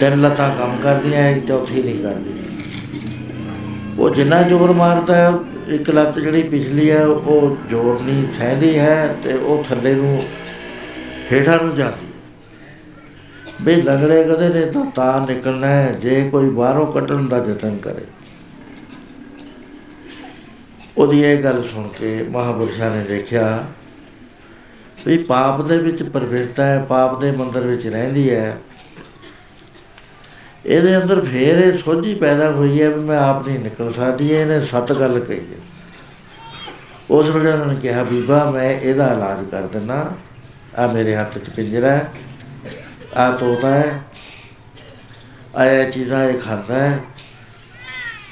ਤਿੰਨ 0.00 0.20
ਲੱਤਾਂ 0.20 0.48
ਕੰਮ 0.56 0.76
ਕਰਦੀਆਂ, 0.82 1.28
ਇੱਕ 1.30 1.46
ਚੌਥੀ 1.46 1.82
ਨਹੀਂ 1.82 2.02
ਕਰਦੀ। 2.02 2.32
ਉਹ 3.98 4.10
ਜਿੰਨਾ 4.10 4.42
ਜ਼ੋਰ 4.42 4.72
ਮਾਰਦਾ 4.72 5.14
ਹੈ, 5.14 5.32
ਇੱਕ 5.68 5.90
ਲੱਤ 5.90 6.18
ਜਿਹੜੀ 6.18 6.42
ਪਿਛਲੀ 6.42 6.90
ਹੈ, 6.90 7.04
ਉਹ 7.06 7.56
ਜ਼ੋਰ 7.68 8.00
ਨਹੀਂ 8.02 8.24
ਸਹਿੰਦੀ 8.32 8.78
ਹੈ 8.78 9.16
ਤੇ 9.22 9.32
ਉਹ 9.32 9.64
ਥੱਲੇ 9.64 9.94
ਨੂੰ, 9.94 10.22
ਹੇਠਾਂ 11.32 11.58
ਨੂੰ 11.64 11.74
ਜਾਂਦੀ 11.74 12.06
ਹੈ। 12.06 12.10
ਵੀ 13.62 13.74
ਲੰਗੜੇ 13.74 14.24
ਕਦੇ 14.24 14.48
ਨੇ 14.48 14.64
ਤਾਂ 14.66 14.84
ਤਾਂ 14.84 15.26
ਨਿਕਲਣਾ 15.26 15.66
ਹੈ, 15.66 15.92
ਜੇ 15.92 16.28
ਕੋਈ 16.32 16.50
ਬਾਹਰੋਂ 16.50 16.86
ਕੱਢਣ 16.92 17.28
ਦਾ 17.28 17.36
ਯਤਨ 17.36 17.76
ਕਰੇ। 17.76 18.04
ਉਹਦੀ 20.98 21.20
ਇਹ 21.22 21.42
ਗੱਲ 21.42 21.62
ਸੁਣ 21.62 21.88
ਕੇ 21.88 22.22
ਮਹਾਪੁਰਸ਼ਾਂ 22.30 22.90
ਨੇ 22.90 23.02
ਦੇਖਿਆ 23.04 23.64
ਵੀ 25.06 25.16
ਪਾਪ 25.18 25.60
ਦੇ 25.62 25.78
ਵਿੱਚ 25.78 26.02
ਪ੍ਰਵਿਰਤਾ 26.02 26.64
ਹੈ, 26.64 26.78
ਪਾਪ 26.84 27.20
ਦੇ 27.20 27.30
ਮੰਦਰ 27.30 27.60
ਵਿੱਚ 27.60 27.86
ਰਹਿੰਦੀ 27.86 28.28
ਹੈ। 28.30 28.56
ਇਹਦੇ 30.66 30.96
ਅੰਦਰ 30.96 31.20
ਫੇਰ 31.20 31.58
ਇਹ 31.58 31.78
ਸੋਝੀ 31.78 32.14
ਪੈਦਾ 32.14 32.50
ਹੋਈ 32.50 32.82
ਹੈ 32.82 32.88
ਵੀ 32.90 33.00
ਮੈਂ 33.00 33.18
ਆਪ 33.18 33.46
ਨਹੀਂ 33.46 33.58
ਨਿਕਲ 33.58 33.92
ਸਕਦੀ, 33.92 34.28
ਇਹਨੇ 34.28 34.60
ਸੱਤ 34.60 34.92
ਗੱਲ 34.92 35.18
ਕਹੀ 35.20 35.38
ਹੈ। 35.38 35.60
ਉਸ 37.10 37.28
ਵੇਲੇ 37.28 37.52
ਉਹਨਾਂ 37.52 37.66
ਨੇ 37.66 37.74
ਕਿਹਾ, 37.74 38.02
ਬੀਬਾ 38.04 38.44
ਮੈਂ 38.50 38.70
ਇਹਦਾ 38.70 39.12
ਇਲਾਜ 39.12 39.44
ਕਰ 39.50 39.62
ਦਿੰਦਾ, 39.62 40.14
ਆ 40.78 40.86
ਮੇਰੇ 40.86 41.16
ਹੱਥ 41.16 41.38
'ਚ 41.38 41.50
ਪਿੰਜਰਾ 41.50 41.90
ਹੈ, 41.90 42.10
ਆ 43.16 43.30
ਤੋਤਾ 43.30 43.68
ਹੈ 43.68 44.00
ਆਇਆ 45.56 45.90
ਚੀਜ਼ਾਂ 45.90 46.24
ਇਹ 46.24 46.38
ਖਾਂਦਾ 46.38 46.74
ਹੈ। 46.74 47.00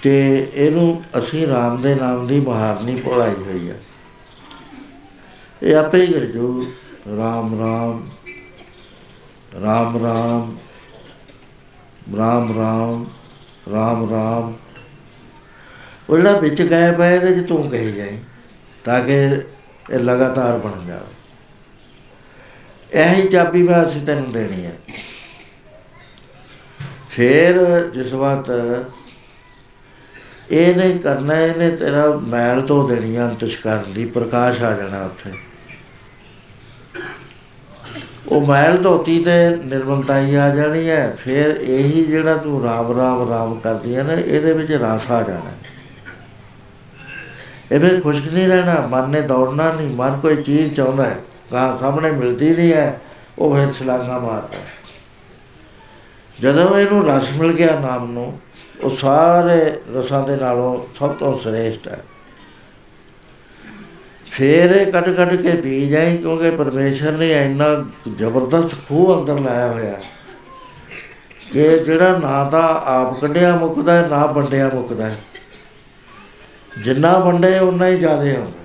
ਤੇ 0.03 0.13
ਇਹਨੂੰ 0.55 1.03
ਅਸੀਂ 1.19 1.47
ਰਾਮ 1.47 1.81
ਦੇ 1.83 1.95
ਨਾਮ 1.95 2.27
ਦੀ 2.27 2.41
ਮਹਾਰਨੀ 2.41 2.95
ਪੜਾਈ 2.97 3.35
ਹੋਈ 3.35 3.69
ਹੈ 3.71 3.77
ਇਹ 5.63 5.77
ਆਪੇ 5.77 6.01
ਹੀ 6.01 6.13
ਕਰ 6.13 6.25
ਜੋ 6.27 6.65
ਰਾਮ 7.17 7.59
ਰਾਮ 7.61 8.09
ਰਾਮ 9.63 9.97
ਰਾਮ 10.05 10.49
ਰਾਮ 12.17 12.53
ਰਾਮ 12.57 13.05
ਰਾਮ 13.73 14.09
ਰਾਮ। 14.11 14.53
ਉਹ 16.11 16.17
ਜਿਹੜਾ 16.17 16.33
ਵਿੱਚ 16.39 16.63
ਗਾਇਬ 16.63 17.01
ਹੈ, 17.01 17.15
ਇਹਦੇ 17.15 17.35
ਚ 17.35 17.47
ਤੂੰ 17.49 17.71
ਕਹੀ 17.71 17.93
ਜਾਏ 17.93 18.19
ਤਾਂ 18.85 19.01
ਕਿ 19.01 19.19
ਇਹ 19.91 19.99
ਲਗਾਤਾਰ 19.99 20.59
ਬਣ 20.59 20.87
ਜਾਵੇ। 20.87 21.15
ਇਹੀ 22.93 23.29
ਚਾਬੀ 23.29 23.63
ਮੈਂ 23.63 23.83
ਅਸੀਂ 23.87 24.01
ਤੈਨੂੰ 24.07 24.33
ਦੇਣੀ 24.33 24.65
ਹੈ 24.65 24.77
ਫਿਰ 27.11 27.59
ਜਿਸ 27.95 28.13
ਵਕਤ 28.13 28.51
ਇਹਨੇ 30.51 30.93
ਕਰਨਾ, 30.99 31.35
ਇਹਨੇ 31.37 31.71
ਤੇਰਾ 31.77 32.07
ਮੈਲ 32.29 32.61
ਤੋਂ 32.61 32.89
ਦੇਣੀ 32.89 33.17
ਆ 33.17 33.27
ਅੰਤਸ਼ਕਰਨ 33.27 33.93
ਦੀ, 33.93 34.05
ਪ੍ਰਕਾਸ਼ 34.07 34.63
ਆ 34.63 34.73
ਜਾਣਾ 34.73 35.05
ਉੱਥੇ 35.05 35.31
ਉਹ 38.29 38.47
ਮੈਲ 38.47 38.77
ਧੋਤੀ 38.83 39.19
ਤੇ 39.25 39.33
ਨਿਰਮਲਤਾਈ 39.65 40.35
ਆ 40.35 40.49
ਜਾਣੀ 40.55 40.89
ਹੈ, 40.89 41.17
ਫਿਰ 41.19 41.57
ਇਹੀ 41.61 42.05
ਜਿਹੜਾ 42.05 42.35
ਤੂੰ 42.37 42.63
ਰਾਮ 42.63 42.93
ਰਾਮ 42.99 43.29
ਰਾਮ 43.31 43.59
ਕਰਦੀ 43.61 43.97
ਹੈ 43.97 44.03
ਨਾ, 44.03 44.13
ਇਹਦੇ 44.13 44.53
ਵਿੱਚ 44.53 44.73
ਰਸ 44.73 45.11
ਆ 45.11 45.23
ਜਾਣਾ 45.23 45.53
ਇਹ 47.73 47.81
ਫਿਰ 47.81 48.01
ਖੁਸ਼ਕ 48.01 48.33
ਨਹੀਂ 48.33 48.47
ਰਹਿਣਾ, 48.49 48.75
ਮਨ 48.91 49.11
ਨੇ 49.11 49.21
ਦੌੜਨਾ 49.23 49.73
ਨਹੀਂ, 49.73 49.89
ਮਨ 49.97 50.19
ਕੋਈ 50.21 50.43
ਚੀਜ਼ 50.43 50.75
ਚਾਹੁੰਦਾ 50.75 51.05
ਹੈ 51.05 51.17
ਕਾ 51.51 51.77
ਸਾਹਮਣੇ 51.81 52.11
ਮਿਲਦੀ 52.11 52.51
ਨਹੀਂ 52.51 52.73
ਹੈ, 52.73 53.01
ਉਹ 53.39 53.55
ਫਿਰ 53.57 53.73
ਛਲਾਂਗਾ 53.73 54.19
ਮਾਰਦਾ 54.19 54.59
ਹੈ। 54.59 54.67
ਜਦੋਂ 56.39 56.79
ਇਹਨੂੰ 56.79 57.05
ਰਸ 57.07 57.31
ਮਿਲ 57.39 57.53
ਗਿਆ 57.53 57.79
ਨਾਮ 57.81 58.11
ਨੂੰ 58.13 58.33
ਉਹ 58.83 58.97
ਸਾਰੇ 58.97 59.81
ਰਸਾਂ 59.97 60.27
ਦੇ 60.29 60.37
ਨਾਲੋਂ 60.37 60.99
ਸਭ 60.99 61.15
ਤੋਂ 61.15 61.39
ਸ੍ਰੇਸ਼ਟ 61.39 61.89
ਹੈ। 61.89 62.05
ਫੇਰ 64.31 64.71
ਇਹ 64.71 64.93
ਕੱਟ 64.93 65.09
ਕੱਟ 65.09 65.35
ਕੇ 65.35 65.51
ਪੀ 65.57 65.89
ਜਾਏ 65.89 66.17
ਕਿਉਂਕਿ 66.17 66.51
ਪਰਮੇਸ਼ਰ 66.51 67.13
ਨੇ 67.13 67.31
ਇੰਨਾ 67.45 67.65
ਜ਼ਬਰਦਸਤ 68.17 68.77
ਖੂਹ 68.89 69.21
ਅੰਦਰ 69.21 69.41
ਲਾਇਆ 69.41 69.67
ਹੋਇਆ 69.67 70.01
ਕਿ 71.53 71.79
ਜਿਹੜਾ 71.79 72.19
ਨਾ 72.19 72.45
ਤਾਂ 72.45 72.69
ਆਪ 72.69 73.21
ਕੱਢਿਆ 73.21 73.57
ਮੁੱਕਦਾ 73.57 73.93
ਹੈ, 73.93 74.09
ਨਾ 74.09 74.27
ਵੰਡਿਆ 74.27 74.71
ਮੁੱਕਦਾ 74.75 75.07
ਹੈ। 75.07 75.17
ਜਿੰਨਾ 76.85 77.19
ਵੰਡੇ 77.19 77.59
ਉਨਾ 77.59 77.87
ਹੀ 77.87 77.99
ਜ਼ਿਆਦਾ 77.99 78.23
ਹੁੰਦਾ 78.23 78.59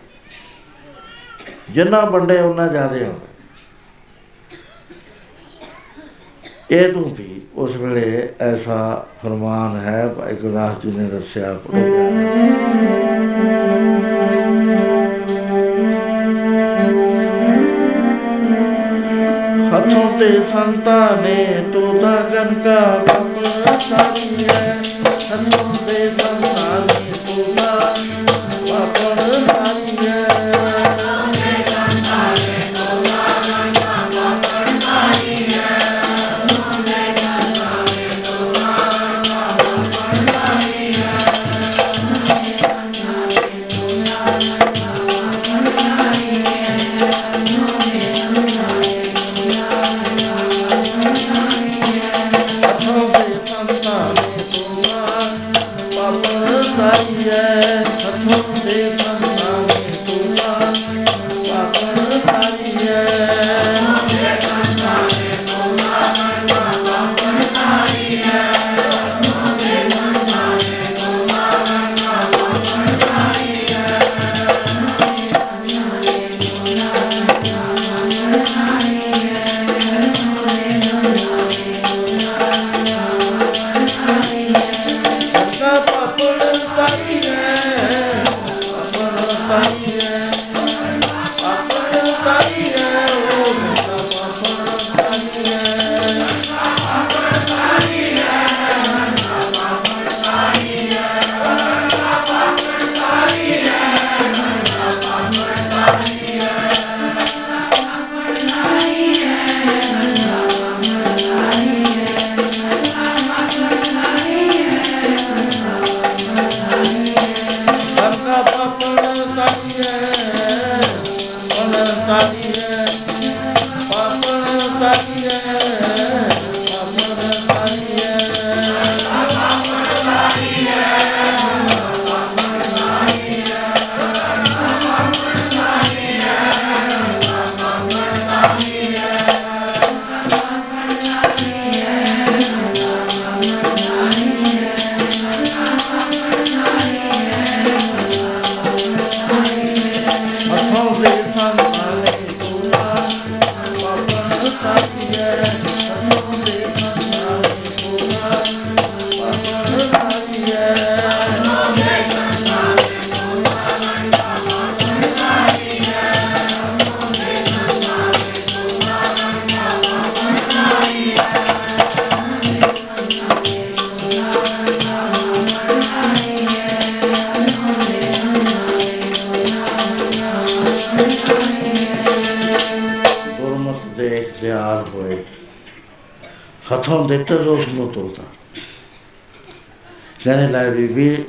ਜਿੰਨਾ 1.70 2.06
ਵੰਡੇ 2.06 2.40
ਉਨਾ 2.40 2.68
ਜ਼ਿਆਦਾ 2.68 2.98
ਹੁੰਦਾ 2.98 3.28
ਇਹ 6.72 6.94
ਤੂੰ 6.94 7.16
ਵੀ 7.16 7.45
ਉਸ 7.58 7.76
ਵੇਲੇ 7.76 8.30
ਐਸਾ 8.42 8.78
ਫਰਮਾਨ 9.24 9.76
ਹੈ, 9.86 10.08
ਭਾਈ 10.08 10.36
ਗੁਰਦਾਸ 10.36 10.82
ਜੀ 10.84 10.92
ਨੇ 10.98 11.08
ਦੱਸਿਆ 11.10 11.54
ਹੱਥੋਂ 19.76 20.06
ਤੇ 20.20 20.30
ਸੰਤਾਂ 20.52 21.22
ਨੇ 21.22 21.64
ਤੂੰ 21.74 22.00
ਤਾਂ 22.00 22.18
ਗਨਕਾ 22.30 22.80
ਕਮਲ 23.08 23.80
ਸਾਰੀ 23.80 24.46
ਹੈ। 24.46 24.76
ਹੱਥੋਂ 25.34 25.74
ਤੇ 25.88 26.10
ਸੰਤਾਂ 26.10 26.80
ਨੇ 26.80 27.12
ਤੂੰ 27.26 27.56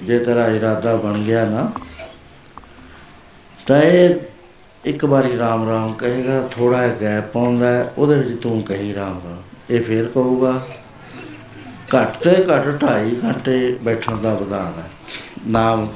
ਜੇ 0.07 0.19
ਤੇਰਾ 0.19 0.47
ਇਰਾਦਾ 0.47 0.97
ਬਣ 0.97 1.19
ਗਿਆ 1.19 1.45
ਨਾ 1.45 1.73
ਤਾਂ 3.67 3.83
ਇਹ 3.83 4.15
ਇੱਕ 4.85 5.05
ਵਾਰੀ 5.05 5.39
ਰਾਮ 5.39 5.69
ਰਾਮ 5.69 5.93
ਕਹੇਗਾ 5.93 6.49
ਥੋੜਾ 6.51 6.89
ਜਿਹਾ 6.89 6.97
ਗੈਪ 7.01 7.33
ਪਾਉਂਦਾ 7.33 7.67
ਹੈ, 7.67 7.93
ਉਹਦੇ 7.99 8.17
ਵਿੱਚ 8.17 8.43
ਤੂੰ 8.43 8.63
ਕਹੀ 8.63 8.95
ਰਾਮ 8.95 9.21
ਰਾਮ। 9.25 9.43
ਇਹ 9.71 9.83
ਫੇਰ 9.83 10.05
ਕਹੂਗਾ 10.05 10.67
ਘੱਟ 11.95 12.17
ਤੇ 12.17 12.31
ਘੱਟ 12.31 12.69
2.5 12.69 13.15
ਘੰਟੇ 13.25 13.79
ਬੈਠਣ 13.83 14.17
ਦਾ 14.17 14.35
ਵਿਧਾਨ 14.35 14.73
ਹੈ। 14.79 14.85
ਨਾਮ 15.47 15.89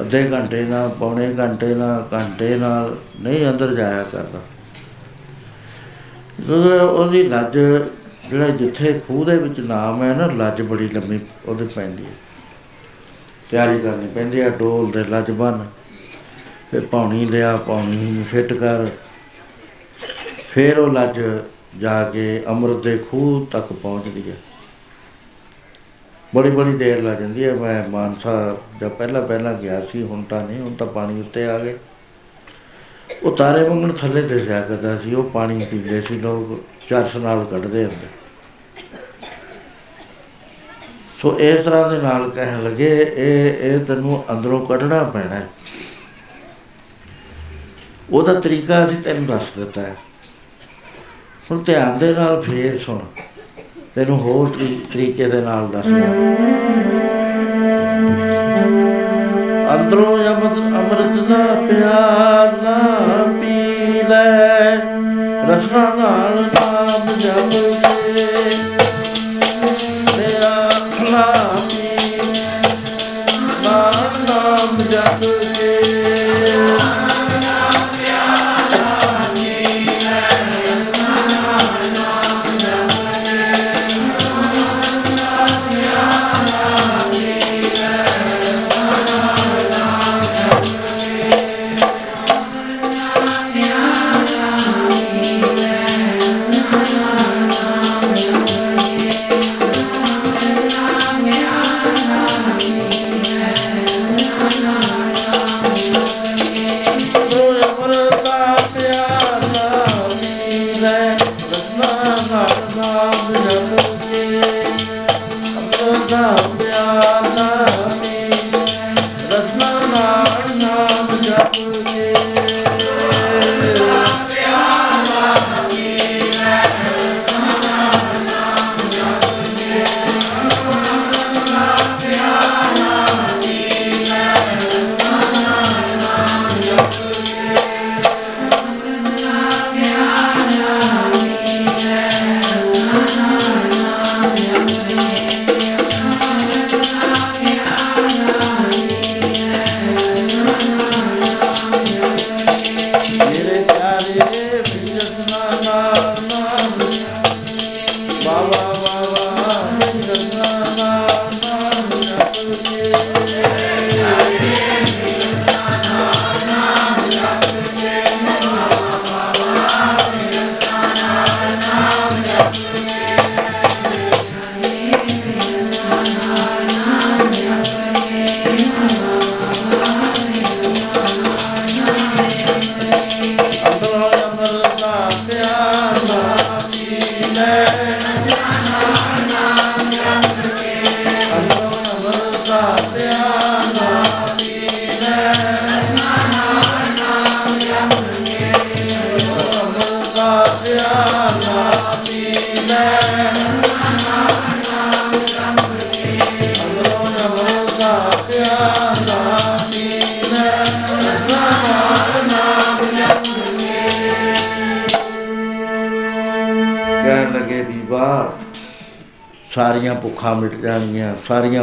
ਅੱਧੇ 0.00 0.30
ਘੰਟੇ 0.30 0.62
ਨਾਲ 0.62 0.88
ਪੌਣੇ 0.88 1.34
ਘੰਟੇ 1.38 1.74
ਨਾਲ 1.74 2.08
ਘੰਟੇ 2.12 2.56
ਨਾਲ 2.56 2.96
ਨਹੀਂ 3.20 3.46
ਅੰਦਰ 3.46 3.74
ਜਾਇਆ 3.74 4.02
ਕਰਦਾ। 4.02 4.40
ਕਿਉਂਕਿ 6.46 6.78
ਉਹਦੀ 6.78 7.22
ਲੱਜ 7.22 7.58
ਜਿਹੜਾ 8.30 8.48
ਜਿੱਥੇ 8.48 9.00
ਖੂਹ 9.08 9.24
ਦੇ 9.24 9.38
ਵਿੱਚ 9.38 9.60
ਨਾਮ 9.60 10.02
ਹੈ 10.02 10.14
ਨਾ 10.14 10.26
ਲੱਜ 10.26 10.62
ਬੜੀ 10.62 10.88
ਲੰਮੀ 10.88 11.20
ਉਹਦੇ 11.46 11.66
ਪੈਂਦੀ 11.66 12.04
ਹੈ। 12.04 12.33
ਤਿਆਰੀ 13.54 13.78
ਕਰਨੀ 13.78 14.06
ਪੈਂਦੀ 14.06 14.40
ਹੈ 14.40 14.48
ਡੋਲ 14.50 14.90
ਦੇ 14.90 15.04
ਲੱਜ 15.04 15.30
ਬੰਨ। 15.30 15.66
ਫਿਰ 16.70 16.86
ਪਾਣੀ 16.86 17.24
ਲਿਆ 17.24 17.56
ਪਾਣੀ 17.56 17.96
ਨੂੰ 17.96 18.24
ਫਿੱਟ 18.24 18.52
ਕਰ। 18.52 18.86
ਫਿਰ 20.50 20.78
ਉਹ 20.78 20.92
ਲੱਜ 20.92 21.20
ਜਾ 21.78 22.02
ਕੇ 22.04 22.42
ਅੰਮ੍ਰਿਤ 22.48 22.76
ਦੇ 22.76 22.96
ਖੂਹ 22.98 23.46
ਤੱਕ 23.46 23.72
ਪਹੁੰਚਦੀ 23.72 24.30
ਹੈ 24.30 24.36
ਬੜੀ 26.34 26.50
ਬੜੀ 26.50 26.72
ਦੇਰ 26.72 27.02
ਲੱਗ 27.02 27.16
ਜਾਂਦੀ 27.16 27.44
ਹੈ 27.44 27.52
ਮੈਂ 27.54 27.88
ਮਾਨਸਾ 27.88 28.56
ਜਦ 28.80 28.88
ਪਹਿਲਾਂ 28.88 29.22
ਪਹਿਲਾਂ 29.22 29.54
ਗਿਆ 29.54 29.80
ਸੀ, 29.84 30.02
ਹੁਣ 30.02 30.22
ਤਾਂ 30.22 30.42
ਨਹੀਂ, 30.46 30.60
ਹੁਣ 30.60 30.74
ਤਾਂ 30.74 30.86
ਪਾਣੀ 30.86 31.20
ਉੱਤੇ 31.20 31.44
ਆ 31.44 31.58
ਗਏ। 31.58 31.78
ਉਹ 33.22 33.36
ਤਾਰੇ 33.36 33.68
ਵਾਂਗਣ 33.68 33.92
ਥੱਲੇ 33.92 34.22
ਦਿਸਿਆ 34.22 34.60
ਕਰਦਾ 34.60 34.96
ਸੀ, 34.98 35.14
ਉਹ 35.14 35.30
ਪਾਣੀ 35.30 35.66
ਪੀਂਦੇ 35.70 36.00
ਸੀ, 36.00 36.18
ਲੋਕ 36.18 36.60
ਚਰਸ 36.88 37.16
ਨਾਲ 37.16 37.44
ਕੱਢਦੇ 37.50 37.84
ਹੁੰਦੇ। 37.84 38.23
ਸੋ 41.24 41.36
ਇਸ 41.38 41.64
ਤਰ੍ਹਾਂ 41.64 41.90
ਦੇ 41.90 41.98
ਨਾਲ 41.98 42.30
ਕਹਿਣ 42.30 42.64
ਲੱਗੇ, 42.64 43.12
ਇਹ 43.16 43.54
ਇਹ 43.54 43.80
ਤੈਨੂੰ 43.80 44.24
ਅੰਦਰੋਂ 44.30 44.66
ਕੱਢਣਾ 44.66 45.04
ਪੈਣਾ 45.04 45.34
ਹੈ। 45.34 45.48
ਉਹਦਾ 48.10 48.40
ਤਰੀਕਾ 48.40 48.84
ਅਸੀਂ 48.84 48.96
ਤੈਨੂੰ 48.96 49.26
ਦੱਸ 49.26 49.42
ਦਿੱਤਾ 49.56 49.80
ਹੈ। 49.80 49.96
ਹੁਣ 51.50 51.62
ਧਿਆਨ 51.62 51.98
ਦੇ 51.98 52.14
ਨਾਲ 52.14 52.42
ਫੇਰ 52.42 52.78
ਸੁਣ। 52.78 52.98
ਤੈਨੂੰ 53.94 54.18
ਹੋਰ 54.18 54.48
ਤਰੀ- 54.48 54.92
ਤਰੀਕੇ 54.92 55.26
ਦੇ 55.26 55.40
ਨਾਲ 55.40 55.68
ਦੱਸਣਾ 55.68 56.06
ਅੰਦਰੋਂ 59.74 60.18
ਅਮਰਤ 60.18 60.58
ਅੰਮ੍ਰਿਤ 60.58 61.22
ਦਾ 61.22 61.44
ਪਿਆਰ 61.54 62.62
ਨਾ 62.62 62.78
ਪੀ 63.40 63.92
ਲੈ। 64.08 64.76
ਰਸਨਾ 65.48 65.94
ਨਾਲ 65.94 66.50
ਨਾਮ 66.54 67.08
ਜਪ 67.18 67.63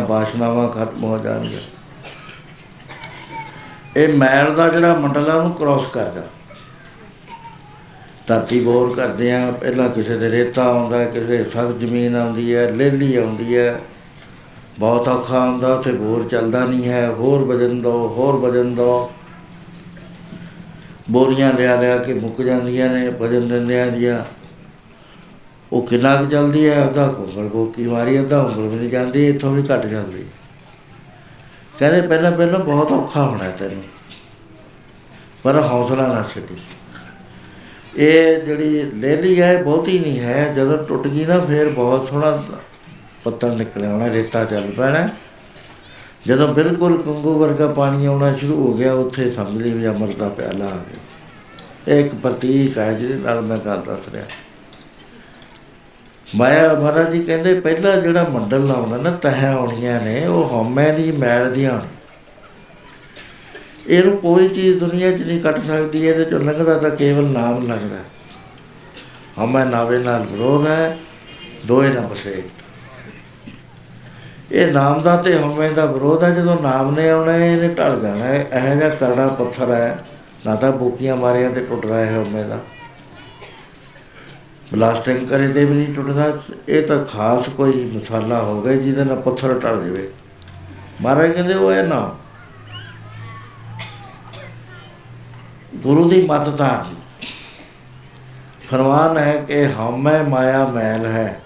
ਜਾਣਗੀਆਂ 0.01 0.25
ਸਾਰੀਆਂ 0.25 0.45
ਬਾਸ਼ਨਾਵਾਂ 0.45 0.69
ਖਤਮ 0.69 1.03
ਹੋ 1.03 1.17
ਜਾਣਗੀਆਂ। 1.17 1.61
ਇਹ 3.97 4.17
ਮੈਲ 4.17 4.55
ਦਾ 4.55 4.69
ਜਿਹੜਾ 4.69 4.93
ਮੰਡਲ 4.93 5.29
ਆ 5.29 5.35
ਉਹਨੂੰ 5.35 5.53
ਕ੍ਰਾਸ 5.53 5.81
ਕਰ 5.93 6.11
ਜਾ। 6.11 6.21
ਧਰਤੀ 8.27 8.59
ਬੋਰ 8.59 8.95
ਕਰਦੇ 8.95 9.33
ਆ, 9.33 9.51
ਪਹਿਲਾਂ 9.51 9.89
ਕਿਸੇ 9.89 10.17
ਦੇ 10.17 10.31
ਰੇਤਾ 10.31 10.63
ਆਉਂਦਾ, 10.63 11.05
ਕਿਸੇ 11.05 11.43
ਸਖਤ 11.43 11.79
ਜ਼ਮੀਨ 11.79 12.15
ਆਉਂਦੀ 12.15 12.55
ਹੈ, 12.55 12.71
ਲੇਲੀ 12.71 13.15
ਆਉਂਦੀ 13.15 13.57
ਹੈ। 13.57 13.81
ਬਹੁਤ 14.79 15.07
ਔਖਾ 15.07 15.39
ਆਉਂਦਾ 15.39 15.75
ਉੱਥੇ 15.75 15.91
ਬੋਰ 15.91 16.27
ਚੱਲਦਾ 16.27 16.65
ਨਹੀਂ 16.65 16.89
ਹੈ, 16.89 17.09
ਹੋਰ 17.09 17.43
ਵਜਨ 17.43 17.81
ਦੋ, 17.81 17.91
ਹੋਰ 17.91 18.35
ਵਜਨ 18.35 18.75
ਦੋ। 18.75 19.11
ਬੋਰੀਆਂ 21.11 21.53
ਲਿਆ 21.53 21.81
ਲਿਆ 21.81 21.97
ਕੇ 21.97 22.13
ਮੁੱਕ 22.13 22.41
ਜਾਂਦੀਆਂ 22.41 22.89
ਨੇ, 22.89 23.07
ਵਜਨ 23.07 23.47
ਦਿੰਦਿਆਂ 23.47 23.87
ਦੀਆਂ। 23.87 24.19
ਉਹ 24.19 24.40
ਕਿੰਨਾ 25.91 26.15
ਕੁ 26.15 26.25
ਚੱਲਦੀ 26.25 26.67
ਹੈ, 26.67 26.83
ਅੱਧਾ 26.83 27.07
ਕੁੰਗਲ 27.07 27.47
ਗੋਕੀ 27.49 27.85
ਮਾਰੀ 27.85 28.19
ਅੱਧਾ 28.19 28.39
ਉਂਗਲ 28.41 28.67
ਵੀ 28.67 28.75
ਨਹੀਂ 28.75 28.89
ਜਾਂਦੀ 28.89 29.27
ਇੱਥੋਂ 29.27 29.51
ਵੀ 29.51 29.61
ਘਟ 29.63 29.85
ਜਾਂਦੀ 29.85 30.23
ਕਹਿੰਦੇ 31.79 32.01
ਪਹਿਲਾਂ 32.01 32.31
ਪਹਿਲਾਂ 32.31 32.59
ਬਹੁਤ 32.59 32.91
ਔਖਾ 32.91 33.23
ਹੋਣਾ 33.23 33.43
ਹੈ 33.43 33.49
ਤੈਨੂੰ, 33.59 33.83
ਪਰ 35.43 35.59
ਹੌਸਲਾ 35.61 36.05
ਨਾ 36.07 36.23
ਛੱਡੀ। 36.33 36.55
ਇਹ 37.97 38.39
ਜਿਹੜੀ 38.41 38.83
ਲੇਲੀ 38.93 39.39
ਹੈ, 39.41 39.51
ਇਹ 39.53 39.63
ਬਹੁਤੀ 39.63 39.97
ਨਹੀਂ 39.99 40.19
ਹੈ, 40.19 40.53
ਜਦੋਂ 40.53 40.77
ਟੁੱਟ 40.83 41.07
ਗਈ 41.07 41.25
ਨਾ 41.25 41.39
ਫਿਰ 41.39 41.69
ਬਹੁਤ 41.69 42.07
ਸੋਹਣਾ 42.09 42.43
ਪੱਤਰ 43.23 43.51
ਨਿਕਲ 43.53 43.85
ਆਉਣਾ 43.85 44.09
ਰੇਤਾ 44.09 44.43
ਚੱਲ 44.45 44.71
ਪੈਣਾ 44.77 45.07
ਜਦੋਂ 46.27 46.47
ਬਿਲਕੁਲ 46.53 47.01
ਕੰਗੂ 47.01 47.37
ਵਰਗਾ 47.39 47.67
ਪਾਣੀ 47.73 48.05
ਆਉਣਾ 48.05 48.33
ਸ਼ੁਰੂ 48.35 48.55
ਹੋ 48.57 48.73
ਗਿਆ, 48.73 48.93
ਉੱਥੇ 48.93 49.29
ਸਮਝ 49.31 49.61
ਲਈ 49.61 49.71
ਵੀ 49.71 49.87
ਅੰਮ੍ਰਿਤ 49.87 50.17
ਦਾ 50.17 50.29
ਪਿਆਲਾ 50.29 50.65
ਆ 50.65 50.77
ਗਿਆ। 50.89 50.99
ਇਹ 51.87 52.05
ਇੱਕ 52.05 52.15
ਪ੍ਰਤੀਕ 52.15 52.77
ਹੈ 52.77 52.91
ਜਿਹਦੇ 52.93 53.15
ਨਾਲ 53.15 53.41
ਮੈਂ 53.41 53.57
ਗੱਲ 53.57 53.81
ਦੱਸ 53.81 54.13
ਰਿਹਾ। 54.13 54.25
ਮਾਇਆ 56.35 56.73
ਮਹਾਰਾਜ 56.73 57.11
ਜੀ 57.11 57.21
ਕਹਿੰਦੇ 57.23 57.53
ਪਹਿਲਾ 57.59 57.95
ਜਿਹੜਾ 57.95 58.23
ਮੰਡਲ 58.23 58.65
ਲਾਉਣਾ 58.67 58.97
ਨਾ 58.97 59.09
ਤਹਿ 59.21 59.45
ਆਉਣੀਆਂ 59.47 59.99
ਨੇ 60.01 60.25
ਉਹ 60.25 60.45
ਹਉਮੈ 60.45 60.89
ਦੀ 60.91 61.11
ਮੈਲ 61.11 61.51
ਦੀਆਂ 61.53 61.71
ਆਉਣੀਆਂ 61.71 61.99
ਇਹਨੂੰ 63.87 64.17
ਕੋਈ 64.17 64.47
ਚੀਜ਼ 64.47 64.77
ਦੁਨੀਆ 64.79 65.11
'ਚ 65.11 65.21
ਨਹੀਂ 65.21 65.39
ਕੱਟ 65.41 65.59
ਸਕਦੀ 65.59 66.05
ਇਹਦੇ 66.07 66.25
ਚੋਂ 66.25 66.39
ਲੰਘਦਾ 66.39 66.77
ਤਾਂ 66.77 66.89
ਕੇਵਲ 66.89 67.27
ਨਾਮ 67.27 67.67
ਲੰਘਦਾ। 67.67 67.97
ਹਉਮੈ 69.37 69.63
ਨਾਵੇ 69.65 69.97
ਨਾਲ 69.97 70.25
ਵਿਰੋਧ 70.31 70.67
ਹੈ 70.67 70.97
ਦੋਏ 71.65 71.89
ਨਾ 71.89 72.01
ਬਸੇ। 72.01 72.43
ਇਹ 74.51 74.71
ਨਾਮ 74.73 75.01
ਦਾ 75.03 75.15
ਤੇ 75.17 75.37
ਹਉਮੈ 75.37 75.69
ਦਾ 75.69 75.85
ਵਿਰੋਧ 75.85 76.23
ਹੈ 76.23 76.29
ਜਦੋਂ 76.29 76.55
ਨਾਮ 76.61 76.93
ਨੇ 76.95 77.09
ਆਉਣਾ 77.09 77.31
ਹੈ, 77.31 77.51
ਇਹਨੇ 77.51 77.67
ਢਲ 77.67 77.99
ਜਾਣਾ 78.01 78.25
ਹੈ 78.25 78.47
ਇਹੋ 78.53 78.75
ਜਿਹਾ 78.75 78.89
ਕਰੜਾ 78.89 79.27
ਪੱਥਰ 79.29 79.71
ਹੈ 79.73 80.03
ਨਾ 80.45 80.55
ਤਾਂ 80.55 80.71
ਬੋਕੀਆਂ 80.71 81.15
ਮਾਰਿਆ 81.15 81.49
ਤੇ 81.49 81.61
ਟੁੱਟ 81.61 81.85
ਰਿਹਾ 81.85 82.05
ਹੈ 82.05 82.17
ਹਉਮੈ 82.17 82.43
ਦਾ। 82.43 82.59
ਬਲਾਸਟਿੰਗ 84.73 85.27
ਕਰੇ 85.27 85.47
ਤੇ 85.47 85.65
ਵੀ 85.65 85.75
ਨਹੀਂ 85.75 85.93
ਟੁੱਟਦਾ। 85.95 86.25
ਇਹ 86.67 86.87
ਤਾਂ 86.87 87.05
ਖਾਸ 87.05 87.49
ਕੋਈ 87.49 87.91
ਮਸਾਲਾ 87.95 88.41
ਹੋ 88.41 88.61
ਗਿਆ 88.61 88.73
ਜਿਹਦੇ 88.73 89.03
ਨਾਲ 89.03 89.19
ਪੱਥਰ 89.21 89.59
ਟਲ 89.59 89.85
ਜਾਵੇ। 89.85 90.09
ਮਹਾਰਾਜ 91.01 91.31
ਕਹਿੰਦੇ 91.31 91.53
ਉਹ 91.53 91.71
ਹੈ 91.71 91.83
ਨਾ। 91.83 92.15
ਗੁਰੂ 95.75 96.09
ਦੀ 96.09 96.25
ਮੱਤ 96.25 96.57
ਧਾਰਨੀ 96.57 96.95
ਫਰਮਾਨ 98.69 99.17
ਹੈ 99.17 99.37
ਕਿ 99.37 99.65
ਹਉਮੈ 99.67 100.23
ਮਾਇਆ 100.23 100.65
ਮੈਲ 100.65 101.05
ਹੈ। 101.05 101.41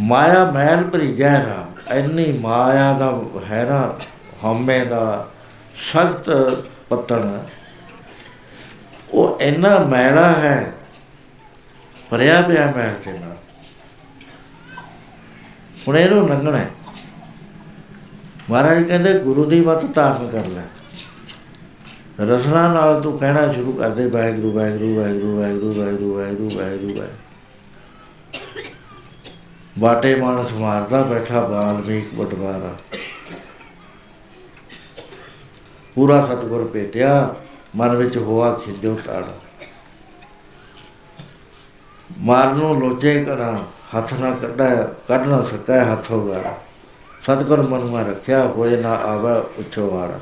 ਮਾਇਆ 0.00 0.50
ਮੈਲ 0.50 0.84
ਭਰੀਜੈ 0.84 1.32
ਰਾਮ 1.32 1.72
ਐਨੀ 1.88 2.32
ਮਾਇਆ 2.32 2.92
ਦਾ 2.92 3.20
ਹੈਰਾ, 3.50 3.98
ਹਉਮੈ 4.44 4.84
ਦਾ 4.84 5.28
ਸਖਤ 5.76 6.30
ਪੱਤਣ। 6.88 7.38
ਉਹ 9.12 9.38
ਇੰਨਾ 9.40 9.78
ਮੈਲਾ 9.78 10.28
ਹੈ 10.28 10.72
ਭਰਿਆ 12.10 12.42
ਪਿਆ 12.42 12.72
ਮੈਲ 12.76 13.12
ਦੇ 13.12 13.18
ਨਾਲ। 13.18 13.36
ਹੁਣ 15.88 15.98
ਇਹਨੂੰ 15.98 16.28
ਲੰਘਣਾ 16.28 16.58
ਹੈ। 16.58 16.70
ਮਹਾਰਾਜ 18.50 18.82
ਕਹਿੰਦੇ, 18.82 19.18
ਗੁਰੂ 19.18 19.44
ਦੀ 19.44 19.60
ਮਤ 19.60 19.94
ਧਾਰਨ 19.94 20.28
ਕਰ 20.28 20.46
ਲੈ। 20.46 20.62
ਰਸਨਾ 22.20 22.72
ਨਾਲ 22.74 23.02
ਤੂੰ 23.02 23.18
ਕਹਿਣਾ 23.18 23.52
ਸ਼ੁਰੂ 23.52 23.72
ਕਰ 23.72 23.90
ਦੇ, 23.90 24.06
ਵਾਹਿਗੁਰੂ 24.06 24.52
ਵਾਹਿਗੁਰੂ 24.52 24.96
ਵਾਹਿਗੁਰੂ 24.96 25.38
ਵਾਹਿਗੁਰੂ 25.38 25.78
ਵਾਹਿਗੁਰੂ 25.78 26.14
ਵਾਹਿਗੁਰੂ 26.14 26.56
ਵਾਹਿਗੁਰੂ 26.56 27.02
ਬਾਟੇ 29.78 30.14
ਮਾਨਸ 30.14 30.52
ਮਾਰਦਾ 30.52 31.02
ਬੈਠਾ 31.02 31.40
ਬਾਲਮੀਕ 31.40 32.14
ਬਟਵਾਰਾ। 32.14 32.76
ਪੂਰਾ 35.94 36.26
ਸਤਗੁਰ 36.26 36.64
ਭੇਟਿਆ, 36.64 37.34
ਮਨ 37.76 37.96
ਵਿੱਚ 37.96 38.16
ਹੋਆ 38.16 38.52
ਖਿਜੋ 38.52 39.00
ਤਾੜਾ। 39.04 39.47
ਮਾਰਨੋਂ 42.20 42.80
ਲੋਚੇ 42.80 43.24
ਕਰਾਂ, 43.24 43.58
ਹੱਥ 43.98 44.14
ਨਾ 44.14 44.30
ਕੱਢਾ, 44.30 44.74
ਕੱਢ 45.08 45.26
ਨਾ 45.26 45.42
ਸਕੈ 45.42 45.84
ਹੱਥ 45.84 46.10
ਹੋਗਾ 46.10 46.58
ਸਤਿਗੁਰ 47.22 47.62
ਮਨ 47.62 47.80
ਮਾ 47.80 48.02
ਰੱਖਿਆ 48.02 48.46
ਹੋਏ 48.46 48.76
ਨਾ 48.80 48.90
ਆਵੇ 48.90 49.60
ਉੱਚੋ 49.60 49.90
ਵਾੜਾ 49.90 50.20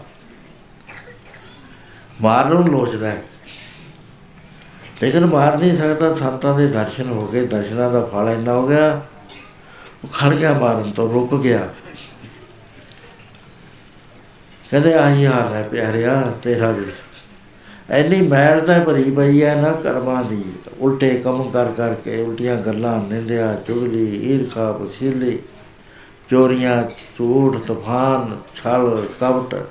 ਮਾਰ 2.23 2.45
ਨੂੰ 2.45 2.69
ਲੋਚਦਾ 2.69 3.09
ਹੈ। 3.09 3.23
ਲੇਕਿਨ 5.03 5.27
ਮਾਰ 5.27 5.59
ਨਹੀਂ 5.59 5.79
ਸਕਦਾ, 5.79 6.15
ਸੰਤਾਂ 6.15 6.55
ਦੇ 6.55 6.67
ਦਰਸ਼ਨ 6.67 7.11
ਹੋ 7.11 7.27
ਗਏ, 7.27 7.47
ਦਰਸ਼ਨਾਂ 7.47 7.91
ਦਾ 7.91 8.05
ਫਲ 8.05 8.29
ਇੰਨਾ 8.29 8.53
ਹੋ 8.53 8.69
ਗਿਆ। 8.69 9.03
ਉਹ 10.05 10.09
ਖੜ 10.09 10.35
ਗਿਆ 10.35 10.53
ਮਾਰਨ 10.53 10.91
ਤੋਂ, 10.91 11.13
ਰੁਕ 11.13 11.43
ਗਿਆ। 11.43 11.69
ਕਹਿੰਦੇ, 14.71 14.95
ਆਹੀ 14.95 15.27
ਹਾਲ 15.27 15.53
ਹੈ 15.53 15.63
ਪਿਆਰਿਆ, 15.63 16.33
ਤੇਰਾ 16.43 16.71
ਵੀ। 16.71 16.85
ਐਨੀ 17.91 18.21
ਮੈਲ 18.21 18.61
ਤਾਂ 18.61 18.81
ਭਰੀ 18.81 19.11
ਪਈ 19.11 19.43
ਹੈ 19.43 19.55
ਨਾ 19.55 19.73
ਕਰਮਾਂ 19.73 20.25
ਦੀ। 20.25 20.45
ਉਲਟੇ 20.81 21.15
ਕੰਮ 21.15 21.51
ਕਰ 21.51 21.73
ਕਰਕੇ 21.73 22.23
ਉਲਟੀਆਂ 22.23 22.57
ਗੱਲਾਂ 22.57 23.03
ਨਿੰਦਿਆ, 23.03 23.55
ਚੁਗਲੀ, 23.55 24.35
ਈਰਖਾ, 24.35 24.73
ਵਸੀਲੇ, 24.73 25.39
ਚੋਰੀਆਂ, 26.31 26.83
ਝੂਠ, 27.19 27.57
ਤੂਫਾਨ, 27.57 28.37
ਛਲ, 28.55 29.07
ਕਪਟ। 29.21 29.67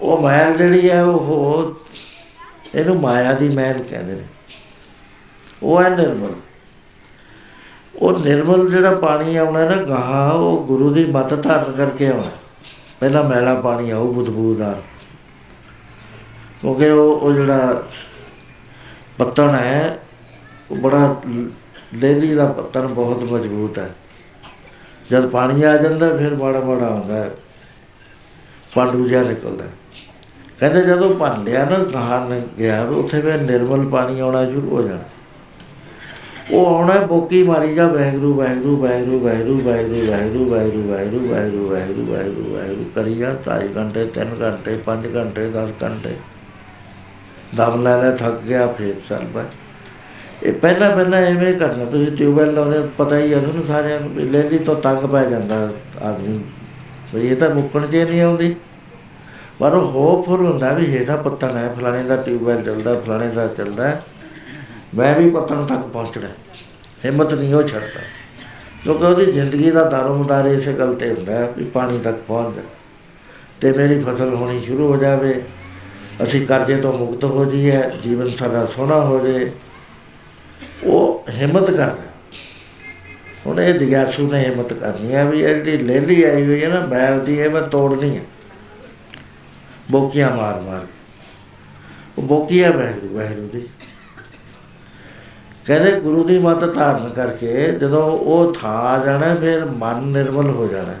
ਉਹ 0.00 0.22
ਮੈਲ 0.22 0.56
ਜਿਹੜੀ 0.56 0.90
ਹੈ, 0.90 1.04
ਉਹ 1.04 1.74
ਇਹਨੂੰ 2.74 3.00
ਮਾਇਆ 3.00 3.32
ਦੀ 3.32 3.48
ਮੈਲ 3.48 3.82
ਕਹਿੰਦੇ 3.82 4.14
ਨੇ। 4.14 4.24
ਉਹ 5.62 5.82
ਹੈ 5.82 5.88
ਨਿਰਮਲ। 5.88 6.32
ਉਹ 7.96 8.18
ਨਿਰਮਲ 8.18 8.70
ਜਿਹੜਾ 8.70 8.94
ਪਾਣੀ 8.94 9.36
ਆਉਣਾ 9.36 9.64
ਨਾ, 9.64 9.76
ਗਾਹਾਂ 9.76 10.32
ਉਹ 10.32 10.66
ਗੁਰੂ 10.66 10.90
ਦੀ 10.90 11.04
ਮੱਤ 11.04 11.42
ਧਾਰਨ 11.42 11.72
ਕਰਕੇ 11.72 12.08
ਆਉਣਾ। 12.08 12.30
ਪਹਿਲਾਂ 13.00 13.24
ਮੈਲਾ 13.24 13.54
ਪਾਣੀ 13.54 13.90
ਆਉ 13.90 14.12
ਬਦਬੂਦਾਰ। 14.12 14.82
ਕਿਉਂਕਿ 16.60 16.90
ਉਹ 16.90 17.20
ਉਹ 17.20 17.32
ਜਿਹੜਾ 17.32 17.88
ਪੱਤਣ 19.18 19.54
ਹੈ 19.54 19.98
ਉਹ 20.70 20.76
ਬੜਾ 20.76 21.22
ਲੇਲੀ 21.94 22.34
ਦਾ 22.34 22.46
ਪੱਤਣ 22.46 22.86
ਬਹੁਤ 22.86 23.22
ਮਜ਼ਬੂਤ 23.22 23.78
ਹੈ 23.78 23.90
ਜਦ 25.10 25.26
ਪਾਣੀ 25.26 25.62
ਆ 25.62 25.76
ਜਾਂਦਾ 25.76 26.16
ਫਿਰ 26.16 26.34
ਮਾੜਾ 26.34 26.60
ਮਾੜਾ 26.60 26.88
ਹੁੰਦਾ 26.88 27.14
ਹੈ 27.14 27.30
ਪਾਂਡੂ 28.74 29.08
ਜਿਹਾ 29.08 29.22
ਨਿਕਲਦਾ 29.22 29.64
ਹੈ। 29.64 29.70
ਕਹਿੰਦੇ 30.60 30.80
ਜਦੋਂ 30.80 31.14
ਭੰਨ 31.14 31.44
ਲਿਆ 31.44 31.64
ਨਾ 31.64 31.78
ਗਾਹਨ 31.78 32.42
ਗਿਆ 32.58 32.82
ਉੱਥੇ 32.82 33.20
ਫਿਰ 33.20 33.40
ਨਿਰਮਲ 33.40 33.86
ਪਾਣੀ 33.88 34.20
ਆਉਣਾ 34.20 34.44
ਸ਼ੁਰੂ 34.50 34.68
ਹੋ 34.70 34.82
ਜਾਣਾ 34.82 35.02
ਉਹ 36.50 36.66
ਆਉਣਾ 36.66 37.06
ਬੋਕੀ 37.06 37.42
ਮਾਰੀ 37.42 37.74
ਜਾ 37.74 37.88
ਵੈਗਰੂ 37.88 38.34
ਵੈਗਰੂ 38.34 38.76
ਵੈਗਰੂ 38.76 39.18
ਵੈਗਰੂ 39.20 39.58
ਵੈਗਰੂ 39.58 40.04
ਵੈਗਰੂ 40.04 40.44
ਵੈਗਰੂ 40.44 40.88
ਵੈਗਰੂ 40.88 41.28
ਵੈਗਰੂ 41.28 41.68
ਵੈਗਰੂ 41.68 42.04
ਵੈਗਰੂ 42.04 42.54
ਵੈਗਰੂ 42.54 42.84
ਕਰੀ 42.94 43.14
ਜਾ 43.14 43.36
ਢਾਈ 43.46 43.68
ਘੰਟੇ 43.76 44.10
3 44.18 44.34
ਘੰਟੇ 44.42 44.78
5 44.86 45.16
ਘੰਟੇ 45.16 45.48
10 45.48 45.72
ਘੰਟੇ 45.82 46.14
ਦਮ 47.56 47.82
ਲੈ 47.82 48.02
ਲੈ, 48.02 48.16
ਥੱਕ 48.16 48.40
ਗਿਆ, 48.40 48.66
ਫਿਰ 48.66 48.94
ਚੱਲ 49.08 49.26
ਪਾ 49.34 49.44
ਇਹ 50.42 50.52
ਪਹਿਲਾਂ 50.52 50.96
ਪਹਿਲਾਂ 50.96 51.18
ਐਵੇਂ 51.18 51.54
ਕਰਨਾ, 51.54 51.84
ਤੁਸੀਂ 51.84 52.16
ਟਿਊਬਵੈਲ 52.16 52.54
ਲਾਉਂਦੇ 52.54 52.88
ਪਤਾ 52.98 53.18
ਹੀ 53.18 53.32
ਆ 53.32 53.38
ਤੁਹਾਨੂੰ 53.38 53.66
ਸਾਰਿਆਂ 53.66 54.00
ਨੂੰ 54.00 54.10
ਵੀ 54.10 54.22
ਲੇਲੀ 54.22 54.58
ਤੋਂ 54.58 54.76
ਤੰਗ 54.76 54.98
ਪੈ 54.98 55.24
ਜਾਂਦਾ 55.24 55.68
ਆਦਮੀ 56.02 56.44
ਵੀ 57.14 57.26
ਇਹ 57.26 57.36
ਤਾਂ 57.36 57.54
ਮੁੱਕਣ 57.54 57.86
ਜੇ 57.86 58.04
ਨਹੀਂ 58.04 58.22
ਆਉਂਦੀ। 58.22 58.56
ਪਰ 59.58 59.74
ਉਹ 59.74 59.90
ਹੋਪਫੁਲ 59.90 60.46
ਹੁੰਦਾ 60.46 60.72
ਵੀ 60.72 60.86
ਹੇਠਾਂ 60.86 61.18
ਪੱਤਣ 61.18 61.56
ਹੈ, 61.56 61.74
ਫਲਾਣੇ 61.78 62.02
ਦਾ 62.02 62.16
ਟਿਊਬਵੈਲ 62.16 62.62
ਚੱਲਦਾ, 62.62 63.00
ਫਲਾਣੇ 63.00 63.28
ਦਾ 63.28 63.46
ਚੱਲਦਾ। 63.46 64.02
ਮੈਂ 64.94 65.20
ਵੀ 65.20 65.30
ਪੱਤਣ 65.30 65.66
ਤੱਕ 65.66 65.78
ਪਹੁੰਚਣਾ। 65.78 66.28
ਹਿੰਮਤ 67.04 67.34
ਨਹੀਂ 67.34 67.54
ਉਹ 67.54 67.62
ਛੱਡਦਾ। 67.62 68.00
ਕਿਉਂਕਿ 68.84 69.04
ਉਹਦੀ 69.04 69.32
ਜ਼ਿੰਦਗੀ 69.32 69.70
ਦਾ 69.70 69.84
ਦਾਰੋਮਦਾਰ 69.84 70.44
ਇਸੇ 70.44 70.72
ਗੱਲ 70.72 70.94
ਤੇ 70.94 71.10
ਹੁੰਦਾ 71.10 71.34
ਹੈ 71.34 71.52
ਵੀ 71.58 71.64
ਪਾਣੀ 71.64 71.98
ਤੱਕ 71.98 72.16
ਪਹੁੰਚ 72.28 72.56
ਜਾ। 72.56 72.62
ਤੇ 73.60 73.72
ਮੇਰੀ 73.72 74.00
ਫਸਲ 74.00 74.34
ਹੋਣੀ 74.34 74.60
ਸ਼ੁਰੂ 74.60 74.92
ਹੋ 74.92 74.96
ਜਾਵੇ। 74.96 75.42
ਅਸੀਂ 76.22 76.46
ਕਰਜ਼ੇ 76.46 76.76
ਤੋਂ 76.76 76.92
ਮੁਕਤ 76.92 77.24
ਹੋ 77.24 77.44
ਜਾਈਏ, 77.44 77.82
ਜੀਵਨ 78.02 78.30
ਸਾਡਾ 78.30 78.66
ਸੋਹਣਾ 78.66 79.00
ਹੋ 79.00 79.26
ਜਾਏ। 79.26 79.50
ਉਹ 80.84 81.24
ਹਿੰਮਤ 81.30 81.70
ਕਰਦਾ। 81.70 82.02
ਹੁਣ 83.46 83.60
ਇਹ 83.60 83.74
ਜਗਿਆਸੂ 83.74 84.32
ਨੇ 84.32 84.44
ਹਿੰਮਤ 84.44 84.72
ਕਰਨੀ 84.72 85.14
ਹੈ 85.14 85.24
ਵੀ 85.24 85.42
ਇਹ 85.42 85.48
ਜਿਹੜੀ 85.48 85.78
ਲੇਲੀ 85.78 86.22
ਆਈ 86.22 86.46
ਹੋਈ 86.46 86.64
ਹੈ 86.64 86.68
ਨਾ, 86.68 86.80
ਮੈਲ 86.80 87.20
ਦੀ, 87.20 87.38
ਇਹ 87.38 87.50
ਮੈਂ 87.50 87.62
ਤੋੜਨੀ 87.62 88.16
ਹੈ 88.16 88.22
ਬੋਕੀਆਂ 89.90 90.36
ਮਾਰ 90.36 90.60
ਮਾਰ 90.60 90.86
ਉਹ 92.18 92.22
ਬੋਕੀਆਂ 92.22 92.72
ਵਾਹਿਗੁਰੂ 92.72 93.14
ਵਾਹਿਗੁਰੂ 93.14 93.48
ਦੀ। 93.48 93.68
ਕਹਿੰਦੇ 95.66 96.00
ਗੁਰੂ 96.00 96.24
ਦੀ 96.24 96.38
ਮੱਤ 96.38 96.74
ਧਾਰਨ 96.74 97.08
ਕਰਕੇ 97.08 97.72
ਜਦੋਂ 97.72 98.02
ਉਹ 98.02 98.54
ਥਾਂ 98.54 98.76
ਆ 98.76 99.04
ਜਾਣਾ, 99.04 99.34
ਫਿਰ 99.34 99.64
ਮਨ 99.64 100.02
ਨਿਰਮਲ 100.02 100.50
ਹੋ 100.50 100.68
ਜਾਣਾ। 100.68 100.94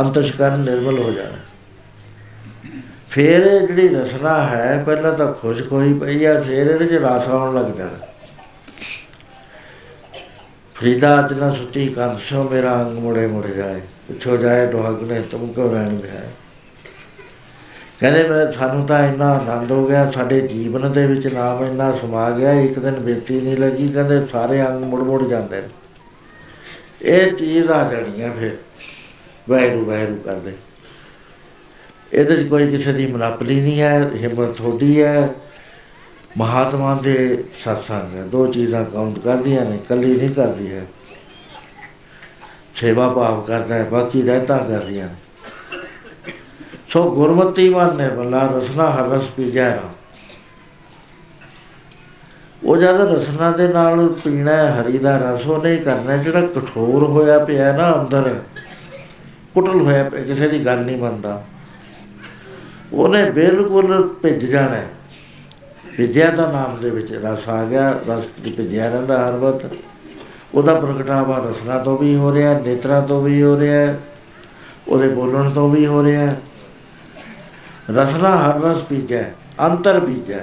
ਅੰਤਸ਼ਕਰਨ 0.00 0.60
ਨਿਰਮਲ 0.60 0.98
ਹੋ 0.98 1.10
ਜਾਣਾ। 1.10 1.45
ਫਿਰ 3.16 3.46
ਇਹ 3.46 3.66
ਜਿਹੜੀ 3.66 3.88
ਰਸਨਾ 3.88 4.46
ਹੈ, 4.46 4.82
ਪਹਿਲਾਂ 4.86 5.12
ਤਾਂ 5.12 5.32
ਖੁਸ਼ਕ 5.32 5.72
ਹੋਈ 5.72 5.94
ਪਈ 5.94 6.24
ਆ, 6.24 6.40
ਫਿਰ 6.40 6.66
ਇਹਦੇ 6.66 6.86
ਚ 6.86 6.94
ਰਸ 6.94 7.28
ਆਉਣ 7.28 7.54
ਲੱਗ 7.54 7.72
ਜਾਣਾ। 7.72 8.06
ਫਰੀਦਾ 10.74 11.18
ਅੱਜ 11.18 11.32
ਨਾ 11.32 11.54
ਸੁੱਤੀ, 11.54 11.88
ਕੰਧ 11.88 12.18
ਸੋ 12.18 12.48
ਮੇਰਾ 12.48 12.74
ਅੰਗ 12.74 12.98
ਮੁੜੇ 12.98 13.26
ਮੁੜ 13.26 13.46
ਜਾਏ। 13.46 13.80
ਪੁੱਛੋ 14.08 14.36
ਜਾਏ 14.36 14.66
ਦੁਹਾਗਣੇ 14.66 15.20
ਤੁਮ 15.20 15.52
ਕੋ 15.52 15.72
ਰਹਿਣ 15.72 16.00
ਹੈ 16.06 16.28
ਕਹਿੰਦੇ 18.00 18.28
ਮੈਂ, 18.28 18.52
ਸਾਨੂੰ 18.52 18.86
ਤਾਂ 18.86 19.08
ਇੰਨਾ 19.08 19.32
ਆਨੰਦ 19.32 19.72
ਹੋ 19.72 19.86
ਗਿਆ, 19.86 20.10
ਸਾਡੇ 20.10 20.40
ਜੀਵਨ 20.40 20.92
ਦੇ 20.92 21.06
ਵਿੱਚ 21.06 21.26
ਨਾਮ 21.26 21.64
ਇੰਨਾ 21.64 21.92
ਸਮਾ 21.92 22.30
ਗਿਆ, 22.30 22.52
ਇੱਕ 22.52 22.78
ਦਿਨ 22.78 22.94
ਬਿਰਤੀ 22.94 23.40
ਨਹੀਂ 23.40 23.56
ਲੱਗੀ, 23.56 23.88
ਕਹਿੰਦੇ 23.88 24.26
ਸਾਰੇ 24.26 24.66
ਅੰਗ 24.66 24.84
ਮੁੜ 24.84 25.00
ਮੁੜ 25.00 25.28
ਜਾਂਦੇ 25.28 25.60
ਨੇ। 25.60 25.68
ਇਹ 27.02 27.32
ਚੀਜ਼ 27.32 27.70
ਆ 27.70 27.92
ਜਾਣੀ 27.92 28.22
ਆ 28.22 28.30
ਫਿਰ। 28.40 28.56
ਵੈਰੂ 29.48 29.84
ਵੈਰੂ 29.84 30.16
ਕਰਦੇ। 30.16 30.52
ਇਹਦੇ 32.12 32.44
'ਚ 32.44 32.48
ਕੋਈ 32.48 32.70
ਕਿਸੇ 32.70 32.92
ਦੀ 32.92 33.06
ਮਨਾਪਲੀ 33.06 33.60
ਨਹੀਂ 33.60 33.80
ਹੈ, 33.80 34.10
ਹਿੰਮਤ 34.14 34.56
ਥੋੜੀ 34.56 35.02
ਹੈ। 35.02 35.34
ਮਹਾਤਮਾ 36.36 37.00
ਦੇ 37.02 37.44
ਸਤਸੰਗ 37.60 38.16
ਹੈ। 38.16 38.22
ਦੋ 38.22 38.46
ਚੀਜ਼ਾਂ 38.46 38.84
ਕਾਊਂਟ 38.84 39.18
ਕਰਦੀਆਂ 39.18 39.64
ਨੇ 39.64 39.78
ਕੱਲੀ 39.88 40.16
ਨਹੀਂ 40.16 40.30
ਕਰਦੀ 40.30 40.72
ਹੈ। 40.72 40.86
ਸੇਵਾ 42.74 43.08
ਭਾਵ 43.08 43.40
ਕਰਦਾ 43.40 43.74
ਹੈ, 43.74 43.84
ਬਾਕੀ 43.84 44.22
ਰਹਿਤਾ 44.22 44.58
ਕਰਦੀਆਂ 44.58 45.06
ਨੇ। 45.06 45.14
ਸੋ 46.88 47.14
ਗੁਰਮਤੀ 47.14 47.68
ਮਨ 47.68 47.96
ਨੇ 47.96 48.08
ਬੱਲਾ 48.08 48.46
ਰਸਨਾ 48.46 48.90
ਹਰ 48.90 49.08
ਰਸ 49.08 49.24
ਪੀ 49.24 49.50
ਜਾਣਾ 49.50 49.92
ਉਹ 52.64 52.76
ਜਦ 52.76 53.00
ਰਸਨਾ 53.00 53.50
ਦੇ 53.50 53.68
ਨਾਲ 53.68 54.08
ਪੀਣਾ 54.08 54.52
ਹੈ, 54.52 54.82
ਹਰੀ 54.82 54.98
ਦਾ 54.98 55.18
ਰਸ 55.18 55.46
ਉਹ 55.46 55.62
ਨਹੀਂ 55.62 55.78
ਕਰਨਾ 55.78 56.16
ਜਿਹੜਾ 56.16 56.40
ਕਠੋਰ 56.40 57.02
ਹੋਇਆ 57.02 57.38
ਪਿਆ 57.38 57.76
ਨਾ 57.76 58.00
ਅੰਦਰ, 58.00 58.40
ਕੁਟਲ 59.54 59.80
ਹੋਇਆ 59.80 60.04
ਪਿਆ, 60.04 60.24
ਕਿਸੇ 60.24 60.48
ਦੀ 60.48 60.66
ਗੱਲ 60.66 60.78
ਨਹੀਂ 60.78 60.96
ਮੰਨਦਾ। 60.96 61.44
ਉਹਨੇ 62.92 63.30
ਬਿਲਕੁਲ 63.30 64.08
ਭਿੱਜ 64.22 64.46
ਜਾਣਾ 64.46 64.76
ਹੈ। 64.76 64.88
ਵਿਦਿਆ 65.98 66.30
ਦਾ 66.30 66.52
ਨਾਮ 66.52 66.80
ਦੇ 66.80 66.90
ਵਿੱਚ 66.90 67.12
ਰਸ 67.12 67.48
ਆ 67.48 67.64
ਗਿਆ, 67.64 68.00
ਰਸ 68.08 68.24
ਦੀ 68.44 68.50
ਭਿਜਿਆ 68.50 68.88
ਰਹਿੰਦਾ 68.88 69.28
ਹਰ 69.28 69.32
ਵਕਤ। 69.32 69.70
ਉਹਦਾ 70.54 70.74
ਪ੍ਰਗਟਾਵਾ 70.74 71.38
ਰਸਨਾ 71.38 71.78
ਤੋਂ 71.78 71.98
ਵੀ 71.98 72.16
ਹੋ 72.16 72.34
ਰਿਹਾ, 72.34 72.58
ਨੇਤਰਾਂ 72.58 73.02
ਤੋਂ 73.02 73.22
ਵੀ 73.22 73.42
ਹੋ 73.42 73.60
ਰਿਹਾ, 73.60 73.94
ਉਹਦੇ 74.88 75.08
ਬੋਲਣ 75.08 75.50
ਤੋਂ 75.50 75.70
ਵੀ 75.70 75.86
ਹੋ 75.86 76.04
ਰਿਹਾ। 76.04 76.34
ਰਸਨਾ 77.90 78.36
ਹਰ 78.36 78.60
ਰਸ 78.60 78.82
ਪੀਜੈ, 78.82 79.24
ਅੰਤਰ 79.60 80.00
ਪੀਜੈ। 80.00 80.40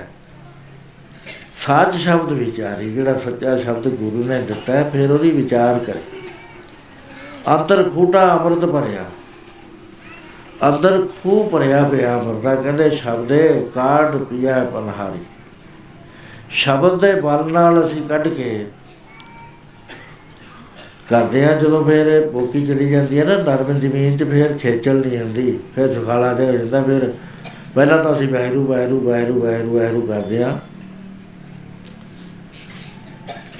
ਸਾਚ 1.65 1.95
ਸ਼ਬਦ 1.95 2.31
ਵਿਚਾਰੀ, 2.31 2.93
ਜਿਹੜਾ 2.93 3.13
ਸੱਚਾ 3.13 3.57
ਸ਼ਬਦ 3.57 3.87
ਗੁਰੂ 3.87 4.23
ਨੇ 4.23 4.41
ਦਿੱਤਾ 4.41 4.73
ਹੈ, 4.73 4.89
ਫਿਰ 4.89 5.11
ਉਹਦੀ 5.11 5.31
ਵਿਚਾਰ 5.31 5.79
ਕਰੇ। 5.79 5.99
ਅੰਤਰ 7.47 7.89
ਖੂਟਾ 7.89 8.37
ਅੰਮ੍ਰਿਤ 8.37 8.65
ਭਰਿਆ। 8.65 9.05
ਅੰਦਰ 10.67 11.05
ਖੂਹ 11.23 11.49
ਭਰਿਆ 11.49 11.83
ਪਿਆ 11.83 12.13
ਅੰਮ੍ਰਿਤਾ 12.19 12.55
ਕਹਿੰਦੇ 12.55 12.89
ਸ਼ਬਦੇ 12.91 13.67
ਕਾਢ 13.75 14.15
ਪਿਆ 14.23 14.63
ਪਨਹਾਰੀ। 14.63 15.23
ਸ਼ਬਦ 16.59 16.99
ਦੇ 17.01 17.13
ਬਲ 17.21 17.51
ਨਾਲ 17.51 17.85
ਅਸੀਂ 17.85 18.01
ਕੱਢ 18.07 18.27
ਕੇ 18.27 18.65
ਕਰਦੇ 21.09 21.43
ਆ 21.45 21.53
ਜਦੋਂ 21.59 21.83
ਫਿਰ 21.85 22.07
ਇਹ 22.07 22.27
ਬੋਕੀ 22.31 22.65
ਚਲੀ 22.65 22.89
ਜਾਂਦੀ 22.89 23.19
ਹੈ 23.19 23.23
ਨਾ, 23.25 23.35
ਨਰਮ 23.37 23.79
ਜ਼ਮੀਨ 23.79 24.17
'ਚ 24.17 24.23
ਫਿਰ 24.23 24.57
ਖੇਚਲ 24.57 24.95
ਨਹੀਂ 24.97 25.17
ਹੁੰਦੀ 25.17 25.59
ਫਿਰ 25.75 25.93
ਸੁਖਾਲਾ 25.93 26.33
ਜਿਹਾ 26.33 26.51
ਹੋ 26.51 26.57
ਜਾਂਦਾ, 26.57 26.81
ਫਿਰ 26.81 27.11
ਪਹਿਲਾਂ 27.75 27.97
ਤਾਂ 28.03 28.13
ਅਸੀਂ 28.13 28.27
ਵੈਰੂ 28.29 28.65
ਵੈਰੂ 28.67 28.99
ਵੈਰੂ 28.99 29.41
ਵੈਰੂ 29.41 29.71
ਵੈਰੂ 29.71 30.01
ਕਰਦੇ 30.01 30.43
ਆ 30.43 30.57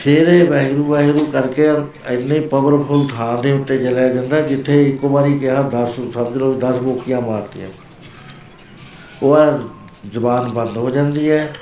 ਫਿਰ 0.04 0.28
ਇਹ 0.28 0.50
ਵੈਰੂ 0.50 0.84
ਵੈਰੂ 0.84 1.26
ਕਰਕੇ 1.26 1.68
ਇੰਨੇ 2.10 2.40
ਪਾਵਰਫੁਲ 2.40 3.08
ਥਾਂ 3.08 3.44
ਦੇ 3.44 3.52
ਉੱਤੇ 3.52 3.78
ਚਲਿਆ 3.78 4.08
ਜਾਂਦਾ 4.08 4.42
ਜਿੱਥੇ 4.42 4.90
ਇੱਕ 4.90 5.06
ਵਾਰੀ 5.06 5.40
ਕਿਹਾ 5.40 5.62
10 5.62 6.12
ਸਮਝ 6.12 6.38
ਲਓ 6.38 6.60
10 6.60 6.78
ਬੋਕੀਆਂ 6.78 7.22
ਮਾਰਤੀਆਂ। 7.22 7.68
ਉਹ 9.24 9.36
ਆ 9.36 9.60
ਜ਼ੁਬਾਨ 10.08 10.52
ਬੰਦ 10.52 10.78
ਹੋ 10.78 10.90
ਜਾਂਦੀ 10.90 11.30
ਹੈ। 11.30 11.54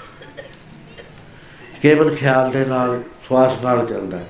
ਕੇਵਲ 1.81 2.15
ਖਿਆਲ 2.15 2.51
ਦੇ 2.51 2.65
ਨਾਲ 2.65 3.01
ਸਵਾਸ 3.29 3.51
ਨਾਲ 3.63 3.85
ਚੱਲਦਾ 3.85 4.17
ਹੈ। 4.17 4.27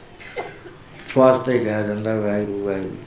ਸਵਾਸ 1.13 1.37
ਤੇ 1.37 1.59
ਕਿਹਾ 1.59 1.81
ਜਾਂਦਾ 1.81 2.15
ਵਾਹਿਗੁਰੂ 2.15 2.65
ਵਾਹਿਗੁਰੂ। 2.65 2.97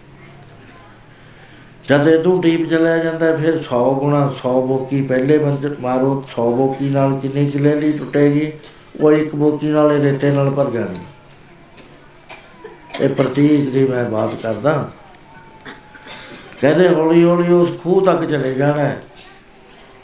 ਜਦ 1.88 2.08
ਇਹ 2.08 2.42
ਡੀਪ 2.42 2.70
ਚਲਿਆ 2.70 2.98
ਜਾਂਦਾ 2.98 3.26
ਹੈ, 3.26 3.36
ਫਿਰ 3.36 3.58
100 3.58 3.94
ਗੁਣਾ 3.94 4.32
100 4.36 4.66
ਬੋਕੀ 4.66 5.02
ਪਹਿਲੇ 5.02 5.38
ਬੰਦੇ 5.38 5.70
ਮਾਰੋ 5.80 6.24
100 6.26 6.52
ਬੋਕੀ 6.52 6.88
ਨਾਲ 6.88 7.18
ਕਿੰਨੀ 7.18 7.50
ਕਿਲੇ 7.50 7.74
ਲਈ 7.74 7.92
ਟੁੱਟੇਗੀ? 7.92 8.52
ਉਹ 9.00 9.12
ਇੱਕ 9.12 9.34
ਬੋਕੀ 9.34 9.66
ਨਾਲ 9.66 9.92
ਇਹ 9.92 10.00
ਰੇਤੇ 10.00 10.30
ਨਾਲ 10.30 10.50
ਭਰ 10.50 10.70
ਜਾਣੀ 10.70 10.98
ਇਹ 13.00 13.08
ਪ੍ਰਤੀਕ 13.08 13.70
ਦੀ 13.70 13.86
ਮੈਂ 13.86 14.10
ਬਾਤ 14.10 14.34
ਕਰਦਾ। 14.34 14.90
ਕਹਿੰਦੇ 16.60 16.88
ਹੌਲੀ 16.88 17.24
ਹੌਲੀ 17.24 17.52
ਉਸ 17.52 17.82
ਖੂਹ 17.82 18.06
ਤੱਕ 18.06 18.24
ਚਲੇ 18.24 18.54
ਜਾਣਾ। 18.54 18.78
ਹੈ। 18.78 19.02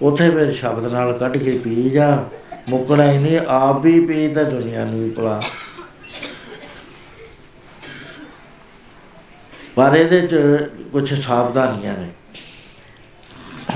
ਉੱਥੇ 0.02 0.30
ਫਿਰ 0.30 0.52
ਸ਼ਬਦ 0.52 0.92
ਨਾਲ 0.92 1.18
ਕੱਢ 1.18 1.36
ਕੇ 1.36 1.50
ਪੀ 1.50 1.90
ਜਾ। 1.90 2.24
ਮੁੱਕਣਾ 2.68 3.12
ਹੀ 3.12 3.18
ਨਹੀਂ, 3.18 3.38
ਆਪ 3.48 3.80
ਵੀ 3.80 4.06
ਪੀ 4.06 4.28
ਤਾਂ 4.28 4.44
ਦੁਨੀਆ 4.44 4.84
ਨੂੰ 4.84 5.00
ਵੀ 5.00 5.10
ਪਿਲਾ। 5.10 5.42
ਪਰ 9.74 9.96
ਇਹਦੇ 9.96 10.26
ਚ 10.26 10.36
ਕੁਝ 10.92 11.22
ਸਾਵਧਾਨੀਆਂ 11.22 11.98
ਨੇ। 11.98 12.08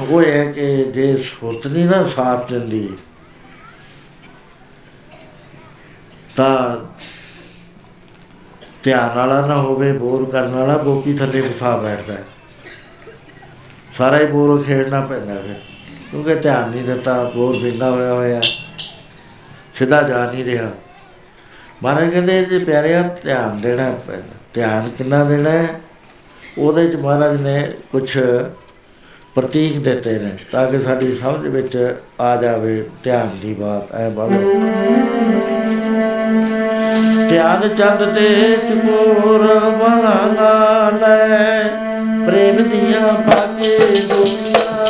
ਉਹ 0.01 0.23
ਇਹ 0.23 0.33
ਹੈ 0.33 0.53
ਕਿ 0.53 0.85
ਜੇ 0.85 1.17
ਸੁਰਤ 1.17 1.67
ਨਹੀਂ 1.67 1.85
ਨਾ 1.85 2.09
ਸਾਥ 2.09 2.53
ਦਿੰਦੀ 2.53 2.93
ਤਾਂ 6.37 6.77
ਧਿਆਨ 8.83 9.15
ਵਾਲਾ 9.17 9.41
ਨਾ 9.47 9.57
ਹੋਵੇ 9.57 9.93
ਬੋਰ 9.93 10.25
ਕਰਨ 10.31 10.55
ਵਾਲਾ 10.55 10.77
ਬੋਕੀ 10.79 11.15
ਥੱਲੇ 11.15 11.43
ਫਸਾ 11.43 11.77
ਬੈਠਦਾ 11.77 12.13
ਹੈ। 12.13 12.25
ਸਾਰਾ 13.99 14.19
ਹੀ 14.19 14.27
ਬੋਰ 14.27 14.63
ਖੇਡਣਾ 14.63 15.01
ਪੈਂਦਾ 15.01 15.35
ਫਿਰ, 15.35 15.55
ਕਿਉਂਕਿ 16.11 16.35
ਧਿਆਨ 16.35 16.71
ਨਹੀਂ 16.71 16.83
ਦਿੱਤਾ 16.85 17.23
ਬੋਰ 17.35 17.57
ਬਿੰਦਾ 17.57 17.91
ਹੋਇਆ 17.91 18.13
ਹੋਇਆ, 18.15 18.41
ਸਿੱਧਾ 19.75 20.03
ਜਾ 20.03 20.25
ਨਹੀਂ 20.33 20.45
ਰਿਹਾ। 20.45 20.71
ਮਹਾਰਾਜ 21.83 22.11
ਕਹਿੰਦੇ 22.11 22.45
ਜੇ 22.45 22.59
ਪਿਆਰਿਆ 22.59 23.03
ਧਿਆਨ 23.23 23.61
ਦੇਣਾ 23.61 23.91
ਪੈਂਦਾ। 24.07 24.37
ਧਿਆਨ 24.55 24.89
ਕਿੰਨਾ 24.89 25.25
ਦੇਣਾ 25.25 25.51
ਹੈ? 25.51 25.81
ਉਹਦੇ 26.59 26.87
ਚ 26.89 26.97
ਮਹਾਰਾਜ 26.97 27.41
ਨੇ 27.41 27.63
ਕੁਝ 27.93 28.19
ਪ੍ਰਤੀਕ 29.35 29.79
ਦਿੱਤੇ 29.79 30.19
ਨੇ, 30.19 30.31
ਤਾਂ 30.53 30.67
ਕਿ 30.71 30.81
ਸਾਡੀ 30.81 31.15
ਸਮਝ 31.15 31.47
ਵਿੱਚ 31.49 31.77
ਆ 32.21 32.37
ਜਾਵੇ 32.37 32.85
ਧਿਆਨ 33.03 33.39
ਦੀ 33.43 33.55
ਬਾਤ, 33.55 33.95
ਐ 33.95 34.09
ਬਾਬਾ 34.11 35.53
ਧਿਆਨ 37.35 37.63
ਚੰਦ 37.69 38.03
ਤੇ 38.15 38.27
ਚਕੋਰ 38.59 39.43
ਬਣਾ 39.79 40.91
ਲੈ 40.93 41.63
ਪ੍ਰੇਮ 42.27 42.63
ਦੀਆਂ 42.65 43.01
ਬਾਗੇ 43.01 43.79
ਦੁਨੀਆ 44.03 44.85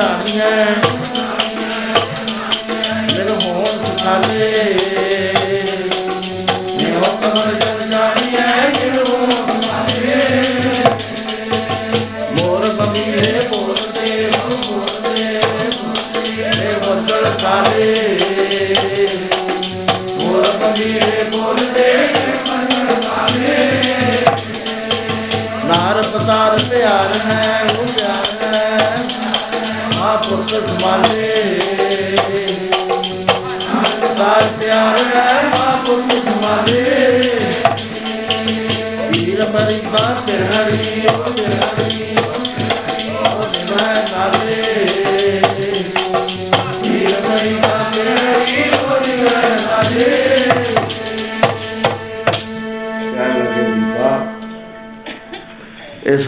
ਜਾਣੀਐ 0.00 0.64
ਮੇਰੇ 3.12 3.34
ਹੋਣ 3.44 3.64
ਸੁਖਾਲੇ 3.64 5.09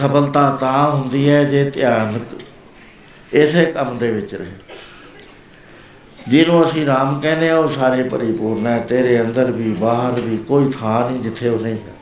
ਸਫਲਤਾ 0.03 0.57
ਤਾਂ 0.59 0.91
ਹੁੰਦੀ 0.91 1.29
ਹੈ 1.29 1.43
ਜੇ 1.43 1.69
ਧਿਆਨ 1.69 2.19
ਇਸੇ 3.33 3.65
ਕੰਮ 3.65 3.97
ਦੇ 3.97 4.11
ਵਿੱਚ 4.11 4.35
ਰਹੇ। 4.35 4.51
ਜਿਹਨੂੰ 6.27 6.65
ਅਸੀਂ 6.65 6.85
ਰਾਮ 6.85 7.21
ਕਹਿੰਦੇ 7.21 7.49
ਆ 7.49 7.57
ਉਹ 7.57 7.69
ਸਾਰੇ 7.69 8.03
ਪਰਿਪੂਰਨ 8.03 8.67
ਹੈ। 8.67 8.79
ਤੇਰੇ 8.79 9.21
ਅੰਦਰ 9.21 9.51
ਵੀ 9.51 9.73
ਬਾਹਰ 9.73 10.21
ਵੀ 10.21 10.37
ਕੋਈ 10.37 10.71
ਥਾਂ 10.71 11.11
ਨਹੀਂ 11.11 11.23
ਜਿੱਥੇ 11.23 11.49
ਉਹ 11.49 11.59
ਨਹੀਂ 11.59 11.73
ਹੈ। 11.73 11.93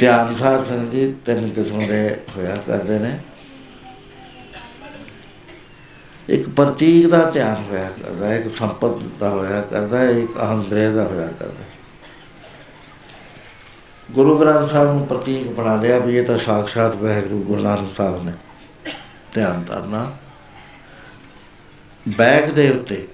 ਧਿਆਨ 0.00 0.36
ਸਾਧ 0.36 0.68
ਸੰਗੀਤ 0.68 1.26
ਤਿੰਨ 1.26 1.50
ਕਿਸਮ 1.50 1.78
ਦੇ 1.78 2.16
ਹੋਇਆ 2.36 2.56
ਕਰਦੇ 2.66 2.98
ਨੇ। 2.98 3.18
ਇੱਕ 6.28 6.48
ਪ੍ਰਤੀਕ 6.48 7.08
ਦਾ 7.08 7.30
ਧਿਆਨ 7.30 7.64
ਹੋਇਆ 7.70 7.90
ਕਰਦਾ 8.02 8.28
ਹੈ, 8.28 8.36
ਇੱਕ 8.36 8.56
ਸੰਪਤ 8.56 9.02
ਦਾ 9.20 9.28
ਹੋਇਆ 9.28 9.60
ਕਰਦਾ 9.60 9.98
ਹੈ, 9.98 10.10
ਇੱਕ 10.10 10.36
ਅਹੰਗ੍ਰਹਿ 10.36 10.92
ਦਾ 10.92 11.04
ਹੋਇਆ 11.04 11.26
ਕਰਦਾ। 11.26 11.62
ਹੈ। 11.62 11.71
ਗੁਰੂ 14.14 14.38
ਗ੍ਰੰਥ 14.38 14.70
ਸਾਹਿਬ 14.70 14.88
ਨੂੰ 14.88 15.06
ਪ੍ਰਤੀਕ 15.06 15.46
ਬਣਾ 15.48 15.76
ਲਿਆ 15.76 15.98
ਵੀ 15.98 16.16
ਇਹ 16.16 16.24
ਤਾਂ 16.26 16.38
ਸਾਖਸ਼ਾਤ 16.38 16.96
ਵਾਹਿਗੁਰੂ 16.96 17.42
ਗੁਰੂ 17.42 17.62
ਨਾਨਕ 17.62 17.94
ਸਾਹਿਬ 17.96 18.24
ਨੇ। 18.24 18.32
ਧਿਆਨ 19.34 19.62
ਧਰਨਾ। 19.64 20.12
ਬੈਗ 22.08 22.50
ਦੇ 22.50 22.70
ਉੱਤੇ 22.70 23.06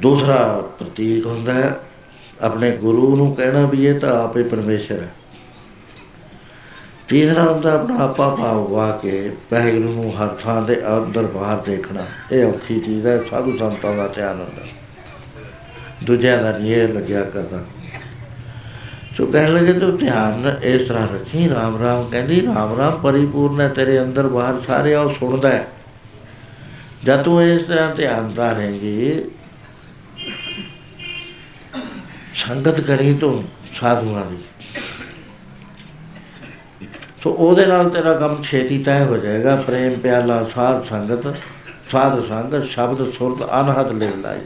ਦੂਸਰਾ 0.00 0.62
ਪ੍ਰਤੀਕ 0.78 1.26
ਹੁੰਦਾ 1.26 1.52
ਹੈ, 1.52 1.76
ਆਪਣੇ 2.40 2.70
ਗੁਰੂ 2.76 3.16
ਨੂੰ 3.16 3.34
ਕਹਿਣਾ 3.36 3.66
ਵੀ 3.66 3.86
ਇਹ 3.86 4.00
ਤਾਂ 4.00 4.24
ਆਪੇ 4.24 4.42
ਪਰਮੇਸ਼ਰ 4.42 5.02
ਹੈ। 5.02 5.12
ਤੀਸਰਾ 7.08 7.42
ਹੁੰਦਾ 7.42 7.72
ਆਪਣਾ 7.72 7.98
ਆਪਾ 7.98 8.28
ਭਾਵ 8.34 8.70
ਵਾ 8.70 8.90
ਕੇ 9.02 9.36
ਵਾਹਿਗੁਰੂ 9.52 9.92
ਨੂੰ 9.92 10.12
ਹਰ 10.12 10.28
ਥਾਂ 10.34 10.62
ਦੇ 10.62 10.80
ਅੰਦਰ 10.88 11.26
ਬਾਹਰ 11.26 11.56
ਦੇਖਣਾ, 11.56 12.06
ਇਹ 12.32 12.44
ਔਖੀ 12.44 12.80
ਚੀਜ਼ 12.80 13.06
ਹੈ, 13.06 13.22
ਸਾਧੂ 13.30 13.56
ਸੰਤਾਂ 13.58 13.94
ਦਾ 13.94 14.08
ਧਿਆਨ 14.08 14.40
ਹੁੰਦਾ। 14.40 14.62
ਦੂਜਿਆਂ 16.04 16.42
ਦਾ 16.42 16.50
ਨਹੀਂ 16.58 16.74
ਇਹ 16.74 16.88
ਲੱਗਿਆ 16.88 17.22
ਕਰਦਾ। 17.24 17.62
ਸੋ 19.16 19.26
ਕਹਿਣ 19.26 19.54
ਲੱਗੇ 19.54 19.72
ਤੂੰ 19.72 19.96
ਧਿਆਨ 19.98 20.56
ਇਸ 20.62 20.86
ਤਰ੍ਹਾਂ 20.88 21.06
ਰੱਖੀ, 21.08 21.48
ਰਾਮ 21.48 21.80
ਰਾਮ 21.82 22.04
ਕਹਿੰਦੀ, 22.10 22.40
ਰਾਮ 22.46 22.76
ਰਾਮ 22.78 22.98
ਪਰਿਪੂਰਨ 23.00 23.60
ਹੈ, 23.60 23.68
ਤੇਰੇ 23.68 24.00
ਅੰਦਰ 24.00 24.26
ਬਾਹਰ 24.28 24.60
ਸਾਰੇ 24.66 24.94
ਉਹ 24.94 25.12
ਸੁਣਦਾ 25.14 25.48
ਹੈ। 25.48 25.66
ਜਦ 27.04 27.22
ਤੂੰ 27.22 27.42
ਇਸ 27.44 27.62
ਤਰ੍ਹਾਂ 27.62 27.94
ਧਿਆਨ 27.94 28.32
ਧਾਰੇਂਗੀ, 28.34 29.22
ਸੰਗਤ 32.34 32.80
ਕਰੀ 32.80 33.14
ਤੂੰ 33.14 33.44
ਸਾਧੂਆਂ 33.72 34.24
ਦੀ। 34.24 34.38
ਸੋ 37.22 37.30
ਉਹਦੇ 37.30 37.66
ਨਾਲ 37.66 37.88
ਤੇਰਾ 37.90 38.12
ਕੰਮ 38.14 38.42
ਛੇਤੀ 38.42 38.78
ਤੈਅ 38.78 39.04
ਹੋ 39.04 39.16
ਜਾਏਗਾ, 39.16 39.54
ਪ੍ਰੇਮ 39.56 39.98
ਪਿਆਲਾ, 40.00 40.42
ਸਾਧ 40.54 40.84
ਸੰਗਤ, 40.84 41.34
ਸਾਧ 41.90 42.24
ਸੰਗ, 42.26 42.62
ਸ਼ਬਦ 42.64 43.10
ਸੁਰਤ, 43.12 43.42
ਅਨਹਦ 43.52 43.92
ਲੈ 43.92 44.10
ਲਾਈ। 44.16 44.40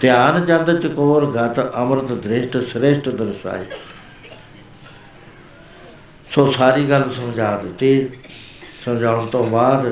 ਧਿਆਨ 0.00 0.44
ਜੰਦ 0.46 0.80
ਚਕੋਰ 0.80 1.26
ਗਤ 1.26 1.76
ਅੰਮ੍ਰਿਤ 1.76 2.12
ਦ੍ਰਿਸ਼ਟ 2.12 2.56
ਸ੍ਰੇਸ਼ਟ 2.56 3.08
ਦਰਸਾਈ 3.08 3.64
ਸੋ 6.30 6.50
ਸਾਰੀ 6.50 6.90
ਗੱਲ 6.90 7.10
ਸਮਝਾ 7.10 7.56
ਦਿੱਤੀ। 7.56 8.08
ਸਮਝਾਉਣ 8.84 9.26
ਤੋਂ 9.26 9.44
ਬਾਅਦ 9.44 9.86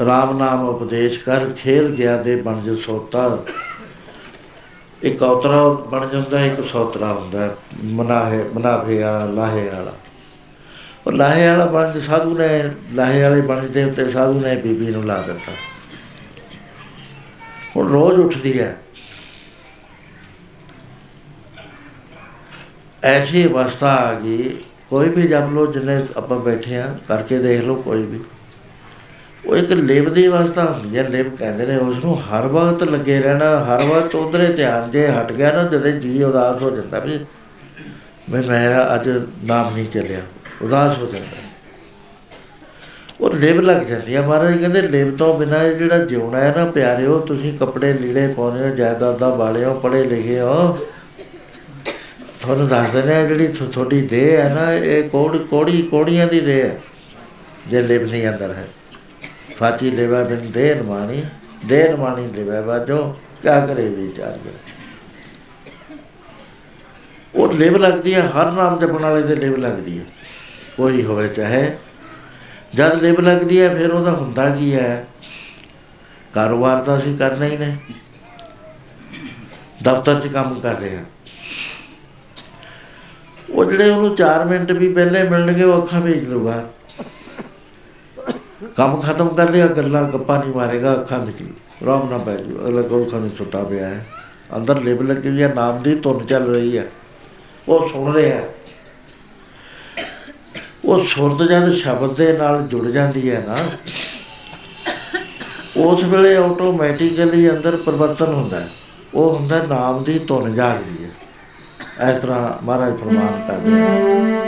RAM 0.00 0.34
ਨਾਮ 0.36 0.68
ਉਪਦੇਸ਼ 0.68 1.18
ਕਰ 1.18 1.46
ਖੇਲ 1.50 1.90
ਗਿਆ 1.90 2.16
ਦੇ 2.16 2.36
ਬਣ 2.36 2.60
ਜੋ 2.60 2.76
ਸੋਤਾ। 2.76 3.38
ਇੱਕ 5.02 5.22
ਔਤਰਾ 5.22 5.68
ਬਣ 5.68 6.06
ਜਾਂਦਾ, 6.06 6.40
ਇੱਕ 6.40 6.66
ਸੋਤਰਾ 6.66 7.12
ਹੁੰਦਾ, 7.12 7.56
ਮਨਾਹੇ 7.84 8.44
ਮਨਾਫੇ 8.54 9.02
ਵਾਲਾ, 9.02 9.24
ਲਾਹੇ 9.24 9.68
ਵਾਲਾ। 9.68 9.92
ਉਹ 11.06 11.12
ਲਾਹੇ 11.12 11.48
ਵਾਲਾ 11.48 11.66
ਬਣ 11.66 12.00
ਸਾਧੂ 12.00 12.38
ਨੇ, 12.38 12.48
ਲਾਹੇ 12.92 13.22
ਵਾਲੇ 13.22 13.40
ਬਣ 13.40 13.66
ਦੇ 13.66 13.84
ਉੱਤੇ 13.84 14.10
ਸਾਧੂ 14.10 14.40
ਨੇ 14.40 14.56
ਬੀਬੀ 14.56 14.86
ਨੂੰ 14.86 15.04
ਲਾ 15.04 15.22
ਦਿੱਤਾ। 15.22 15.52
ਹੁਣ 17.76 17.88
ਰੋਜ਼ 17.88 18.20
ਉੱਠਦੀ 18.20 18.60
ਹੈ। 18.60 18.76
ਐਸੀ 23.02 23.44
ਅਵਸਥਾ 23.46 23.94
ਆ 23.96 24.12
ਗਈ, 24.14 24.56
ਕੋਈ 24.90 25.08
ਵੀ 25.08 25.26
ਜਪ 25.28 25.52
ਲੋ 25.52 25.66
ਜਿੰਨੇ 25.66 25.96
ਆਪਾਂ 26.16 26.38
ਬੈਠੇ 26.38 26.76
ਆ 26.76 26.86
ਕਰਕੇ 27.08 27.38
ਦੇਖ 27.38 27.62
ਲਓ 27.62 27.74
ਕੋਈ 27.76 28.02
ਵੀ। 28.02 28.20
ਉਹ 29.44 29.56
ਇੱਕ 29.56 29.70
ਲਿਵ 29.72 30.12
ਦੀ 30.12 30.26
ਅਵਸਥਾ 30.28 30.64
ਹੁੰਦੀ 30.64 30.98
ਹੈ, 30.98 31.02
ਲਿਵ 31.08 31.30
ਕਹਿੰਦੇ 31.36 31.66
ਨੇ 31.66 31.76
ਉਸ 31.78 32.04
ਨੂੰ 32.04 32.18
ਹਰ 32.22 32.46
ਵਕਤ 32.46 32.82
ਲੱਗੇ 32.82 33.20
ਰਹਿਣਾ, 33.20 33.64
ਹਰ 33.66 33.82
ਵਕਤ 33.84 34.14
ਉਧਰੇ 34.14 34.46
ਧਿਆਨ 34.52 34.90
ਜੇ 34.90 35.06
ਹਟ 35.08 35.32
ਗਿਆ 35.32 35.52
ਨਾ, 35.52 35.62
ਜਦੇ 35.62 35.92
ਜੀ 35.92 36.22
ਉਦਾਸ 36.22 36.62
ਹੋ 36.62 36.70
ਜਾਂਦਾ 36.70 36.98
ਵੀ 36.98 37.18
ਮੈਂ 38.30 38.42
ਮੇਰਾ 38.42 38.94
ਅੱਜ 38.94 39.08
ਨਾਮ 39.44 39.74
ਨਹੀਂ 39.74 39.86
ਚੱਲਿਆ, 39.86 40.20
ਉਦਾਸ 40.62 40.98
ਹੋ 40.98 41.06
ਜਾਂਦਾ। 41.06 41.48
ਉਹ 43.20 43.32
ਲਿਵ 43.32 43.60
ਲੱਗ 43.60 43.82
ਜਾਂਦੀ 43.82 44.14
ਆ, 44.14 44.22
ਮਹਾਰਾਜ 44.22 44.56
ਕਹਿੰਦੇ 44.58 44.82
ਲਿਵ 44.82 45.16
ਤੋਂ 45.16 45.38
ਬਿਨਾਂ 45.38 45.62
ਇਹ 45.64 45.74
ਜਿਹੜਾ 45.74 45.98
ਜਿਉਣਾ 46.04 46.40
ਹੈ 46.40 46.54
ਨਾ, 46.56 46.64
ਪਿਆਰਿਓ, 46.64 47.18
ਤੁਸੀਂ 47.20 47.56
ਕੱਪੜੇ 47.58 47.92
ਲੀੜੇ 47.92 48.26
ਪਾਉਂਦੇ 48.28 48.68
ਹੋ, 48.68 48.74
ਜਾਇਦਾਦਾਂ 48.76 49.30
ਵਾਲੇ 49.36 49.64
ਹੋ 49.64 49.74
ਪੜ੍ਹੇ 49.74 50.04
ਲਿਖੇ 50.04 50.40
ਹੋ 50.40 50.78
ਤੁਹਾਨੂੰ 52.40 52.68
ਦੱਸਦੇ 52.68 53.02
ਨੇ 53.02 53.26
ਜਿਹੜੀ 53.26 53.48
ਥੋ- 53.48 53.70
ਤੁਹਾਡੀ 53.70 54.02
ਦੇਹ 54.02 54.40
ਹੈ 54.40 54.54
ਨਾ, 54.54 54.72
ਇਹ 54.72 55.08
ਕੋੜ 55.08 55.36
ਕੋੜੀ 55.36 55.82
ਕੋੜੀਆਂ 55.82 56.26
ਦੀ 56.26 56.40
ਦੇਹ 56.40 56.64
ਹੈ। 56.64 56.80
ਜੇ 57.68 57.82
ਲਿਵ 57.82 58.10
ਨਹੀਂ 58.10 58.28
ਅੰਦਰ 58.28 58.54
ਹੈ। 58.54 58.68
ਫਾਤੀ 59.56 59.90
ਲੈਵਾ 59.90 60.22
ਬਿਨ 60.22 60.50
ਦੇਨ 60.50 60.82
ਮਾਣੀ। 60.82 61.22
ਦੇਨ 61.66 61.96
ਮਾਣੀ 61.96 62.28
ਲੈਵਾ 62.34 62.60
ਬਾਜੋ 62.60 63.16
ਕਿਆ 63.42 63.66
ਕਰੇ 63.66 63.88
ਵਿਚਾਰ 63.88 64.38
ਕਰ 64.44 64.50
ਉਹ 67.34 67.52
ਲਿਵ 67.52 67.76
ਲੱਗਦੀ 67.76 68.14
ਹੈ, 68.14 68.20
ਹਰ 68.20 68.52
ਨਾਮ 68.52 68.78
ਜਪਣ 68.78 69.02
ਵਾਲੇ 69.02 69.22
ਦੇ 69.22 69.34
ਲਿਵ 69.34 69.56
ਲੱਗਦੀ 69.56 69.98
ਹੈ। 69.98 70.04
ਕੋਈ 70.76 71.04
ਹੋਵੇ 71.04 71.28
ਚਾਹੇ, 71.28 71.76
ਜਦ 72.74 73.02
ਲਿਵ 73.02 73.20
ਲੱਗਦੀ 73.20 73.60
ਹੈ, 73.60 73.74
ਫਿਰ 73.74 73.90
ਉਹਦਾ 73.90 74.10
ਹੁੰਦਾ 74.10 74.50
ਕੀ 74.50 74.74
ਹੈ? 74.74 75.06
ਕਾਰੋਬਾਰ 76.34 76.82
ਤਾਂ 76.82 76.98
ਅਸੀਂ 76.98 77.18
ਕਰਨਾ 77.18 77.44
ਹੀ 77.44 77.56
ਨੇ। 77.56 77.76
ਦਫ਼ਤਰ 79.82 80.20
'ਚ 80.20 80.26
ਕੰਮ 80.26 80.60
ਕਰ 80.60 80.74
ਰਹੇ 80.74 80.96
ਹਾਂ। 80.96 81.04
ਉਹ 83.50 83.64
ਜਿਹੜੇ 83.64 83.90
ਉਹਨੂੰ 83.90 84.14
4 84.16 84.44
ਮਿੰਟ 84.44 84.72
ਵੀ 84.72 84.92
ਪਹਿਲੇ 84.92 85.22
ਮਿਲਣਗੇ, 85.22 85.62
ਉਹ 85.62 85.82
ਅੱਖਾਂ 85.82 86.00
ਵੇਚ 86.00 86.24
ਲੂਗਾ 86.24 86.68
ਕੰਮ 88.76 89.00
ਖਤਮ 89.00 89.28
ਕਰ 89.28 89.50
ਲਿਆ, 89.50 89.66
ਗੱਲਾਂ 89.66 90.02
ਗੱਪਾਂ 90.04 90.38
ਨਹੀਂ 90.38 90.54
ਮਾਰੇਗਾ, 90.54 90.92
ਅੱਖਾਂ 90.92 91.18
ਵਿੱਚ 91.18 91.42
ਰਾਮ 91.86 92.08
ਨਾ 92.10 92.18
ਪੈ 92.18 92.36
ਜੂ 92.36 92.58
ਅਗਲਾ 92.66 92.82
ਕੋਲ 92.82 93.08
ਖਾਣੀ 93.10 93.30
ਸੁੱਤਾ 93.38 93.62
ਪਿਆ 93.64 93.88
ਹੈ। 93.88 94.06
ਅੰਦਰ 94.56 94.80
ਲਿਵ 94.80 95.02
ਲੱਗੀ 95.02 95.28
ਹੋਈ 95.28 95.42
ਹੈ, 95.42 95.52
ਨਾਮ 95.54 95.82
ਦੀ 95.82 95.94
ਧੁਨ 95.94 96.26
ਚੱਲ 96.26 96.54
ਰਹੀ 96.54 96.76
ਹੈ। 96.78 96.88
ਉਹ 97.68 97.88
ਸੁਣ 97.88 98.12
ਰਿਹਾ 98.14 98.36
ਹੈ। 98.36 98.48
ਉਹ 100.84 101.04
ਸੁਰਤ 101.04 101.42
ਜਦ 101.42 101.72
ਸ਼ਬਦ 101.72 102.16
ਦੇ 102.16 102.32
ਨਾਲ 102.32 102.62
ਜੁੜ 102.62 102.86
ਜਾਂਦੀ 102.86 103.30
ਹੈ 103.30 103.44
ਨਾ, 103.46 103.56
ਉਸ 105.76 106.04
ਵੇਲੇ 106.04 106.36
ਆਟੋਮੈਟਿਕਲੀ 106.36 107.50
ਅੰਦਰ 107.50 107.76
ਪਰਿਵਰਤਨ 107.76 108.32
ਹੁੰਦਾ 108.34 108.60
ਹੈ। 108.60 108.68
ਉਹ 109.14 109.34
ਹੁੰਦਾ 109.34 109.62
ਨਾਮ 109.62 110.02
ਦੀ 110.04 110.18
ਧੁਨ 110.18 110.54
ਜਾਗਦੀ 110.54 110.99
ਹੈ। 110.99 110.99
ਇਸ 112.00 112.18
ਤਰ੍ਹਾਂ 112.18 112.50
ਮਹਾਰਾਜ 112.62 112.92
ਫਰਮਾਨ 112.96 113.40
ਕਰਦੇ 113.48 113.70
ਹਨ 113.72 114.38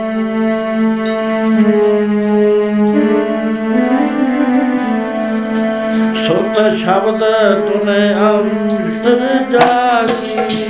ਸੁਤ 6.16 6.60
ਸ਼ਬਦ 6.76 7.24
ਤੁਨੇ 7.62 8.02
ਅੰਤਰ 8.22 9.20
ਜਾਗੀ 9.50 10.61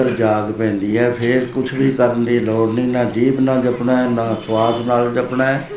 ਅੰਦਰ 0.00 0.16
ਜਾਗ 0.16 0.52
ਪੈਂਦੀ 0.52 0.96
ਹੈ 0.98 1.10
ਫਿਰ 1.12 1.44
ਕੁਝ 1.44 1.72
ਵੀ 1.74 1.90
ਕਰਨ 1.92 2.24
ਦੀ 2.24 2.38
ਲੋੜ 2.40 2.72
ਨਹੀਂ 2.72 2.86
ਨਾ 2.86 3.04
ਜੀਭ 3.04 3.40
ਨਾਲ 3.40 3.62
ਜਪਣਾ 3.62 3.96
ਹੈ, 3.96 4.08
ਨਾ 4.08 4.34
ਸਵਾਸ 4.46 4.86
ਨਾਲ 4.86 5.12
ਜਪਣਾ 5.14 5.44
ਹੈ। 5.44 5.68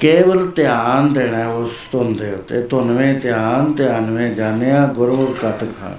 ਕੇਵਲ 0.00 0.46
ਧਿਆਨ 0.50 1.12
ਦੇਣਾ 1.12 1.38
ਹੈ 1.38 1.46
ਉਸ 1.46 1.70
ਧੁਨ 1.92 2.14
ਦੇ 2.14 2.30
ਉੱਤੇ। 2.32 2.60
ਧੁਨਵੇਂ 2.62 3.14
ਧਿਆਨ 3.14 3.72
ਧਿਆਨਵੇਂ 3.72 4.30
ਜਾਣਿਆ 4.34 4.86
ਗੁਰੂ 4.86 5.26
ਕਤ 5.42 5.64
ਖਾਨ 5.80 5.96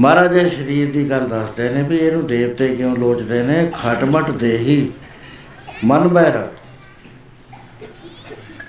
ਮਹਾਰਾਜ 0.00 0.36
ਇਹ 0.36 0.50
ਸਰੀਰ 0.50 0.92
ਦੀ 0.92 1.08
ਗੱਲ 1.10 1.28
ਦੱਸਦੇ 1.28 1.68
ਨੇ 1.68 1.82
ਵੀ 1.82 1.96
ਇਹਨੂੰ 1.96 2.26
ਦੇਵਤੇ 2.26 2.68
ਕਿਉਂ 2.68 2.96
ਲੋਚਦੇ 2.96 3.42
ਨੇ? 3.42 3.70
ਖਟਮਟ 3.82 4.30
ਦੇਹੀ 4.30 4.90
ਮਨ 5.84 6.08
ਬਹਿਰਾ। 6.08 6.48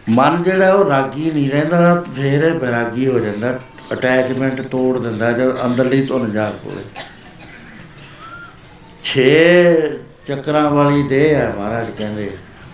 ਮਨ 0.09 0.43
ਜਿਹੜਾ 0.43 0.73
ਉਹ 0.73 0.89
ਰਾਗੀ 0.89 1.31
ਨਹੀਂ 1.31 1.49
ਰਹਿੰਦਾ 1.51 2.03
ਫਿਰ 2.15 2.43
ਇਹ 2.43 2.59
ਬੈਰਾਗੀ 2.59 3.07
ਹੋ 3.07 3.19
ਜਾਂਦਾ। 3.19 3.59
ਅਟੈਚਮੈਂਟ 3.93 4.61
ਤੋੜ 4.61 4.99
ਦਿੰਦਾ 4.99 5.31
ਜਦ 5.31 5.65
ਅੰਦਰਲੀ 5.65 6.05
ਧੁਨ 6.05 6.31
ਜਾਗ 6.31 6.53
ਪਵੇ। 6.63 6.83
ਛੇ 9.03 9.97
ਚੱਕਰਾਂ 10.27 10.69
ਵਾਲੀ 10.71 11.03
ਦੇਹ 11.03 11.35
ਹੈ 11.35 11.53
ਮਹਾਰਾਜ 11.57 11.89
ਕਹਿੰਦੇ 11.97 12.29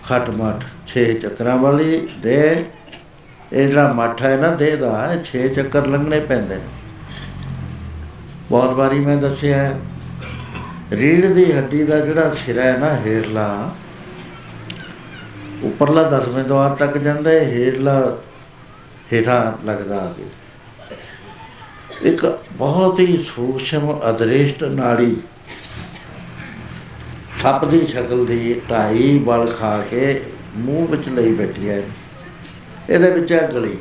ਖਟ 0.08 0.30
ਮਠ 0.30 0.64
ਛੇ 0.86 1.12
ਚੱਕਰਾਂ 1.14 1.56
ਵਾਲੀ 1.56 2.08
ਦੇਹ 2.18 2.64
ਇਹ 3.52 3.66
ਜਿਹੜਾ 3.68 3.92
ਮੱਠ 3.92 4.22
ਹੈ 4.22 4.36
ਨਾ 4.36 4.48
ਦੇਹ 4.54 4.76
ਦਾ 4.76 5.12
ਇਹ 5.12 5.22
ਛੇ 5.24 5.48
ਚੱਕਰ 5.48 5.86
ਲੰਘਣੇ 5.86 6.20
ਪੈਂਦੇ 6.20 6.54
ਨੇ। 6.54 6.68
ਬਹੁਤ 8.50 8.74
ਵਾਰੀ 8.74 8.98
ਮੈਂ 9.00 9.16
ਦੱਸਿਆ 9.16 9.56
ਹੈ, 9.56 9.78
ਰੀੜ 10.92 11.26
ਦੀ 11.26 11.52
ਹੱਡੀ 11.52 11.84
ਦਾ 11.84 11.98
ਜਿਹੜਾ 12.00 12.34
ਸਿਰਾ 12.36 12.62
ਹੈ 12.62 12.76
ਨਾ 12.78 12.94
ਹੇਠਲਾ 12.96 13.74
ਉੱਪਰਲਾ 15.62 16.02
ਦਸਵੇਂ 16.10 16.44
ਦੁਆਰ 16.44 16.76
ਤੱਕ 16.76 16.98
ਜਾਂਦਾ 16.98 17.30
ਹੈ 17.30 17.40
ਹੇਠਲਾ 17.40 18.16
ਹੇਠਾਂ 19.12 19.66
ਲੱਗਦਾ 19.66 20.00
ਆ 20.00 20.12
ਕੇ। 20.16 20.24
ਇੱਕ 22.02 22.38
ਬਹੁਤ 22.52 23.00
ਹੀ 23.00 23.24
ਸੂਖਸ਼ਮ, 23.36 24.00
ਅਦ੍ਰਿਸ਼ਟ 24.10 24.64
ਨਾੜੀ। 24.64 25.16
ਸੱਪ 27.42 27.64
ਦੀ 27.64 27.86
ਸ਼ਕਲ 27.86 28.26
ਦੀ 28.26 28.60
ਢਾਈ 28.70 29.18
ਬਲ 29.18 29.52
ਖਾ 29.60 29.82
ਕੇ 29.90 30.22
ਮੂੰਹ 30.56 30.86
ਵਿੱਚ 30.86 31.08
ਲਈ 31.08 31.32
ਬੈਠੀ 31.32 31.68
ਹੈ। 31.68 31.82
ਇਹਦੇ 32.90 33.10
ਵਿੱਚ 33.10 33.32
ਹੈ 33.32 33.50
ਗਲੀ। 33.54 33.78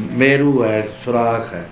ਮੇਰੂ 0.00 0.64
ਹੈ, 0.64 0.88
ਸੁਰਾਖ 1.04 1.54
ਹੈ। 1.54 1.70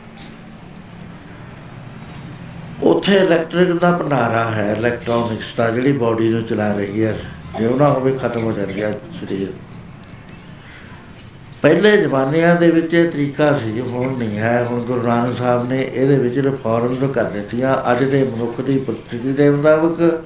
ਉੱਥੇ 2.83 3.17
ਇਲੈਕਟ੍ਰਿਕ 3.17 3.73
ਦਾ 3.73 3.99
ਭੰਡਾਰਾ 3.99 4.51
ਹੈ 4.51 4.75
ਇਲੈਕਟ੍ਰੋਨਿਕਸ 4.79 5.55
ਦਾ, 5.57 5.71
ਜਿਹੜੀ 5.71 5.93
ਬਾਡੀ 5.93 6.29
ਨੂੰ 6.29 6.43
ਚਲਾ 6.43 6.73
ਰਹੀ 6.73 7.05
ਹੈ। 7.05 7.19
ਜੇ 7.59 7.67
ਉਹ 7.67 7.77
ਨਾ 7.77 7.93
ਹੋਵੇ, 7.93 8.13
ਖਤਮ 8.13 8.41
ਹੋ 8.41 8.53
ਜਾਂਦਾ 8.53 8.93
ਸਰੀਰ। 8.93 9.53
ਪਹਿਲੇ 11.63 11.97
ਜ਼ਮਾਨਿਆਂ 11.97 12.55
ਦੇ 12.57 12.71
ਵਿੱਚ 12.71 12.95
ਇਹ 12.95 13.11
ਤਰੀਕਾ 13.11 13.53
ਸੀ, 13.59 13.81
ਹੁਣ 13.81 14.17
ਨਹੀਂ 14.19 14.39
ਹੈ। 14.39 14.65
ਹੁਣ 14.65 14.81
ਗੁਰੂ 14.81 15.03
ਨਾਨਕ 15.03 15.37
ਸਾਹਿਬ 15.37 15.69
ਨੇ 15.69 15.81
ਇਹਦੇ 15.85 16.17
ਵਿੱਚ 16.19 16.39
ਰਿਫਾਰਮਸ 16.39 17.03
ਕਰ 17.15 17.25
ਦਿੱਤੀਆਂ। 17.31 17.77
ਅੱਜ 17.93 18.05
ਦੇ 18.05 18.23
ਮਨੁੱਖ 18.25 18.61
ਦੀ 18.61 18.79
ਪ੍ਰਸਥਿਤੀ 18.79 19.33
ਦੇ 19.33 19.49
ਮੁਤਾਬਕ 19.51 20.23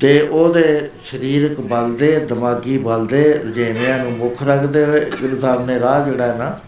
ਤੇ 0.00 0.20
ਉਹਦੇ 0.20 0.90
ਸਰੀਰਕ 1.04 1.60
ਬਲ 1.60 1.94
ਦੇ, 1.94 2.18
ਦਿਮਾਗੀ 2.18 2.78
ਬਲ 2.78 3.06
ਦੇ 3.06 3.22
ਰੁਝੇਵਿਆਂ 3.44 3.98
ਨੂੰ 3.98 4.12
ਮੁੱਖ 4.12 4.42
ਰੱਖਦੇ 4.42 4.84
ਹੋਏ 4.84 5.00
ਗੁਰੂ 5.20 5.40
ਸਾਹਿਬ 5.40 5.66
ਨੇ 5.66 5.78
ਰਾਹ 5.80 6.04
ਜਿਹੜਾ 6.04 6.26
ਹੈ 6.26 6.36
ਨਾ, 6.38 6.58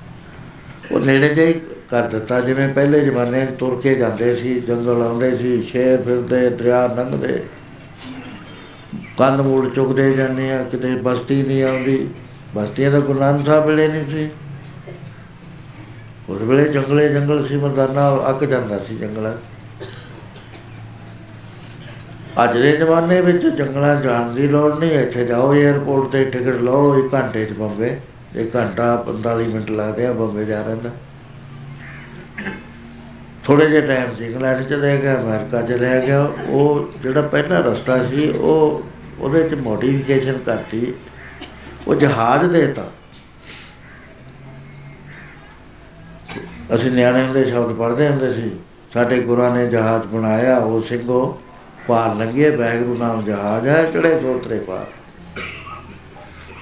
ਉਹ 0.92 1.00
ਨੇੜੇ 1.00 1.28
ਜਿਹਾ 1.28 1.46
ਹੀ 1.46 1.60
ਕਰ 1.90 2.08
ਦਿੱਤਾ। 2.08 2.40
ਜਿਵੇਂ 2.40 2.68
ਪਹਿਲੇ 2.68 3.00
ਜ਼ਮਾਨੇ 3.00 3.44
'ਚ 3.46 3.58
ਤੁਰ 3.58 3.80
ਕੇ 3.80 3.94
ਜਾਂਦੇ 3.94 4.34
ਸੀ, 4.36 4.60
ਜੰਗਲ 4.60 5.02
ਆਉਂਦੇ 5.02 5.36
ਸੀ, 5.36 5.62
ਸ਼ੇਰ 5.62 6.02
ਫਿਰਦੇ, 6.02 6.48
ਦਰਿਆ 6.50 6.86
ਲੰਘਦੇ। 6.96 7.40
ਕੰਧ 9.18 9.40
ਮੂੜ 9.40 9.68
ਚੁੱਕਦੇ 9.68 10.12
ਜਾਂਦੇ 10.12 10.50
ਆ, 10.52 10.62
ਕਿਤੇ 10.62 10.94
ਬਸਤੀ 11.02 11.42
ਨਹੀਂ 11.42 11.62
ਆਉਂਦੀ। 11.64 12.06
ਬਸਤੀਆਂ 12.54 12.90
ਤਾਂ 12.90 13.00
ਗੁਰੂ 13.00 13.18
ਨਾਨਕ 13.18 13.46
ਸਾਹਿਬ 13.46 13.66
ਵੇਲੇ 13.66 13.88
ਨਹੀਂ 13.88 14.04
ਸੀ। 14.10 14.30
ਉਸ 16.28 16.42
ਵੇਲੇ 16.42 16.68
ਜੰਗਲੇ 16.68 17.08
ਜੰਗਲ 17.08 17.46
ਸੀ, 17.46 17.56
ਮਰਦਾਨਾ 17.56 18.30
ਅੱਕ 18.30 18.44
ਜਾਂਦਾ 18.44 18.78
ਸੀ 18.78 18.96
ਜੰਗਲਾਂ 18.96 19.32
'ਚ। 19.32 19.38
ਅੱਜ 22.44 22.58
ਦੇ 22.58 22.76
ਜ਼ਮਾਨੇ 22.76 23.20
ਵਿੱਚ 23.20 23.46
ਜੰਗਲਾਂ 23.46 23.96
'ਚ 23.96 24.04
ਜਾਣ 24.04 24.32
ਦੀ 24.32 24.46
ਲੋੜ 24.48 24.78
ਨਹੀਂ, 24.78 24.90
ਇੱਥੇ 24.90 25.24
ਜਾਓ 25.24 25.54
에ਅਰਪੋਰਟ 25.54 26.10
ਤੇ 26.10 26.24
ਟਿਕਟ 26.24 26.54
ਲਓ, 26.54 26.98
ਇੱਕ 26.98 27.14
ਘੰਟੇ 27.14 27.44
'ਚ 27.44 27.52
ਬੰਬੇ, 27.52 27.96
ਇੱਕ 28.36 28.56
ਘੰਟਾ 28.56 28.96
45 28.96 29.48
ਮਿੰਟ 29.48 29.70
ਲੱਗਦੇ 29.70 30.06
ਆ 30.06 30.12
ਬੰਬੇ 30.12 30.44
ਜਾ 30.44 30.62
ਰਹਿੰਦਾ 30.62 30.90
ਥੋੜੇ 33.44 33.66
ਜਿਹੇ 33.66 33.80
ਟਾਈਮ 33.80 34.14
'ਚ 34.14 34.20
ਇੰਗਲੈਂਡ 34.20 34.62
ਚਲੇ 34.62 34.96
ਗਿਆ, 34.96 35.20
ਅਮਰੀਕਾ 35.20 35.62
ਚਲੇ 35.62 36.00
ਗਿਆ, 36.06 36.32
ਉਹ 36.48 36.92
ਜਿਹੜਾ 37.02 37.22
ਪਹਿਲਾ 37.22 37.58
ਰਸਤਾ 37.60 38.04
ਸੀ, 38.04 38.28
ਉਹ 38.28 38.82
ਉਹਦੇ 39.20 39.48
'ਚ 39.48 39.54
ਮੋਡੀਫਿਕੇਸ਼ਨ 39.54 40.38
ਕਰਤੀ। 40.38 40.94
ਉਹ 41.88 41.94
ਜਹਾਜ਼ 41.94 42.44
ਦੇਤਾ 42.50 42.90
ਅਸੀਂ 46.74 46.90
ਨਿਆਣੇ 46.90 47.22
ਹੁੰਦੇ 47.22 47.44
ਸ਼ਬਦ 47.44 47.72
ਪੜ੍ਹਦੇ 47.72 48.08
ਹੁੰਦੇ 48.08 48.32
ਸੀ, 48.32 48.50
ਸਾਡੇ 48.94 49.20
ਗੁਰਾਂ 49.20 49.50
ਨੇ 49.56 49.66
ਜਹਾਜ਼ 49.66 50.06
ਬਣਾਇਆ, 50.06 50.58
ਉਹ 50.58 50.82
ਸਿੰਘੋ 50.82 51.38
ਪਾਰ 51.88 52.14
ਲੰਘੇ 52.14 52.50
ਵੈਗਰੂ 52.50 52.96
ਨਾਮ 52.98 53.24
ਜਹਾਜ਼ 53.24 53.66
ਹੈ 53.68 53.84
ਚੜੇ 53.90 54.18
ਸੋਤਰੇ 54.20 54.58
ਪਾਰ। 54.58 54.86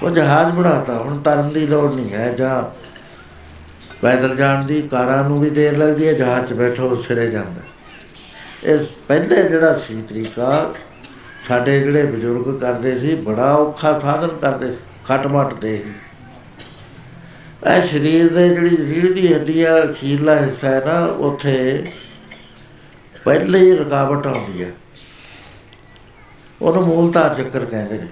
ਉਹ 0.02 0.10
ਜਹਾਜ਼ 0.10 0.54
ਬਣਾਤਾ, 0.56 0.94
ਹੁਣ 0.94 1.18
ਤਰਨ 1.18 1.48
ਦੀ 1.48 1.66
ਲੋੜ 1.66 1.92
ਨਹੀਂ 1.94 2.12
ਹੈ, 2.12 2.28
ਜਾਂ 2.32 2.62
ਪੈਦਲ 4.02 4.36
ਜਾਣ 4.36 4.64
ਦੀ, 4.64 4.80
ਕਾਰਾਂ 4.82 5.22
ਨੂੰ 5.24 5.40
ਵੀ 5.40 5.50
ਦੇਰ 5.50 5.76
ਲੱਗਦੀ 5.76 6.08
ਹੈ, 6.08 6.12
ਜਹਾਜ਼ 6.12 6.46
'ਚ 6.46 6.52
ਬੈਠੋ, 6.52 6.94
ਸਿਰੇ 6.94 7.30
ਜਾਂਦਾ। 7.30 7.62
ਇਸ 8.64 8.86
ਪਹਿਲੇ 9.08 9.42
ਜਿਹੜਾ 9.42 9.74
ਸੀ 9.74 10.02
ਤਰੀਕਾ, 10.02 10.74
ਸਾਡੇ 11.48 11.80
ਜਿਹੜੇ 11.80 12.02
ਬਜ਼ੁਰਗ 12.04 12.58
ਕਰਦੇ 12.58 12.98
ਸੀ, 12.98 13.14
ਬੜਾ 13.14 13.52
ਔਖਾ 13.54 13.98
ਸਾਧਨ 13.98 14.28
ਕਰਦੇ 14.28 14.72
ਸੀ। 14.72 14.78
ਖਟਮਟ 15.12 15.54
ਦੇ। 15.54 15.76
ਹੀ 15.76 15.92
ਇਹ 17.68 17.82
ਸਰੀਰ 17.82 18.32
ਦੇ 18.32 18.48
ਜਿਹੜੀ 18.48 18.76
ਰੀੜ 18.76 19.12
ਦੀ 19.12 19.32
ਹੱਡੀ 19.34 19.62
ਆ, 19.62 19.76
ਅਖੀਰਲਾ 19.84 20.34
ਹਿੱਸਾ 20.36 20.68
ਹੈ 20.68 20.82
ਨਾ, 20.86 20.98
ਉੱਥੇ 21.04 21.84
ਪਹਿਲੇ 23.24 23.58
ਹੀ 23.58 23.72
ਰੁਕਾਵਟ 23.72 24.26
ਆਉਂਦੀ 24.26 24.62
ਹੈ 24.62 24.70
ਉਹਨੂੰ 26.62 26.82
ਮੂਲਧਾਰ 26.82 27.34
ਚੱਕਰ 27.34 27.64
ਕਹਿੰਦੇ 27.64 27.98
ਨੇ। 27.98 28.06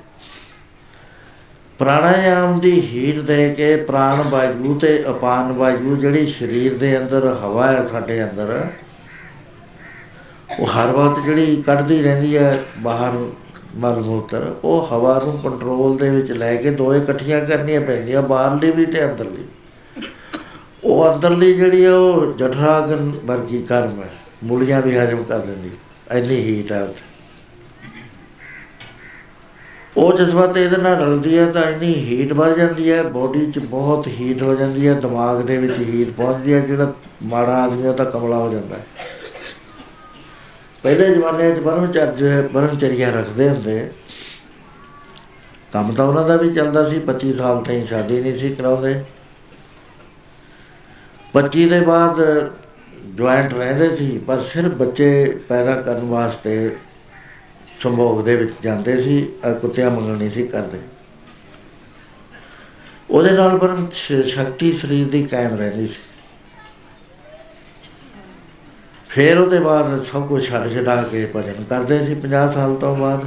ਪ੍ਰਾਣਾਯਾਮ 1.79 2.61
ਦੀ 2.61 2.73
ਹੀਟ 2.81 3.19
ਦੇ 3.19 3.55
ਕੇ 3.55 3.77
ਪ੍ਰਾਣ 3.77 4.23
ਵਾਯੂ 4.23 4.79
ਤੇ 4.79 5.03
ਅਪਾਨ 5.11 5.53
ਵਾਯੂ 5.53 5.97
ਜਿਹੜੀ 5.97 6.33
ਸਰੀਰ 6.39 6.77
ਦੇ 6.79 6.97
ਅੰਦਰ, 6.99 7.27
ਹਵਾ 7.43 7.73
ਹੈ 7.73 7.87
ਸਾਡੇ 7.87 8.23
ਅੰਦਰ, 8.25 8.67
ਉਹ 10.61 10.67
ਹਰ 10.67 10.87
ਵਕਤ 10.87 11.25
ਜਿਹੜੀ 11.25 11.63
ਕੱਢਦੀ 11.63 12.03
ਰਹਿੰਦੀ 12.03 12.37
ਹੈ 12.37 12.59
ਬਾਹਰ 12.79 13.17
ਮਲ 13.77 14.01
ਮੂਤਰ 14.01 14.55
ਉਹ 14.65 14.89
ਹਵਾ 14.93 15.19
ਨੂੰ 15.25 15.39
ਕੰਟਰੋਲ 15.43 15.97
ਦੇ 15.97 16.09
ਵਿੱਚ 16.11 16.31
ਲੈ 16.33 16.55
ਕੇ 16.57 16.71
ਦੋਏ 16.71 16.99
ਇਕੱਠੀਆਂ 16.99 17.41
ਕਰਨੀਆਂ 17.41 17.81
ਪੈਂਦੀਆਂ, 17.81 18.23
ਬਾਹਰਲੀ 18.23 18.71
ਵੀ 18.71 18.87
ਤੇ 18.87 19.05
ਅੰਦਰਲੀ। 19.05 19.45
ਉਹ 20.85 21.13
ਅੰਦਰਲੀ 21.13 21.53
ਜਿਹੜੀ 21.55 21.85
ਹੈ 21.85 21.93
ਉਹ 21.93 22.33
ਜਠਰਾਗਨ 22.33 23.13
ਵਰਗੀ 23.25 23.63
ਕਰਮ 23.63 24.01
ਹੈ। 24.03 24.11
ਮੂਲੀਆਂ 24.45 24.81
ਵੀ 24.83 24.97
ਹਜਮ 24.97 25.23
ਕਰ 25.23 25.39
ਦਿੰਦੀ, 25.39 25.71
ਇੰਨੀ 26.13 26.37
ਹੀਟ 26.37 26.73
ਹੈ 26.73 26.83
ਉੱਥੇ। 26.83 27.09
ਉਹ 29.97 30.13
ਜਜ਼ਬਾਤ 30.13 30.57
ਇਹਦੇ 30.57 30.77
ਨਾਲ 30.77 30.97
ਰਲਦੀ 30.97 31.39
ਹੈ 31.39 31.47
ਤਾਂ 31.47 31.63
ਇੰਨੀ 31.63 31.95
ਹੀਟ 31.95 32.33
ਵੱਧ 32.33 32.57
ਜਾਂਦੀ 32.57 32.91
ਹੈ 32.91 33.03
ਬੋਡੀ 33.03 33.45
'ਚ 33.47 33.59
ਬਹੁਤ 33.61 34.07
ਹੀਟ 34.09 34.43
ਹੋ 34.43 34.55
ਜਾਂਦੀ 34.55 34.87
ਹੈ 34.87 34.95
ਦਿਮਾਗ 35.01 35.41
ਦੇ 35.41 35.57
ਵਿੱਚ 35.57 35.79
ਹੀਟ 35.81 36.11
ਪਹੁੰਚਦੀ 36.11 36.53
ਹੈ 36.55 36.61
ਜਿਹੜਾ 36.61 36.93
ਮਾੜਾ 37.23 37.63
ਆਦਮੀ 37.63 37.87
ਉਹ 37.89 37.95
ਤਾਂ 37.95 38.07
ਕਮਲਾ 38.07 38.37
ਹੋ 38.37 38.53
ਜਾਂਦਾ। 38.53 38.77
ਹੈ 38.77 38.85
ਪਹਿਲੇ 40.83 41.15
ਜ਼ਮਾਨੇ 41.15 41.55
'ਚ 41.55 41.59
ਬਰਮਚਰਜ 41.59 42.25
ਬਰਮਚਰੀਆ 42.53 43.11
ਰੱਖਦੇ 43.11 43.49
ਹੁੰਦੇ 43.49 43.91
ਕੰਮ 45.73 45.93
ਤਾਂ 45.93 46.05
ਉਹਨਾਂ 46.05 46.29
ਦਾ 46.29 46.37
ਵੀ 46.37 46.55
ਚੱਲਦਾ 46.55 46.89
ਸੀ 46.89 46.99
25 46.99 47.33
ਸਾਲ 47.33 47.63
ਤਾਈਂ 47.65 47.87
ਸ਼ਾਦੀ 47.87 48.21
ਨਹੀਂ 48.21 48.39
ਸੀ 48.39 48.55
ਕਰਾਉਂਦੇ। 48.55 49.05
25 51.33 51.69
ਦੇ 51.69 51.81
ਬਾਅਦ 51.81 52.21
ਜੁਆਇੰਟ 53.07 53.55
ਰਹਿੰਦੇ 53.55 53.97
ਸੀ, 53.97 54.19
ਪਰ 54.19 54.41
ਸਿਰਫ 54.41 54.73
ਬੱਚੇ 54.73 55.41
ਪੈਦਾ 55.49 55.83
ਕਰਨ 55.83 56.01
ਵਾਸਤੇ 56.01 56.77
ਸੰਭੋਗ 57.81 58.25
ਦੇ 58.25 58.37
ਵਿੱਚ 58.37 58.53
ਜਾਂਦੇ 58.63 59.03
ਸੀ, 59.03 59.29
ਅਹ 59.49 59.55
ਕੁੱਤਿਆਂ 59.55 59.91
ਮੰਗਣ 59.91 60.17
ਨਹੀਂ 60.17 60.31
ਸੀ 60.31 60.47
ਕਰਦੇ। 60.47 60.79
ਉਹਦੇ 63.11 63.31
ਨਾਲ 63.31 63.59
ਬਰਮ 63.59 63.91
ਸ਼- 63.93 64.25
ਸ਼ਕਤੀ 64.25 64.73
ਸਰੀਰ 64.73 65.09
ਦੀ 65.09 65.23
ਕਾਇਮ 65.23 65.57
ਰਹਿੰਦੀ 65.57 65.87
ਸੀ। 65.87 66.01
ਫਿਰ 69.11 69.39
ਉਹਦੇ 69.39 69.61
ਬਾਅਦ 69.61 70.05
ਸਭ 70.05 70.27
ਕੁਝ 70.27 70.49
ਛੱਡ 70.49 70.73
ਛਡਾ 70.73 71.03
ਕੇ 71.03 71.31
ਭਜਨ 71.37 71.65
ਕਰਦੇ 71.71 72.07
ਸੀ 72.07 72.15
50 72.15 72.55
ਸਾਲ 72.55 72.75
ਤੋਂ 72.75 72.97
ਬਾਅਦ। 72.97 73.27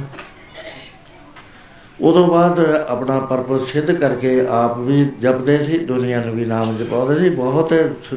ਉਦੋਂ 2.00 2.28
ਬਾਅਦ 2.28 2.60
ਆਪਣਾ 2.88 3.20
ਪਰਪਸ 3.20 3.66
ਸਿੱਧ 3.66 3.92
ਕਰਕੇ 3.92 4.46
ਆਪ 4.46 4.78
ਵੀ 4.78 5.08
ਜਪਦੇ 5.20 5.64
ਸੀ, 5.64 5.78
ਦੁਨੀਆ 5.78 6.24
ਨੂੰ 6.24 6.34
ਵੀ 6.34 6.44
ਨਾਮ 6.44 6.76
ਜਪਾਉਂਦੇ 6.76 7.18
ਸੀ। 7.18 7.30
ਬਹੁਤ 7.30 7.72
ਸ- 8.04 8.14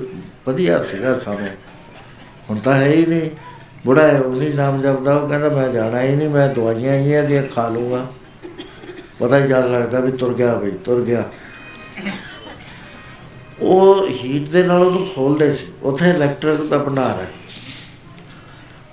ਵਧੀਆ 0.47 0.83
ਸੀਗਾ 0.83 1.19
ਸਮਾਂ। 1.19 1.47
ਹੁਣ 2.49 2.57
ਤਾਂ 2.57 2.73
ਹੈ 2.73 2.87
ਹੀ 2.87 3.05
ਨਹੀਂ। 3.05 3.29
ਬੁੜਾ 3.85 4.07
ਹੈ, 4.07 4.19
ਉਹ 4.19 4.35
ਨਹੀਂ 4.35 4.55
ਨਾਮ 4.55 4.81
ਜਪਦਾ। 4.81 5.15
ਉਹ 5.15 5.29
ਕਹਿੰਦਾ, 5.29 5.49
ਮੈਂ 5.49 5.69
ਜਾਣਾ 5.69 6.01
ਹੀ 6.01 6.15
ਨਹੀਂ, 6.15 6.29
ਮੈਂ 6.29 6.49
ਦਵਾਈਆਂ 6.49 6.93
ਹੀ 6.93 7.13
ਆ 7.13 7.21
ਦੀਆਂ 7.21 7.43
ਖਾ 7.43 7.69
ਲੂੰਗਾ 7.69 8.07
ਪਤਾ 9.19 9.37
ਹੀ 9.37 9.47
ਜਦ 9.47 9.65
ਲੱਗਦਾ 9.65 9.99
ਵੀ 9.99 10.11
ਤੁਰ 10.11 10.33
ਗਿਆ 10.33 10.55
ਬਈ, 10.55 10.71
ਤੁਰ 10.71 11.01
ਗਿਆ। 11.01 11.23
ਉਹ 13.61 14.07
ਹੀਟ 14.07 14.49
ਦੇ 14.49 14.63
ਨਾਲ 14.63 14.81
ਉਹਨੂੰ 14.81 15.07
ਖੋਲਦੇ 15.15 15.53
ਸੀ। 15.53 15.65
ਉੱਥੇ 15.83 16.09
ਇਲੈਕਟ੍ਰਿਕ 16.09 16.61
ਦਾ 16.61 16.77
ਭੰਡਾਰ 16.77 17.19
ਹੈ। 17.21 17.27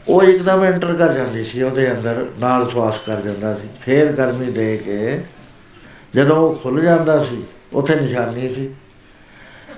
ਉਹ 0.09 0.23
ਇੱਕਦਮ 0.23 0.65
ਐਂਟਰ 0.65 0.95
ਕਰ 0.95 1.13
ਜਾਂਦੀ 1.13 1.45
ਸੀ 1.45 1.63
ਉਹਦੇ 1.63 1.91
ਅੰਦਰ, 1.93 2.27
ਨਾਲ 2.39 2.71
ਸਵਾਸ 2.71 2.99
ਕਰ 3.07 3.21
ਜਾਂਦਾ 3.21 3.55
ਸੀ। 3.55 3.69
ਫੇਰ 3.83 4.13
ਗਰਮੀ 4.13 4.53
ਦੇ 4.53 4.77
ਕੇ 4.77 5.25
ਜਦੋਂ 6.15 6.37
ਉਹ 6.37 6.55
ਖੁੱਲ 6.55 6.81
ਜਾਂਦਾ 6.81 7.25
ਸੀ, 7.25 7.45
ਉੱਥੇ 7.73 7.95
ਨਿਸ਼ਾਨੀ 7.95 8.55
ਸੀ। 8.55 8.71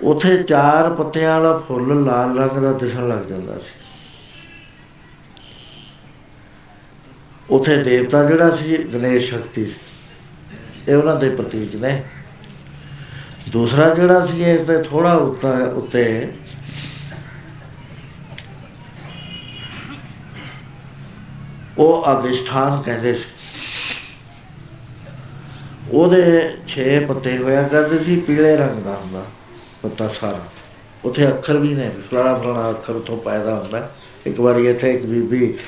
ਉੱਥੇ 0.03 0.43
ਚਾਰ 0.43 0.95
ਪੱਤਿਆਂ 0.95 1.41
ਵਾਲਾ 1.41 1.59
ਫੁੱਲ 1.59 2.05
ਲਾਲ 2.05 2.39
ਰੰਗ 2.39 2.51
ਦਾ 2.51 2.73
ਦਿਸਣ 2.73 3.09
ਲੱਗ 3.09 3.25
ਜਾਂਦਾ 3.25 3.59
ਸੀ। 3.59 3.85
ਉੱਥੇ 7.51 7.77
ਦੇਵਤਾ 7.77 8.25
ਜਿਹੜਾ 8.25 8.57
ਸੀ, 8.57 8.77
ਗਣੇਸ਼ 8.77 9.29
ਸ਼ਕਤੀ 9.29 9.65
ਸੀ। 9.65 9.81
ਇਹ 10.89 10.97
ਉਹਨਾਂ 10.97 11.17
ਦੇ 11.17 11.31
ਪ੍ਰਤੀਕ 11.31 11.77
ਨੇ। 11.77 12.03
ਦੂਸਰਾ 13.49 13.95
ਜਿਹੜਾ 13.95 14.27
ਸੀ, 14.27 14.45
ਇਸ 14.45 14.63
ਦੇ 14.63 14.83
ਥੋੜਾ 14.83 15.13
ਉੱਤਾ 15.13 15.49
ਉਹ 21.79 22.05
ਅਧਿਸ਼ਠਾਨ 22.13 22.83
ਕਹਿੰਦੇ 22.83 23.15
ਸੀ। 23.15 23.25
ਉਹਦੇ 25.91 26.53
6 26.69 27.01
ਪੱਤੇ 27.07 27.39
ਹੋਇਆ 27.39 27.63
ਕਰਦੇ 27.63 27.99
ਸੀ, 27.99 28.17
ਪੀਲੇ 28.21 28.57
ਰੰਗ 28.57 28.83
ਦਾ 28.85 28.95
ਹੁੰਦਾ, 28.95 29.25
ਪੱਤਾ 29.83 30.09
ਸਾਰਾ। 30.09 30.41
ਉੱਥੇ 31.05 31.29
ਅੱਖਰ 31.29 31.57
ਵੀ 31.57 31.75
ਨੇ, 31.75 31.91
ਫਲਾਣਾ 32.11 32.35
ਫਲਾਣਾ 32.35 32.71
ਅੱਖਰ 32.71 32.93
ਉੱਥੋਂ 32.93 33.19
ਪੈਦਾ 33.19 33.55
ਹੁੰਦਾ। 33.55 33.91
ਇੱਕ 34.27 34.41
ਵਾਰੀ 34.41 34.67
ਇੱਥੇ 34.67 34.93
ਇੱਕ 34.93 35.07
ਬੀਬੀ 35.07 35.59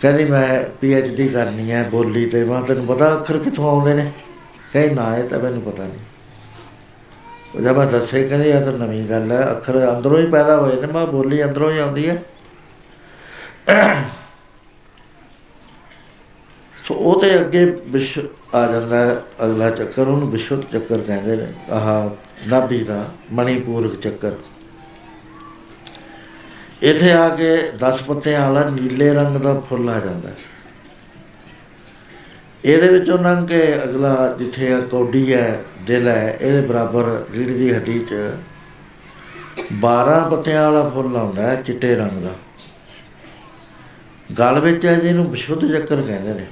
ਕਹਿੰਦੀ, 0.00 0.24
ਮੈਂ 0.24 0.64
ਪੀ 0.80 0.92
ਐਚ 0.92 1.06
ਡੀ 1.06 1.28
ਕਰਨੀ 1.28 1.70
ਹੈ 1.70 1.82
ਬੋਲੀ 1.82 2.26
ਤੇ, 2.26 2.44
ਮੈਂ 2.44 2.62
ਤੈਨੂੰ 2.62 2.86
ਪਤਾ 2.86 3.12
ਅੱਖਰ 3.14 3.38
ਕਿੱਥੋਂ 3.38 3.68
ਆਉਂਦੇ 3.68 3.94
ਨੇ? 3.94 4.12
ਕਹੇ 4.72 4.94
ਨਾ, 4.94 5.16
ਇਹ 5.16 5.24
ਤਾਂ 5.24 5.38
ਮੈਨੂੰ 5.38 5.62
ਪਤਾ 5.62 5.82
ਨਹੀਂ। 5.82 5.98
ਉਹ 7.54 7.60
ਜਦ 7.60 7.76
ਮੈਂ 7.76 7.86
ਦੱਸੇ, 7.86 8.28
ਕਹਿੰਦੀ, 8.28 8.48
ਇਹ 8.48 8.60
ਤਾਂ 8.60 8.72
ਨਵੀਂ 8.72 9.08
ਗੱਲ 9.08 9.32
ਹੈ, 9.32 9.50
ਅੱਖਰ 9.50 9.96
ਅੰਦਰੋਂ 9.96 10.18
ਹੀ 10.18 10.26
ਪੈਦਾ 10.26 10.56
ਹੋਏ 10.56 10.80
ਨੇ। 10.80 10.86
ਮੈਂ 10.86 11.06
ਬੋਲੀ 11.06 11.44
ਅੰਦਰੋਂ 11.44 11.70
ਹੀ 11.70 11.78
ਆਉਂਦੀ 11.78 12.08
ਹੈ। 12.08 12.22
ਸੋ 16.88 16.94
ਉਹ 16.94 17.20
ਤੇ 17.20 17.40
ਅੱਗੇ 17.40 17.64
ਵਿਸ਼ 17.86 18.18
ਆ 18.54 18.72
ਜਾਂਦਾ 18.72 18.96
ਹੈ, 18.96 19.22
ਅਗਲਾ 19.44 19.70
ਚੱਕਰ, 19.70 20.08
ਉਹਨੂੰ 20.08 20.30
ਵਿਸ਼ਵ 20.30 20.62
ਚੱਕਰ 20.62 20.98
ਕਹਿੰਦੇ 20.98 21.36
ਨੇ, 21.36 21.46
ਆਹ 21.70 22.10
ਨਾਭੀ 22.48 22.84
ਦਾ 22.84 23.10
ਮਣੀਪੂਰਕ 23.32 24.00
ਚੱਕਰ। 24.00 24.32
ਇੱਥੇ 26.82 27.12
ਆ 27.12 27.28
ਕੇ 27.28 27.72
10 27.78 28.02
ਪੱਤਿਆਂ 28.02 28.50
ਵਾਲਾ 28.50 28.70
ਨੀਲੇ 28.70 29.14
ਰੰਗ 29.14 29.36
ਦਾ 29.36 29.60
ਫੁੱਲ 29.60 29.88
ਆ 29.88 29.98
ਜਾਂਦਾ 29.98 30.28
ਹੈ। 30.28 30.34
ਇਹਦੇ 32.64 32.88
ਵਿੱਚੋਂ 32.88 33.18
ਲੰਘ 33.18 33.46
ਕੇ 33.46 33.82
ਅਗਲਾ 33.84 34.36
ਜਿੱਥੇ 34.38 34.72
ਆ 34.72 34.80
ਕੌਡੀ 34.80 35.32
ਹੈ, 35.32 35.64
ਦਿਲ 35.86 36.08
ਹੈ, 36.08 36.38
ਇਹਦੇ 36.40 36.60
ਬਰਾਬਰ 36.60 37.26
ਰੀੜ 37.32 37.50
ਦੀ 37.50 37.74
ਹੱਡੀ 37.74 37.98
'ਚ 37.98 38.14
12 39.80 40.28
ਪੱਤਿਆਂ 40.28 40.72
ਵਾਲਾ 40.72 40.88
ਫੁੱਲ 40.88 41.16
ਆਉਂਦਾ 41.16 41.42
ਹੈ, 41.42 41.62
ਚਿੱਟੇ 41.62 41.94
ਰੰਗ 41.94 42.22
ਦਾ। 42.22 42.34
ਗਲ 44.38 44.60
ਵਿੱਚ 44.60 44.86
ਹੈ 44.86 44.94
ਜਿਹਨੂੰ 44.94 45.30
ਵਿਸ਼ੁੱਧ 45.30 45.72
ਚੱਕਰ 45.72 46.02
ਕਹਿੰਦੇ 46.02 46.34
ਨੇ। 46.34 46.46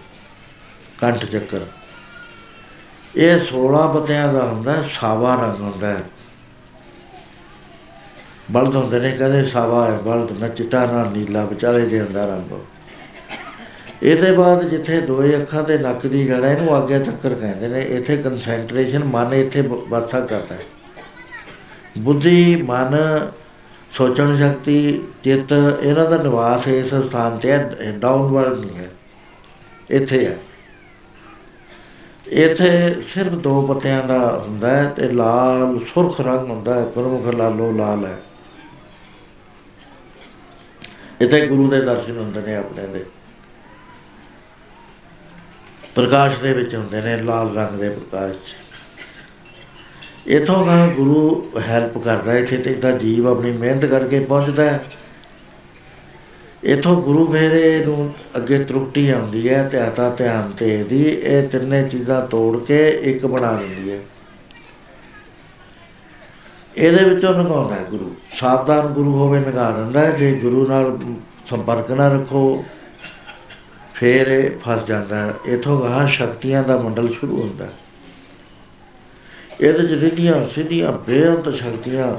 ਕੰਠ 1.00 1.26
ਚੱਕਰ। 1.26 1.60
ਇਹ 3.16 3.40
16 3.40 3.88
ਪੱਤਿਆਂ 3.88 4.32
ਦਾ 4.32 4.44
ਹੁੰਦਾ 4.44 4.72
ਹੈ, 4.72 4.88
ਸਾਵਾ 5.00 5.34
ਰੰਗ 5.34 5.60
ਹੁੰਦਾ। 5.60 5.88
ਹੈ 5.88 6.02
ਬਲਦ 8.50 8.76
ਹੁੰਦੇ 8.76 9.00
ਨੇ 9.00 9.12
ਕਹਿੰਦੇ 9.12 9.44
ਸਾਵਾ 9.44 9.90
ਹੈ 9.90 9.98
ਬਲਦ 9.98 10.38
ਨਾ 10.38 10.48
ਚਿੱਟਾ 10.48 10.86
ਨਾ 10.86 11.10
ਨੀਲਾ 11.10 11.44
ਵਿਚਾਲੇ 11.44 11.86
ਜੇ 11.86 12.00
ਹੁੰਦਾ 12.00 12.26
ਰੰਗ। 12.26 12.60
ਇਹਦੇ 14.02 14.32
ਬਾਅਦ 14.32 14.68
ਜਿੱਥੇ 14.68 15.00
ਦੋਏ 15.00 15.42
ਅੱਖਾਂ 15.42 15.62
ਤੇ 15.62 15.78
ਨੱਕ 15.78 16.06
ਦੀ 16.06 16.26
ਜੜ 16.26 16.44
ਹੈ 16.44 16.52
ਇਹਨੂੰ 16.52 16.76
ਆਗਿਆ 16.76 16.98
ਚੱਕਰ 16.98 17.34
ਕਹਿੰਦੇ 17.34 17.68
ਨੇ। 17.68 17.82
ਇੱਥੇ 17.82 18.16
ਕਨਸੈਂਟਰੇਸ਼ਨ 18.16 19.04
ਮਨ 19.04 19.34
ਇੱਥੇ 19.34 19.62
ਬ- 19.62 19.88
ਵਾਸਾ 19.88 20.20
ਕਰਦਾ 20.20 20.54
ਹੈ। 20.54 20.60
ਬੁੱਧੀ 21.98 22.62
ਮਨ 22.62 22.96
ਸੋਚਣ 23.92 24.36
ਸ਼ਕਤੀ 24.36 25.04
ਚਿੱਤ 25.24 25.52
ਇਹਨਾਂ 25.82 26.10
ਦਾ 26.10 26.22
ਨਿਵਾਸ 26.22 26.68
ਇਸ 26.68 26.94
ਸਥਾਨ 26.94 27.38
ਤੇ 27.38 27.52
ਹੈ 27.52 27.76
ਡਾਊਨਵਰਡ 27.98 28.58
ਨਹੀਂ 28.58 28.76
ਹੈ। 28.76 28.90
ਇੱਥੇ 29.90 30.26
ਹੈ। 30.26 30.36
ਇੱਥੇ 32.26 33.02
ਸਿਰਫ 33.08 33.32
ਦੋ 33.32 33.66
ਪੱਤਿਆਂ 33.66 34.02
ਦਾ 34.04 34.44
ਹੁੰਦਾ 34.46 34.68
ਹੈ 34.68 34.84
ਤੇ 34.84 35.08
ਲਾਲ 35.08 35.80
ਸੁਰਖ 35.94 36.20
ਰੰਗ 36.20 36.50
ਹੁੰਦਾ 36.50 36.74
ਹੈ 36.74 36.84
ਪ੍ਰਮੁਖ 36.84 37.34
ਲਾਲੋ 37.34 37.72
ਲਾਲ 37.72 38.04
ਹੈ। 38.06 38.18
ਇੱਥੇ 41.20 41.46
ਗੁਰੂ 41.46 41.70
ਦੇ 41.70 41.80
ਦਰਸ਼ਨ 41.80 42.18
ਹੁੰਦੇ 42.18 42.40
ਨੇ 42.40 42.56
ਆਪਣੇ 42.56 42.86
ਦੇ। 42.86 43.04
ਪ੍ਰਕਾਸ਼ 45.94 46.40
ਦੇ 46.40 46.52
ਵਿੱਚ 46.52 46.74
ਹੁੰਦੇ 46.74 47.02
ਨੇ 47.02 47.16
ਲਾਲ 47.16 47.56
ਰੰਗ 47.56 47.78
ਦੇ 47.78 47.88
ਪ੍ਰਕਾਸ਼। 47.90 48.36
'ਚ 48.36 48.56
ਇਥੋਂ 50.26 50.66
ਦਾ 50.66 50.86
ਗੁਰੂ 50.86 51.50
ਹੈਲਪ 51.68 51.98
ਕਰਦਾ 51.98 52.32
ਹੈ, 52.32 52.38
ਇੱਥੇ 52.38 52.56
ਤੇ 52.56 52.74
ਤਾਂ 52.74 52.92
ਜੀਵ 52.92 53.28
ਆਪਣੀ 53.28 53.52
ਮਿਹਨਤ 53.52 53.84
ਕਰਕੇ 53.84 54.20
ਪਹੁੰਚਦਾ 54.20 54.64
ਹੈ। 54.64 54.84
ਇਥੋਂ 56.66 57.02
ਗੁਰੂ 57.02 57.28
ਮੇਰੇ 57.28 57.84
ਨੂੰ 57.84 58.14
ਅੱਗੇ 58.36 58.64
ਤਰੁੱਟੀ 58.64 59.10
ਆਉਂਦੀ 59.10 59.48
ਹੈ 59.48 59.68
ਤੇ 59.68 59.80
ਆਤਾ 59.80 60.10
ਧਿਆਨ 60.10 60.50
ਤੇ 60.50 60.84
ਦੀ 60.84 61.04
ਇਹ 61.04 61.48
ਤਿੰਨੇ 61.48 61.88
ਚੀਜ਼ਾਂ 61.88 62.26
ਤੋੜ 62.26 62.64
ਕੇ 62.64 62.88
ਇੱਕ 62.88 63.26
ਬਣਾ 63.26 63.52
ਦਿੰਦੀ 63.52 63.92
ਹੈ। 63.92 63.98
ਇਹਦੇ 66.76 67.04
ਵਿੱਚੋਂ 67.04 67.34
ਨਗਾਉਂਦਾ 67.34 67.74
ਹੈ 67.74 67.84
ਗੁਰੂ। 67.90 68.14
ਸਾਵਧਾਨ 68.32 68.86
ਗੁਰੂ 68.86 69.18
ਹੋਵੇ 69.18 69.40
ਨਗਾ 69.40 69.70
ਦਿੰਦਾ 69.70 70.00
ਹੈ, 70.00 70.10
ਜੇ 70.10 70.32
ਗੁਰੂ 70.32 70.68
ਨਾਲ 70.68 70.98
ਸੰਪਰਕ 71.46 71.90
ਨਾ 71.90 72.08
ਰੱਖੋ, 72.08 72.64
ਫੇਰ 73.94 74.26
ਇਹ 74.26 74.50
ਫਸ 74.50 74.86
ਜਾਂਦਾ 74.86 75.16
ਹੈ। 75.16 75.34
ਇਥੋਂ 75.48 75.82
ਗਾਹ 75.82 76.06
ਸ਼ਕਤੀਆਂ 76.06 76.62
ਦਾ 76.62 76.76
ਮੰਡਲ 76.76 77.08
ਸ਼ੁਰੂ 77.08 77.42
ਹੁੰਦਾ 77.42 77.64
ਹੈ। 77.64 77.72
ਇਹਦੇ 79.60 79.88
ਚ 79.88 79.92
ਰਿੱਧੀਆਂ 79.92 80.48
ਸਿੱਧੀਆਂ 80.48 80.92
ਬੇਅੰਤ 80.92 81.54
ਸ਼ਕਤੀਆਂ 81.54 82.14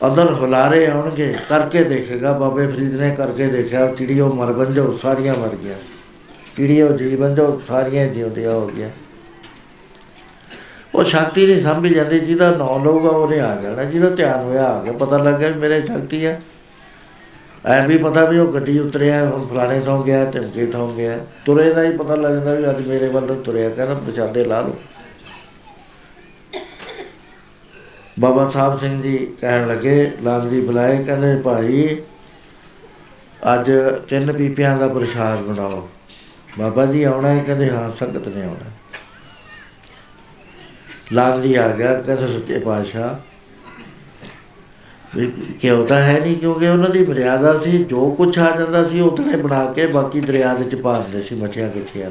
ਅੰਦਰ 0.00 0.32
ਹੁਲਾਰੇ 0.32 0.86
ਆਉਣਗੇ, 0.86 1.34
ਕਰਕੇ 1.48 1.82
ਦੇਖੇਗਾ, 1.84 2.32
ਬਾਬੇ 2.32 2.66
ਫਰੀਦ 2.66 2.94
ਨੇ 3.00 3.10
ਕਰਕੇ 3.16 3.46
ਦੇਖਿਆ 3.46 3.86
ਚਿੜੀਓ 3.94 4.32
ਮਰ 4.34 4.52
ਬੰਜੋ 4.52 4.96
ਸਾਰੀਆਂ 5.02 5.34
ਮਰ 5.34 5.54
ਗਿਆ 5.64 5.74
ਚਿੜੀਓ 6.56 6.88
ਜੀ 6.88 7.14
ਬੰਜੋ 7.16 7.60
ਸਾਰੀਆਂ 7.66 8.06
ਜਿਉਂਦੀਆਂ 8.06 8.52
ਹੋ 8.52 8.66
ਗਿਆ 8.66 8.88
ਉਹ 10.94 11.04
ਸ਼ਕਤੀ 11.04 11.46
ਨਹੀਂ 11.46 11.60
ਸਮਝ 11.60 11.92
ਜਾਂਦੀ, 11.92 12.18
ਜਿਹਦਾ 12.18 12.50
ਨਾਂ 12.50 12.78
ਲਊਗਾ 12.84 13.10
ਉਹਨੇ 13.10 13.40
ਆ 13.40 13.54
ਜਾਣਾ, 13.62 13.84
ਜਿਹਦਾ 13.84 14.10
ਧਿਆਨ 14.10 14.42
ਹੋਇਆ 14.44 14.64
ਆ 14.64 14.82
ਗਿਆ। 14.84 14.92
ਪਤਾ 14.92 15.18
ਲੱਗ 15.18 15.34
ਗਿਆ 15.34 15.48
ਵੀ 15.48 15.58
ਮੇਰੇ 15.60 15.80
ਸ਼ਕਤੀ 15.80 16.24
ਹੈ 16.26 16.40
ਐ 17.64 17.86
ਵੀ 17.86 17.96
ਪਤਾ 17.98 18.24
ਵੀ 18.24 18.38
ਉਹ 18.38 18.52
ਗੱਡੀ 18.52 18.78
ਉਤਰਿਆ, 18.78 19.24
ਹੁਣ 19.24 19.46
ਫਲਾਣੇ 19.46 19.80
ਤੋਂ 19.80 20.02
ਗਿਆ, 20.04 20.24
ਧਮਕੇ 20.24 20.66
ਤੋਂ 20.66 20.88
ਗਿਆ। 20.94 21.18
ਤੁਰੇ 21.46 21.72
ਦਾ 21.74 21.82
ਹੀ 21.82 21.96
ਪਤਾ 21.96 22.14
ਲੱਗ 22.14 22.32
ਜਾਂਦਾ 22.34 22.54
ਵੀ 22.54 22.70
ਅੱਜ 22.70 22.86
ਮੇਰੇ 22.86 23.08
ਵੱਲ 23.08 23.34
ਤੁਰਿਆ, 23.44 23.68
ਕਹਿੰਦਾ 23.68 23.94
ਬਚਾਦੇ 24.06 24.44
ਲਾ 24.44 24.60
ਲਓ। 24.60 24.76
ਬਾਬਾ 28.20 28.48
ਸਾਹਿਬ 28.50 28.78
ਸਿੰਘ 28.80 29.02
ਜੀ 29.02 29.16
ਕਹਿਣ 29.40 29.66
ਲੱਗੇ 29.68 30.12
ਲਾਂਗਰੀ 30.22 30.60
ਬੁਲਾਏ, 30.60 31.02
ਕਹਿੰਦੇ, 31.04 31.36
ਭਾਈ, 31.36 31.96
ਅੱਜ 33.54 33.70
ਤਿੰਨ 34.08 34.32
ਪੀਪਿਆਂ 34.32 34.78
ਦਾ 34.78 34.88
ਪ੍ਰਸ਼ਾਦ 34.88 35.42
ਬਣਾਓ। 35.42 35.88
ਬਾਬਾ 36.58 36.86
ਜੀ 36.86 37.02
ਆਉਣਾ 37.02 37.28
ਹੈ, 37.28 37.42
ਕਹਿੰਦੇ, 37.44 37.70
ਹਾਂ, 37.70 37.90
ਸੰਗਤ 37.92 38.28
ਨੇ 38.28 38.42
ਆਉਣਾ 38.42 38.70
ਲਾਂਗਰੀ 41.12 41.54
ਆ 41.54 41.68
ਗਿਆ, 41.68 41.94
ਕਹਿੰਦੇ, 41.94 42.26
ਸੱਚੇ 42.28 42.58
ਪਾਤਸ਼ਾਹ, 42.58 43.14
ਵੀ 45.16 45.32
ਕਿਉਂ 45.60 45.86
ਤਾਂ 45.86 45.98
ਹੈ 45.98 46.18
ਨਹੀਂ, 46.20 46.36
ਕਿਉਂਕਿ 46.36 46.68
ਉਹਨਾਂ 46.68 46.90
ਦੀ 46.90 47.04
ਮਰਿਆਦਾ 47.06 47.58
ਸੀ, 47.58 47.78
ਜੋ 47.84 48.10
ਕੁਝ 48.10 48.38
ਆ 48.38 48.50
ਜਾਂਦਾ 48.50 48.88
ਸੀ 48.88 49.00
ਉਤਨੇ 49.00 49.36
ਬਣਾ 49.36 49.64
ਕੇ 49.72 49.86
ਬਾਕੀ 49.86 50.20
ਦਰਿਆ 50.20 50.54
ਦੇ 50.54 50.64
ਚ 50.64 50.74
ਪਾ 50.74 50.98
ਦਿੰਦੇ 50.98 51.22
ਸੀ 51.22 51.34
ਮੱਛੀਆਂ 51.34 51.68
ਕਿੱਛੀਆਂ 51.70 52.10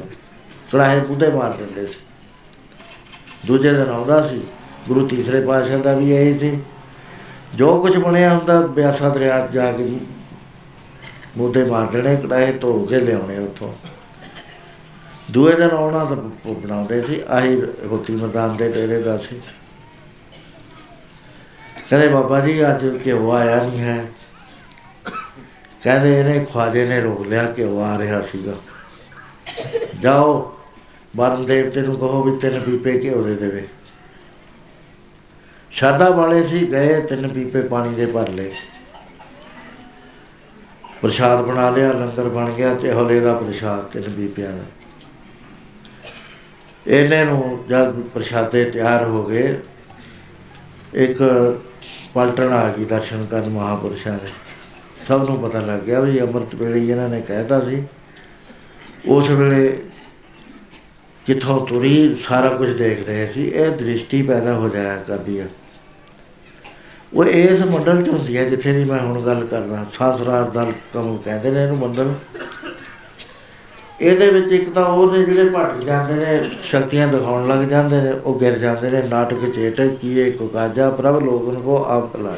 ਕੜਾਹੇ 0.72 1.00
ਬੁੱਧੇ 1.00 1.28
ਮਾਰ 1.30 1.50
ਦਿੰਦੇ 1.50 1.86
ਸੀ। 1.86 1.98
ਦੂਜੇ 3.46 3.72
ਦਿਨ 3.72 3.88
ਆਉਂਦਾ 3.88 4.26
ਸੀ 4.28 4.40
ਗੁਰੂ 4.88 5.06
ਤੀਸਰੇ 5.06 5.40
ਪਾਤਸ਼ਾਹ 5.40 5.78
ਦਾ 5.78 5.92
ਵੀ 5.92 6.10
ਇਹ 6.10 6.38
ਸੀ। 6.38 6.58
ਜੋ 7.54 7.80
ਕੁਝ 7.82 7.96
ਬਣਿਆ 7.96 8.38
ਹੁੰਦਾ, 8.38 8.60
ਬਿਆਸਾ 8.60 9.08
ਦਰਿਆ 9.08 9.46
'ਚ 9.46 9.50
ਜਾ 9.50 9.72
ਕੇ 9.72 10.00
ਮੁੱਦੇ 11.36 11.64
ਮਾਰ 11.64 11.86
ਦੇਣੇ 11.86 12.16
ਕੜਾਹੇ 12.16 12.52
ਧੋ 12.52 12.84
ਕੇ 12.84 13.00
ਲਿਆਉਣੇ 13.00 13.38
ਉੱਥੋਂ। 13.38 13.74
ਦੂਏ 15.30 15.56
ਦਿਨ 15.56 15.70
ਆਉਣਾ 15.70 16.04
ਤਾਂ 16.04 16.16
ਪ- 16.16 16.48
ਬਣਾਉਂਦੇ 16.48 17.02
ਸੀ, 17.02 17.20
ਆਹੀ 17.28 17.60
ਰੋਟੀ 17.60 18.16
ਮੈਦਾਨ 18.16 18.56
ਦੇ 18.56 18.68
ਡੇਰੇ 18.68 19.02
ਦਾ 19.02 19.16
ਸੀ। 19.16 19.40
ਕਹਿੰਦੇ 21.90 22.08
ਬਾਬਾ 22.08 22.40
ਜੀ, 22.40 22.70
ਅੱਜ 22.70 22.98
ਘਿਓ 23.06 23.30
ਆਇਆ 23.30 23.62
ਨਹੀਂ 23.62 23.80
ਹੈ। 23.80 24.06
ਕਹਿੰਦੇ 25.82 26.20
ਇਹਨੇ 26.20 26.46
ਖਵਾਜੇ 26.52 26.86
ਨੇ 26.86 27.00
ਰੋਕ 27.00 27.26
ਲਿਆ, 27.26 27.54
ਘਿਓ 27.58 27.80
ਆ 27.80 27.98
ਰਿਹਾ 27.98 28.22
ਸੀਗਾ। 28.22 28.52
ਜਾਓ 30.00 30.58
ਬਰਨ 31.16 31.46
ਦੇਵਤੇ 31.46 31.80
ਨੂੰ 31.80 31.96
ਕਹੋ 31.96 32.22
ਵੀ 32.22 32.38
ਤਿੰਨ 32.38 32.60
ਪੀਪੇ 32.60 33.00
ਘਿਓ 33.02 33.22
ਦੇ 33.22 33.34
ਦੇਵੇ। 33.34 33.68
ਸ਼ਰਧਾ 35.74 36.08
ਵਾਲੇ 36.10 36.42
ਸੀ, 36.46 36.66
ਗਏ, 36.66 37.00
ਤਿੰਨ 37.00 37.28
ਪੀਪੇ 37.28 37.60
ਪਾਣੀ 37.60 37.94
ਦੇ 37.94 38.06
ਭਰ 38.06 38.28
ਲਏ। 38.28 38.52
ਪ੍ਰਸ਼ਾਦ 41.02 41.42
ਬਣਾ 41.42 41.70
ਲਿਆ, 41.70 41.92
ਲੰਗਰ 41.92 42.28
ਬਣ 42.28 42.52
ਗਿਆ, 42.52 42.74
ਤੇ 42.74 42.92
ਹੌਲੇ 42.92 43.20
ਦਾ 43.20 43.34
ਪ੍ਰਸ਼ਾਦ 43.34 43.88
ਤਿੰਨ 43.88 44.10
ਪੀਪਿਆਂ 44.10 44.52
ਦਾ। 44.52 44.64
ਇਹਨੇ 46.86 47.24
ਨੂੰ 47.24 47.64
ਜਦ 47.68 48.00
ਪ੍ਰਸ਼ਾਦੇ 48.14 48.64
ਤਿਆਰ 48.64 49.04
ਹੋ 49.04 49.24
ਗਏ, 49.24 49.58
ਇੱਕ 50.94 51.22
ਪਲਟਣ 52.14 52.52
ਆ 52.52 52.68
ਗਈ 52.68 52.84
ਦਰਸ਼ਨ 52.84 53.24
ਕਰਨ 53.26 53.48
ਮਹਾਪੁਰਸ਼ਾਂ 53.48 54.12
ਦੇ। 54.12 54.30
ਸਭ 55.08 55.28
ਨੂੰ 55.28 55.38
ਪਤਾ 55.42 55.60
ਲੱਗ 55.60 55.80
ਗਿਆ 55.80 56.00
ਵੀ 56.00 56.20
ਅੰਮ੍ਰਿਤ 56.20 56.54
ਵੇਲੇ 56.54 56.80
ਹੀ 56.80 56.90
ਇਹਨਾਂ 56.90 57.08
ਨੇ 57.08 57.20
ਕਹਿਤਾ 57.20 57.60
ਸੀ। 57.60 57.82
ਉਸ 59.08 59.30
ਵੇਲੇ 59.30 59.66
ਕਿੱਥੋਂ 61.26 61.66
ਤੁਰੀ, 61.66 62.16
ਸਾਰਾ 62.28 62.48
ਕੁਝ 62.48 62.70
ਦੇਖ 62.70 63.06
ਰਹੇ 63.06 63.26
ਸੀ। 63.26 63.48
ਇਹ 63.48 63.70
ਦ੍ਰਿਸ਼ਟੀ 63.70 64.22
ਪੈਦਾ 64.22 64.54
ਹੋ 64.54 64.68
ਜਾਇਆ 64.68 64.96
ਕਰਦੀ 64.96 65.40
ਹੈ 65.40 65.48
ਉਹ 67.14 67.24
ਇਸ 67.24 67.60
ਮੰਡਲ 67.62 68.02
ਚ 68.02 68.08
ਹੁੰਦੀ 68.08 68.36
ਹੈ, 68.36 68.44
ਜਿੱਥੇ 68.44 68.72
ਦੀ 68.72 68.84
ਮੈਂ 68.84 68.98
ਹੁਣ 68.98 69.20
ਗੱਲ 69.26 69.44
ਕਰਦਾ 69.46 69.84
ਸਾਸਰਾਰ 69.92 70.50
ਦਲ 70.50 70.72
ਕੰਮ 70.94 71.16
ਕਹਿੰਦੇ 71.16 71.50
ਨੇ 71.50 71.62
ਇਹਨੂੰ 71.62 71.76
ਮੰਡਲ। 71.78 72.12
ਇਹਦੇ 74.00 74.30
ਵਿੱਚ 74.30 74.52
ਇੱਕ 74.52 74.68
ਤਾਂ 74.70 74.84
ਉਹ 74.84 75.12
ਨੇ 75.12 75.22
ਜਿਹੜੇ 75.24 75.48
ਭਟਕ 75.50 75.84
ਜਾਂਦੇ 75.84 76.14
ਨੇ, 76.14 76.48
ਸ਼ਕਤੀਆਂ 76.62 77.06
ਦਿਖਾਉਣ 77.08 77.46
ਲੱਗ 77.48 77.62
ਜਾਂਦੇ 77.68 78.00
ਨੇ, 78.00 78.12
ਉਹ 78.14 78.38
ਗਿਰ 78.40 78.58
ਜਾਂਦੇ 78.58 78.90
ਨੇ, 78.90 79.02
ਨਾਟਕ 79.08 79.50
ਚੇਟ 79.50 79.80
ਕੀਏ 80.00 80.30
ਕੋ 80.30 80.48
ਕਾਜਾ 80.48 80.90
ਪ੍ਰਭ 80.90 81.22
ਲੋਗਨ 81.24 81.60
ਕੋ 81.60 81.82
ਆਪ 81.84 82.12
ਕਲਾ 82.12 82.36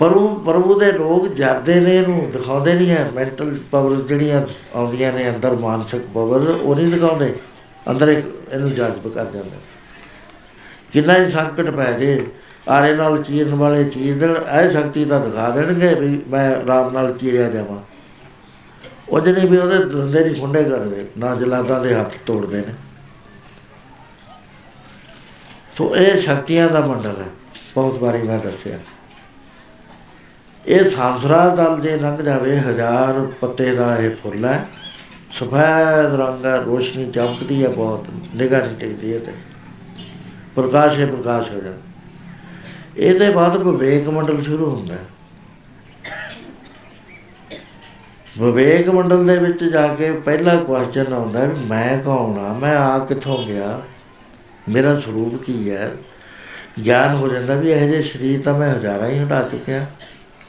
ਪ੍ਰਭੂ 0.00 0.28
ਪ੍ਰਭੂ 0.46 0.78
ਦੇ 0.80 0.90
ਲੋਕ 0.92 1.26
ਜਾਂਦੇ 1.34 1.80
ਨੇ, 1.80 1.96
ਇਹਨੂੰ 1.98 2.30
ਦਿਖਾਉਂਦੇ 2.32 2.74
ਨਹੀਂ 2.74 2.90
ਹੈ 2.90 3.10
ਮੈਂਟਲ 3.14 3.56
ਪਾਵਰ 3.70 4.00
ਜਿਹੜੀਆਂ 4.02 4.42
ਆਉਂਦੀਆਂ 4.74 5.12
ਨੇ, 5.12 5.28
ਅੰਦਰ 5.30 5.56
ਮਾਨਸਿਕ 5.56 6.02
ਪਾਵਰ 6.14 6.48
ਉਹ 6.50 6.74
ਨਹੀਂ 6.74 6.92
ਦਿਖਾਉਂਦੇ। 6.92 7.34
ਅੰਦਰ 7.90 8.08
ਇੱਕ 8.08 8.26
ਇਹਨੂੰ 8.52 8.70
ਜਜ਼ਬ 8.70 9.08
ਕਰ 9.08 9.24
ਜਾਂਦੇ 9.24 9.50
ਕਿੰਨਾ 10.92 11.16
ਹੀ 11.18 11.30
ਸੰਕਟ 11.30 11.70
ਪੈ 11.70 11.92
ਜੇ 11.92 12.20
ਆਰੇ 12.68 12.96
ਨਾਲ 12.96 13.22
ਚੀਰਨ 13.22 13.54
ਵਾਲੇ 13.54 13.84
ਚੀਰ 13.84 14.18
ਦੇਣ 14.18 14.30
ਇਹ 14.30 14.70
ਸ਼ਕਤੀ 14.70 15.04
ਤਾਂ 15.04 15.20
ਦਿਖਾ 15.20 15.50
ਦੇਣਗੇ 15.50 15.94
ਵੀ 15.94 16.22
ਮੈਂ 16.28 16.56
ਆਰਾਮ 16.56 16.92
ਨਾਲ 16.92 17.18
ਚੀਰਿਆ 17.18 17.48
ਜਾਵਾਂ। 17.48 17.82
ਉਹ 19.08 19.20
ਜਿਹਨੇ 19.20 19.46
ਵੀ 19.46 19.56
ਉਹਦੇ 19.56 19.78
ਦੰਦੇ 19.78 20.24
ਨਹੀਂ 20.24 20.40
ਖੁੰਡੇ 20.40 20.64
ਕਰਦੇ, 20.64 21.06
ਨਾ 21.18 21.34
ਜਲਾਦਾਂ 21.34 21.80
ਦੇ 21.80 21.94
ਹੱਥ 21.94 22.12
ਤੋੜਦੇ 22.26 22.56
ਨੇ। 22.56 22.74
ਸੋ 25.74 25.96
ਇਹ 25.96 26.20
ਸ਼ਕਤੀਆਂ 26.20 26.68
ਦਾ 26.68 26.80
ਮੰਡਲ 26.80 27.20
ਹੈ। 27.20 27.28
ਬਹੁਤ 27.74 27.98
ਵਾਰੀ 27.98 28.22
ਮੈਂ 28.22 28.38
ਦੱਸਿਆ। 28.38 28.78
ਇਹ 30.66 30.90
ਸਾਂਸਰਾ 30.90 31.48
ਦਲ 31.48 31.80
ਜੇ 31.80 31.96
ਲੰਘ 31.96 32.16
ਜਾਵੇ, 32.16 32.58
ਹਜ਼ਾਰ 32.58 33.26
ਪੱਤੇ 33.40 33.74
ਦਾ 33.74 33.96
ਇਹ 33.96 34.10
ਫੁੱਲ 34.10 34.44
ਹੈ। 34.44 34.68
ਸਫੈਦ 35.32 36.14
ਰੰਗ 36.14 36.44
ਹੈ, 36.44 36.56
ਰੋਸ਼ਨੀ 36.56 37.10
ਚਮਕਦੀ 37.10 37.64
ਹੈ 37.64 37.68
ਬਹੁਤ, 37.68 38.06
ਨਿਗਾਹ 38.34 38.60
ਨਹੀਂ 38.60 38.76
ਟਿਕਦੀ 38.76 39.14
ਹੈ 39.14 39.18
ਤੇ 39.18 39.32
ਪ੍ਰਕਾਸ਼ 40.54 40.98
ਹੈ 40.98 41.06
ਪ੍ਰਕਾਸ਼ 41.06 41.50
ਹੋ 41.50 41.60
ਜਾਂਦਾ। 41.60 41.85
ਇਹਦੇ 42.96 43.30
ਬਾਅਦ 43.30 43.56
ਵਿਵੇਕ 43.56 44.08
ਮੰਡਲ 44.08 44.42
ਸ਼ੁਰੂ 44.42 44.70
ਹੁੰਦਾ 44.70 44.94
ਹੈ। 44.94 45.04
ਵਿਵੇਕ 48.38 48.88
ਮੰਡਲ 48.88 49.26
ਦੇ 49.26 49.38
ਵਿੱਚ 49.38 49.64
ਜਾ 49.64 49.94
ਕੇ 49.94 50.12
ਪਹਿਲਾ 50.12 50.56
ਕੁਐਸਚਨ 50.56 51.12
ਆਉਂਦਾ 51.12 51.44
ਵੀ 51.44 51.64
ਮੈਂ 51.64 51.98
ਕੌਣ 51.98 52.38
ਆ 52.38 52.52
ਮੈਂ 52.52 52.76
ਆ 52.76 52.98
ਕਿੱਥੋਂ 52.98 53.46
ਗਿਆ? 53.46 53.82
ਮੇਰਾ 54.68 55.00
ਸਰੂਪ 55.00 55.42
ਕੀ 55.44 55.70
ਹੈ? 55.70 55.96
ਗਿਆਨ 56.86 57.14
ਹੋ 57.14 57.28
ਜਾਂਦਾ 57.28 57.54
ਵੀ 57.54 57.70
ਇਹ 57.70 57.90
ਜੇ 57.90 58.02
ਸਰੀਰ 58.02 58.42
ਤਾਂ 58.42 58.58
ਮੈਂ 58.58 58.74
ਹਜ਼ਾਰਾਂ 58.74 59.08
ਹੀ 59.08 59.24
ਹਟਾ 59.24 59.42
ਚੁੱਕਿਆ। 59.42 59.86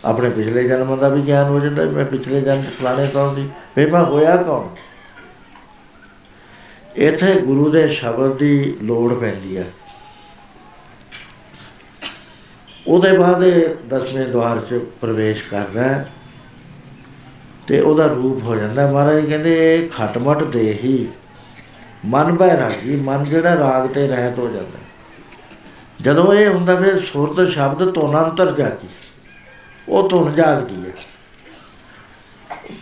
ਆਪਣੇ 0.06 0.30
ਪਿਛਲੇ 0.30 0.64
ਜਨਮ 0.64 0.96
ਦਾ 0.96 1.10
ਵੀ 1.10 1.22
ਗਿਆਨ 1.22 1.46
ਹੋ 1.46 1.60
ਜਾਂਦਾ 1.60 1.84
ਵੀ 1.84 1.96
ਮੈਂ 1.96 2.06
ਪਿਛਲੇ 2.06 2.42
ਜਨਮ 2.42 2.62
'ਚ 2.62 2.68
ਫਲਾਣੇ 2.80 3.08
ਕੌਣ 3.08 3.36
ਸੀ? 3.36 3.50
ਫਿਰ 3.76 3.92
ਮੈਂ 3.92 4.02
ਹੋਇਆ 4.02 4.38
ਕੌਣ? 4.38 4.68
ਇੱਥੇ 6.96 7.42
ਗੁਰੂ 7.42 7.72
ਦੇ 7.72 7.88
ਸ਼ਬਦ 7.88 8.38
ਦੀ 8.38 8.78
ਲੋੜ 8.84 9.14
ਪੈਂਦੀ 9.14 9.58
ਹੈ। 9.58 9.66
ਉਹਦੇ 12.88 13.12
ਬਾਅਦ 13.18 13.44
ਇਹ 13.44 13.64
ਦਸਵੇਂ 13.90 14.26
ਦਵਾਰ 14.28 14.60
'ਚ 14.60 14.80
ਪ੍ਰਵੇਸ਼ 15.02 15.44
ਕਰਦਾ 15.44 15.84
ਹੈ 15.84 16.08
ਤੇ 17.68 17.80
ਉਹਦਾ 17.80 18.06
ਰੂਪ 18.08 18.44
ਹੋ 18.44 18.56
ਜਾਂਦਾ 18.56 18.86
ਮਹਾਰਾਜ 18.92 19.26
ਕਹਿੰਦੇ 19.26 19.56
ਇਹ 19.76 19.90
ਖਟਮਟ 19.90 20.44
ਦੇ 20.44 20.72
ਹੀ 20.84 21.08
ਮਨ 22.06 22.32
ਬੈਰਾਗੀ, 22.38 22.96
ਮਨ 22.96 23.24
ਜਿਹੜਾ 23.26 23.56
ਰਾਗ 23.58 23.88
ਤੇ 23.88 24.08
ਰਹਿਤ 24.08 24.40
ਹੋ 24.40 24.48
ਜਾਂਦਾ 24.48 24.80
ਜਦੋਂ 26.02 26.34
ਇਹ 26.34 26.48
ਹੁੰਦਾ 26.48 26.76
ਫਿਰ 26.76 27.00
ਸੁਰਤ 27.06 27.50
ਸ਼ਬਦ 27.50 27.94
ਧੁਨਾਂਤਰ 27.94 28.52
ਜਾਗੀ, 28.52 28.88
ਉਹ 29.88 30.10
ਧੁਨ 30.10 30.34
ਜਾਗਦੀ 30.36 30.86
ਹੈ। 30.86 30.92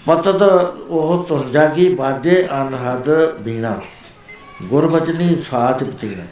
ਪਤਤ 0.06 0.41
ਉਹ 0.41 1.26
ਧੁਨ 1.27 1.52
ਜਾਗੀ, 1.52 1.88
ਬਾਜੇ 1.95 2.48
ਅਨਹਦ 2.53 3.10
ਬੀਣਾ, 3.41 3.80
ਗੁਰਬਚਨੀ 4.64 5.36
ਸਾਚ 5.49 5.84
ਬਤੀਣਾ। 5.84 6.26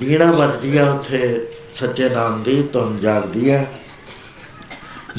ਬੀਣਾ 0.00 0.30
ਵੱਜਦੀ 0.32 0.76
ਆ 0.78 0.90
ਉੱਥੇ 0.90 1.46
ਸੱਚੇ 1.74 2.08
ਨਾਮ 2.08 2.42
ਦੀ 2.42 2.62
ਧੁਨ 2.62 3.00
ਜਾਗਦੀ 3.00 3.50
ਹੈ। 3.50 3.66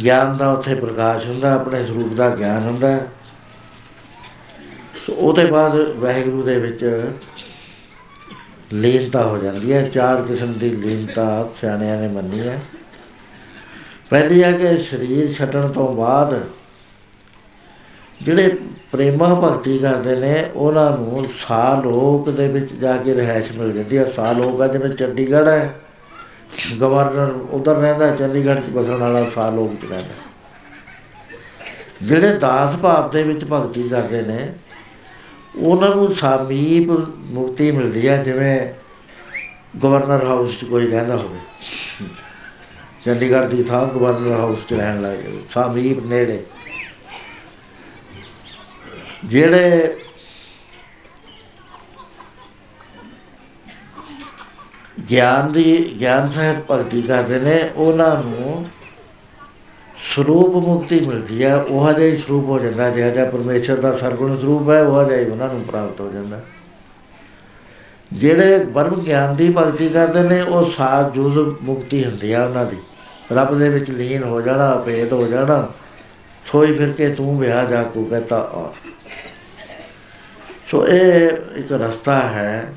ਗਿਆਨ 0.04 0.38
ਦਾ 0.38 0.52
ਉੱਥੇ 0.52 0.76
ਪ੍ਰਕਾਸ਼ 0.76 1.28
ਹੁੰਦਾ, 1.28 1.54
ਆਪਣੇ 1.54 1.86
ਸਰੂਪ 1.86 2.14
ਦਾ 2.14 2.30
ਗਿਆਨ 2.30 2.64
ਹੁੰਦਾ। 2.64 3.00
ਸੋ 5.08 5.14
ਉਹਦੇ 5.14 5.46
ਬਾਅਦ 5.46 5.76
ਵਾਹਿਗੁਰੂ 5.76 6.42
ਦੇ 6.42 6.60
ਵਿੱਚ 6.60 7.12
ਲੀਨਤਾ 8.74 9.24
ਹੋ 9.24 9.38
ਜਾਂਦੀ 9.38 9.74
ਹੈ। 9.74 9.90
ਚਾਰ 9.90 10.22
ਕਿਸਮ 10.22 10.54
ਦੀ 10.54 10.70
ਲੀਨਤਾ 10.70 11.50
ਸਿਆਣਿਆਂ 11.62 12.02
ਨੇ 12.02 12.08
ਮੰਨੀ 12.08 12.40
ਹੈ। 12.40 12.62
ਪਹਿਲੀ 14.10 14.44
ਹੈ 14.44 14.52
ਕਿ 14.52 14.78
ਸਰੀਰ 14.78 15.32
ਛੱਡਣ 15.32 15.72
ਤੋਂ 15.72 15.96
ਬਾਅਦ 15.96 16.44
ਜਿਹੜੇ 18.22 18.58
ਪ੍ਰੇਮਾ 18.92 19.34
ਭਗਤੀ 19.34 19.78
ਕਰਦੇ 19.78 20.16
ਨੇ, 20.16 20.50
ਉਹਨਾਂ 20.56 20.98
ਨੂੰ 20.98 21.28
ਸਾਲੋਕ 21.48 22.30
ਦੇ 22.30 22.48
ਵਿੱਚ 22.48 22.74
ਜਾ 22.74 22.98
ਕੇ 22.98 23.14
ਰਹਿائش 23.14 23.58
ਮਿਲ 23.58 23.72
ਜਾਂਦੀ 23.72 23.98
ਹੈ। 23.98 24.06
ਸਾਲੋਕ 24.06 24.68
ਦੇ 24.68 24.78
ਵਿੱਚ 24.78 25.00
ਚੰਡੀਗੜ੍ਹ 25.00 25.50
ਹੈ। 25.50 25.76
ਗਵਰਨਰ 26.82 27.32
ਉਧਰ 27.52 27.76
ਰਹਿੰਦਾ, 27.76 28.16
ਚੰਡੀਗੜ੍ਹ 28.16 28.62
ਚ 28.62 28.70
ਬਸਣ 28.70 28.96
ਵਾਲਾ 28.96 29.30
ਸਾਲੋਕ 29.30 29.74
ਚ 29.82 29.90
ਰਹਿੰਦਾ। 29.90 30.14
ਜਿਹੜੇ 32.02 32.38
ਦਾਸ 32.38 32.76
ਭਾਵ 32.76 33.10
ਦੇ 33.12 33.24
ਵਿੱਚ 33.24 33.46
ਭਗਤੀ 33.46 33.90
ਕਰਦੇ 33.90 34.22
ਨੇ, 34.22 34.54
ਉਹਨਾਂ 35.58 35.96
ਨੂੰ 35.96 36.10
ਸਾਮੀਪ 36.16 36.90
ਮੁਕਤੀ 37.26 37.72
ਮਿਲਦੀ 37.72 38.08
ਹੈ 38.08 38.24
ਜਿਵੇਂ 38.24 38.58
ਗਵਰਨਰ 39.84 40.26
ਹਾਊਸ 40.26 40.58
'ਚ 40.58 40.66
ਕੋਈ 40.66 40.88
ਰਹਿੰਦਾ 40.88 41.16
ਹੋਵੇ। 41.16 41.40
ਚੰਡੀਗੜ੍ਹ 43.06 43.48
ਦੀ 43.48 43.64
ਥਾਂ 43.64 43.86
ਗਵਰਨਰ 43.88 44.32
ਹਾਊਸ 44.32 44.66
'ਚ 44.66 44.74
ਰਹਿਣ 44.74 45.02
ਲੱਗੇ 45.02 45.40
ਸਾਮੀਪ 45.50 46.06
ਨੇੜੇ। 46.06 46.44
ਜਿਹੜੇ 49.26 49.96
ਗਿਆਨ 55.12 55.52
ਦੀ, 55.52 55.96
ਗਿਆਨ 56.00 56.30
ਸਹਿਤ 56.30 56.58
ਭਗਤੀ 56.72 57.02
ਕਰਦੇ 57.02 57.40
ਨੇ, 57.40 57.70
ਉਹਨਾਂ 57.76 58.24
ਨੂੰ 58.24 58.66
ਸਰੂਪ 60.16 60.56
ਮੁਕਤੀ 60.56 61.00
ਮਿਲਦੀ 61.00 61.44
ਹੈ 61.44 61.56
ਉਹ 61.56 61.94
ਜਿਹਾ 61.94 62.08
ਹੀ 62.08 62.18
ਸਰੂਪ 62.18 62.46
ਹੋ 62.46 62.60
ਜਾਂਦਾ 62.60 62.90
ਜਿਹੜਾ 62.90 63.10
ਜਿਹਾ 63.10 63.26
ਪਰਮੇਸ਼ਰ 63.26 63.76
ਦਾ 63.76 63.98
ਸਰਗੁਣ 63.98 64.40
ਸਰੂਪ 64.40 64.70
ਹੈ, 64.70 64.82
ਉਹ 64.82 65.04
ਜਿਹਾ 65.04 65.20
ਹੀ 65.20 65.26
ਉਹਨਾਂ 65.26 65.50
ਨੂੰ 65.50 65.62
ਪ੍ਰਾਪਤ 65.62 66.02
ਹੋ 66.02 66.12
ਜਾਂਦਾ। 66.14 66.42
ਜਿਹੜੇ 68.14 68.58
ਬਰਮ 68.58 69.02
ਗਿਆਨ 69.02 69.36
ਦੀ 69.36 69.54
ਭਗਤੀ 69.58 69.90
ਕਰਦੇ 69.90 70.22
ਨੇ, 70.22 70.42
ਉਹ 70.42 70.72
ਸਾਧ 70.72 71.14
ਜੁਜ਼ 71.14 71.38
ਮੁਕਤੀ 71.62 72.06
ਹੁੰਦੀ 72.06 72.32
ਆ 72.34 72.46
ਉਹਨਾਂ 72.46 72.66
ਦੀ। 72.66 72.78
ਰੱਬ 73.32 73.60
ਦੇ 73.60 73.70
ਵਿੱਚ 73.70 73.92
ਲੀਨ 73.92 74.24
ਹੋ 74.24 74.42
ਜਾਣਾ, 74.42 74.76
ਭੇਦ 74.76 75.14
ਹੋ 75.14 75.28
ਜਾਣਾ, 75.28 75.72
ਸੋਈ 76.52 76.74
ਫਿਰ 76.74 76.92
ਕੇ 76.92 77.10
ਤੂੰ 77.10 77.40
ਵਿਆਹ 77.40 77.66
ਜਾ 77.66 77.84
ਕੋ 77.84 78.04
ਕਹਤਾ 78.04 78.38
ਆ। 78.38 78.74
ਸੋ 80.72 80.88
ਇਹ 80.88 81.30
ਇੱਕ 81.56 81.72
ਰਸਤਾ 81.72 82.20
ਹੈ 82.20 82.74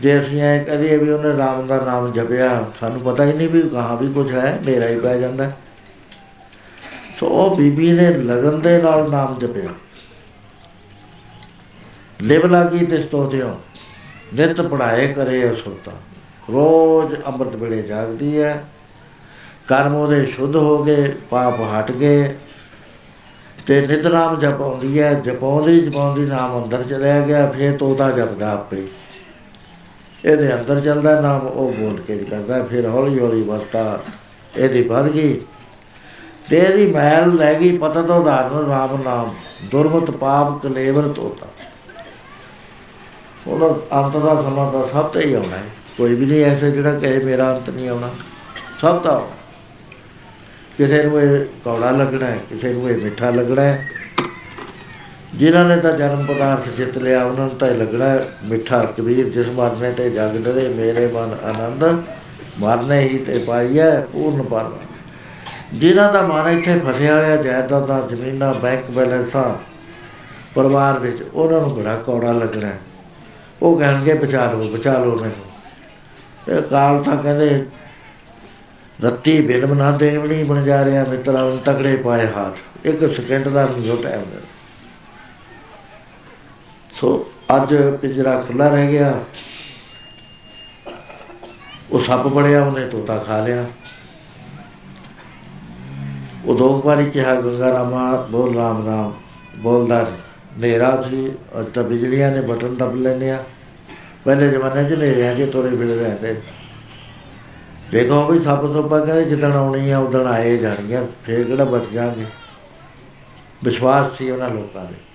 ਜੇ 0.00 0.18
ਅਸੀਂ 0.18 0.40
ਐ 0.42 0.58
ਕਹਦੇ 0.58 0.96
ਵੀ 0.98 1.10
ਉਹਨੇ 1.10 1.36
ਰਾਮ 1.36 1.66
ਦਾ 1.66 1.80
ਨਾਮ 1.80 2.10
ਜਪਿਆ, 2.12 2.64
ਸਾਨੂੰ 2.80 3.00
ਪਤਾ 3.00 3.24
ਹੀ 3.24 3.32
ਨਹੀਂ 3.32 3.48
ਵੀ 3.48 3.62
ਕਹਾਂ 3.62 3.96
ਵੀ 3.96 4.12
ਕੁਝ 4.12 4.30
ਹੈ 4.32 4.58
ਮੇਰਾ 4.66 4.88
ਹੀ 4.88 4.98
ਪੈ 5.00 5.16
ਜਾਂਦਾ 5.18 5.50
ਸੋ 7.18 7.26
ਉਹ 7.26 7.54
ਬੀਬੀ 7.56 7.92
ਨੇ 7.92 8.10
ਲਗਨ 8.10 8.60
ਦੇ 8.60 8.78
ਨਾਲ 8.78 9.08
ਨਾਮ 9.10 9.38
ਜਪਿਆ। 9.38 9.70
ਲਿਵ 12.22 12.46
ਲਾਗੀ 12.46 12.84
ਤੇ 12.86 13.00
ਸਤੋਤਿਓ, 13.00 13.48
ਨਿਤ 14.34 14.60
ਪੜਾਏ 14.60 15.06
ਕਰੇ 15.12 15.54
ਸੁਰਤਾ 15.54 15.92
ਰੋਜ਼ 16.50 17.14
ਅੰਮ੍ਰਿਤ 17.26 17.56
ਵੇਲੇ 17.56 17.80
ਜਾਗਦੀ 17.82 18.42
ਹੈ, 18.42 18.64
ਕਰਮ 19.68 19.94
ਉਹਦੇ 19.94 20.24
ਸ਼ੁੱਧ 20.26 20.56
ਹੋ 20.56 20.82
ਗਏ, 20.84 21.08
ਪਾਪ 21.30 21.60
ਹਟ 21.62 21.90
ਗਏ, 21.92 22.34
ਤੇ 23.66 23.80
ਨਿਤ 23.80 24.06
ਨਾਮ 24.06 24.38
ਜਪਾਉਂਦੀ 24.40 25.00
ਹੈ, 25.00 25.12
ਜਪਾਉਂਦੀ 25.14 25.80
ਜਪਾਉਂਦੀ 25.80 26.24
ਨਾਮ 26.24 26.62
ਅੰਦਰ 26.64 26.82
ਚਲਿਆ 26.82 27.20
ਗਿਆ, 27.20 27.46
ਫੇਰ 27.50 27.76
ਤੋਤਾ 27.76 28.10
ਜਪਦਾ 28.10 28.52
ਆਪੇ। 28.52 28.86
ਇਹਦੇ 30.24 30.54
ਅੰਦਰ 30.54 30.80
ਚੱਲਦਾ 30.80 31.20
ਨਾਮ 31.20 31.46
ਉਹ 31.46 31.72
ਬੋਲ 31.72 32.00
ਕੇ 32.00 32.16
ਕਰਦਾ, 32.18 32.62
ਫਿਰ 32.62 32.86
ਹੌਲੀ 32.86 33.18
ਹੌਲੀ 33.18 33.42
ਵਸਤਾ 33.42 34.00
ਇਹਦੀ 34.56 34.82
ਵੱਧ 34.82 35.08
ਗਈ। 35.08 35.40
ਤੇ 36.50 36.56
ਇਹਦੀ 36.56 36.86
ਮੈਲ 36.86 37.34
ਲੈ 37.34 37.52
ਗਈ 37.54 37.76
ਪਤਾ 37.78 38.02
ਤੋਂ 38.02 38.20
ਉਦਾਹਰਨ, 38.20 38.68
ਰਾਮ 38.68 39.02
ਨਾਮ, 39.02 39.34
ਦੁਰਮਤ 39.70 40.10
ਪਾਪ 40.10 40.62
ਕਲੇਵਰ 40.62 41.08
ਤੋਤਾ। 41.08 41.46
ਉਹਦਾ 43.46 43.66
ਅੰਤ 43.92 44.16
ਦਾ 44.16 44.42
ਸਮਾਂ 44.42 44.70
ਤਾਂ 44.72 44.86
ਸਭ 44.88 45.08
ਤੇ 45.08 45.20
ਹੀ 45.20 45.34
ਆਉਣਾ 45.34 45.56
ਹੈ। 45.56 45.64
ਕੋਈ 45.98 46.14
ਵੀ 46.14 46.26
ਨਹੀਂ 46.26 46.44
ਐਸੇ 46.44 46.70
ਜਿਹੜਾ 46.70 46.98
ਕਹੇ, 46.98 47.18
ਮੇਰਾ 47.18 47.56
ਅੰਤ 47.56 47.70
ਨਹੀਂ 47.70 47.88
ਆਉਣਾ। 47.88 48.10
ਸਭ 48.80 49.02
ਦਾ 49.02 49.26
ਕਿਸੇ 50.76 51.02
ਨੂੰ 51.02 51.20
ਇਹ 51.20 51.44
ਕੌੜਾ 51.64 51.90
ਲੱਗਣਾ 51.90 52.26
ਹੈ, 52.26 52.38
ਕਿਸੇ 52.48 52.72
ਨੂੰ 52.72 52.90
ਇਹ 52.90 52.96
ਮਿੱਠਾ 52.96 53.30
ਲੱਗਣਾ 53.30 53.62
ਹੈ। 53.62 53.88
ਜਿਨ੍ਹਾਂ 55.36 55.64
ਨੇ 55.64 55.76
ਤਾਂ 55.76 55.92
ਜਨਮ 55.92 56.24
ਪਦਾਰਥ 56.26 56.68
ਜਿੱਤ 56.68 56.98
ਲਿਆ, 56.98 57.24
ਉਹਨਾਂ 57.24 57.46
ਨੂੰ 57.46 57.56
ਤਾਂ 57.56 57.68
ਇਹ 57.68 57.74
ਲੱਗਣਾ 57.74 58.06
ਮਿੱਠਾ 58.44 58.82
ਕਬੀਰ 58.98 59.28
ਜਿਸ 59.28 59.48
ਮਰਨੇ 59.48 59.90
ਤੇ 59.92 60.10
ਜਗ 60.10 60.36
ਡਰੇ, 60.36 60.68
ਮੇਰੇ 60.68 61.06
ਮਨ 61.06 61.36
ਆਨੰਦ, 61.44 61.84
ਮਰਨੇ 62.60 63.00
ਹੀ 63.00 63.18
ਤੇ 63.18 63.38
ਪਾਈਐ 63.38 63.90
ਪੂਰਨ 64.00 64.42
ਪਰ 64.42 64.70
ਜਿਨ੍ਹਾਂ 65.74 66.12
ਦਾ 66.12 66.22
ਮਨ 66.22 66.48
ਇੱਥੇ 66.48 66.78
ਫਸਿਆ 66.78 67.14
ਹੋਇਆ, 67.16 67.36
ਜਾਇਦਾਦਾਂ, 67.36 68.00
ਜ਼ਮੀਨਾਂ 68.08 68.54
ਬੈਂਕ 68.54 68.90
ਬੈਲੈਂਸਾਂ 68.90 69.54
ਪਰਿਵਾਰ 70.54 70.98
ਵਿੱਚ, 70.98 71.22
ਉਹਨਾਂ 71.34 71.60
ਨੂੰ 71.60 71.74
ਬੜਾ 71.74 71.96
ਕੌੜਾ 71.96 72.32
ਲੱਗਣਾ 72.32 72.70
ਉਹ 73.62 73.78
ਕਹਿਣਗੇ, 73.78 74.14
ਬਚਾ 74.14 74.50
ਲਓ 74.52 74.68
ਬਚਾ 74.68 74.98
ਲਓ 74.98 75.18
ਮੈਨੂੰ। 75.18 76.56
ਇਹ 76.56 76.62
ਕਾਲ 76.62 77.02
ਤਾਂ 77.02 77.16
ਕਹਿੰਦੇ, 77.16 77.64
ਰੱਤੀ 79.04 79.40
ਬਿਲਮ 79.40 79.74
ਨਾ 79.74 79.90
ਦੇਵਣੀ 79.90 80.42
ਬਣ 80.44 80.64
ਜਾ 80.64 80.84
ਰਿਹਾ, 80.84 81.04
ਮਿੱਤਰਾਂ 81.04 81.44
ਨੂੰ 81.44 81.58
ਤਕੜੇ 81.58 81.96
ਪਾਏ 81.96 82.26
ਹੱਥ। 82.26 82.86
ਇੱਕ 82.86 83.08
ਸਕਿੰਟ 83.12 83.48
ਦਾ 83.48 83.64
ਨਹੀਂ 83.66 83.96
ਟਾਈਮ 84.02 84.20
ਦੇ 84.20 84.55
ਸੋ 86.96 87.26
ਅੱਜ 87.56 87.74
ਪਿੰਜਰਾ 88.02 88.40
ਖੁੱਲਾ 88.40 88.68
ਰਹਿ 88.68 88.86
ਗਿਆ। 88.86 89.20
ਉਹ 91.90 92.00
ਸੱਪ 92.00 92.20
ਬੜਿਆ 92.20 92.64
ਉਹਨੇ 92.64 92.86
ਤੋਤਾ 92.86 93.18
ਖਾ 93.18 93.40
ਲਿਆ। 93.40 93.66
ਉਹ 96.44 96.56
ਦੋ 96.56 96.82
ਵਾਰੀ 96.82 97.10
ਕਿਹਾ, 97.10 97.34
ਗੰਗਾ 97.34 97.72
ਰਾਮਾ, 97.72 98.26
ਬੋਲ 98.30 98.56
ਰਾਮ 98.56 98.86
ਰਾਮ। 98.86 99.14
ਬੋਲਦਾ 99.56 100.12
ਨੇਰਾ 100.58 101.04
ਸੀ 101.10 101.32
ਔਰ 101.54 101.64
ਤਾਂ 101.64 101.84
ਬਿਜਲੀਆਂ 101.84 102.32
ਨੇ 102.32 102.40
ਬਟਨ 102.40 102.74
ਦਬ 102.74 102.94
ਲੈਨੇ 102.94 103.30
ਆ। 103.30 103.44
ਪਹਿਲੇ 104.24 104.48
ਜ਼ਮਾਨੇ 104.48 104.84
'ਚ 104.84 104.92
ਨੇਰਿਆਂ 104.92 105.34
'ਚ 105.36 105.50
ਤੋਰੇ 105.52 105.76
ਫਿਰ 105.76 105.86
ਰਹਿੰਦੇ। 105.86 106.36
ਦੇਖੋ 107.90 108.26
ਵੀ 108.26 108.40
ਸੱਪ 108.40 108.62
ਸੋਪਾ 108.72 109.00
ਕਹਿੰਦੇ 109.00 109.24
ਜਿੱਦਣ 109.24 109.52
ਆਉਣੀ 109.52 109.90
ਆ, 109.90 109.98
ਉਦਣ 109.98 110.26
ਆਏ 110.26 110.56
ਜਾਣੀਆਂ 110.56 111.04
ਫੇਰ 111.24 111.44
ਕਿਹੜਾ 111.44 111.64
ਬਚ 111.64 111.84
ਜਾਣਗੇ। 111.92 112.26
ਵਿਸ਼ਵਾਸ 113.64 114.18
ਸੀ 114.18 114.30
ਉਹਨਾਂ 114.30 114.50
ਲੋਕਾਂ 114.50 114.84
ਦੇ। 114.84 115.05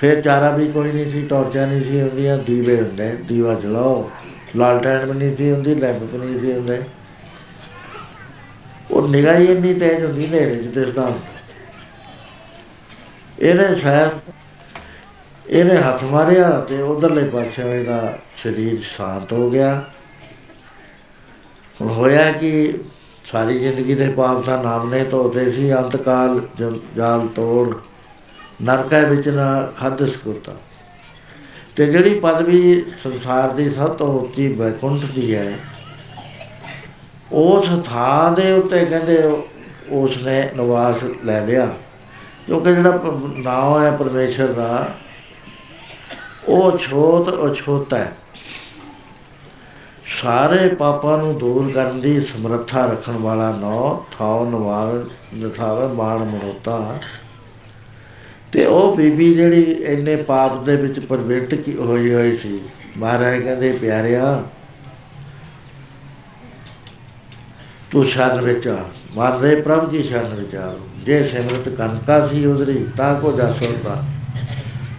ਫਿਰ 0.00 0.20
ਚਾਰਾ 0.22 0.50
ਵੀ 0.50 0.66
ਕੋਈ 0.72 0.92
ਨਹੀਂ 0.92 1.10
ਸੀ, 1.10 1.26
ਟੌਰਚਾਂ 1.26 1.66
ਨਹੀਂ 1.66 1.84
ਸੀ 1.84 2.00
ਹੁੰਦੀਆਂ, 2.00 2.36
ਦੀਵੇ 2.38 2.76
ਹੁੰਦੇ, 2.76 3.12
ਦੀਵਾ 3.28 3.54
ਜਲਾਓ। 3.54 4.10
ਲਾਲਟੈਨ 4.56 5.04
ਵੀ 5.06 5.18
ਨਹੀਂ 5.18 5.36
ਸੀ 5.36 5.50
ਹੁੰਦੀ, 5.52 5.74
ਲੈਂਪ 5.74 6.02
ਵੀ 6.02 6.18
ਨਹੀਂ 6.18 6.38
ਸੀ 6.40 6.52
ਹੁੰਦੇ। 6.52 6.80
ਉਹ 8.90 9.08
ਨਿਗਾਹ 9.08 9.38
ਹੀ 9.38 9.44
ਇੰਨੀ 9.46 9.74
ਤੇਜ਼ 9.74 10.04
ਹੁੰਦੀ 10.04 10.26
ਨੇਰੇ 10.26 10.54
ਚ 10.54 10.66
ਦਿਸਦਾ 10.66 11.10
ਇਹਨੇ 13.38 13.74
ਸ਼ਾਇਦ, 13.76 14.10
ਇਹਨੇ 15.46 15.76
ਹੱਥ 15.76 16.04
ਮਾਰਿਆ 16.04 16.48
ਤੇ 16.68 16.80
ਉਧਰਲੇ 16.82 17.24
ਪਾਸੇ 17.28 17.62
ਇਹਦਾ 17.78 18.18
ਸਰੀਰ 18.42 18.80
ਸ਼ਾਂਤ 18.82 19.32
ਹੋ 19.32 19.50
ਗਿਆ। 19.50 19.74
ਹੁਣ 21.80 21.88
ਹੋਇਆ 21.90 22.30
ਕਿ 22.32 22.78
ਸਾਰੀ 23.24 23.58
ਜ਼ਿੰਦਗੀ 23.58 23.94
ਦੇ 23.94 24.08
ਪਾਪ 24.10 24.44
ਦਾ 24.46 24.60
ਨਾਮ 24.62 24.90
ਨੇ 24.90 25.04
ਧੋਤੇ 25.04 25.50
ਸੀ, 25.52 25.72
ਅੰਤਕਾਲ 25.72 26.40
ਜਾਲ 26.96 27.26
ਤੋੜ। 27.26 27.74
ਨਰਕਾਂ 28.62 29.02
ਵਿੱਚ 29.02 29.28
ਨਾ 29.28 29.60
ਖਾਦ 29.78 30.04
ਸਕੁਰਤਾ 30.06 30.52
ਤੇ 31.76 31.86
ਜਿਹੜੀ 31.86 32.18
ਪਦਵੀ 32.20 32.84
ਸੰਸਾਰ 33.02 33.48
ਦੀ 33.48 33.70
ਸਭ 33.70 33.90
ਤੋਂ 33.90 34.08
ਉੱਚੀ 34.20 34.48
ਬੈਕੁੰਠ 34.52 35.04
ਦੀ 35.04 35.34
ਹੈ, 35.34 35.52
ਉਸ 37.32 37.68
ਥਾਂ 37.84 38.32
ਦੇ 38.32 38.52
ਉੱਤੇ 38.52 38.84
ਕਹਿੰਦੇ 38.84 39.22
ਉਸ 39.90 40.16
ਨੇ 40.16 40.50
ਨਿਵਾਸ 40.56 41.04
ਲੈ 41.24 41.40
ਲਿਆ। 41.46 41.66
ਕਿਉਂਕਿ 42.46 42.74
ਜਿਹੜਾ 42.74 43.02
ਨਾਮ 43.36 43.82
ਹੈ 43.82 43.90
ਪਰਮੇਸ਼ਰ 43.90 44.46
ਦਾ, 44.46 44.94
ਉਹ 46.48 46.78
ਛੋਤ 46.78 47.52
ਅਛੋਤਾ 47.52 47.98
ਹੈ। 47.98 48.12
ਸਾਰੇ 50.22 50.68
ਪਾਪਾਂ 50.68 51.18
ਨੂੰ 51.18 51.38
ਦੂਰ 51.38 51.72
ਕਰਨ 51.72 52.00
ਦੀ 52.00 52.20
ਸਮਰੱਥਾ 52.20 52.84
ਰੱਖਣ 52.86 53.16
ਵਾਲਾ 53.16 53.50
ਨੌ 53.52 53.98
ਥਾਉ 54.10 54.50
ਨਵਾਲ 54.50 55.08
ਨਥਾਵੇ 55.36 55.86
ਮਾਨ 55.86 56.18
ਮਨੋਤਾ। 56.18 56.98
ਤੇ 58.52 58.64
ਉਹ 58.66 58.96
ਬੀਬੀ 58.96 59.34
ਜਿਹੜੀ 59.34 59.62
ਇੰਨੇ 59.62 60.16
ਪਾਪ 60.16 60.64
ਦੇ 60.64 60.76
ਵਿੱਚ 60.76 61.00
ਪਰਵਿਰਤ 61.00 61.54
ਕੀ 61.54 61.74
ਹੋਈ 61.76 62.12
ਹੋਈ 62.14 62.36
ਸੀ, 62.36 62.60
ਮਹਾਰਾਜ 62.98 63.42
ਕਹਿੰਦੇ, 63.42 63.72
ਪਿਆਰਿਆ, 63.72 64.42
ਤੂੰ 67.90 68.04
ਸ਼ਰਨ 68.04 68.40
ਵਿੱਚ 68.40 68.68
ਆ। 68.68 68.78
ਮਨ 69.16 69.38
ਰੇ 69.40 69.54
ਪ੍ਰਭ 69.56 69.90
ਕੀ 69.90 70.02
ਸ਼ਰਨ 70.02 70.34
ਵਿੱਚ 70.34 70.54
ਆ। 70.54 70.74
ਜੇ 71.04 71.22
ਸਿਮਰਤ 71.24 71.68
ਕਨਕਾ 71.68 72.26
ਸੀ 72.26 72.44
ਉਦਰੀ 72.46 72.84
ਤਾਂ 72.96 73.14
ਕੋ 73.20 73.32
ਜਸੋਤਾ 73.32 74.04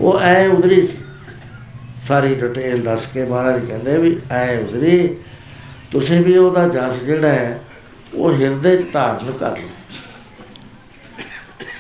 ਉਹ 0.02 0.20
ਐ 0.20 0.48
ਉਦਰੀ 0.48 0.88
ਸਾਰੀ 2.08 2.36
ਡਿਟੇਲ 2.36 2.82
ਦੱਸ 2.84 3.06
ਕੇ 3.14 3.24
ਮਹਾਰਾਜ 3.26 3.66
ਕਹਿੰਦੇ 3.66 3.98
ਵੀ 3.98 4.16
ਐ 4.32 4.58
ਉਦਰੀ 4.58 5.16
ਤੁਸੀਂ 5.92 6.22
ਵੀ 6.22 6.38
ਉਹਦਾ 6.38 6.68
ਜਸ 6.68 7.04
ਜਿਹੜਾ 7.04 7.28
ਹੈ, 7.28 7.60
ਉਹ 8.14 8.34
ਹਿਰਦੇ 8.34 8.76
'ਚ 8.78 8.86
ਧਾਰਨ 8.94 9.32
ਕਰ 9.32 9.52
ਲਓ। 9.52 9.70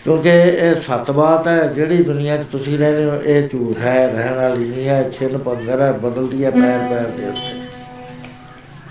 ਕਿਉਂਕਿ 0.04 0.30
ਇਹ 0.30 0.76
ਸਤ 0.76 1.12
ਬਾਤ 1.12 1.48
ਹੈ, 1.48 1.64
ਜਿਹੜੀ 1.76 1.98
ਦੁਨੀਆ 2.04 2.38
'ਚ 2.38 2.46
ਤੁਸੀਂ 2.52 2.78
ਰਹਿੰਦੇ 2.78 3.06
ਹੋ, 3.06 3.16
ਇਹ 3.22 3.48
ਝੂਠ 3.50 3.78
ਹੈ, 3.78 4.08
ਰਹਿਣ 4.08 4.36
ਵਾਲੀ 4.36 4.70
ਨਹੀਂ 4.70 4.88
ਹੈ 4.88 5.10
ਛਿਨ 5.10 5.38
ਪੰਗਰ 5.38 5.82
ਹੈ, 5.82 5.92
ਬਦਲਦੀ 6.02 6.44
ਹੈ 6.44 6.50
ਪੈਰ 6.52 6.80
ਪੈਰ 6.90 7.08
ਦੇ 7.18 7.28
ਉੱਤੇ। 7.28 7.60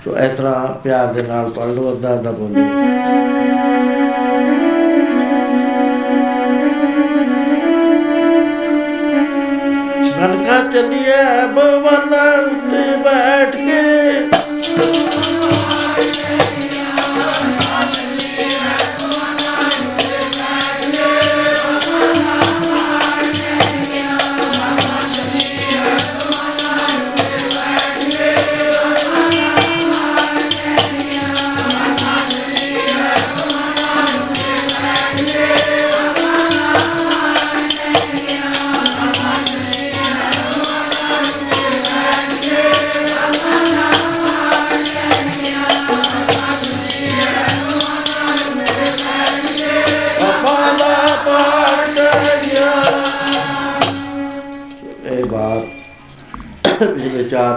ਸੋ 0.04 0.16
ਇਸ 0.16 0.36
ਤਰ੍ਹਾਂ 0.36 0.66
ਪਿਆਰ 0.82 1.12
ਦੇ 1.12 1.22
ਨਾਲ 1.22 1.50
ਪੜ 1.50 1.66
ਲਓ, 1.66 1.92
ਅੱਧਾ 1.92 2.14
ਅੱਧਾ 2.14 2.30
ਬੋਲੋ। 2.30 2.68
ਕਨਕਾ 10.20 10.56
ਚੱਲੀਏ 10.72 11.22
ਬਵਨ 11.54 12.14
ਉੱਤੇ 12.46 12.82
ਬੈਠ 13.04 13.56
ਕੇ 13.56 13.69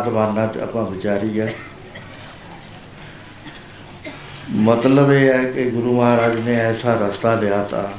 ਚਾਰ 0.03 0.13
ਦੀਵਾਨਾਂ 0.13 0.47
'ਚ 0.47 0.57
ਆਪਾਂ 0.57 0.85
ਵਿਚਾਰੀ 0.85 1.39
ਆ। 1.39 1.47
ਮਤਲਬ 4.51 5.11
ਇਹ 5.11 5.34
ਹੈ 5.34 5.43
ਕਿ 5.43 5.69
ਗੁਰੂ 5.69 5.97
ਮਹਾਰਾਜ 5.97 6.39
ਨੇ 6.39 6.55
ਐਸਾ 6.55 6.93
ਰਸਤਾ 6.93 7.35
ਲਿਆ 7.35 7.63
ਤਾ। 7.63 7.91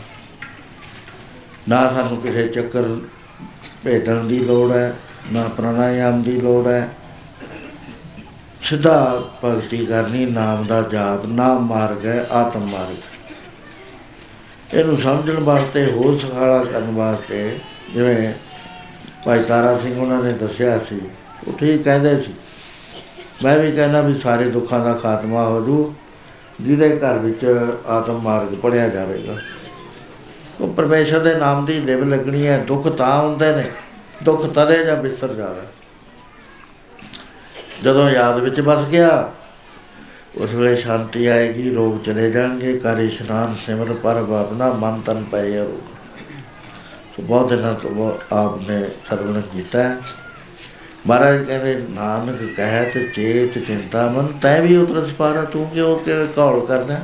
ਨਾ 1.68 1.93
ਸਾਨੂੰ 1.93 2.16
ਕਿਸੇ 2.16 2.48
ਚੱਕਰ 2.48 2.97
ਭੇਜਣ 3.85 4.24
ਦੀ 4.24 4.39
ਲੋੜ 4.39 4.72
ਹੈ, 4.72 4.97
ਨਾ 5.32 5.51
ਪ੍ਰਾਣਾਯਾਮ 5.56 6.22
ਦੀ 6.22 6.40
ਲੋੜ 6.40 6.66
ਹੈ। 6.66 6.89
ਸਿੱਧਾ 8.62 9.24
ਭਗਤੀ 9.44 9.86
ਕਰਨੀ 9.86 10.26
ਨਾਮ 10.26 10.66
ਦਾ 10.66 10.82
ਜਾਪ, 10.82 11.26
ਨਾਮ 11.26 11.66
ਮਾਰਗ 11.66 12.06
ਹੈ, 12.06 12.26
ਆਤਮ 12.31 12.60
ਮਾਰਗ। 12.60 12.97
ਇਹਨੂੰ 14.74 15.01
ਸਮਝਣ 15.01 15.40
ਵਾਸਤੇ, 15.40 15.93
ਹੋਰ 15.93 16.18
ਸਖਾਲਾ 16.18 16.64
ਕਰਨ 16.64 16.90
ਵਾਸਤੇ 16.90 17.59
ਜਿਵੇਂ 17.94 18.32
ਭਾਈ 19.26 19.43
ਤਾਰਾ 19.43 19.78
ਸਿੰਘ 19.78 20.01
ਉਹਨਾਂ 20.01 20.22
ਨੇ 20.22 20.32
ਦੱਸਿਆ 20.32 20.78
ਸੀ 20.78 21.01
ਉਹ 21.48 21.59
ਠੀਕ 21.59 21.82
ਕਹਿੰਦੇ 21.82 22.20
ਸੀ। 22.20 22.35
ਮੈਂ 23.44 23.59
ਵੀ 23.59 23.73
ਕਹਿੰਦਾ 23.73 24.01
ਵੀ 24.01 24.15
ਸਾਰੇ 24.15 24.51
ਦੁੱਖਾਂ 24.51 24.85
ਦਾ 24.85 24.94
ਖਾਤਮਾ 24.94 25.44
ਹੋ 25.44 25.61
ਜੂ, 25.61 25.94
ਜਿਹਦੇ 26.61 26.89
ਘਰ 26.97 27.19
ਵਿੱਚ 27.19 27.44
ਆਤਮ 27.86 28.19
ਮਾਰਗ 28.19 28.55
ਪੜਿਆ 28.55 28.89
ਜਾਵੇਗਾ। 28.89 29.36
ਉਹ 30.61 30.74
ਪਰਮੇਸ਼ਰ 30.74 31.19
ਦੇ 31.19 31.35
ਨਾਮ 31.35 31.65
ਦੀ 31.66 31.81
ਲਿਵ 31.81 32.09
ਲੱਗਣੀ 32.09 32.47
ਹੈ, 32.47 32.59
ਦੁੱਖ 32.59 32.89
ਤਾਂ 32.89 33.23
ਹੁੰਦੇ 33.23 33.56
ਨੇ, 33.56 33.70
ਦੁੱਖ 34.23 34.47
ਤਦੇ 34.47 34.85
ਜਾਂ 34.85 34.97
ਵਿਸਰ 34.97 35.35
ਜਾਵੇ। 35.35 35.61
ਜਦੋਂ 37.82 38.11
ਯਾਦ 38.11 38.39
ਵਿੱਚ 38.39 38.61
ਬਸ 38.61 38.85
ਗਿਆ, 38.85 39.32
ਉਸ 40.36 40.55
ਵੇਲੇ 40.55 40.77
ਸ਼ਾਂਤੀ 40.77 41.27
ਆਏਗੀ, 41.27 41.74
ਰੋਗ 41.74 41.98
ਚਲੇ 42.05 42.31
ਜਾਣਗੇ 42.31 42.78
ਕਰ 42.78 42.98
ਇਸ਼ਨਾਨ, 42.98 43.55
ਸਿਮਰ 43.66 43.93
ਪਰ 43.93 44.16
ਆਪਣਾ 44.16 44.73
ਮਨ 44.73 45.01
ਤਨ 45.01 45.24
ਪਏ 45.24 45.59
ਰੋਗ 45.59 45.93
ਸੋ 47.16 47.23
ਬਹੁਤ 47.23 47.48
ਦਿਨਾਂ 47.48 47.74
ਤੋਂ 47.74 47.90
ਉਹ 47.90 48.35
ਆਪ 48.35 48.69
ਨੇ 48.69 48.85
ਸਰਵਣ 49.11 49.40
ਕੀਤਾ 49.40 49.82
ਹੈ। 49.82 49.98
ਮਹਾਰਾਜ 51.06 51.44
ਕਹਿੰਦੇ, 51.44 51.74
ਨਾਨਕ 51.90 52.55
ਕਹਿਤ 52.56 53.14
ਚੇਤ 53.14 53.59
ਚਿੰਤਾ 53.59 54.06
ਮਨ, 54.09 54.26
ਤੈ 54.26 54.60
ਵੀ 54.60 54.76
ਉਤਰਸ 54.76 55.12
ਪਾਰਾ 55.14 55.44
ਤੂੰ 55.44 55.70
ਕਿਉਂ 55.70 55.98
ਕਿ 55.98 56.12
ਘੌਲ 56.39 56.66
ਕਰਦਾ? 56.66 57.01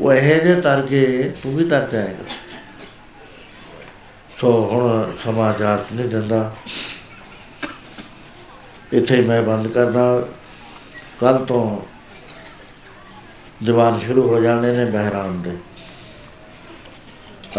ਉਹ 0.00 0.12
ਇਹ 0.12 0.40
ਜੇ 0.42 0.60
ਤਰ 0.60 0.82
ਕੇ 0.82 1.32
ਤੂੰ 1.42 1.56
ਵੀ 1.56 1.64
ਤਰ 1.64 1.88
ਜਾਏਗਾ 1.92 2.24
ਸੋ 4.38 4.52
ਹੁਣ 4.72 5.10
ਸਮਾਜਾਤ 5.24 5.92
ਨਹੀਂ 5.92 6.08
ਦਿੰਦਾ। 6.08 6.52
ਇੱਥੇ 8.92 9.20
ਮੈਂ 9.22 9.42
ਬੰਦ 9.42 9.68
ਕਰਦਾ। 9.68 10.28
ਕੱਲ 11.20 11.44
ਤੋਂ 11.44 11.78
ਦੀਵਾਨ 13.64 13.98
ਸ਼ੁਰੂ 13.98 14.28
ਹੋ 14.28 14.40
ਜਾਣੇ 14.40 14.76
ਨੇ 14.76 14.84
ਬਹਿਰਾਮ 14.84 15.42
ਦੇ। 15.42 15.56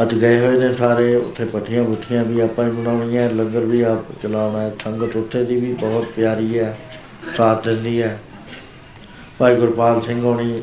ਅੱਜ 0.02 0.16
ਗਏ 0.16 0.40
ਹੋਏ 0.40 0.58
ਨੇ 0.58 0.76
ਸਾਰੇ, 0.76 1.16
ਉੱਥੇ 1.16 1.46
ਪੱਠੀਆਂ 1.46 1.84
ਬੁੱਠੀਆਂ 1.84 2.24
ਵੀ 2.26 2.40
ਆਪਾਂ 2.40 2.66
ਹੀ 2.66 2.72
ਬਣਾਉਣੀਆਂ, 2.72 3.30
ਲੰਗਰ 3.30 3.60
ਵੀ 3.60 3.82
ਆਪ 3.82 4.06
ਚਲਾਉਣਾ 4.24 4.62
ਹੈ, 4.62 4.72
ਸੰਗਤ 4.84 5.16
ਉੱਥੇ 5.16 5.44
ਦੀ 5.44 5.56
ਵੀ 5.56 5.74
ਬਹੁਤ 5.74 6.06
ਪਿਆਰੀ 6.16 6.60
ਹੈ, 6.60 6.78
ਸਾਥ 7.38 7.68
ਦਿੰਦੀ 7.68 8.02
ਹੈ। 8.02 8.20
ਭਾਈ 9.40 9.56
ਗੁਰਪਾਲ 9.56 10.02
ਸਿੰਘ 10.02 10.22
ਹੋਣੀ 10.22 10.62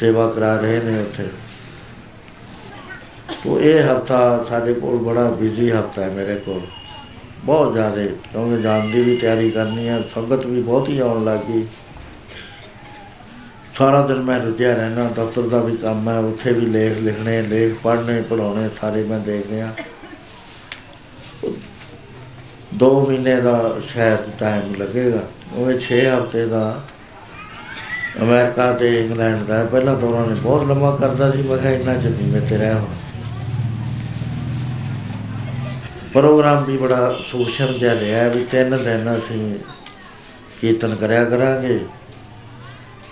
ਸੇਵਾ 0.00 0.28
ਕਰਾ 0.28 0.56
ਰਹੇ 0.56 0.80
ਨੇ 0.80 1.00
ਉੱਥੇ। 1.00 1.28
ਤੋ 3.44 3.60
ਇਹ 3.60 3.84
ਹਫਤਾ 3.84 4.46
ਸਾਡੇ 4.48 4.74
ਕੋਲ 4.74 4.96
ਬੜਾ 4.96 5.30
ਬਿਜ਼ੀ 5.30 5.70
ਹਫਤਾ 5.70 6.02
ਹੈ 6.02 6.10
ਮੇਰੇ 6.10 6.36
ਕੋਲ। 6.36 6.60
ਬਹੁਤ 7.44 7.72
ਜ਼ਿਆਦਾ, 7.72 8.04
ਕਿਉਂਕਿ 8.04 8.62
ਜਾਣ 8.62 8.90
ਦੀ 8.90 9.02
ਵੀ 9.02 9.16
ਤਿਆਰੀ 9.16 9.50
ਕਰਨੀ 9.50 9.88
ਹੈ, 9.88 10.02
ਸੰਗਤ 10.14 10.46
ਵੀ 10.46 10.62
ਬਹੁਤ 10.62 10.88
ਹੀ 10.88 10.98
ਆਉਣ 10.98 11.24
ਲੱਗ 11.24 11.38
ਗਈ। 11.38 11.66
ਸਾਰਾ 13.74 14.00
ਦਿਨ 14.06 14.20
ਮੈਂ 14.22 14.38
ਰੁੱਝਿਆ 14.40 14.74
ਰਹਿਣਾ 14.74 15.04
ਦਫ਼ਤਰ 15.16 15.48
ਦਾ 15.48 15.58
ਵੀ 15.58 15.76
ਕੰਮ 15.76 16.08
ਹੈ, 16.08 16.18
ਉੱਥੇ 16.18 16.52
ਵੀ 16.52 16.66
ਲੇਖ 16.66 16.98
ਲਿਖਣੇ, 16.98 17.40
ਲੇਖ 17.42 17.74
ਪੜ੍ਹਨੇ 17.82 18.20
ਪੜਾਉਣੇ 18.22 18.68
ਸਾਰੇ 18.80 19.02
ਮੈਂ 19.02 19.18
ਦੇਖ 19.20 19.46
ਰਿਹਾ 19.50 19.72
ਦੋ 22.74 23.06
ਮਹੀਨੇ 23.06 23.34
ਦਾ 23.40 23.80
ਸ਼ਾਇਦ 23.88 24.30
ਟਾਈਮ 24.38 24.74
ਲੱਗੇਗਾ। 24.74 25.22
ਉਹ 25.52 25.72
6 25.80 25.98
ਹਫ਼ਤੇ 26.08 26.44
ਦਾ 26.46 26.62
ਅਮਰੀਕਾ 28.22 28.70
ਤੇ 28.72 28.88
ਇੰਗਲੈਂਡ 29.00 29.42
ਦਾ 29.42 29.56
ਹੈ। 29.56 29.64
ਪਹਿਲਾਂ 29.64 29.96
ਤਾਂ 29.96 30.08
ਉਹਨਾਂ 30.08 30.26
ਨੇ 30.26 30.34
ਬਹੁਤ 30.40 30.66
ਲੰਮਾ 30.68 30.94
ਕਰਦਾ 30.96 31.30
ਸੀ, 31.30 31.42
ਮੈਂ 31.42 31.58
ਕਿਹਾ 31.58 31.72
ਇੰਨਾ 31.72 31.94
ਚੱਲੀ 31.96 32.30
ਮੈਂ 32.30 32.40
ਤੇ 32.40 32.56
ਰਹਿ 32.56 32.74
ਹੁਣ 32.74 32.86
ਪ੍ਰੋਗਰਾਮ 36.12 36.64
ਵੀ 36.64 36.76
ਬੜਾ 36.76 37.14
ਸੂਖਮ 37.26 37.72
ਜਿਹਾ 37.72 37.94
ਰਿਹਾ 37.94 38.26
ਵੀ 38.28 38.44
ਤਿੰਨ 38.44 38.76
ਦਿਨ 38.84 39.16
ਅਸੀਂ 39.18 39.54
ਕੀਰਤਨ 40.60 40.94
ਕਰਿਆ 40.94 41.24
ਕਰਾਂਗੇ। 41.24 41.78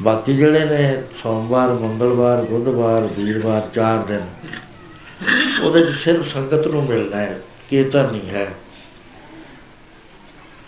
ਬਾਕੀ 0.02 0.36
ਜਿਹੜੇ 0.36 0.64
ਨੇ 0.64 1.02
ਸੋਮਵਾਰ, 1.22 1.72
ਮੰਗਲਵਾਰ, 1.72 2.42
ਬੁੱਧਵਾਰ, 2.42 3.08
ਵੀਰਵਾਰ, 3.16 3.68
ਚਾਰ 3.74 3.98
ਦਿਨ, 3.98 4.22
ਉਹਦੇ 5.62 5.81
'ਚ 5.81 5.94
ਸਿਰਫ 5.94 6.26
ਸੰਗਤ 6.26 6.66
ਨੂੰ 6.66 6.84
ਮਿਲਣਾ 6.84 7.16
ਹੈ, 7.16 7.39
ਕੀਰਤਨ 7.68 8.10
ਨਹੀਂ 8.12 8.31
ਹੈ। 8.31 8.47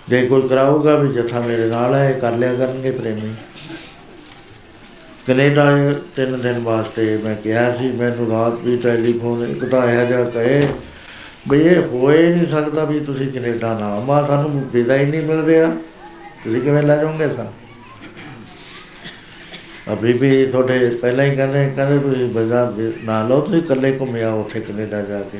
ਜੇ 0.08 0.26
ਕੋਈ 0.26 0.48
ਕਰਾਊਗਾ 0.48 0.96
ਵੀ 0.96 1.12
ਜਥਾ 1.14 1.40
ਮੇਰੇ 1.40 1.66
ਨਾਲ 1.66 1.94
ਹੈ, 1.94 2.08
ਇਹ 2.10 2.20
ਕਰ 2.20 2.32
ਲਿਆ 2.32 2.54
ਕਰਨਗੇ 2.54 2.90
ਪ੍ਰੇਮੀ। 2.90 3.34
ਕੈਨੇਡਾ 5.26 5.64
ਤਿੰਨ 6.16 6.40
ਦਿਨ 6.40 6.58
ਵਾਸਤੇ 6.58 7.16
ਮੈਂ 7.16 7.34
ਕਿਹਾ 7.36 7.70
ਸੀ, 7.76 7.90
ਮੈਨੂੰ 7.92 8.28
ਰਾਤ 8.30 8.60
ਵੀ 8.60 8.76
ਟੈਲੀਫੋਨ 8.76 9.44
ਇੱਕ 9.50 9.64
ਤਾਂ 9.64 9.82
ਇਹੋ 9.90 10.04
ਜਿਹਾ 10.04 10.24
ਕਹੇ 10.24 10.68
ਵੀ 11.50 11.60
ਇਹ 11.60 11.82
ਹੋਏ 11.82 12.28
ਨਹੀਂ 12.28 12.46
ਸਕਦਾ 12.46 12.84
ਵੀ 12.84 13.00
ਤੁਸੀਂ 13.00 13.32
ਕੈਨੇਡਾ 13.32 13.78
ਨਾ 13.78 13.86
ਆਓ। 13.86 14.00
ਮਾ, 14.00 14.22
ਸਾਨੂੰ 14.26 14.64
ਵੀਜ਼ਾ 14.72 14.96
ਹੀ 14.96 15.04
ਨਹੀਂ 15.04 15.22
ਮਿਲ 15.22 15.44
ਰਿਹਾ। 15.44 15.68
ਤੁਸੀਂ 16.44 16.60
ਕਿਵੇਂ 16.60 16.82
ਲੈ 16.82 16.96
ਜਾਓਗੇ 16.96 17.28
ਸਾ 17.28 17.52
ਅਭੀ 19.92 20.12
ਵੀ 20.12 20.46
ਤੁਹਾਡੇ 20.46 20.90
ਪਹਿਲਾਂ 20.90 21.24
ਹੀ 21.24 21.36
ਕਹਿੰਦੇ 21.36 21.72
ਕਹਿੰਦੇ 21.76 21.98
ਤੁਸੀਂ 21.98 22.28
ਵੀਜ਼ਾ 22.28 22.64
ਵੀ 22.64 22.92
ਨਾ 23.04 23.28
ਲਓ, 23.28 23.40
ਤੁਸੀਂ 23.40 23.58
ਇਕੱਲੇ 23.58 23.98
ਘੁੰਮ 23.98 24.16
ਆਓ 24.16 24.40
ਉੱਥੇ 24.40 24.60
ਕੈਨੇਡਾ 24.60 25.02
ਜਾ 25.02 25.20
ਕੇ। 25.20 25.38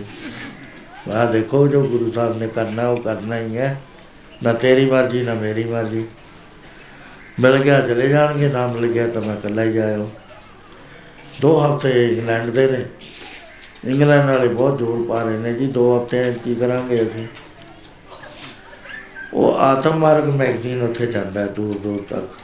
ਮੈਂ 1.09 1.27
ਦੇਖੋ 1.27 1.69
ਜੋ 1.69 1.83
ਗੁਰੂ 1.83 2.13
ਸਾਹਿਬ 2.13 2.39
ਨੇ 2.39 2.49
ਕਰਨਾ, 2.49 2.89
ਉਹ 2.89 2.97
ਕਰਨਾ 2.97 3.39
ਹੀ 3.39 3.57
ਹੈ। 3.57 3.81
ਨਾ 4.43 4.53
ਤੇਰੀ 4.53 4.91
ਮਰਜ਼ੀ, 4.91 5.23
ਨਾ 5.23 5.35
ਮੇਰੀ 5.35 5.65
ਮਰਜ਼ੀ। 5.65 6.05
ਮਿਲ 7.41 7.57
ਗਿਆ, 7.57 7.81
ਚਲੇ 7.81 8.09
ਜਾਣਗੇ, 8.09 8.49
ਨਾ 8.49 8.67
ਮਿਲ 8.67 8.93
ਗਿਆ 8.93 9.09
ਤਾਂ 9.09 9.23
ਮੈਂ 9.23 9.37
ਇਕੱਲਾ 9.37 9.63
ਹੀ 9.63 9.73
ਜਾਇਆ 9.73 10.07
ਦੋ 11.41 11.61
ਹਫ਼ਤੇ 11.61 12.09
ਇੰਗਲੈਂਡ 12.09 12.51
ਦੇ 12.51 12.67
ਨੇ। 12.67 12.85
ਇੰਗਲੈਂਡ 13.91 14.31
ਵਾਲੇ 14.31 14.49
ਬਹੁਤ 14.49 14.79
ਜ਼ੋਰ 14.79 15.07
ਪਾ 15.09 15.23
ਰਹੇ 15.23 15.39
ਨੇ 15.39 15.53
ਜੀ, 15.53 15.67
ਦੋ 15.67 15.99
ਹਫ਼ਤੇ 15.99 16.35
ਕੀ 16.45 16.55
ਕਰਾਂਗੇ 16.55 17.03
ਅਸੀਂ? 17.03 17.27
ਉਹ 19.35 19.55
ਆਤਮ 19.55 19.97
ਮਾਰਗ 19.97 20.25
ਮੈਗਜ਼ੀਨ 20.25 20.83
ਉੱਥੇ 20.83 21.07
ਜਾਂਦਾ 21.07 21.41
ਹੈ 21.41 21.47
ਦੂਰ 21.47 21.79
ਦੂਰ 21.79 22.05
ਤੱਕ। 22.11 22.44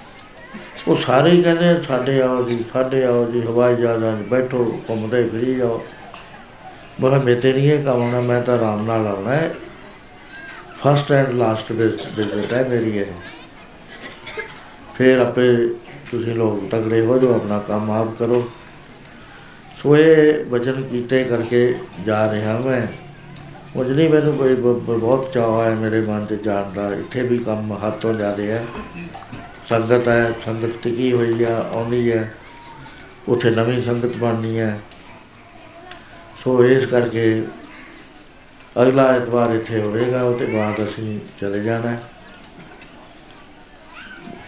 ਉਹ 0.89 0.97
ਸਾਰੇ 0.97 1.31
ਹੀ 1.31 1.43
ਕਹਿੰਦੇ 1.43 1.83
ਸਾਡੇ 1.83 2.23
ਆਓ 2.23 2.49
ਜੀ, 2.49 2.65
ਸਾਡੇ 2.73 3.05
ਆਓ 3.05 3.31
ਜੀ, 3.31 3.41
ਹਵਾਈ 3.41 3.77
ਜਹਾਜ਼ਾਂ 3.77 4.23
'ਚ 4.23 4.27
ਬੈਠੋ, 4.27 4.83
ਘੁੰਮਦੇ 4.91 5.25
ਫਿਰੀ 5.25 5.55
ਜਾਓ। 5.55 5.85
ਮੈਂ 7.01 7.11
ਕਿਹਾ 7.11 7.23
ਮੇਰੇ 7.23 7.53
ਨਹੀਂ 7.53 7.73
ਇਹ 7.73 7.85
ਕੰਮ 7.85 8.03
ਆਉਣਾ 8.03 8.21
ਮੈਂ 8.21 8.43
ਤਾਂ 8.43 8.55
ਆਰਾਮ 8.55 8.87
ਨਾਲ 8.87 9.07
ਆਉਣਾ 9.07 9.31
ਹੈ। 9.31 9.55
ਫਸਟ 10.81 11.13
ਐਂਡ 11.13 11.31
ਲਾਸਟ 11.31 11.73
ਵਿਜ਼ਿਟ 11.73 12.53
ਹੈ 12.53 12.65
ਮੇਰੀ 12.65 12.97
ਇਹ। 12.97 13.05
ਫਿਰ 14.99 15.19
ਆਪੇ 15.19 15.57
ਤੁਸੀਂ 16.11 16.35
ਲੋਕ 16.35 16.71
ਤਗੜੇ 16.71 17.01
ਹੋ 17.01 17.19
ਜਾਓ, 17.19 17.35
ਆਪਣਾ 17.35 17.59
ਕੰਮ 17.59 17.91
ਆਪ 17.91 18.19
ਕਰੋ। 18.19 18.51
ਸੋ 19.83 19.97
ਇਹ 19.97 20.45
ਵਚਨ 20.45 20.83
ਕੀਤੇ 20.83 21.25
ਕਰਕੇ 21.25 21.75
ਜਾ 22.07 22.33
ਰਿਹਾ 22.33 22.59
ਮੈਂ। 22.59 22.87
ਕੁਝ 23.75 23.93
ਨਹੀਂ, 23.93 24.09
ਮੈਨੂੰ 24.09 24.37
ਕੋਈ 24.37 24.55
ਬ- 24.55 24.59
ਬ- 24.59 25.01
ਬਹੁਤ 25.01 25.33
ਚਾਅ 25.33 25.65
ਹੈ 25.65 25.75
ਮੇਰੇ 25.75 26.01
ਮਨ 26.01 26.27
'ਚ 26.27 26.35
ਜਾਣ 26.35 26.71
ਦਾ। 26.71 26.95
ਇੱਥੇ 26.95 27.23
ਵੀ 27.23 27.39
ਕੰਮ 27.39 27.79
ਹੱਥੋਂ 27.87 28.15
ਜ਼ਿਆਦਾ 28.15 28.43
ਹੈ। 28.43 28.67
ਸੰਗਤ 29.71 30.09
ਹੈ, 30.09 30.33
ਸੰਗਤ 30.45 30.83
ਟਿਕੀ 30.83 31.13
ਹੋਈ 31.13 31.45
ਆ, 31.45 31.71
ਆਉਂਦੀ 31.73 32.13
ਹੈ, 32.13 32.35
ਉੱਥੇ 33.29 33.51
ਨਵੀਂ 33.51 33.83
ਸੰਗਤ 33.83 34.17
ਬਣਨੀ 34.17 34.59
ਹੈ। 34.59 34.81
ਸੋ 36.45 36.65
ਇਸ 36.65 36.87
ਕਰਕੇ 36.87 37.45
ਅਗਲਾ 38.83 39.05
ਐਤਵਾਰ 39.05 39.51
ਇੱਥੇ 39.51 39.81
ਹੋਵੇਗਾ, 39.81 40.23
ਉਹਦੇ 40.23 40.47
ਬਾਅਦ 40.47 40.85
ਅਸੀਂ 40.85 41.21
ਚਲੇ 41.41 41.63
ਜਾਣਾ। 41.63 41.91
ਹੈ। 41.91 42.03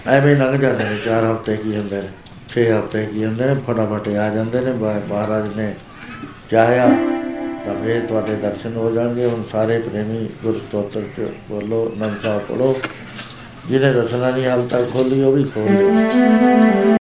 ਐਵੇਂ 0.06 0.36
ਲੰਘ 0.36 0.58
ਜਾਂਦੇ 0.58 0.84
ਨੇ, 0.84 0.98
ਚਾਰ 1.04 1.32
ਹਫ਼ਤੇ 1.32 1.56
ਕੀ 1.56 1.76
ਹੁੰਦੇ 1.76 2.02
ਨੇ 2.02 2.08
6 2.48 2.80
ਹਫ਼ਤੇ 2.80 3.06
ਕੀ 3.06 3.24
ਹੁੰਦੇ 3.24 3.46
ਨੇ, 3.46 3.54
ਫਟਾਫਟ 3.54 4.08
ਆ 4.08 4.34
ਜਾਂਦੇ 4.34 4.60
ਨੇ 4.60 4.72
ਮਹਾ- 4.72 5.08
ਮਹਾਰਾਜ 5.08 5.56
ਨੇ 5.56 5.74
ਚਾਹਿਆ 6.50 6.88
ਤਾਂ 7.64 7.84
ਫਿਰ 7.84 8.06
ਤੁਹਾਡੇ 8.06 8.34
ਦਰਸ਼ਨ 8.34 8.76
ਹੋ 8.76 8.90
ਜਾਣਗੇ। 8.90 9.26
ਹੁਣ 9.26 9.42
ਸਾਰੇ 9.52 9.78
ਪ੍ਰੇਮੀ 9.78 10.28
ਗੁਰ 10.42 10.60
ਸਤੋਤਰ 10.68 11.02
ਚ 11.02 11.28
ਬੋਲੋ, 11.48 11.92
ਨਮਸਕਾਰ 11.98 12.38
ਪੜੋ 12.38 12.80
ਜਿਹਨੇ 13.68 13.92
ਰਸਨਾ 13.92 14.30
ਨਹੀਂ 14.30 14.46
ਹਾਲ 14.46 14.66
ਤੱਕ 14.68 14.90
ਖੋਲੀ 14.92 15.22
ਉਹ 15.22 15.32
ਵੀ 15.32 15.44
ਖੋਲ 15.44 17.00